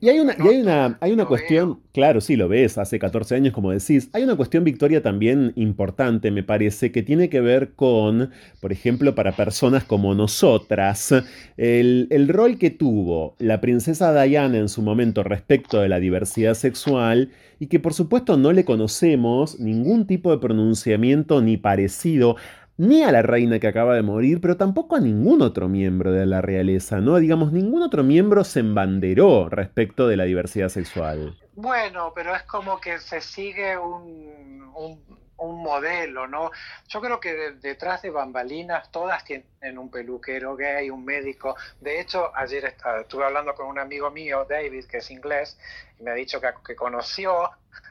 y 0.00 0.08
hay 0.08 0.18
una, 0.18 0.34
hay 0.38 0.60
una, 0.60 0.98
hay 1.00 1.12
una 1.12 1.24
cuestión, 1.24 1.80
claro, 1.92 2.20
sí, 2.20 2.36
lo 2.36 2.48
ves, 2.48 2.78
hace 2.78 2.98
14 2.98 3.36
años, 3.36 3.54
como 3.54 3.70
decís, 3.70 4.10
hay 4.12 4.24
una 4.24 4.36
cuestión, 4.36 4.64
Victoria, 4.64 5.02
también 5.02 5.52
importante, 5.56 6.30
me 6.30 6.42
parece, 6.42 6.92
que 6.92 7.02
tiene 7.02 7.28
que 7.28 7.40
ver 7.40 7.74
con, 7.74 8.30
por 8.60 8.72
ejemplo, 8.72 9.14
para 9.14 9.32
personas 9.32 9.84
como 9.84 10.14
nosotras, 10.14 11.14
el, 11.56 12.08
el 12.10 12.28
rol 12.28 12.58
que 12.58 12.70
tuvo 12.70 13.36
la 13.38 13.60
princesa 13.60 14.12
Diana 14.22 14.58
en 14.58 14.68
su 14.68 14.82
momento 14.82 15.22
respecto 15.22 15.80
de 15.80 15.88
la 15.88 16.00
diversidad 16.00 16.54
sexual 16.54 17.30
y 17.58 17.68
que 17.68 17.80
por 17.80 17.94
supuesto 17.94 18.36
no 18.36 18.52
le 18.52 18.64
conocemos 18.64 19.58
ningún 19.58 20.06
tipo 20.06 20.30
de 20.30 20.38
pronunciamiento 20.38 21.40
ni 21.40 21.56
parecido 21.56 22.36
ni 22.78 23.02
a 23.02 23.12
la 23.12 23.22
reina 23.22 23.58
que 23.58 23.68
acaba 23.68 23.94
de 23.94 24.02
morir, 24.02 24.40
pero 24.40 24.56
tampoco 24.56 24.96
a 24.96 25.00
ningún 25.00 25.42
otro 25.42 25.68
miembro 25.68 26.12
de 26.12 26.26
la 26.26 26.42
realeza, 26.42 27.00
¿no? 27.00 27.16
Digamos, 27.16 27.52
ningún 27.52 27.82
otro 27.82 28.02
miembro 28.04 28.44
se 28.44 28.60
embanderó 28.60 29.48
respecto 29.48 30.08
de 30.08 30.16
la 30.16 30.24
diversidad 30.24 30.68
sexual. 30.68 31.38
Bueno, 31.54 32.12
pero 32.14 32.34
es 32.34 32.42
como 32.42 32.80
que 32.80 32.98
se 32.98 33.20
sigue 33.20 33.78
un, 33.78 34.70
un, 34.74 35.16
modelo, 35.38 36.26
¿no? 36.26 36.50
Yo 36.88 37.00
creo 37.00 37.18
que 37.18 37.52
detrás 37.60 38.02
de 38.02 38.10
bambalinas 38.10 38.90
todas 38.90 39.24
tienen 39.24 39.78
un 39.78 39.90
peluquero 39.90 40.54
gay, 40.56 40.90
un 40.90 41.04
médico. 41.04 41.56
De 41.80 42.00
hecho, 42.00 42.30
ayer 42.36 42.74
estuve 43.00 43.24
hablando 43.24 43.54
con 43.54 43.66
un 43.66 43.78
amigo 43.78 44.10
mío, 44.10 44.46
David, 44.48 44.84
que 44.86 44.98
es 44.98 45.10
inglés, 45.10 45.58
y 45.98 46.02
me 46.02 46.10
ha 46.10 46.14
dicho 46.14 46.40
que 46.40 46.74
conoció 46.76 47.50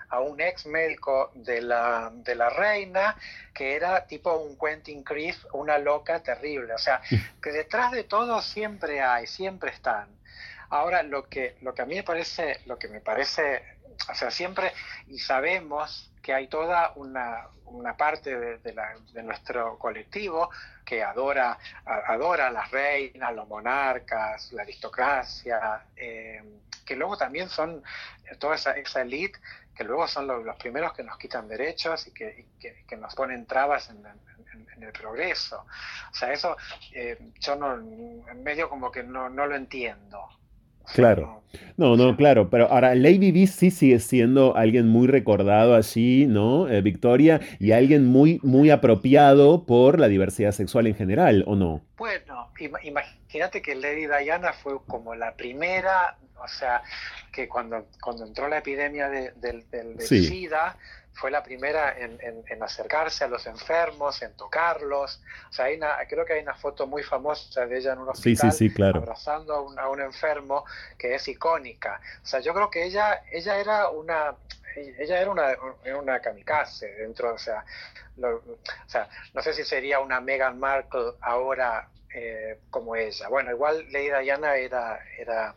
a 0.09 0.19
un 0.19 0.39
ex 0.39 0.65
médico 0.65 1.31
de 1.33 1.61
la, 1.61 2.11
de 2.13 2.35
la 2.35 2.49
reina 2.49 3.15
que 3.53 3.75
era 3.75 4.05
tipo 4.05 4.33
un 4.35 4.57
Quentin 4.57 5.03
Criff, 5.03 5.45
una 5.53 5.77
loca 5.77 6.21
terrible. 6.21 6.73
O 6.73 6.77
sea, 6.77 7.01
que 7.41 7.51
detrás 7.51 7.91
de 7.91 8.03
todo 8.03 8.41
siempre 8.41 9.01
hay, 9.01 9.27
siempre 9.27 9.71
están. 9.71 10.09
Ahora, 10.69 11.03
lo 11.03 11.29
que, 11.29 11.57
lo 11.61 11.73
que 11.73 11.81
a 11.81 11.85
mí 11.85 11.95
me 11.95 12.03
parece, 12.03 12.61
lo 12.65 12.77
que 12.77 12.87
me 12.87 12.99
parece, 12.99 13.63
o 14.09 14.15
sea, 14.15 14.31
siempre, 14.31 14.73
y 15.07 15.19
sabemos 15.19 16.11
que 16.21 16.33
hay 16.33 16.47
toda 16.47 16.91
una, 16.95 17.47
una 17.65 17.95
parte 17.95 18.35
de, 18.57 19.23
nuestro 19.23 19.77
colectivo 19.77 20.49
que 20.83 21.03
adora, 21.03 21.57
adora 21.85 22.47
a 22.47 22.51
las 22.51 22.71
reinas, 22.71 23.33
los 23.33 23.47
monarcas, 23.47 24.51
la 24.53 24.63
aristocracia, 24.63 25.85
eh, 25.95 26.41
que 26.85 26.95
luego 26.95 27.17
también 27.17 27.49
son 27.49 27.83
toda 28.39 28.55
esa, 28.55 28.71
esa 28.71 29.01
elite 29.01 29.39
que 29.75 29.83
luego 29.83 30.07
son 30.07 30.27
los, 30.27 30.55
primeros 30.57 30.93
que 30.93 31.03
nos 31.03 31.17
quitan 31.17 31.47
derechos 31.47 32.07
y 32.07 32.11
que, 32.11 32.45
nos 32.97 33.13
ponen 33.13 33.45
trabas 33.45 33.89
en, 33.89 34.05
el 34.81 34.91
progreso. 34.91 35.65
O 36.11 36.15
sea, 36.15 36.31
eso 36.33 36.55
eh, 36.93 37.31
yo 37.39 37.55
no, 37.55 37.75
en 37.75 38.43
medio 38.43 38.69
como 38.69 38.91
que 38.91 39.03
no, 39.03 39.29
no 39.29 39.45
lo 39.45 39.55
entiendo. 39.55 40.29
Claro. 40.93 41.35
No, 41.77 41.95
no, 41.95 42.15
claro, 42.15 42.49
pero 42.49 42.71
ahora 42.71 42.95
Lady 42.95 43.31
B 43.31 43.47
sí 43.47 43.71
sigue 43.71 43.99
siendo 43.99 44.55
alguien 44.55 44.87
muy 44.87 45.07
recordado 45.07 45.75
allí, 45.75 46.25
¿no? 46.25 46.69
Eh, 46.69 46.81
Victoria, 46.81 47.41
y 47.59 47.71
alguien 47.71 48.05
muy, 48.05 48.39
muy 48.43 48.69
apropiado 48.69 49.65
por 49.65 49.99
la 49.99 50.07
diversidad 50.07 50.51
sexual 50.51 50.87
en 50.87 50.95
general, 50.95 51.43
¿o 51.47 51.55
no? 51.55 51.81
Bueno, 51.97 52.49
imagínate 52.83 53.61
que 53.61 53.75
Lady 53.75 54.07
Diana 54.07 54.53
fue 54.53 54.77
como 54.87 55.15
la 55.15 55.35
primera, 55.35 56.17
o 56.41 56.47
sea, 56.47 56.81
que 57.31 57.47
cuando, 57.47 57.87
cuando 58.01 58.25
entró 58.25 58.47
la 58.47 58.59
epidemia 58.59 59.09
de, 59.09 59.31
del 59.35 59.99
SIDA, 59.99 60.77
fue 61.15 61.31
la 61.31 61.41
primera 61.41 61.95
en, 61.97 62.63
acercarse 62.63 63.23
a 63.23 63.27
los 63.27 63.45
enfermos, 63.47 64.21
en 64.21 64.33
tocarlos. 64.35 65.21
O 65.49 65.53
sea, 65.53 65.65
hay 65.65 65.79
creo 66.07 66.25
que 66.25 66.33
hay 66.33 66.43
una 66.43 66.55
foto 66.55 66.87
muy 66.87 67.03
famosa 67.03 67.65
de 67.65 67.77
ella 67.77 67.93
en 67.93 67.99
un 67.99 68.09
hospital 68.09 68.51
abrazando 68.95 69.53
a 69.77 69.89
un, 69.89 70.01
enfermo 70.01 70.65
que 70.97 71.15
es 71.15 71.27
icónica. 71.27 71.99
O 72.23 72.25
sea, 72.25 72.39
yo 72.41 72.53
creo 72.53 72.69
que 72.69 72.85
ella, 72.85 73.23
ella 73.31 73.57
era 73.57 73.89
una 73.89 74.35
ella 74.75 75.21
era 75.21 75.31
una, 75.31 75.55
una 75.97 76.19
kamikaze 76.19 76.95
dentro, 76.95 77.33
o 77.33 77.37
sea, 77.37 77.63
o 78.21 78.89
sea, 78.89 79.07
no 79.33 79.41
sé 79.41 79.53
si 79.53 79.63
sería 79.63 79.99
una 79.99 80.19
Meghan 80.19 80.59
Markle 80.59 81.13
ahora 81.21 81.87
eh, 82.13 82.59
como 82.69 82.95
ella. 82.95 83.27
Bueno, 83.27 83.51
igual 83.51 83.85
Lady 83.91 84.09
Diana 84.23 84.55
era, 84.55 84.99
era, 85.17 85.55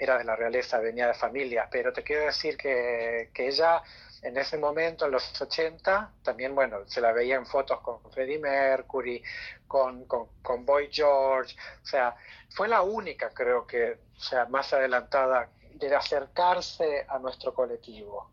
era 0.00 0.18
de 0.18 0.24
la 0.24 0.34
realeza, 0.34 0.78
venía 0.78 1.06
de 1.06 1.14
familia, 1.14 1.68
pero 1.70 1.92
te 1.92 2.02
quiero 2.02 2.24
decir 2.24 2.56
que, 2.56 3.30
que 3.32 3.46
ella 3.46 3.82
en 4.22 4.36
ese 4.36 4.58
momento, 4.58 5.06
en 5.06 5.12
los 5.12 5.40
80, 5.40 6.12
también, 6.22 6.54
bueno, 6.54 6.86
se 6.86 7.00
la 7.00 7.12
veía 7.12 7.36
en 7.36 7.46
fotos 7.46 7.80
con 7.80 8.00
Freddie 8.10 8.38
Mercury, 8.38 9.22
con, 9.66 10.04
con, 10.06 10.66
Boy 10.66 10.88
George, 10.92 11.56
o 11.82 11.86
sea, 11.86 12.14
fue 12.50 12.68
la 12.68 12.82
única, 12.82 13.30
creo 13.30 13.66
que, 13.66 13.98
sea, 14.16 14.44
más 14.46 14.72
adelantada 14.72 15.48
de 15.88 15.96
acercarse 15.96 17.06
a 17.08 17.18
nuestro 17.18 17.54
colectivo. 17.54 18.28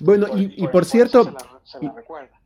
Bueno, 0.00 0.26
y, 0.36 0.66
por 0.68 0.84
cierto, 0.84 1.34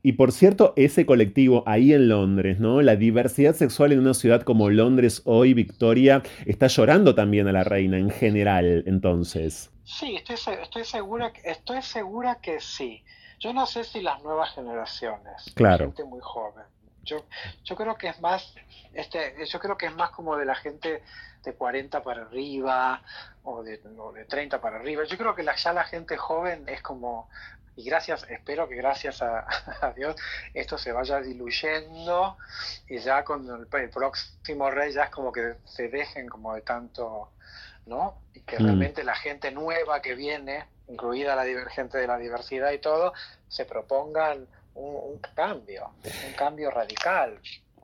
y, 0.02 0.12
por 0.12 0.32
cierto, 0.32 0.72
ese 0.76 1.06
colectivo 1.06 1.62
ahí 1.66 1.92
en 1.92 2.08
Londres, 2.08 2.58
¿no? 2.60 2.82
La 2.82 2.96
diversidad 2.96 3.54
sexual 3.54 3.92
en 3.92 4.00
una 4.00 4.14
ciudad 4.14 4.42
como 4.42 4.70
Londres 4.70 5.22
hoy, 5.24 5.54
Victoria, 5.54 6.22
está 6.46 6.66
llorando 6.66 7.14
también 7.14 7.48
a 7.48 7.52
la 7.52 7.64
reina 7.64 7.98
en 7.98 8.10
general, 8.10 8.84
entonces. 8.86 9.70
Sí, 9.84 10.16
estoy, 10.16 10.36
estoy, 10.62 10.84
segura, 10.84 11.32
estoy 11.44 11.82
segura 11.82 12.38
que 12.40 12.60
sí. 12.60 13.02
Yo 13.40 13.52
no 13.52 13.66
sé 13.66 13.84
si 13.84 14.00
las 14.00 14.22
nuevas 14.22 14.54
generaciones, 14.54 15.52
claro. 15.54 15.86
gente 15.86 16.04
muy 16.04 16.20
joven. 16.22 16.64
Yo, 17.04 17.24
yo 17.64 17.74
creo 17.74 17.96
que 17.96 18.08
es 18.08 18.20
más, 18.20 18.54
este, 18.94 19.34
yo 19.50 19.58
creo 19.58 19.76
que 19.76 19.86
es 19.86 19.94
más 19.96 20.10
como 20.10 20.36
de 20.36 20.44
la 20.44 20.54
gente 20.54 21.02
de 21.44 21.54
40 21.54 22.02
para 22.02 22.22
arriba 22.22 23.02
o 23.44 23.62
de, 23.62 23.78
de 23.78 24.24
30 24.24 24.60
para 24.60 24.76
arriba. 24.76 25.04
Yo 25.04 25.16
creo 25.16 25.34
que 25.34 25.42
la, 25.42 25.56
ya 25.56 25.72
la 25.72 25.84
gente 25.84 26.16
joven 26.16 26.68
es 26.68 26.82
como, 26.82 27.28
y 27.76 27.84
gracias, 27.84 28.26
espero 28.28 28.68
que 28.68 28.76
gracias 28.76 29.22
a, 29.22 29.46
Dios 29.96 30.16
esto 30.54 30.78
se 30.78 30.92
vaya 30.92 31.20
diluyendo 31.20 32.36
y 32.88 32.98
ya 32.98 33.24
con 33.24 33.48
el, 33.48 33.80
el, 33.80 33.90
próximo 33.90 34.70
rey 34.70 34.92
ya 34.92 35.04
es 35.04 35.10
como 35.10 35.32
que 35.32 35.54
se 35.64 35.88
dejen 35.88 36.28
como 36.28 36.54
de 36.54 36.62
tanto 36.62 37.30
¿no? 37.86 38.18
Y 38.34 38.40
que 38.40 38.58
mm. 38.58 38.64
realmente 38.64 39.04
la 39.04 39.14
gente 39.14 39.50
nueva 39.50 40.00
que 40.02 40.14
viene, 40.14 40.66
incluida 40.88 41.34
la 41.34 41.44
divergente 41.44 41.98
de 41.98 42.06
la 42.06 42.18
diversidad 42.18 42.70
y 42.72 42.78
todo, 42.78 43.12
se 43.48 43.64
propongan 43.64 44.46
un 44.74 45.18
cambio, 45.34 45.90
un 46.26 46.32
cambio 46.34 46.70
radical. 46.70 47.38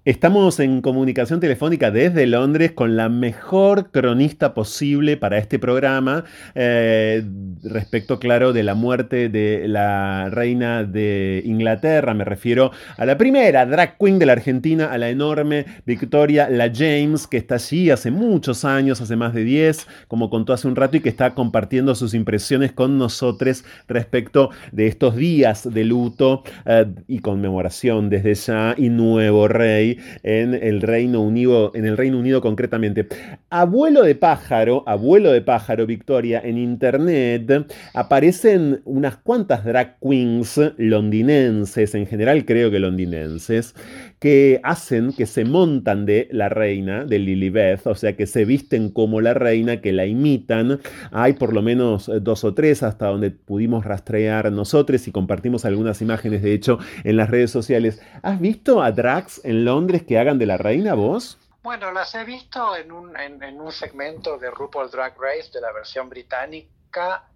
Estamos 0.05 0.61
en 0.61 0.81
comunicación 0.81 1.41
telefónica 1.41 1.91
desde 1.91 2.27
Londres 2.27 2.71
con 2.71 2.97
la 2.97 3.09
mejor 3.09 3.91
cronista 3.91 4.55
posible 4.55 5.17
para 5.17 5.39
este 5.39 5.59
programa 5.59 6.25
eh, 6.55 7.25
respecto, 7.65 8.21
claro, 8.21 8.53
de 8.53 8.63
la 8.63 8.75
muerte 8.75 9.29
de 9.29 9.67
la 9.67 10.31
reina 10.31 10.85
de 10.85 11.43
Inglaterra. 11.45 12.15
Me 12.15 12.25
refiero 12.25 12.71
a 12.97 13.05
la 13.05 13.19
primera 13.19 13.67
drag 13.67 13.99
queen 13.99 14.21
de 14.21 14.27
la 14.27 14.33
Argentina, 14.33 14.87
a 14.87 14.99
la 14.99 15.11
enorme 15.11 15.67
Victoria 15.85 16.49
La 16.49 16.73
James, 16.73 17.27
que 17.27 17.37
está 17.37 17.57
allí 17.57 17.91
hace 17.91 18.13
muchos 18.13 18.65
años, 18.65 19.01
hace 19.01 19.17
más 19.17 19.35
de 19.35 19.43
10, 19.43 19.89
como 20.07 20.31
contó 20.31 20.53
hace 20.53 20.69
un 20.69 20.77
rato, 20.77 20.97
y 20.97 21.01
que 21.01 21.09
está 21.09 21.35
compartiendo 21.35 21.97
sus 21.97 22.15
impresiones 22.15 22.71
con 22.71 22.99
nosotros 22.99 23.65
respecto 23.89 24.51
de 24.71 24.87
estos 24.87 25.17
días 25.17 25.69
de 25.71 25.85
luto 25.85 26.45
eh, 26.67 26.87
y 27.09 27.19
conmemoración 27.19 28.09
desde 28.09 28.35
ya 28.35 28.75
y 28.79 28.91
nuevo 28.91 29.49
rey 29.49 29.88
en 30.23 30.55
el 30.55 30.83
Reino 30.83 31.21
Unido, 31.23 31.73
en 31.75 31.87
el 31.87 31.97
Reino 31.97 32.19
Unido 32.19 32.41
concretamente. 32.41 33.07
Abuelo 33.51 34.03
de 34.03 34.15
pájaro, 34.15 34.85
abuelo 34.87 35.33
de 35.33 35.41
pájaro, 35.41 35.87
Victoria, 35.87 36.41
en 36.45 36.59
internet 36.59 37.69
aparecen 37.95 38.81
unas 38.85 39.17
cuantas 39.17 39.65
drag 39.65 39.97
queens 40.01 40.61
londinenses, 40.77 41.95
en 41.95 42.07
general 42.07 42.45
creo 42.45 42.71
que 42.71 42.79
londinenses, 42.79 43.75
que 44.19 44.61
hacen, 44.65 45.13
que 45.13 45.27
se 45.27 45.45
montan 45.45 46.07
de 46.07 46.29
la 46.31 46.49
reina, 46.49 47.05
de 47.05 47.19
Lilibeth, 47.19 47.87
o 47.87 47.95
sea, 47.95 48.17
que 48.17 48.27
se 48.27 48.45
visten 48.45 48.91
como 48.91 49.21
la 49.21 49.35
reina, 49.35 49.81
que 49.81 49.93
la 49.93 50.07
imitan. 50.07 50.81
Hay 51.13 51.35
por 51.35 51.53
lo 51.53 51.63
menos 51.63 52.11
dos 52.21 52.45
o 52.45 52.55
tres 52.55 52.83
hasta 52.83 53.07
donde 53.07 53.31
pudimos 53.31 53.85
rastrear 53.85 54.51
nosotros 54.51 55.07
y 55.07 55.13
compartimos 55.13 55.65
algunas 55.65 56.03
imágenes, 56.03 56.43
de 56.43 56.53
hecho, 56.53 56.79
en 57.05 57.17
las 57.17 57.31
redes 57.31 57.51
sociales. 57.51 58.03
¿Has 58.23 58.41
visto 58.41 58.83
a 58.83 58.93
drags 58.93 59.41
en 59.45 59.65
Londres 59.65 60.03
que 60.03 60.19
hagan 60.19 60.39
de 60.39 60.47
la 60.47 60.57
reina 60.57 60.95
vos? 60.95 61.39
Bueno, 61.63 61.93
las 61.93 62.15
he 62.15 62.25
visto 62.25 62.77
en 62.77 62.93
un, 62.93 63.17
en 63.17 63.61
un 63.61 63.73
segmento 63.73 64.39
de 64.39 64.51
RuPaul 64.51 64.91
Drag 64.91 65.15
Race 65.21 65.51
de 65.53 65.61
la 65.61 65.73
versión 65.73 66.09
británica 66.09 66.69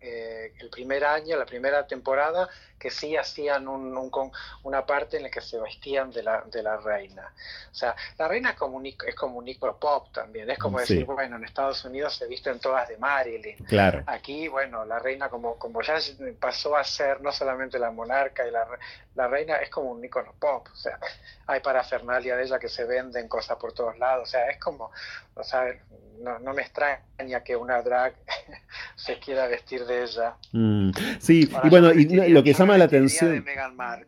eh, 0.00 0.54
el 0.58 0.70
primer 0.70 1.04
año, 1.04 1.36
la 1.36 1.44
primera 1.44 1.86
temporada, 1.86 2.48
que 2.78 2.90
sí 2.90 3.16
hacían 3.16 3.68
un, 3.68 4.10
una 4.64 4.84
parte 4.84 5.16
en 5.16 5.22
la 5.22 5.30
que 5.30 5.40
se 5.40 5.58
vestían 5.60 6.10
de 6.10 6.22
la, 6.22 6.42
de 6.42 6.62
la 6.62 6.78
reina. 6.78 7.32
O 7.70 7.74
sea, 7.74 7.94
la 8.18 8.26
reina 8.26 8.50
es 8.50 8.56
como 8.56 8.78
un, 8.78 8.86
es 8.86 9.14
como 9.14 9.38
un 9.38 9.46
icono 9.46 9.76
pop 9.76 10.08
también, 10.12 10.50
es 10.50 10.58
como 10.58 10.80
decir, 10.80 11.04
bueno, 11.04 11.36
en 11.36 11.44
Estados 11.44 11.84
Unidos 11.84 12.16
se 12.16 12.26
visten 12.26 12.58
todas 12.58 12.88
de 12.88 12.96
Marilyn. 12.96 13.56
Claro. 13.66 14.02
Aquí, 14.06 14.48
bueno, 14.48 14.84
la 14.84 14.98
reina 14.98 15.28
como, 15.28 15.56
como 15.58 15.80
ya 15.82 15.98
pasó 16.40 16.76
a 16.76 16.82
ser 16.82 17.20
no 17.20 17.30
solamente 17.30 17.78
la 17.78 17.92
monarca 17.92 18.46
y 18.46 18.50
la, 18.50 18.66
la 19.14 19.28
reina, 19.28 19.56
es 19.56 19.70
como 19.70 19.92
un 19.92 20.04
icono 20.04 20.34
pop. 20.40 20.66
O 20.72 20.76
sea, 20.76 20.98
hay 21.46 21.60
parafernalia 21.60 22.36
de 22.36 22.44
ella 22.44 22.58
que 22.58 22.68
se 22.68 22.84
venden 22.84 23.28
cosas 23.28 23.58
por 23.58 23.72
todos 23.72 23.96
lados. 23.98 24.28
O 24.28 24.30
sea, 24.30 24.48
es 24.50 24.58
como, 24.58 24.90
o 25.34 25.44
sea, 25.44 25.72
no, 26.20 26.38
no 26.38 26.54
me 26.54 26.62
extraña 26.62 27.42
que 27.44 27.56
una 27.56 27.82
drag 27.82 28.14
se 28.96 29.18
quiera 29.18 29.46
vestir 29.46 29.84
de 29.84 30.04
ella. 30.04 30.34
Mm, 30.52 30.90
sí, 31.18 31.48
y 31.64 31.68
bueno, 31.68 31.92
y 31.92 32.04
lo 32.30 32.42
que 32.42 32.52
llama 32.52 32.78
la 32.78 32.84
atención. 32.84 33.44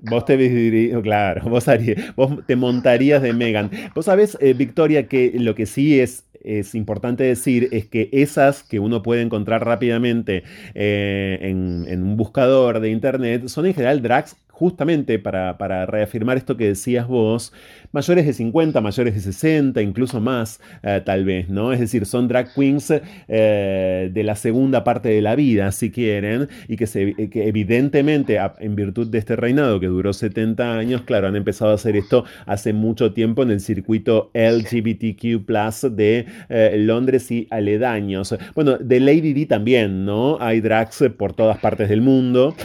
Vos 0.01 0.24
te 0.24 0.36
vestirías, 0.36 1.02
claro, 1.02 1.43
vos, 1.48 1.68
harías, 1.68 2.14
vos 2.16 2.44
te 2.47 2.56
montarías 2.56 3.22
de 3.22 3.32
Megan. 3.32 3.70
Vos 3.94 4.06
sabés, 4.06 4.36
eh, 4.40 4.55
Victoria, 4.55 5.09
que 5.09 5.32
lo 5.35 5.55
que 5.55 5.66
sí 5.66 6.01
es 6.01 6.24
es 6.44 6.74
importante 6.74 7.24
decir 7.24 7.68
es 7.72 7.86
que 7.86 8.10
esas 8.12 8.62
que 8.62 8.78
uno 8.78 9.02
puede 9.02 9.22
encontrar 9.22 9.64
rápidamente 9.64 10.44
eh, 10.74 11.39
en, 11.40 12.02
un 12.02 12.16
buscador 12.16 12.81
de 12.81 12.90
internet 12.90 13.48
son 13.48 13.66
en 13.66 13.74
general 13.74 14.02
drags 14.02 14.36
justamente 14.51 15.18
para, 15.18 15.86
reafirmar 15.86 16.36
esto 16.36 16.56
que 16.56 16.68
decías 16.68 17.09
vos, 17.09 17.52
mayores 17.94 18.26
de 18.26 18.32
50, 18.32 18.80
mayores 18.80 19.14
de 19.14 19.20
60, 19.20 19.80
incluso 19.80 20.20
más, 20.20 20.60
eh, 20.82 21.00
tal 21.06 21.24
vez, 21.24 21.48
¿no? 21.48 21.72
Es 21.72 21.78
decir, 21.78 22.06
son 22.06 22.26
drag 22.26 22.52
queens 22.52 22.92
eh, 23.28 24.10
de 24.12 24.22
la 24.24 24.34
segunda 24.34 24.82
parte 24.82 25.08
de 25.10 25.22
la 25.22 25.36
vida, 25.36 25.70
si 25.70 25.92
quieren, 25.92 26.48
y 26.66 26.76
que, 26.76 26.88
se, 26.88 27.14
que 27.30 27.46
evidentemente, 27.46 28.38
en 28.58 28.74
virtud 28.74 29.06
de 29.06 29.18
este 29.18 29.36
reinado 29.36 29.78
que 29.78 29.86
duró 29.86 30.12
70 30.12 30.76
años, 30.76 31.02
claro, 31.02 31.28
han 31.28 31.36
empezado 31.36 31.70
a 31.70 31.74
hacer 31.74 31.94
esto 31.94 32.24
hace 32.46 32.72
mucho 32.72 33.12
tiempo 33.12 33.44
en 33.44 33.52
el 33.52 33.60
circuito 33.60 34.32
LGBTQ 34.34 35.46
de 35.92 36.26
eh, 36.48 36.74
Londres 36.78 37.30
y 37.30 37.46
aledaños. 37.50 38.34
Bueno, 38.56 38.76
de 38.76 38.98
Lady 38.98 39.32
D 39.32 39.46
también, 39.46 40.04
¿no? 40.04 40.36
Hay 40.40 40.60
drags 40.60 41.04
por 41.16 41.32
todas 41.32 41.58
partes 41.58 41.88
del 41.88 42.00
mundo, 42.00 42.56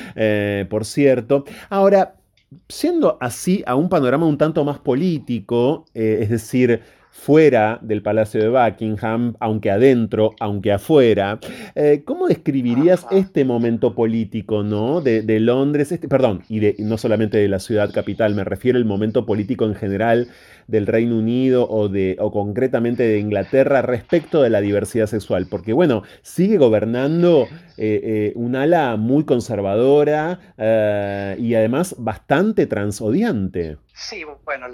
por 0.70 0.86
cierto. 0.86 1.46
Ahora, 1.70 2.16
siendo 2.68 3.18
así 3.22 3.64
a 3.66 3.76
un 3.76 3.90
panorama 3.90 4.26
un 4.26 4.38
tanto 4.38 4.64
más 4.64 4.80
político, 4.80 5.86
eh, 5.94 6.20
es 6.22 6.30
decir, 6.30 6.82
fuera 7.12 7.80
del 7.82 8.02
Palacio 8.02 8.42
de 8.42 8.50
Buckingham, 8.50 9.36
aunque 9.40 9.72
adentro, 9.72 10.36
aunque 10.40 10.72
afuera. 10.72 11.40
Eh, 11.76 12.04
¿Cómo 12.06 12.28
describirías 12.28 13.06
este 13.12 13.46
momento 13.46 13.94
político, 13.94 14.64
¿no? 14.64 15.02
De, 15.02 15.40
Londres, 15.40 15.92
este, 15.92 16.08
perdón, 16.08 16.44
y, 16.48 16.60
de, 16.60 16.76
no 16.80 16.98
solamente 16.98 17.38
de 17.38 17.48
la 17.48 17.60
ciudad 17.60 17.92
capital, 17.92 18.36
me 18.36 18.44
refiero 18.44 18.78
al 18.78 18.86
momento 18.86 19.26
político 19.26 19.66
en 19.66 19.76
general 19.76 20.30
del 20.70 20.88
Reino 20.88 21.18
Unido 21.18 21.68
o, 21.70 21.90
de, 21.90 22.16
o 22.20 22.32
concretamente 22.32 23.04
de 23.04 23.20
Inglaterra 23.20 23.82
respecto 23.82 24.42
de 24.42 24.50
la 24.50 24.62
diversidad 24.62 25.08
sexual, 25.08 25.48
porque 25.50 25.74
bueno, 25.74 26.04
sigue 26.22 26.58
gobernando 26.58 27.48
eh, 27.78 28.02
eh, 28.04 28.34
un 28.36 28.56
ala 28.56 28.96
muy 28.98 29.26
conservadora 29.26 30.40
y 31.38 31.56
además 31.56 31.96
bastante 31.98 32.68
transodiante. 32.68 33.78
Sí, 34.00 34.24
bueno, 34.46 34.68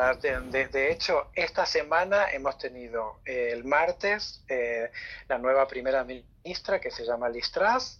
de, 0.51 0.91
hecho, 0.91 1.31
esta 1.33 1.65
semana 1.65 2.29
hemos 2.31 2.59
tenido 2.59 3.19
eh, 3.25 3.49
el 3.53 3.63
martes 3.63 4.43
eh, 4.47 4.91
la 5.27 5.39
nueva 5.39 5.67
primera 5.67 6.03
ministra 6.03 6.79
que 6.79 6.91
se 6.91 7.05
llama 7.05 7.27
Liz 7.29 7.51
Truss, 7.51 7.99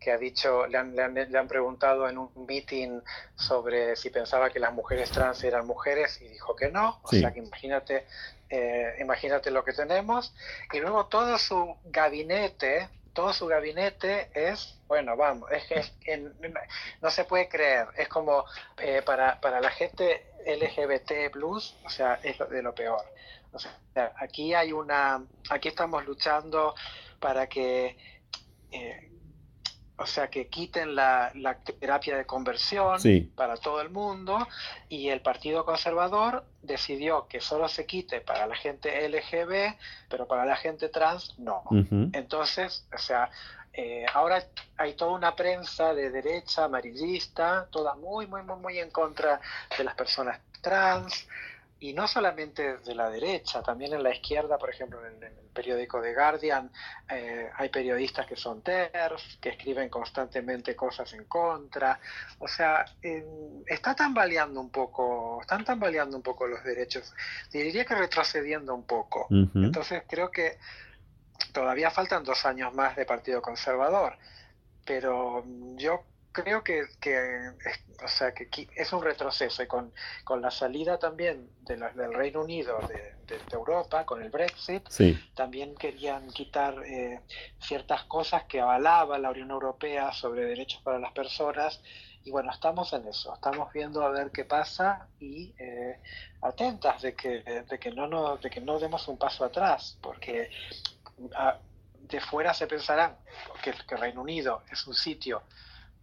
que 0.00 0.10
ha 0.10 0.16
dicho, 0.16 0.66
le 0.66 0.78
han, 0.78 1.48
preguntado 1.48 2.08
en 2.08 2.16
un 2.16 2.30
meeting 2.46 3.00
sobre 3.36 3.94
si 3.96 4.08
pensaba 4.08 4.48
que 4.48 4.58
las 4.58 4.72
mujeres 4.72 5.10
trans 5.10 5.44
eran 5.44 5.66
mujeres 5.66 6.20
y 6.22 6.28
dijo 6.28 6.56
que 6.56 6.70
no, 6.70 7.00
o 7.02 7.08
sea 7.08 7.32
que 7.32 7.40
imagínate, 7.40 8.06
eh, 8.48 8.96
imagínate 8.98 9.50
lo 9.50 9.62
que 9.62 9.74
tenemos. 9.74 10.34
Y 10.72 10.80
luego 10.80 11.06
todo 11.06 11.36
su 11.36 11.76
gabinete, 11.84 12.88
todo 13.12 13.34
su 13.34 13.46
gabinete 13.46 14.30
es, 14.32 14.78
bueno, 14.88 15.16
vamos, 15.16 15.50
es 15.52 15.92
que 16.00 16.30
no 17.02 17.10
se 17.10 17.24
puede 17.24 17.48
creer, 17.48 17.88
es 17.96 18.08
como 18.08 18.46
eh, 18.78 19.02
para, 19.04 19.38
para 19.40 19.60
la 19.60 19.70
gente 19.70 20.32
LGBT 20.46 21.30
plus, 21.30 21.76
o 21.84 21.90
sea, 21.90 22.18
es 22.22 22.38
de 22.38 22.62
lo 22.62 22.74
peor. 22.74 23.04
O 23.52 23.58
sea, 23.58 23.78
aquí 24.16 24.54
hay 24.54 24.72
una, 24.72 25.22
aquí 25.50 25.68
estamos 25.68 26.06
luchando 26.06 26.74
para 27.18 27.48
que, 27.48 27.96
eh, 28.70 29.09
o 30.00 30.06
sea, 30.06 30.28
que 30.28 30.48
quiten 30.48 30.94
la, 30.94 31.30
la 31.34 31.58
terapia 31.58 32.16
de 32.16 32.24
conversión 32.24 32.98
para 33.34 33.58
todo 33.58 33.82
el 33.82 33.90
mundo 33.90 34.48
y 34.88 35.08
el 35.08 35.20
Partido 35.20 35.66
Conservador 35.66 36.44
decidió 36.62 37.26
que 37.28 37.42
solo 37.42 37.68
se 37.68 37.84
quite 37.84 38.22
para 38.22 38.46
la 38.46 38.56
gente 38.56 39.06
LGB, 39.06 39.76
pero 40.08 40.26
para 40.26 40.46
la 40.46 40.56
gente 40.56 40.88
trans 40.88 41.38
no. 41.38 41.64
Entonces, 42.14 42.86
o 42.94 42.98
sea, 42.98 43.30
eh, 43.74 44.06
ahora 44.14 44.42
hay 44.78 44.94
toda 44.94 45.12
una 45.12 45.36
prensa 45.36 45.92
de 45.92 46.10
derecha 46.10 46.64
amarillista, 46.64 47.68
toda 47.70 47.94
muy, 47.94 48.26
muy, 48.26 48.42
muy, 48.42 48.56
muy 48.56 48.78
en 48.78 48.90
contra 48.90 49.38
de 49.76 49.84
las 49.84 49.94
personas 49.94 50.40
trans, 50.62 51.28
y 51.80 51.94
no 51.94 52.06
solamente 52.06 52.76
de 52.76 52.94
la 52.94 53.08
derecha, 53.08 53.62
también 53.62 53.94
en 53.94 54.02
la 54.02 54.14
izquierda, 54.14 54.58
por 54.58 54.68
ejemplo, 54.68 55.00
en, 55.06 55.22
el 55.22 55.32
periódico 55.52 56.00
The 56.00 56.14
Guardian, 56.14 56.70
eh, 57.10 57.50
hay 57.56 57.68
periodistas 57.70 58.26
que 58.26 58.36
son 58.36 58.60
TERF, 58.62 59.38
que 59.40 59.48
escriben 59.48 59.88
constantemente 59.88 60.76
cosas 60.76 61.10
en 61.14 61.24
contra. 61.24 61.98
O 62.38 62.46
sea, 62.46 62.84
está 63.66 63.94
tambaleando 63.96 64.60
un 64.60 64.70
poco, 64.70 65.40
están 65.40 65.64
tambaleando 65.64 66.18
un 66.18 66.22
poco 66.22 66.46
los 66.46 66.62
derechos. 66.62 67.14
Diría 67.50 67.86
que 67.86 67.94
retrocediendo 67.94 68.74
un 68.74 68.84
poco. 68.84 69.26
Entonces 69.54 70.02
creo 70.06 70.30
que 70.30 70.58
todavía 71.52 71.90
faltan 71.90 72.24
dos 72.24 72.44
años 72.44 72.74
más 72.74 72.94
de 72.94 73.06
Partido 73.06 73.40
Conservador, 73.40 74.18
pero 74.84 75.44
yo 75.76 76.04
creo 76.32 76.62
que, 76.62 76.82
o 78.02 78.08
sea, 78.08 78.32
que 78.32 78.48
es 78.74 78.92
un 78.92 79.02
retroceso 79.02 79.62
y 79.62 79.66
con, 79.66 79.92
la 80.40 80.50
salida 80.50 80.98
también 80.98 81.50
del 81.62 82.14
Reino 82.14 82.42
Unido 82.42 82.78
de, 82.88 83.18
Europa, 83.52 84.04
con 84.04 84.22
el 84.22 84.30
Brexit, 84.30 84.88
también 85.34 85.74
querían 85.76 86.28
quitar 86.32 86.74
eh, 86.84 87.20
ciertas 87.60 88.04
cosas 88.04 88.44
que 88.44 88.60
avalaba 88.60 89.18
la 89.18 89.30
Unión 89.30 89.50
Europea 89.50 90.12
sobre 90.12 90.44
derechos 90.44 90.82
para 90.82 90.98
las 90.98 91.12
personas. 91.12 91.80
Y 92.24 92.30
bueno, 92.30 92.50
estamos 92.52 92.92
en 92.92 93.06
eso, 93.06 93.32
estamos 93.32 93.72
viendo 93.72 94.02
a 94.02 94.10
ver 94.10 94.30
qué 94.30 94.44
pasa 94.44 95.08
y 95.20 95.54
eh, 95.58 96.00
atentas 96.42 97.00
de 97.02 97.14
que, 97.14 97.64
de, 97.68 97.78
que 97.78 97.92
no, 97.92 98.06
no, 98.08 98.36
de 98.36 98.50
que 98.50 98.60
no 98.60 98.78
demos 98.78 99.08
un 99.08 99.16
paso 99.16 99.44
atrás, 99.44 99.96
porque 100.02 100.50
de 102.10 102.20
fuera 102.20 102.52
se 102.52 102.66
pensarán 102.66 103.16
que, 103.62 103.70
el 103.70 104.00
Reino 104.00 104.22
Unido 104.22 104.62
es 104.70 104.86
un 104.86 104.94
sitio 104.94 105.42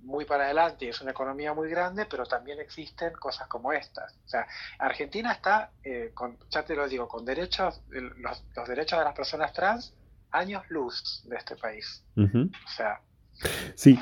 muy 0.02 0.26
para 0.26 0.46
adelante 0.46 0.86
y 0.86 0.90
es 0.90 1.02
una 1.02 1.12
economía 1.12 1.54
muy 1.54 1.70
grande, 1.70 2.06
pero 2.06 2.26
también 2.26 2.60
existen 2.60 3.14
cosas 3.14 3.48
como 3.48 3.74
estas. 3.74 4.14
O 4.26 4.30
sea, 4.30 4.48
Argentina 4.80 5.32
está, 5.32 5.72
eh, 5.84 6.12
con, 6.14 6.38
ya 6.50 6.64
te 6.64 6.76
lo 6.76 6.88
digo, 6.88 7.08
con 7.08 7.26
derechos, 7.26 7.82
los, 7.90 8.44
los, 8.56 8.68
derechos 8.68 9.00
de 9.00 9.06
las 9.06 9.16
personas 9.16 9.54
trans, 9.54 9.94
años 10.32 10.64
luz 10.70 11.24
de 11.26 11.38
este 11.38 11.56
país. 11.56 12.04
O 12.16 12.70
sea, 12.76 13.02
Sí. 13.76 13.98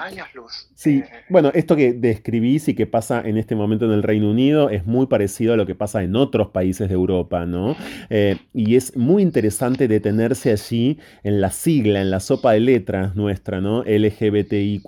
Sí, 0.76 0.98
eh, 0.98 1.10
bueno, 1.30 1.52
esto 1.54 1.76
que 1.76 1.94
describís 1.94 2.68
y 2.68 2.76
que 2.76 2.86
pasa 2.86 3.22
en 3.26 3.38
este 3.38 3.56
momento 3.56 3.86
en 3.86 3.92
el 3.92 4.04
Reino 4.04 4.30
Unido 4.30 4.70
es 4.70 4.86
muy 4.86 5.08
parecido 5.08 5.54
a 5.54 5.58
lo 5.58 5.66
que 5.66 5.76
pasa 5.76 6.04
en 6.04 6.16
otros 6.16 6.50
países 6.50 6.90
de 6.90 6.96
Europa, 6.96 7.46
¿no? 7.46 7.76
Eh, 8.10 8.38
y 8.54 8.76
es 8.76 8.96
muy 8.96 9.24
interesante 9.24 9.88
detenerse 9.88 10.52
allí 10.52 11.00
en 11.24 11.42
la 11.42 11.52
sigla, 11.52 12.02
en 12.02 12.12
la 12.12 12.20
sopa 12.20 12.54
de 12.54 12.60
letras 12.60 13.16
nuestra, 13.16 13.62
¿no? 13.62 13.84
LGBTIQ, 13.84 14.86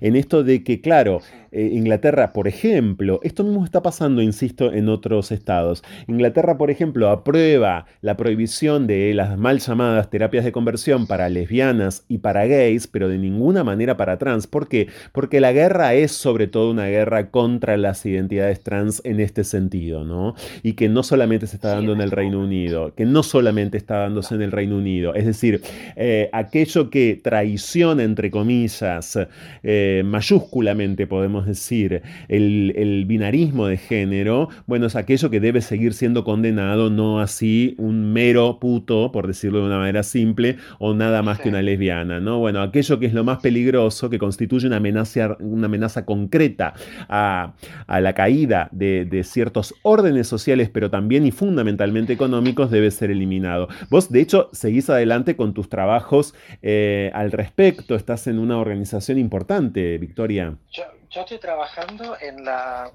en 0.00 0.16
esto 0.16 0.42
de 0.42 0.64
que, 0.64 0.80
claro, 0.80 1.20
eh, 1.56 1.70
Inglaterra, 1.72 2.34
por 2.34 2.48
ejemplo, 2.48 3.18
esto 3.22 3.42
mismo 3.42 3.64
está 3.64 3.82
pasando, 3.82 4.20
insisto, 4.20 4.74
en 4.74 4.90
otros 4.90 5.32
estados. 5.32 5.82
Inglaterra, 6.06 6.58
por 6.58 6.70
ejemplo, 6.70 7.08
aprueba 7.08 7.86
la 8.02 8.18
prohibición 8.18 8.86
de 8.86 9.14
las 9.14 9.38
mal 9.38 9.58
llamadas 9.60 10.10
terapias 10.10 10.44
de 10.44 10.52
conversión 10.52 11.06
para 11.06 11.30
lesbianas 11.30 12.04
y 12.08 12.18
para 12.18 12.44
gays, 12.44 12.86
pero 12.86 13.08
de 13.08 13.16
ninguna 13.16 13.64
manera 13.64 13.96
para 13.96 14.18
trans. 14.18 14.46
¿Por 14.46 14.68
qué? 14.68 14.88
Porque 15.12 15.40
la 15.40 15.52
guerra 15.52 15.94
es 15.94 16.12
sobre 16.12 16.46
todo 16.46 16.70
una 16.70 16.88
guerra 16.88 17.30
contra 17.30 17.78
las 17.78 18.04
identidades 18.04 18.60
trans 18.60 19.00
en 19.06 19.20
este 19.20 19.42
sentido, 19.42 20.04
¿no? 20.04 20.34
Y 20.62 20.74
que 20.74 20.90
no 20.90 21.02
solamente 21.02 21.46
se 21.46 21.56
está 21.56 21.70
dando 21.70 21.94
en 21.94 22.02
el 22.02 22.10
Reino 22.10 22.38
Unido, 22.38 22.94
que 22.94 23.06
no 23.06 23.22
solamente 23.22 23.78
está 23.78 24.00
dándose 24.00 24.34
en 24.34 24.42
el 24.42 24.52
Reino 24.52 24.76
Unido, 24.76 25.14
es 25.14 25.24
decir, 25.24 25.62
eh, 25.96 26.28
aquello 26.34 26.90
que 26.90 27.18
traiciona, 27.22 28.02
entre 28.02 28.30
comillas, 28.30 29.18
eh, 29.62 30.02
mayúsculamente 30.04 31.06
podemos 31.06 31.45
decir, 31.46 32.02
el, 32.28 33.04
binarismo 33.06 33.66
de 33.66 33.76
género, 33.76 34.48
bueno, 34.66 34.86
es 34.86 34.96
aquello 34.96 35.30
que 35.30 35.40
debe 35.40 35.60
seguir 35.60 35.94
siendo 35.94 36.24
condenado, 36.24 36.90
no 36.90 37.20
así 37.20 37.74
un 37.78 38.12
mero 38.12 38.58
puto, 38.60 39.12
por 39.12 39.26
decirlo 39.26 39.60
de 39.60 39.66
una 39.66 39.78
manera 39.78 40.02
simple, 40.02 40.56
o 40.78 40.94
nada 40.94 41.22
más 41.22 41.40
que 41.40 41.48
una 41.48 41.62
lesbiana, 41.62 42.20
¿no? 42.20 42.38
Bueno, 42.38 42.60
aquello 42.60 42.98
que 42.98 43.06
es 43.06 43.14
lo 43.14 43.24
más 43.24 43.38
peligroso, 43.38 44.10
que 44.10 44.18
constituye 44.18 44.66
una 44.66 44.76
amenaza, 44.76 45.36
una 45.40 45.66
amenaza 45.66 46.04
concreta 46.04 46.74
a, 47.08 47.54
la 47.88 48.12
caída 48.12 48.68
de, 48.72 49.22
ciertos 49.24 49.74
órdenes 49.82 50.28
sociales, 50.28 50.70
pero 50.72 50.90
también 50.90 51.26
y 51.26 51.30
fundamentalmente 51.30 52.12
económicos, 52.12 52.70
debe 52.70 52.90
ser 52.90 53.10
eliminado. 53.10 53.68
Vos, 53.90 54.10
de 54.10 54.20
hecho, 54.20 54.50
seguís 54.52 54.90
adelante 54.90 55.36
con 55.36 55.54
tus 55.54 55.68
trabajos 55.68 56.34
eh, 56.62 57.10
al 57.14 57.32
respecto, 57.32 57.94
estás 57.94 58.26
en 58.26 58.38
una 58.38 58.58
organización 58.58 59.18
importante, 59.18 59.98
Victoria 59.98 60.56
yo 60.70 60.82
estoy 61.22 61.38
trabajando 61.38 62.16
en 62.20 62.44
la, 62.44 62.90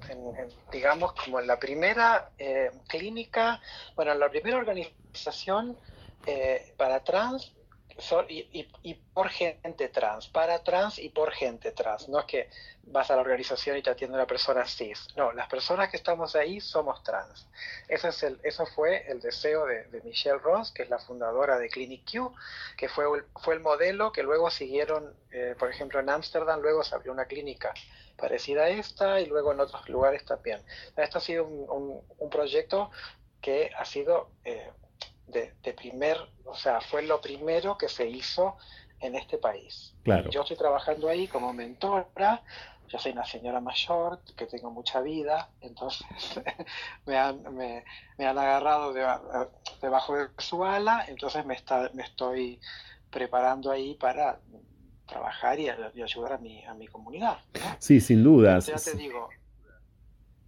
digamos, 0.70 1.12
como 1.14 1.40
en 1.40 1.46
la 1.46 1.58
primera 1.58 2.30
eh, 2.38 2.70
clínica, 2.88 3.60
bueno, 3.96 4.12
en 4.12 4.20
la 4.20 4.28
primera 4.28 4.56
organización 4.56 5.76
eh, 6.26 6.74
para 6.76 7.02
trans 7.02 7.52
y, 8.28 8.94
por 9.12 9.28
gente 9.28 9.88
trans, 9.88 10.28
para 10.28 10.62
trans 10.62 10.98
y 10.98 11.10
por 11.10 11.32
gente 11.32 11.72
trans. 11.72 12.08
No 12.08 12.20
es 12.20 12.26
que 12.26 12.50
vas 12.84 13.10
a 13.10 13.16
la 13.16 13.22
organización 13.22 13.76
y 13.76 13.82
te 13.82 13.90
atiende 13.90 14.16
una 14.16 14.26
persona 14.26 14.66
cis. 14.66 15.08
No, 15.16 15.32
las 15.32 15.48
personas 15.48 15.90
que 15.90 15.96
estamos 15.96 16.34
ahí 16.34 16.60
somos 16.60 17.02
trans. 17.02 17.46
Ese 17.88 18.08
es 18.08 18.22
el, 18.22 18.40
eso 18.42 18.66
fue 18.66 19.10
el 19.10 19.20
deseo 19.20 19.66
de, 19.66 20.00
Michelle 20.04 20.38
Ross, 20.38 20.72
que 20.72 20.82
es 20.82 20.90
la 20.90 20.98
fundadora 20.98 21.58
de 21.58 21.68
Clinic 21.68 22.10
Q, 22.10 22.34
que 22.76 22.88
fue, 22.88 23.04
fue 23.40 23.54
el 23.54 23.60
modelo 23.60 24.12
que 24.12 24.22
luego 24.22 24.50
siguieron, 24.50 25.14
eh, 25.30 25.54
por 25.58 25.70
ejemplo, 25.70 26.00
en 26.00 26.08
Ámsterdam, 26.08 26.60
luego 26.60 26.82
se 26.82 26.94
abrió 26.94 27.12
una 27.12 27.26
clínica 27.26 27.72
parecida 28.22 28.62
a 28.62 28.68
esta 28.68 29.20
y 29.20 29.26
luego 29.26 29.50
en 29.52 29.58
otros 29.58 29.88
lugares 29.88 30.24
también. 30.24 30.62
Esto 30.96 31.18
ha 31.18 31.20
sido 31.20 31.44
un, 31.44 32.30
proyecto 32.30 32.90
que 33.40 33.72
ha 33.76 33.84
sido 33.84 34.30
eh, 34.44 34.70
de, 35.26 35.72
primer, 35.74 36.16
o 36.44 36.54
sea, 36.54 36.80
fue 36.80 37.02
lo 37.02 37.20
primero 37.20 37.76
que 37.76 37.88
se 37.88 38.08
hizo 38.08 38.56
en 39.00 39.16
este 39.16 39.38
país. 39.38 39.96
Claro. 40.04 40.30
Yo 40.30 40.42
estoy 40.42 40.56
trabajando 40.56 41.08
ahí 41.08 41.26
como 41.26 41.52
mentora, 41.52 42.42
yo 42.86 42.98
soy 42.98 43.10
una 43.10 43.24
señora 43.24 43.60
mayor, 43.60 44.20
que 44.36 44.46
tengo 44.46 44.70
mucha 44.70 45.00
vida, 45.00 45.50
entonces 45.60 46.06
me, 47.06 47.18
han, 47.18 47.42
me, 47.56 47.84
han 48.18 48.38
agarrado 48.38 48.92
debajo 49.80 50.16
de 50.16 50.28
su 50.38 50.64
ala, 50.64 51.06
entonces 51.08 51.44
me, 51.44 51.54
está, 51.54 51.90
me 51.92 52.04
estoy 52.04 52.60
preparando 53.10 53.72
ahí 53.72 53.94
para 53.94 54.38
trabajar 55.12 55.58
y, 55.60 55.68
ayudar 55.68 56.32
a 56.32 56.38
mi, 56.38 56.64
a 56.64 56.74
mi 56.74 56.86
comunidad. 56.86 57.38
Sí, 57.78 58.00
sin 58.00 58.22
dudas. 58.24 58.66
Ya 58.66 58.76
te 58.76 58.96
digo, 58.96 59.28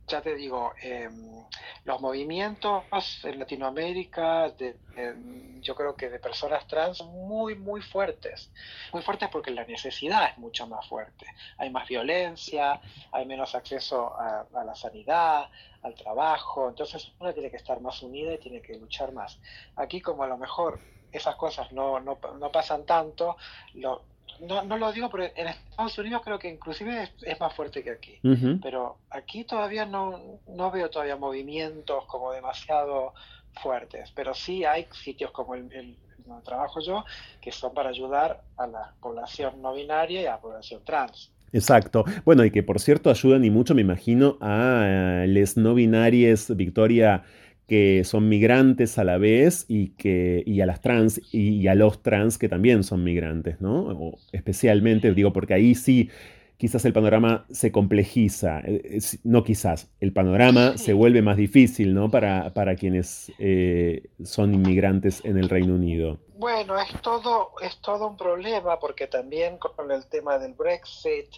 ya 0.06 0.20
te 0.20 0.34
digo, 0.34 0.72
em, 0.82 1.44
los 1.84 2.00
movimientos 2.00 2.84
en 3.24 3.38
Latinoamérica, 3.38 4.50
de, 4.50 4.76
em, 4.96 5.60
yo 5.62 5.74
creo 5.74 5.96
que 5.96 6.10
de 6.10 6.18
personas 6.18 6.66
trans, 6.66 6.98
son 6.98 7.08
muy, 7.08 7.54
muy 7.54 7.80
fuertes. 7.80 8.50
Muy 8.92 9.02
fuertes 9.02 9.30
porque 9.30 9.50
la 9.50 9.64
necesidad 9.64 10.30
es 10.30 10.38
mucho 10.38 10.66
más 10.66 10.86
fuerte. 10.86 11.26
Hay 11.56 11.70
más 11.70 11.88
violencia, 11.88 12.80
hay 13.12 13.24
menos 13.24 13.54
acceso 13.54 14.14
a, 14.14 14.46
la 14.64 14.74
sanidad, 14.74 15.48
al 15.82 15.94
trabajo. 15.94 16.68
Entonces 16.68 17.12
uno 17.18 17.32
tiene 17.32 17.50
que 17.50 17.56
estar 17.56 17.80
más 17.80 18.02
unida 18.02 18.34
y 18.34 18.38
tiene 18.38 18.60
que 18.60 18.76
luchar 18.78 19.12
más. 19.12 19.40
Aquí 19.76 20.00
como 20.00 20.22
a 20.22 20.26
lo 20.26 20.36
mejor 20.36 20.80
esas 21.12 21.36
cosas 21.36 21.72
no, 21.72 22.00
no, 22.00 22.18
no 22.38 22.52
pasan 22.52 22.84
tanto, 22.84 23.36
lo, 23.74 24.02
no, 24.40 24.62
no 24.64 24.76
lo 24.76 24.92
digo 24.92 25.10
porque 25.10 25.32
en 25.36 25.48
Estados 25.48 25.98
Unidos 25.98 26.22
creo 26.24 26.38
que 26.38 26.48
inclusive 26.48 27.10
es, 27.22 27.40
más 27.40 27.54
fuerte 27.54 27.82
que 27.82 27.90
aquí. 27.90 28.18
Pero 28.62 28.98
aquí 29.10 29.44
todavía 29.44 29.84
no, 29.86 30.40
no 30.48 30.70
veo 30.70 30.90
todavía 30.90 31.16
movimientos 31.16 32.04
como 32.06 32.32
demasiado 32.32 33.14
fuertes. 33.62 34.10
Pero 34.14 34.34
sí 34.34 34.64
hay 34.64 34.86
sitios 34.92 35.30
como 35.30 35.54
el, 35.54 35.72
el 35.72 35.96
donde 36.26 36.44
trabajo 36.44 36.80
yo 36.80 37.04
que 37.40 37.52
son 37.52 37.74
para 37.74 37.90
ayudar 37.90 38.42
a 38.56 38.66
la 38.66 38.92
población 39.00 39.60
no 39.60 39.74
binaria 39.74 40.22
y 40.22 40.26
a 40.26 40.32
la 40.32 40.40
población 40.40 40.82
trans. 40.84 41.30
Exacto. 41.52 42.04
Bueno, 42.24 42.44
y 42.44 42.50
que 42.50 42.62
por 42.62 42.80
cierto 42.80 43.10
ayudan 43.10 43.44
y 43.44 43.50
mucho, 43.50 43.74
me 43.74 43.82
imagino, 43.82 44.38
a 44.40 44.82
eh, 45.22 45.26
les 45.28 45.56
no 45.56 45.74
binarias, 45.74 46.54
Victoria 46.56 47.24
que 47.66 48.04
son 48.04 48.28
migrantes 48.28 48.98
a 48.98 49.04
la 49.04 49.18
vez 49.18 49.64
y, 49.68 49.90
que, 49.90 50.42
y 50.46 50.60
a 50.60 50.66
las 50.66 50.80
trans 50.80 51.20
y, 51.32 51.66
a 51.68 51.74
los 51.74 52.02
trans 52.02 52.36
que 52.38 52.48
también 52.48 52.84
son 52.84 53.04
migrantes, 53.04 53.60
¿no? 53.60 54.14
especialmente, 54.32 55.12
digo, 55.14 55.32
porque 55.32 55.54
ahí 55.54 55.74
sí 55.74 56.10
quizás 56.56 56.84
el 56.84 56.92
panorama 56.92 57.46
se 57.50 57.72
complejiza, 57.72 58.60
eh, 58.60 58.98
no 59.24 59.44
quizás, 59.44 59.90
el 60.00 60.12
panorama 60.12 60.78
se 60.78 60.92
vuelve 60.92 61.20
más 61.20 61.36
difícil, 61.36 61.94
¿no? 61.94 62.10
Para, 62.10 62.54
para 62.54 62.76
quienes 62.76 63.32
eh, 63.38 64.08
son 64.24 64.54
inmigrantes 64.54 65.24
en 65.24 65.36
el 65.36 65.48
Reino 65.48 65.74
Unido. 65.74 66.18
Bueno, 66.36 66.78
es 66.78 67.00
todo, 67.02 67.52
es 67.60 67.76
todo 67.80 68.08
un 68.08 68.16
problema 68.16 68.78
porque 68.78 69.06
también 69.06 69.58
con 69.58 69.90
el 69.90 70.06
tema 70.06 70.38
del 70.38 70.54
Brexit, 70.54 71.28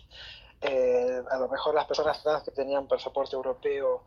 eh, 0.60 1.20
a 1.30 1.38
lo 1.38 1.48
mejor 1.48 1.74
las 1.74 1.86
personas 1.86 2.22
trans 2.22 2.42
que 2.42 2.50
tenían 2.50 2.86
pasaporte 2.86 3.36
europeo 3.36 4.04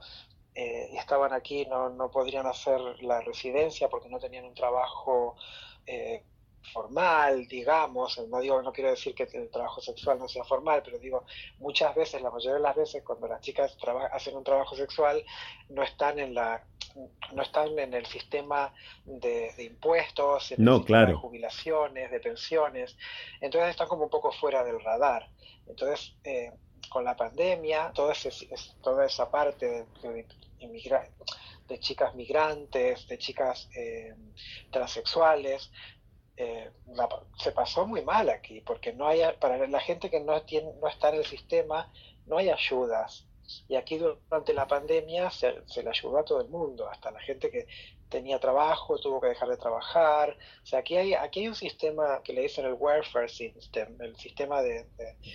eh, 0.55 0.89
y 0.91 0.97
estaban 0.97 1.33
aquí 1.33 1.65
no, 1.65 1.89
no 1.89 2.09
podrían 2.11 2.45
hacer 2.47 2.79
la 3.01 3.21
residencia 3.21 3.89
porque 3.89 4.09
no 4.09 4.19
tenían 4.19 4.45
un 4.45 4.53
trabajo 4.53 5.35
eh, 5.85 6.23
formal, 6.73 7.47
digamos, 7.47 8.19
no 8.27 8.39
digo, 8.39 8.61
no 8.61 8.71
quiero 8.71 8.91
decir 8.91 9.15
que 9.15 9.23
el 9.33 9.49
trabajo 9.49 9.81
sexual 9.81 10.19
no 10.19 10.27
sea 10.27 10.43
formal, 10.43 10.81
pero 10.83 10.99
digo, 10.99 11.25
muchas 11.57 11.95
veces, 11.95 12.21
la 12.21 12.29
mayoría 12.29 12.55
de 12.55 12.61
las 12.61 12.75
veces, 12.75 13.03
cuando 13.03 13.27
las 13.27 13.41
chicas 13.41 13.75
hacen 14.11 14.35
un 14.35 14.43
trabajo 14.43 14.75
sexual, 14.75 15.23
no 15.69 15.83
están 15.83 16.19
en 16.19 16.33
la 16.33 16.63
no 17.33 17.43
están 17.43 17.77
en 17.77 17.93
el 17.93 18.05
sistema 18.07 18.73
de, 19.05 19.53
impuestos, 19.59 20.51
en 20.51 20.63
no, 20.63 20.83
claro. 20.83 21.09
de 21.09 21.13
jubilaciones, 21.13 22.11
de 22.11 22.19
pensiones, 22.19 22.97
entonces 23.41 23.69
están 23.69 23.87
como 23.87 24.03
un 24.03 24.09
poco 24.09 24.31
fuera 24.31 24.63
del 24.63 24.81
radar. 24.83 25.29
Entonces, 25.67 26.15
eh, 26.23 26.51
con 26.89 27.03
la 27.03 27.15
pandemia, 27.15 27.91
toda, 27.93 28.13
toda 28.81 29.05
esa 29.05 29.29
parte 29.29 29.85
de, 30.01 30.25
de, 31.67 31.79
chicas 31.79 32.15
migrantes, 32.15 33.07
de 33.07 33.17
chicas 33.17 33.69
eh, 33.75 34.15
transexuales, 34.71 35.71
eh, 36.35 36.71
se 37.37 37.51
pasó 37.51 37.85
muy 37.85 38.01
mal 38.01 38.29
aquí, 38.29 38.61
porque 38.61 38.93
no 38.93 39.07
hay, 39.07 39.21
para 39.39 39.67
la 39.67 39.79
gente 39.79 40.09
que 40.09 40.19
no, 40.19 40.41
tiene, 40.43 40.71
no 40.81 40.87
está 40.87 41.09
en 41.09 41.15
el 41.15 41.25
sistema, 41.25 41.91
no 42.25 42.37
hay 42.37 42.49
ayudas. 42.49 43.25
Y 43.67 43.75
aquí 43.75 43.97
durante 43.97 44.53
la 44.53 44.67
pandemia 44.67 45.29
se, 45.31 45.61
se, 45.67 45.83
le 45.83 45.89
ayudó 45.89 46.19
a 46.19 46.25
todo 46.25 46.41
el 46.41 46.49
mundo, 46.49 46.87
hasta 46.87 47.11
la 47.11 47.19
gente 47.19 47.49
que 47.49 47.67
tenía 48.09 48.39
trabajo, 48.39 48.97
tuvo 48.97 49.21
que 49.21 49.27
dejar 49.27 49.49
de 49.49 49.57
trabajar. 49.57 50.35
O 50.63 50.65
sea, 50.65 50.79
aquí 50.79 50.97
hay, 50.97 51.13
aquí 51.13 51.41
hay 51.41 51.47
un 51.47 51.55
sistema 51.55 52.21
que 52.23 52.33
le 52.33 52.41
dicen 52.41 52.65
el 52.65 52.73
welfare 52.73 53.29
system, 53.29 53.95
el 54.01 54.15
sistema 54.17 54.61
de, 54.61 54.85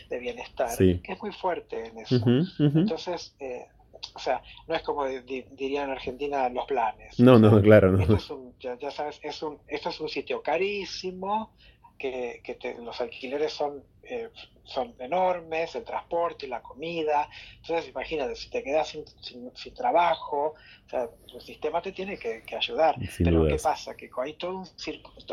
de, 0.09 0.19
bienestar, 0.19 0.77
que 0.77 1.01
es 1.03 1.23
muy 1.23 1.33
fuerte 1.33 1.87
en 1.87 1.99
eso. 1.99 2.17
Entonces, 2.59 3.35
eh, 3.41 3.67
o 4.15 4.19
sea, 4.19 4.43
no 4.67 4.75
es 4.75 4.83
como 4.83 5.07
dirían 5.07 5.85
en 5.85 5.91
Argentina 5.91 6.49
los 6.49 6.67
planes. 6.67 7.19
No, 7.19 7.39
no, 7.39 7.61
claro, 7.63 7.93
no. 7.93 8.01
Esto 8.01 8.17
es 8.17 8.31
un, 8.31 8.55
ya, 8.59 8.91
sabes, 8.91 9.21
es 9.23 9.43
un, 9.43 9.59
esto 9.67 9.89
es 9.89 10.01
un 10.01 10.09
sitio 10.09 10.43
carísimo, 10.43 11.53
que, 11.99 12.41
que 12.43 12.75
los 12.81 13.01
alquileres 13.01 13.53
son 13.53 13.85
eh, 14.07 14.31
son 14.65 14.95
enormes, 14.99 15.75
el 15.75 15.85
transporte, 15.85 16.49
la 16.49 16.63
comida. 16.63 17.29
Entonces, 17.57 17.91
imagínate, 17.91 18.35
si 18.35 18.49
te 18.49 18.63
quedas 18.63 18.89
sin, 18.89 19.05
sin, 19.21 19.75
trabajo, 19.75 20.55
o 20.87 20.89
sea, 20.89 21.09
el 21.35 21.41
sistema 21.43 21.83
te 21.83 21.93
tiene 21.93 22.19
que, 22.19 22.43
ayudar. 22.57 22.97
Pero 23.19 23.47
¿qué 23.47 23.57
pasa? 23.57 23.95
Que 23.95 24.11
hay 24.23 24.35
todo 24.35 24.61
un, 24.61 24.69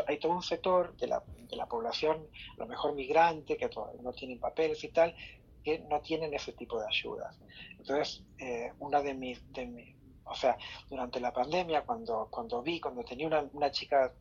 hay 0.06 0.18
todo 0.18 0.32
un 0.32 0.42
sector 0.42 0.94
de 0.98 1.06
la, 1.06 1.22
de 1.48 1.56
la 1.56 1.66
población, 1.66 2.26
a 2.56 2.58
lo 2.58 2.66
mejor 2.66 2.94
migrante, 2.94 3.56
que 3.56 3.70
no 4.02 4.12
tienen 4.12 4.38
papeles 4.38 4.84
y 4.84 4.88
tal, 4.88 5.14
que 5.64 5.78
no 5.78 6.00
tienen 6.00 6.34
ese 6.34 6.52
tipo 6.52 6.78
de 6.78 6.86
ayudas. 6.86 7.38
Entonces, 7.78 8.22
eh, 8.38 8.72
una 8.80 9.00
de 9.00 9.14
mis, 9.14 9.52
de 9.54 9.94
o 10.24 10.34
sea, 10.34 10.56
durante 10.88 11.20
la 11.20 11.32
pandemia, 11.32 11.82
cuando, 11.82 12.28
cuando 12.30 12.62
vi, 12.62 12.80
cuando 12.80 13.02
tenía 13.02 13.26
una, 13.26 13.48
una 13.52 13.70
chica 13.70 14.12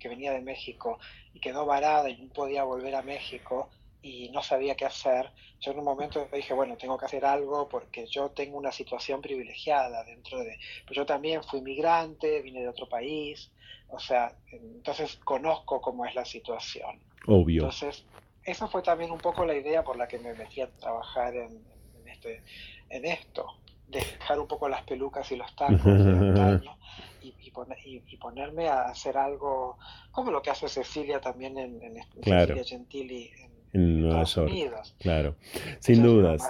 que 0.00 0.08
venía 0.08 0.32
de 0.32 0.40
México 0.40 0.98
y 1.32 1.38
quedó 1.38 1.64
varada 1.66 2.10
y 2.10 2.16
no 2.16 2.32
podía 2.32 2.64
volver 2.64 2.96
a 2.96 3.02
México, 3.02 3.70
y 4.02 4.30
no 4.30 4.42
sabía 4.42 4.74
qué 4.76 4.86
hacer, 4.86 5.30
yo 5.60 5.72
en 5.72 5.78
un 5.78 5.84
momento 5.84 6.26
dije, 6.32 6.54
bueno, 6.54 6.76
tengo 6.76 6.96
que 6.96 7.04
hacer 7.04 7.24
algo 7.24 7.68
porque 7.68 8.06
yo 8.06 8.30
tengo 8.30 8.56
una 8.56 8.72
situación 8.72 9.20
privilegiada 9.20 10.04
dentro 10.04 10.38
de... 10.40 10.58
Pero 10.86 11.02
yo 11.02 11.06
también 11.06 11.42
fui 11.44 11.60
migrante, 11.60 12.40
vine 12.40 12.60
de 12.60 12.68
otro 12.68 12.88
país, 12.88 13.50
o 13.88 13.98
sea, 13.98 14.34
entonces 14.50 15.16
conozco 15.16 15.80
cómo 15.80 16.06
es 16.06 16.14
la 16.14 16.24
situación. 16.24 16.98
Obvio. 17.26 17.62
Entonces, 17.62 18.04
esa 18.44 18.68
fue 18.68 18.82
también 18.82 19.10
un 19.10 19.18
poco 19.18 19.44
la 19.44 19.54
idea 19.54 19.84
por 19.84 19.96
la 19.96 20.08
que 20.08 20.18
me 20.18 20.32
metí 20.32 20.62
a 20.62 20.70
trabajar 20.70 21.34
en, 21.36 21.62
este, 22.06 22.42
en 22.88 23.04
esto, 23.04 23.46
dejar 23.88 24.40
un 24.40 24.48
poco 24.48 24.68
las 24.68 24.82
pelucas 24.84 25.30
y 25.30 25.36
los 25.36 25.54
tacos 25.54 25.84
de 25.84 26.60
y, 27.22 27.34
y, 28.06 28.16
ponerme 28.16 28.68
a 28.68 28.82
hacer 28.82 29.16
algo 29.16 29.78
como 30.10 30.30
lo 30.30 30.42
que 30.42 30.50
hace 30.50 30.68
Cecilia 30.68 31.20
también 31.20 31.58
en, 31.58 31.82
en 31.82 32.02
Cecilia 32.22 32.64
Gentili 32.64 33.30
en 33.38 33.50
en 33.72 34.00
Nueva 34.02 34.24
York. 34.24 34.52
Claro, 34.98 35.36
sin 35.78 36.02
dudas. 36.02 36.42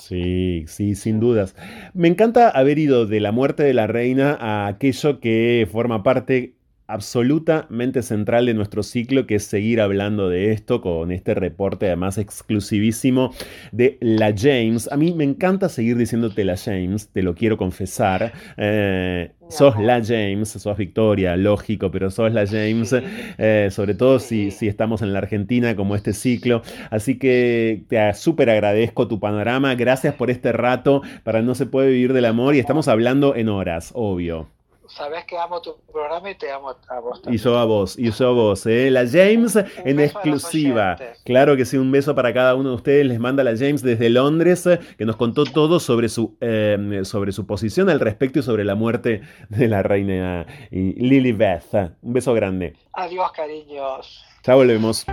Sí, 0.00 0.64
sí, 0.66 0.94
sin 0.94 1.20
dudas. 1.20 1.56
Me 1.92 2.08
encanta 2.08 2.48
haber 2.50 2.78
ido 2.78 3.06
de 3.06 3.20
la 3.20 3.32
muerte 3.32 3.62
de 3.62 3.74
la 3.74 3.86
reina 3.86 4.36
a 4.40 4.66
aquello 4.68 5.20
que 5.20 5.68
forma 5.70 6.02
parte 6.02 6.54
absolutamente 6.90 8.02
central 8.02 8.46
de 8.46 8.54
nuestro 8.54 8.82
ciclo, 8.82 9.26
que 9.26 9.36
es 9.36 9.44
seguir 9.44 9.80
hablando 9.80 10.28
de 10.28 10.52
esto 10.52 10.80
con 10.80 11.12
este 11.12 11.34
reporte 11.34 11.86
además 11.86 12.18
exclusivísimo 12.18 13.32
de 13.72 13.96
la 14.00 14.34
James. 14.36 14.90
A 14.90 14.96
mí 14.96 15.12
me 15.12 15.24
encanta 15.24 15.68
seguir 15.68 15.96
diciéndote 15.96 16.44
la 16.44 16.56
James, 16.56 17.08
te 17.08 17.22
lo 17.22 17.34
quiero 17.34 17.56
confesar. 17.56 18.32
Eh, 18.56 19.32
sos 19.48 19.78
la 19.78 20.02
James, 20.04 20.48
sos 20.48 20.76
Victoria, 20.76 21.36
lógico, 21.36 21.90
pero 21.90 22.10
sos 22.10 22.32
la 22.32 22.46
James, 22.46 22.94
eh, 23.38 23.68
sobre 23.70 23.94
todo 23.94 24.18
si, 24.18 24.50
si 24.50 24.68
estamos 24.68 25.02
en 25.02 25.12
la 25.12 25.20
Argentina 25.20 25.76
como 25.76 25.94
este 25.96 26.12
ciclo. 26.12 26.62
Así 26.90 27.18
que 27.18 27.84
te 27.88 28.12
súper 28.14 28.50
agradezco 28.50 29.08
tu 29.08 29.20
panorama, 29.20 29.74
gracias 29.74 30.14
por 30.14 30.30
este 30.30 30.52
rato. 30.52 31.02
Para 31.22 31.42
No 31.42 31.54
se 31.54 31.66
puede 31.66 31.90
vivir 31.90 32.12
del 32.12 32.24
amor 32.24 32.54
y 32.54 32.58
estamos 32.58 32.88
hablando 32.88 33.34
en 33.36 33.48
horas, 33.48 33.92
obvio 33.94 34.59
sabes 35.00 35.24
que 35.24 35.38
amo 35.38 35.60
tu 35.60 35.76
programa 35.92 36.30
y 36.30 36.34
te 36.36 36.50
amo 36.50 36.70
a 36.88 37.00
vos 37.00 37.22
también. 37.22 37.40
Y 37.40 37.42
yo 37.42 37.58
a 37.58 37.64
vos, 37.64 37.98
y 37.98 38.10
yo 38.10 38.28
a 38.28 38.32
vos. 38.32 38.66
¿eh? 38.66 38.90
La 38.90 39.06
James 39.06 39.56
en 39.56 40.00
exclusiva. 40.00 40.96
Claro 41.24 41.56
que 41.56 41.64
sí, 41.64 41.76
un 41.76 41.90
beso 41.90 42.14
para 42.14 42.32
cada 42.32 42.54
uno 42.54 42.70
de 42.70 42.74
ustedes. 42.76 43.06
Les 43.06 43.18
manda 43.18 43.42
la 43.42 43.56
James 43.56 43.82
desde 43.82 44.10
Londres, 44.10 44.68
que 44.96 45.04
nos 45.04 45.16
contó 45.16 45.44
todo 45.44 45.80
sobre 45.80 46.08
su, 46.08 46.36
em, 46.40 47.04
sobre 47.04 47.32
su 47.32 47.46
posición 47.46 47.90
al 47.90 48.00
respecto 48.00 48.38
y 48.38 48.42
sobre 48.42 48.64
la 48.64 48.74
muerte 48.74 49.22
de 49.48 49.68
la 49.68 49.82
reina 49.82 50.46
Lilibeth. 50.70 51.74
Un 52.02 52.12
beso 52.12 52.34
grande. 52.34 52.74
Adiós, 52.92 53.32
cariños. 53.32 54.24
Ya 54.44 54.54
volvemos. 54.54 55.06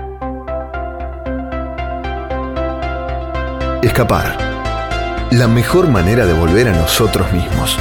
escapar. 3.88 4.38
La 5.32 5.48
mejor 5.48 5.88
manera 5.88 6.26
de 6.26 6.34
volver 6.34 6.68
a 6.68 6.72
nosotros 6.72 7.32
mismos. 7.32 7.78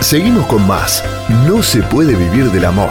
Seguimos 0.00 0.46
con 0.46 0.66
más. 0.66 1.02
No 1.46 1.62
se 1.62 1.82
puede 1.82 2.14
vivir 2.14 2.50
del 2.50 2.66
amor. 2.66 2.90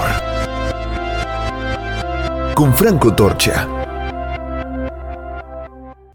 Con 2.55 2.73
Franco 2.73 3.13
Torcha. 3.13 3.84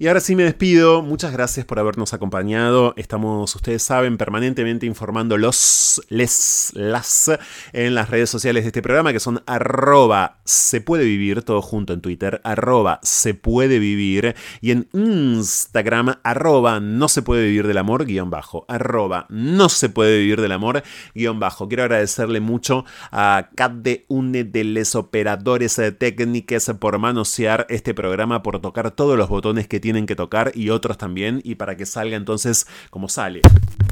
Y 0.00 0.08
ahora 0.08 0.20
sí 0.20 0.34
me 0.34 0.44
despido. 0.44 1.02
Muchas 1.02 1.30
gracias 1.30 1.66
por 1.66 1.78
habernos 1.78 2.14
acompañado. 2.14 2.94
Estamos, 2.96 3.54
ustedes 3.54 3.82
saben, 3.82 4.16
permanentemente 4.16 4.86
informando 4.86 5.36
los, 5.36 6.00
les, 6.08 6.70
las 6.72 7.30
en 7.74 7.94
las 7.94 8.08
redes 8.08 8.30
sociales 8.30 8.64
de 8.64 8.68
este 8.68 8.80
programa, 8.80 9.12
que 9.12 9.20
son 9.20 9.42
arroba 9.44 10.38
se 10.46 10.80
puede 10.80 11.04
vivir, 11.04 11.42
todo 11.42 11.60
junto 11.60 11.92
en 11.92 12.00
Twitter, 12.00 12.40
arroba 12.44 12.98
se 13.02 13.34
puede 13.34 13.78
vivir, 13.78 14.34
y 14.62 14.70
en 14.70 14.88
Instagram, 14.94 16.14
arroba 16.22 16.80
no 16.80 17.06
se 17.08 17.20
puede 17.20 17.44
vivir 17.44 17.66
del 17.66 17.76
amor, 17.76 18.06
guion 18.06 18.30
bajo, 18.30 18.64
arroba 18.68 19.26
no 19.28 19.68
se 19.68 19.90
puede 19.90 20.16
vivir 20.16 20.40
del 20.40 20.52
amor, 20.52 20.82
guion 21.14 21.38
bajo. 21.40 21.68
Quiero 21.68 21.82
agradecerle 21.82 22.40
mucho 22.40 22.86
a 23.12 23.50
de 23.74 24.06
une 24.08 24.44
de 24.44 24.64
los 24.64 24.94
operadores 24.94 25.78
técnicos 25.98 26.72
por 26.80 26.98
manosear 26.98 27.66
este 27.68 27.92
programa, 27.92 28.42
por 28.42 28.60
tocar 28.60 28.92
todos 28.92 29.18
los 29.18 29.28
botones 29.28 29.68
que 29.68 29.78
tiene 29.78 29.89
tienen 29.90 30.06
que 30.06 30.14
tocar 30.14 30.52
y 30.54 30.70
otros 30.70 30.98
también, 30.98 31.40
y 31.42 31.56
para 31.56 31.76
que 31.76 31.84
salga 31.84 32.16
entonces 32.16 32.68
como 32.90 33.08
sale 33.08 33.40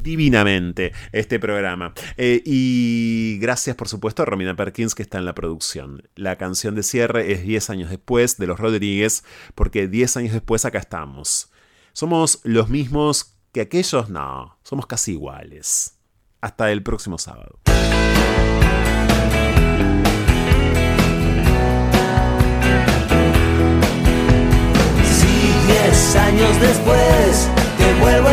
divinamente 0.04 0.92
este 1.10 1.40
programa. 1.40 1.92
Eh, 2.16 2.40
y 2.44 3.36
gracias, 3.40 3.74
por 3.74 3.88
supuesto, 3.88 4.22
a 4.22 4.26
Romina 4.26 4.54
Perkins, 4.54 4.94
que 4.94 5.02
está 5.02 5.18
en 5.18 5.24
la 5.24 5.34
producción. 5.34 6.08
La 6.14 6.36
canción 6.36 6.76
de 6.76 6.84
cierre 6.84 7.32
es 7.32 7.42
10 7.42 7.70
años 7.70 7.90
después 7.90 8.38
de 8.38 8.46
los 8.46 8.60
Rodríguez, 8.60 9.24
porque 9.56 9.88
10 9.88 10.18
años 10.18 10.32
después 10.34 10.64
acá 10.64 10.78
estamos. 10.78 11.50
¿Somos 11.92 12.38
los 12.44 12.68
mismos 12.68 13.34
que 13.50 13.62
aquellos? 13.62 14.08
No, 14.08 14.56
somos 14.62 14.86
casi 14.86 15.14
iguales. 15.14 15.98
Hasta 16.40 16.70
el 16.70 16.84
próximo 16.84 17.18
sábado. 17.18 17.58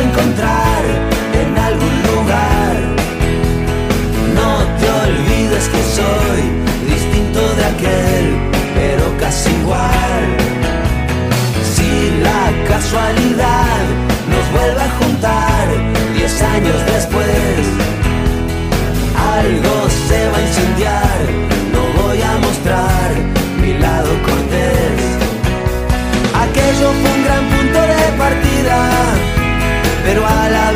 Encontrar 0.05 0.34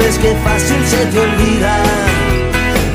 vez 0.10 0.18
que 0.18 0.36
fácil 0.44 0.82
se 0.88 1.06
te 1.12 1.20
olvida. 1.20 1.76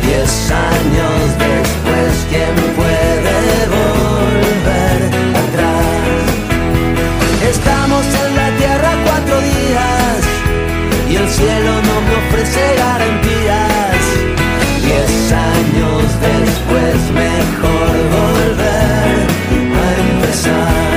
Diez 0.03 0.51
años 0.51 1.20
después, 1.47 2.12
¿quién 2.31 2.55
puede 2.78 3.36
volver 3.78 5.01
atrás? 5.45 6.24
Estamos 7.53 8.05
en 8.24 8.31
la 8.41 8.49
tierra 8.61 8.91
cuatro 9.07 9.36
días 9.53 10.19
y 11.09 11.16
el 11.16 11.28
cielo 11.28 11.73
no 11.89 11.97
me 12.07 12.15
ofrece 12.23 12.62
garantías. 12.85 14.03
Diez 14.86 15.32
años 15.32 16.05
después, 16.31 16.97
mejor 17.23 17.95
volver 18.19 19.16
a 19.82 19.89
empezar. 20.11 20.94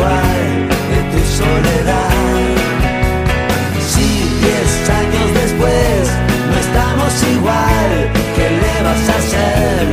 De 0.00 1.00
tu 1.12 1.20
soledad. 1.40 2.10
Si 3.90 4.06
diez 4.40 4.72
años 4.88 5.28
después 5.34 6.10
no 6.48 6.56
estamos 6.66 7.12
igual, 7.34 7.90
¿qué 8.34 8.46
le 8.62 8.74
vas 8.86 9.08
a 9.08 9.16
hacer? 9.20 9.86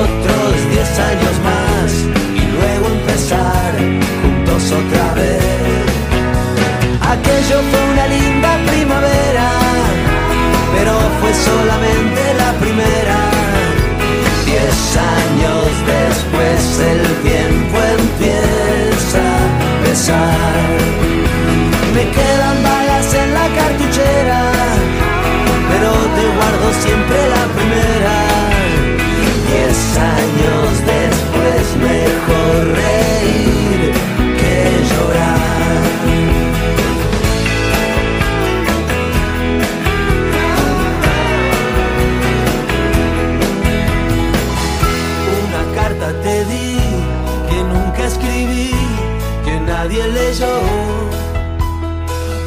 Otros 0.00 0.70
diez 0.70 0.98
años 1.10 1.34
más 1.48 1.90
y 2.34 2.42
luego 2.56 2.86
empezar 2.98 3.72
juntos 4.22 4.72
otra 4.72 5.14
vez. 5.14 5.86
Aquello 7.14 7.60
fue 7.70 7.82
una 7.92 8.06
linda 8.06 8.56
primavera 8.66 9.50
pero 10.76 10.92
fue 11.20 11.34
solamente 11.34 12.34
la 12.38 12.52
primera. 12.58 13.29
Me 21.94 22.04
quedan 22.10 22.62
balas 22.62 23.14
en 23.14 23.34
la 23.34 23.46
cartuchera, 23.60 24.52
pero 25.70 25.90
te 26.16 26.24
guardo 26.36 26.72
siempre 26.82 27.29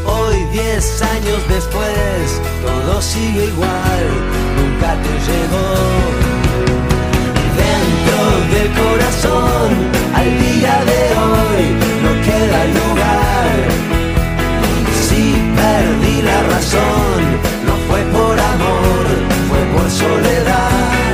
Hoy, 0.05 0.45
diez 0.51 1.01
años 1.03 1.41
después, 1.47 2.41
todo 2.65 2.99
sigue 3.01 3.45
igual, 3.45 4.03
nunca 4.57 4.95
te 5.03 5.13
llegó. 5.27 5.67
Dentro 7.61 8.19
del 8.53 8.69
corazón, 8.81 9.69
al 10.15 10.29
día 10.39 10.75
de 10.89 11.01
hoy, 11.21 11.63
no 12.03 12.11
queda 12.25 12.59
lugar. 12.79 13.55
Si 15.07 15.23
perdí 15.55 16.21
la 16.23 16.39
razón, 16.53 17.19
no 17.67 17.73
fue 17.87 18.01
por 18.05 18.39
amor, 18.39 19.05
fue 19.49 19.61
por 19.75 19.87
soledad. 19.91 21.13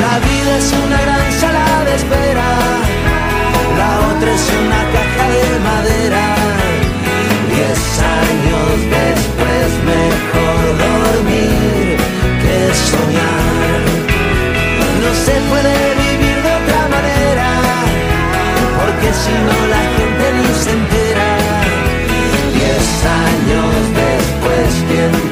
La 0.00 0.18
vida 0.20 0.56
es 0.56 0.72
una 0.86 1.00
gran 1.02 1.32
sala 1.38 1.84
de 1.84 1.94
espera, 1.96 2.48
la 3.76 3.90
otra 4.16 4.32
es 4.32 4.46
una 4.64 4.80
madera. 5.60 6.26
Diez 7.54 7.82
años 8.22 8.70
después 8.98 9.68
mejor 9.94 10.62
dormir 10.86 11.96
que 12.42 12.56
soñar. 12.90 13.80
No 15.02 15.10
se 15.24 15.34
puede 15.50 15.76
vivir 16.04 16.36
de 16.46 16.50
otra 16.60 16.82
manera, 16.96 17.48
porque 18.78 19.08
si 19.22 19.32
no 19.46 19.58
la 19.74 19.82
gente 19.96 20.24
ni 20.36 20.48
se 20.62 20.70
entera. 20.78 21.30
Diez 22.54 22.88
años 23.26 23.70
después 24.02 24.70
¿quién 24.88 25.29